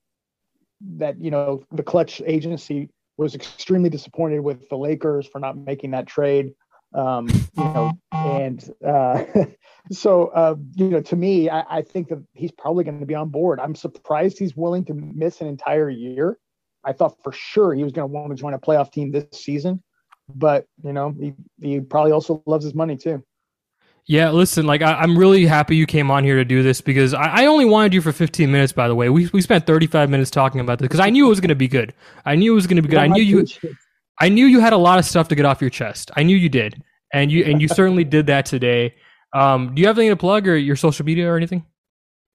that 0.96 1.20
you 1.20 1.30
know 1.30 1.64
the 1.72 1.82
Klutch 1.82 2.22
agency 2.24 2.88
was 3.16 3.34
extremely 3.34 3.90
disappointed 3.90 4.40
with 4.40 4.68
the 4.68 4.76
Lakers 4.76 5.26
for 5.26 5.40
not 5.40 5.56
making 5.56 5.90
that 5.90 6.06
trade 6.06 6.54
um, 6.94 7.28
you 7.28 7.64
know, 7.64 7.92
and 8.12 8.70
uh, 8.86 9.24
so 9.92 10.28
uh, 10.28 10.56
you 10.74 10.88
know, 10.88 11.00
to 11.02 11.16
me, 11.16 11.48
I, 11.48 11.78
I 11.78 11.82
think 11.82 12.08
that 12.08 12.24
he's 12.34 12.52
probably 12.52 12.84
going 12.84 13.00
to 13.00 13.06
be 13.06 13.14
on 13.14 13.28
board. 13.28 13.60
I'm 13.60 13.74
surprised 13.74 14.38
he's 14.38 14.56
willing 14.56 14.84
to 14.86 14.94
miss 14.94 15.40
an 15.40 15.46
entire 15.46 15.88
year. 15.88 16.38
I 16.84 16.92
thought 16.92 17.22
for 17.22 17.32
sure 17.32 17.74
he 17.74 17.84
was 17.84 17.92
going 17.92 18.08
to 18.08 18.12
want 18.12 18.30
to 18.30 18.40
join 18.40 18.54
a 18.54 18.58
playoff 18.58 18.90
team 18.90 19.12
this 19.12 19.26
season, 19.32 19.82
but 20.34 20.66
you 20.82 20.92
know, 20.92 21.14
he, 21.18 21.34
he 21.60 21.80
probably 21.80 22.12
also 22.12 22.42
loves 22.46 22.64
his 22.64 22.74
money 22.74 22.96
too. 22.96 23.22
Yeah, 24.06 24.30
listen, 24.30 24.66
like 24.66 24.82
I, 24.82 25.02
am 25.04 25.16
really 25.16 25.46
happy 25.46 25.76
you 25.76 25.86
came 25.86 26.10
on 26.10 26.24
here 26.24 26.36
to 26.36 26.44
do 26.44 26.62
this 26.62 26.80
because 26.80 27.14
I, 27.14 27.42
I, 27.42 27.46
only 27.46 27.64
wanted 27.64 27.94
you 27.94 28.00
for 28.00 28.12
15 28.12 28.50
minutes. 28.50 28.72
By 28.72 28.88
the 28.88 28.94
way, 28.94 29.08
we 29.08 29.28
we 29.32 29.40
spent 29.40 29.66
35 29.66 30.10
minutes 30.10 30.30
talking 30.30 30.60
about 30.60 30.78
this 30.78 30.86
because 30.86 31.00
I 31.00 31.10
knew 31.10 31.26
it 31.26 31.28
was 31.28 31.40
going 31.40 31.50
to 31.50 31.54
be 31.54 31.68
good. 31.68 31.94
I 32.24 32.34
knew 32.34 32.52
it 32.52 32.54
was 32.56 32.66
going 32.66 32.76
to 32.76 32.82
be 32.82 32.88
good. 32.88 32.98
I 32.98 33.06
knew 33.06 33.22
you. 33.22 33.46
I 34.18 34.28
knew 34.28 34.46
you 34.46 34.60
had 34.60 34.72
a 34.72 34.78
lot 34.78 34.98
of 34.98 35.04
stuff 35.04 35.28
to 35.28 35.34
get 35.34 35.44
off 35.46 35.60
your 35.60 35.70
chest. 35.70 36.10
I 36.16 36.24
knew 36.24 36.36
you 36.36 36.48
did, 36.48 36.82
and 37.12 37.30
you 37.30 37.44
and 37.44 37.62
you 37.62 37.68
certainly 37.80 38.04
did 38.04 38.26
that 38.26 38.46
today. 38.46 38.94
Um, 39.32 39.74
do 39.74 39.80
you 39.80 39.86
have 39.86 39.96
anything 39.96 40.12
to 40.12 40.16
plug 40.16 40.48
or 40.48 40.56
your 40.56 40.76
social 40.76 41.06
media 41.06 41.30
or 41.30 41.36
anything? 41.36 41.64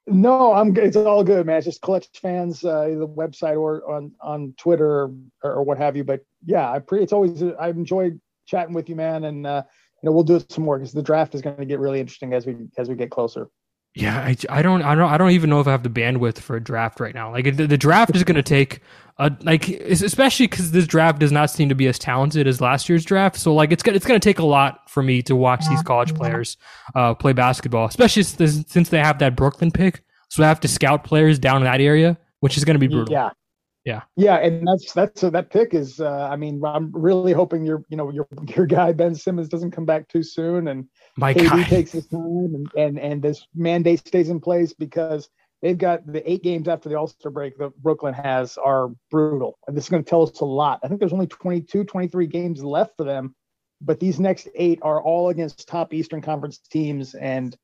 No, 0.07 0.53
I'm. 0.53 0.75
It's 0.77 0.95
all 0.95 1.23
good, 1.23 1.45
man. 1.45 1.57
It's 1.57 1.65
just 1.65 1.81
Klutch 1.81 2.07
fans, 2.21 2.63
uh, 2.63 2.85
the 2.87 3.07
website 3.07 3.59
or 3.59 3.89
on 3.91 4.11
on 4.21 4.53
Twitter 4.57 5.01
or, 5.01 5.11
or 5.43 5.63
what 5.63 5.77
have 5.79 5.97
you. 5.97 6.03
But 6.03 6.21
yeah, 6.45 6.71
I 6.71 6.79
pre. 6.79 7.01
It's 7.01 7.13
always 7.13 7.41
I 7.59 7.69
enjoy 7.69 8.11
chatting 8.45 8.75
with 8.75 8.87
you, 8.87 8.95
man, 8.95 9.23
and 9.23 9.47
uh, 9.47 9.63
know 10.05 10.11
we'll 10.11 10.23
do 10.23 10.41
some 10.49 10.63
more 10.63 10.77
because 10.77 10.93
the 10.93 11.03
draft 11.03 11.35
is 11.35 11.41
going 11.41 11.57
to 11.57 11.65
get 11.65 11.79
really 11.79 11.99
interesting 11.99 12.33
as 12.33 12.45
we 12.45 12.55
as 12.77 12.89
we 12.89 12.95
get 12.95 13.11
closer. 13.11 13.49
Yeah, 13.95 14.17
I, 14.17 14.35
I 14.49 14.61
don't 14.61 14.81
I 14.81 14.93
don't 14.93 15.09
I 15.09 15.17
don't 15.17 15.31
even 15.31 15.49
know 15.49 15.61
if 15.61 15.67
I 15.67 15.71
have 15.71 15.83
the 15.83 15.89
bandwidth 15.89 16.39
for 16.39 16.57
a 16.57 16.63
draft 16.63 16.99
right 16.99 17.15
now. 17.15 17.31
Like 17.31 17.55
the, 17.55 17.65
the 17.65 17.77
draft 17.77 18.13
is 18.13 18.25
going 18.25 18.35
to 18.35 18.43
take 18.43 18.81
a 19.17 19.31
like 19.41 19.69
especially 19.69 20.47
because 20.47 20.71
this 20.71 20.85
draft 20.85 21.19
does 21.19 21.31
not 21.31 21.49
seem 21.49 21.69
to 21.69 21.75
be 21.75 21.87
as 21.87 21.97
talented 21.97 22.45
as 22.45 22.59
last 22.59 22.89
year's 22.89 23.05
draft. 23.05 23.37
So 23.37 23.53
like 23.53 23.71
it's 23.71 23.81
gonna 23.83 23.95
it's 23.95 24.05
gonna 24.05 24.19
take 24.19 24.39
a 24.39 24.45
lot 24.45 24.89
for 24.89 25.01
me 25.01 25.21
to 25.23 25.35
watch 25.35 25.65
these 25.69 25.81
college 25.81 26.13
players 26.13 26.57
uh, 26.93 27.13
play 27.13 27.31
basketball, 27.31 27.85
especially 27.85 28.23
since, 28.23 28.69
since 28.69 28.89
they 28.89 28.99
have 28.99 29.19
that 29.19 29.37
Brooklyn 29.37 29.71
pick. 29.71 30.03
So 30.29 30.43
I 30.43 30.47
have 30.47 30.59
to 30.61 30.67
scout 30.67 31.05
players 31.05 31.39
down 31.39 31.57
in 31.57 31.63
that 31.63 31.79
area, 31.79 32.17
which 32.41 32.57
is 32.57 32.65
going 32.65 32.75
to 32.75 32.79
be 32.79 32.87
brutal. 32.87 33.13
Yeah, 33.13 33.29
yeah, 33.85 34.01
yeah, 34.15 34.37
and 34.37 34.67
that's 34.67 34.93
that's 34.93 35.23
uh, 35.23 35.29
that 35.29 35.51
pick 35.51 35.75
is. 35.75 35.99
Uh, 35.99 36.27
I 36.29 36.35
mean, 36.35 36.59
I'm 36.65 36.91
really 36.91 37.33
hoping 37.33 37.63
your 37.63 37.85
you 37.89 37.97
know 37.97 38.09
your 38.09 38.27
your 38.55 38.65
guy 38.65 38.91
Ben 38.91 39.13
Simmons 39.13 39.47
doesn't 39.47 39.71
come 39.71 39.85
back 39.85 40.07
too 40.07 40.23
soon, 40.23 40.67
and 40.69 40.89
my 41.17 41.35
KD 41.35 41.49
guy. 41.49 41.63
takes 41.63 41.91
his 41.91 42.07
time, 42.07 42.55
and, 42.55 42.67
and 42.75 42.99
and 42.99 43.21
this 43.21 43.45
mandate 43.53 43.99
stays 43.99 44.29
in 44.29 44.39
place 44.39 44.73
because 44.73 45.29
they've 45.61 45.77
got 45.77 46.05
the 46.11 46.27
eight 46.29 46.41
games 46.41 46.67
after 46.67 46.89
the 46.89 46.95
All-Star 46.95 47.31
break 47.31 47.59
that 47.59 47.77
Brooklyn 47.77 48.15
has 48.15 48.57
are 48.57 48.89
brutal. 49.11 49.59
And 49.67 49.77
this 49.77 49.85
is 49.85 49.89
going 49.89 50.03
to 50.03 50.09
tell 50.09 50.23
us 50.23 50.39
a 50.39 50.45
lot. 50.45 50.79
I 50.83 50.87
think 50.87 50.99
there's 50.99 51.13
only 51.13 51.27
22, 51.27 51.83
23 51.83 52.27
games 52.27 52.63
left 52.63 52.97
for 52.97 53.03
them, 53.03 53.35
but 53.81 53.99
these 53.99 54.19
next 54.19 54.47
eight 54.55 54.79
are 54.81 55.01
all 55.01 55.29
against 55.29 55.67
top 55.67 55.93
Eastern 55.93 56.21
Conference 56.21 56.57
teams, 56.57 57.13
and 57.13 57.55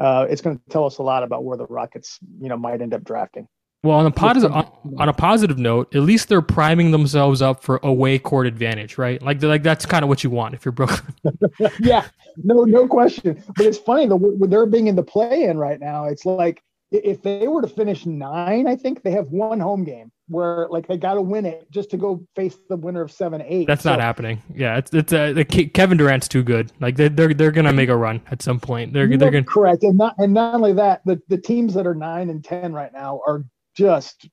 uh, 0.00 0.26
it's 0.28 0.40
going 0.40 0.58
to 0.58 0.64
tell 0.70 0.86
us 0.86 0.98
a 0.98 1.02
lot 1.02 1.22
about 1.22 1.44
where 1.44 1.58
the 1.58 1.66
Rockets, 1.66 2.18
you 2.40 2.48
know, 2.48 2.56
might 2.56 2.80
end 2.80 2.94
up 2.94 3.04
drafting. 3.04 3.46
Well, 3.86 3.98
on 3.98 4.06
a 4.06 4.10
positive 4.10 4.50
on, 4.52 4.68
on, 4.98 5.08
a 5.08 5.12
positive 5.12 5.58
note, 5.58 5.94
at 5.94 6.02
least 6.02 6.28
they're 6.28 6.42
priming 6.42 6.90
themselves 6.90 7.40
up 7.40 7.62
for 7.62 7.78
away 7.84 8.18
court 8.18 8.48
advantage, 8.48 8.98
right? 8.98 9.22
Like, 9.22 9.40
like 9.42 9.62
that's 9.62 9.86
kind 9.86 10.02
of 10.02 10.08
what 10.08 10.24
you 10.24 10.30
want 10.30 10.54
if 10.54 10.64
you're 10.64 10.72
Brooklyn. 10.72 11.14
yeah, 11.80 12.04
no, 12.36 12.64
no 12.64 12.88
question. 12.88 13.40
But 13.56 13.66
it's 13.66 13.78
funny 13.78 14.06
that 14.06 14.46
they're 14.48 14.66
being 14.66 14.88
in 14.88 14.96
the 14.96 15.04
play-in 15.04 15.56
right 15.56 15.78
now. 15.78 16.06
It's 16.06 16.26
like 16.26 16.64
if 16.90 17.22
they 17.22 17.46
were 17.46 17.62
to 17.62 17.68
finish 17.68 18.06
nine, 18.06 18.66
I 18.66 18.74
think 18.74 19.02
they 19.02 19.12
have 19.12 19.28
one 19.28 19.60
home 19.60 19.84
game 19.84 20.10
where 20.28 20.66
like 20.68 20.88
they 20.88 20.96
got 20.96 21.14
to 21.14 21.22
win 21.22 21.46
it 21.46 21.70
just 21.70 21.90
to 21.90 21.96
go 21.96 22.26
face 22.34 22.56
the 22.68 22.76
winner 22.76 23.02
of 23.02 23.12
seven, 23.12 23.42
eight. 23.46 23.66
That's 23.66 23.84
so, 23.84 23.90
not 23.90 24.00
happening. 24.00 24.42
Yeah, 24.54 24.78
it's 24.78 24.92
it's 24.92 25.12
uh, 25.12 25.44
Kevin 25.74 25.96
Durant's 25.96 26.28
too 26.28 26.42
good. 26.42 26.72
Like 26.80 26.96
they, 26.96 27.08
they're 27.08 27.34
they're 27.34 27.52
gonna 27.52 27.72
make 27.72 27.88
a 27.88 27.96
run 27.96 28.20
at 28.30 28.42
some 28.42 28.58
point. 28.58 28.92
They're 28.92 29.06
they're 29.16 29.30
gonna 29.30 29.44
correct. 29.44 29.84
And 29.84 29.96
not 29.96 30.14
and 30.18 30.34
not 30.34 30.54
only 30.54 30.72
that, 30.72 31.02
the 31.04 31.20
the 31.28 31.38
teams 31.38 31.74
that 31.74 31.86
are 31.86 31.94
nine 31.94 32.30
and 32.30 32.44
ten 32.44 32.72
right 32.72 32.92
now 32.92 33.20
are 33.26 33.44
just 33.76 34.28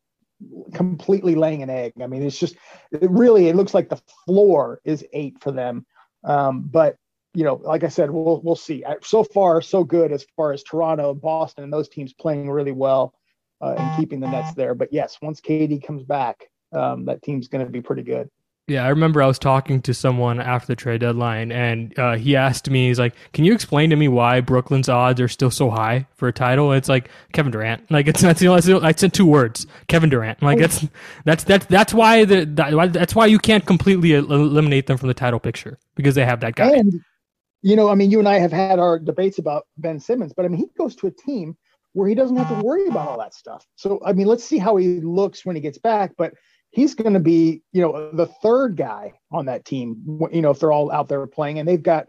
completely 0.74 1.36
laying 1.36 1.64
an 1.64 1.70
egg. 1.70 1.94
I 2.02 2.08
mean, 2.08 2.24
it's 2.24 2.39
just 2.39 2.56
it 2.91 3.10
really 3.10 3.48
it 3.48 3.56
looks 3.56 3.74
like 3.74 3.89
the 3.89 4.02
floor 4.26 4.82
is 4.84 5.06
eight 5.14 5.38
for 5.41 5.52
them. 5.52 5.86
Um, 6.24 6.62
but 6.62 6.98
you 7.34 7.44
know, 7.44 7.56
like 7.56 7.84
I 7.84 7.89
said, 7.89 8.12
we'll 8.12 8.41
we'll 8.44 8.56
see. 8.56 8.84
So 9.04 9.24
far, 9.24 9.62
so 9.62 9.84
good 9.84 10.12
as 10.12 10.26
far 10.36 10.54
as 10.54 10.64
Toronto, 10.64 11.12
and 11.12 11.22
Boston, 11.22 11.64
and 11.64 11.74
those 11.74 11.89
teams 11.89 12.14
playing 12.14 12.50
really 12.50 12.72
well 12.72 13.14
uh, 13.62 13.76
and 13.78 13.98
keeping 13.98 14.20
the 14.20 14.28
Nets 14.28 14.54
there. 14.54 14.76
But 14.76 14.91
yes, 14.91 15.18
once 15.22 15.41
KD 15.41 15.84
comes 15.84 16.04
back, 16.04 16.50
um, 16.74 17.06
that 17.06 17.22
team's 17.24 17.48
going 17.48 17.66
to 17.66 17.72
be 17.72 17.82
pretty 17.82 18.04
good. 18.04 18.30
Yeah, 18.68 18.86
I 18.86 18.89
remember 18.89 19.22
I 19.22 19.28
was 19.28 19.39
talking 19.39 19.82
to 19.82 19.93
someone 19.93 20.39
after 20.39 20.68
the 20.68 20.76
trade 20.78 21.01
deadline, 21.01 21.51
and 21.51 21.97
uh, 21.99 22.16
he 22.16 22.38
asked 22.38 22.70
me, 22.70 22.88
"He's 22.88 22.97
like, 22.97 23.14
can 23.34 23.43
you 23.43 23.53
explain 23.53 23.89
to 23.89 23.97
me 23.97 24.07
why 24.07 24.39
Brooklyn's 24.39 24.88
odds 24.88 25.20
are 25.20 25.28
still 25.28 25.51
so 25.51 25.70
high 25.70 26.07
for 26.16 26.30
a 26.30 26.34
title?" 26.34 26.72
It's 26.72 26.88
like 26.88 27.09
Kevin 27.34 27.51
Durant. 27.51 27.91
Like 27.91 28.07
it's 28.07 28.22
that's 28.22 28.41
you 28.41 28.47
know, 28.47 28.82
I 28.82 28.93
said 28.93 29.14
two 29.14 29.26
words, 29.26 29.68
Kevin 29.89 30.09
Durant. 30.09 30.41
Like 30.41 30.59
that's 30.59 30.88
that's 31.26 31.43
that's 31.43 31.66
that's 31.66 31.93
why 31.93 32.24
the 32.24 32.45
that, 32.45 32.93
that's 32.93 33.14
why 33.14 33.26
you 33.26 33.38
can't 33.38 33.66
completely 33.66 34.14
eliminate 34.14 34.88
them 34.88 34.97
from 34.97 35.09
the 35.09 35.14
title 35.14 35.41
picture 35.41 35.78
because 35.95 36.16
they 36.16 36.26
have 36.26 36.39
that 36.39 36.55
guy. 36.55 36.72
And 36.72 37.01
you 37.64 37.76
know, 37.76 37.89
I 37.89 37.95
mean, 37.95 38.11
you 38.11 38.20
and 38.20 38.30
I 38.30 38.39
have 38.39 38.53
had 38.53 38.80
our 38.80 38.97
debates 38.97 39.39
about 39.39 39.68
Ben 39.78 39.99
Simmons, 39.99 40.32
but 40.34 40.45
I 40.45 40.47
mean, 40.47 40.59
he 40.59 40.68
goes 40.78 40.95
to 40.97 41.07
a 41.07 41.11
team 41.11 41.57
where 41.91 42.07
he 42.07 42.16
doesn't 42.16 42.38
have 42.38 42.47
to 42.47 42.64
worry 42.64 42.88
about 42.88 43.09
all 43.09 43.20
that 43.20 43.34
stuff. 43.34 43.66
So 43.76 43.99
I 44.05 44.14
mean, 44.14 44.28
let's 44.28 44.45
see 44.45 44.57
how 44.57 44.78
he 44.78 45.01
looks 45.01 45.45
when 45.45 45.57
he 45.57 45.61
gets 45.61 45.80
back, 45.80 46.14
but 46.18 46.34
he's 46.74 46.96
going 46.96 47.14
to 47.14 47.20
be, 47.20 47.62
you 47.72 47.82
know, 47.82 48.12
the 48.12 48.26
third 48.26 48.76
guy 48.76 49.14
on 49.32 49.46
that 49.46 49.64
team, 49.64 50.20
you 50.32 50.42
know, 50.42 50.50
if 50.50 50.60
they're 50.60 50.72
all 50.72 50.92
out 50.92 51.08
there 51.08 51.26
playing 51.28 51.60
and 51.60 51.68
they've 51.68 51.82
got, 51.82 52.08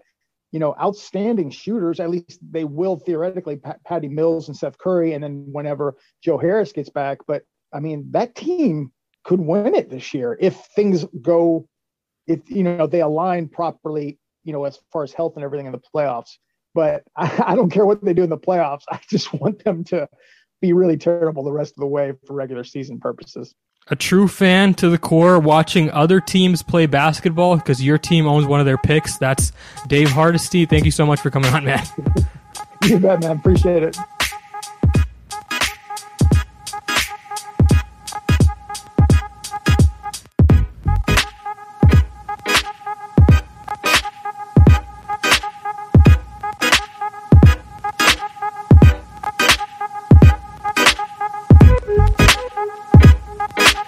you 0.53 0.59
know, 0.59 0.75
outstanding 0.81 1.51
shooters, 1.51 2.01
at 2.01 2.11
least 2.11 2.41
they 2.51 2.65
will 2.65 2.97
theoretically, 2.97 3.61
Patty 3.85 4.09
Mills 4.09 4.49
and 4.49 4.57
Seth 4.57 4.79
Curry. 4.79 5.12
And 5.12 5.23
then 5.23 5.49
whenever 5.53 5.97
Joe 6.23 6.39
Harris 6.39 6.73
gets 6.73 6.89
back, 6.89 7.19
but 7.27 7.43
I 7.75 7.81
mean, 7.81 8.07
that 8.12 8.35
team 8.35 8.91
could 9.23 9.41
win 9.41 9.75
it 9.75 9.91
this 9.91 10.15
year 10.15 10.37
if 10.41 10.57
things 10.75 11.05
go, 11.21 11.69
if, 12.27 12.41
you 12.49 12.62
know, 12.62 12.87
they 12.87 13.03
align 13.03 13.49
properly, 13.49 14.19
you 14.45 14.55
know, 14.55 14.65
as 14.65 14.81
far 14.93 15.03
as 15.03 15.12
health 15.12 15.35
and 15.37 15.45
everything 15.45 15.67
in 15.67 15.73
the 15.73 15.83
playoffs. 15.95 16.39
But 16.73 17.03
I, 17.17 17.45
I 17.49 17.55
don't 17.55 17.71
care 17.71 17.85
what 17.85 18.03
they 18.03 18.15
do 18.15 18.23
in 18.23 18.31
the 18.31 18.39
playoffs. 18.39 18.85
I 18.91 18.99
just 19.11 19.35
want 19.35 19.62
them 19.62 19.85
to 19.85 20.09
be 20.62 20.73
really 20.73 20.97
terrible 20.97 21.45
the 21.45 21.53
rest 21.53 21.75
of 21.77 21.81
the 21.81 21.87
way 21.87 22.15
for 22.27 22.33
regular 22.33 22.65
season 22.65 22.99
purposes 22.99 23.55
a 23.89 23.97
true 23.97 24.28
fan 24.28 24.74
to 24.74 24.89
the 24.89 24.99
core 24.99 25.39
watching 25.39 25.91
other 25.91 26.20
teams 26.20 26.62
play 26.62 26.87
basketball 26.87 27.57
because 27.57 27.82
your 27.82 27.99
team 27.99 28.26
owns 28.26 28.47
one 28.47 28.61
of 28.61 28.66
their 28.66 28.78
picks. 28.78 29.18
That's 29.18 29.53
Dave 29.87 30.11
Hardesty. 30.11 30.64
Thank 30.66 30.85
you 30.85 30.91
so 30.91 31.05
much 31.05 31.20
for 31.20 31.30
coming 31.30 31.53
on, 31.53 31.64
man. 31.64 31.85
you 32.85 32.99
bet, 32.99 33.20
man. 33.20 33.37
Appreciate 33.37 33.82
it. 33.82 33.97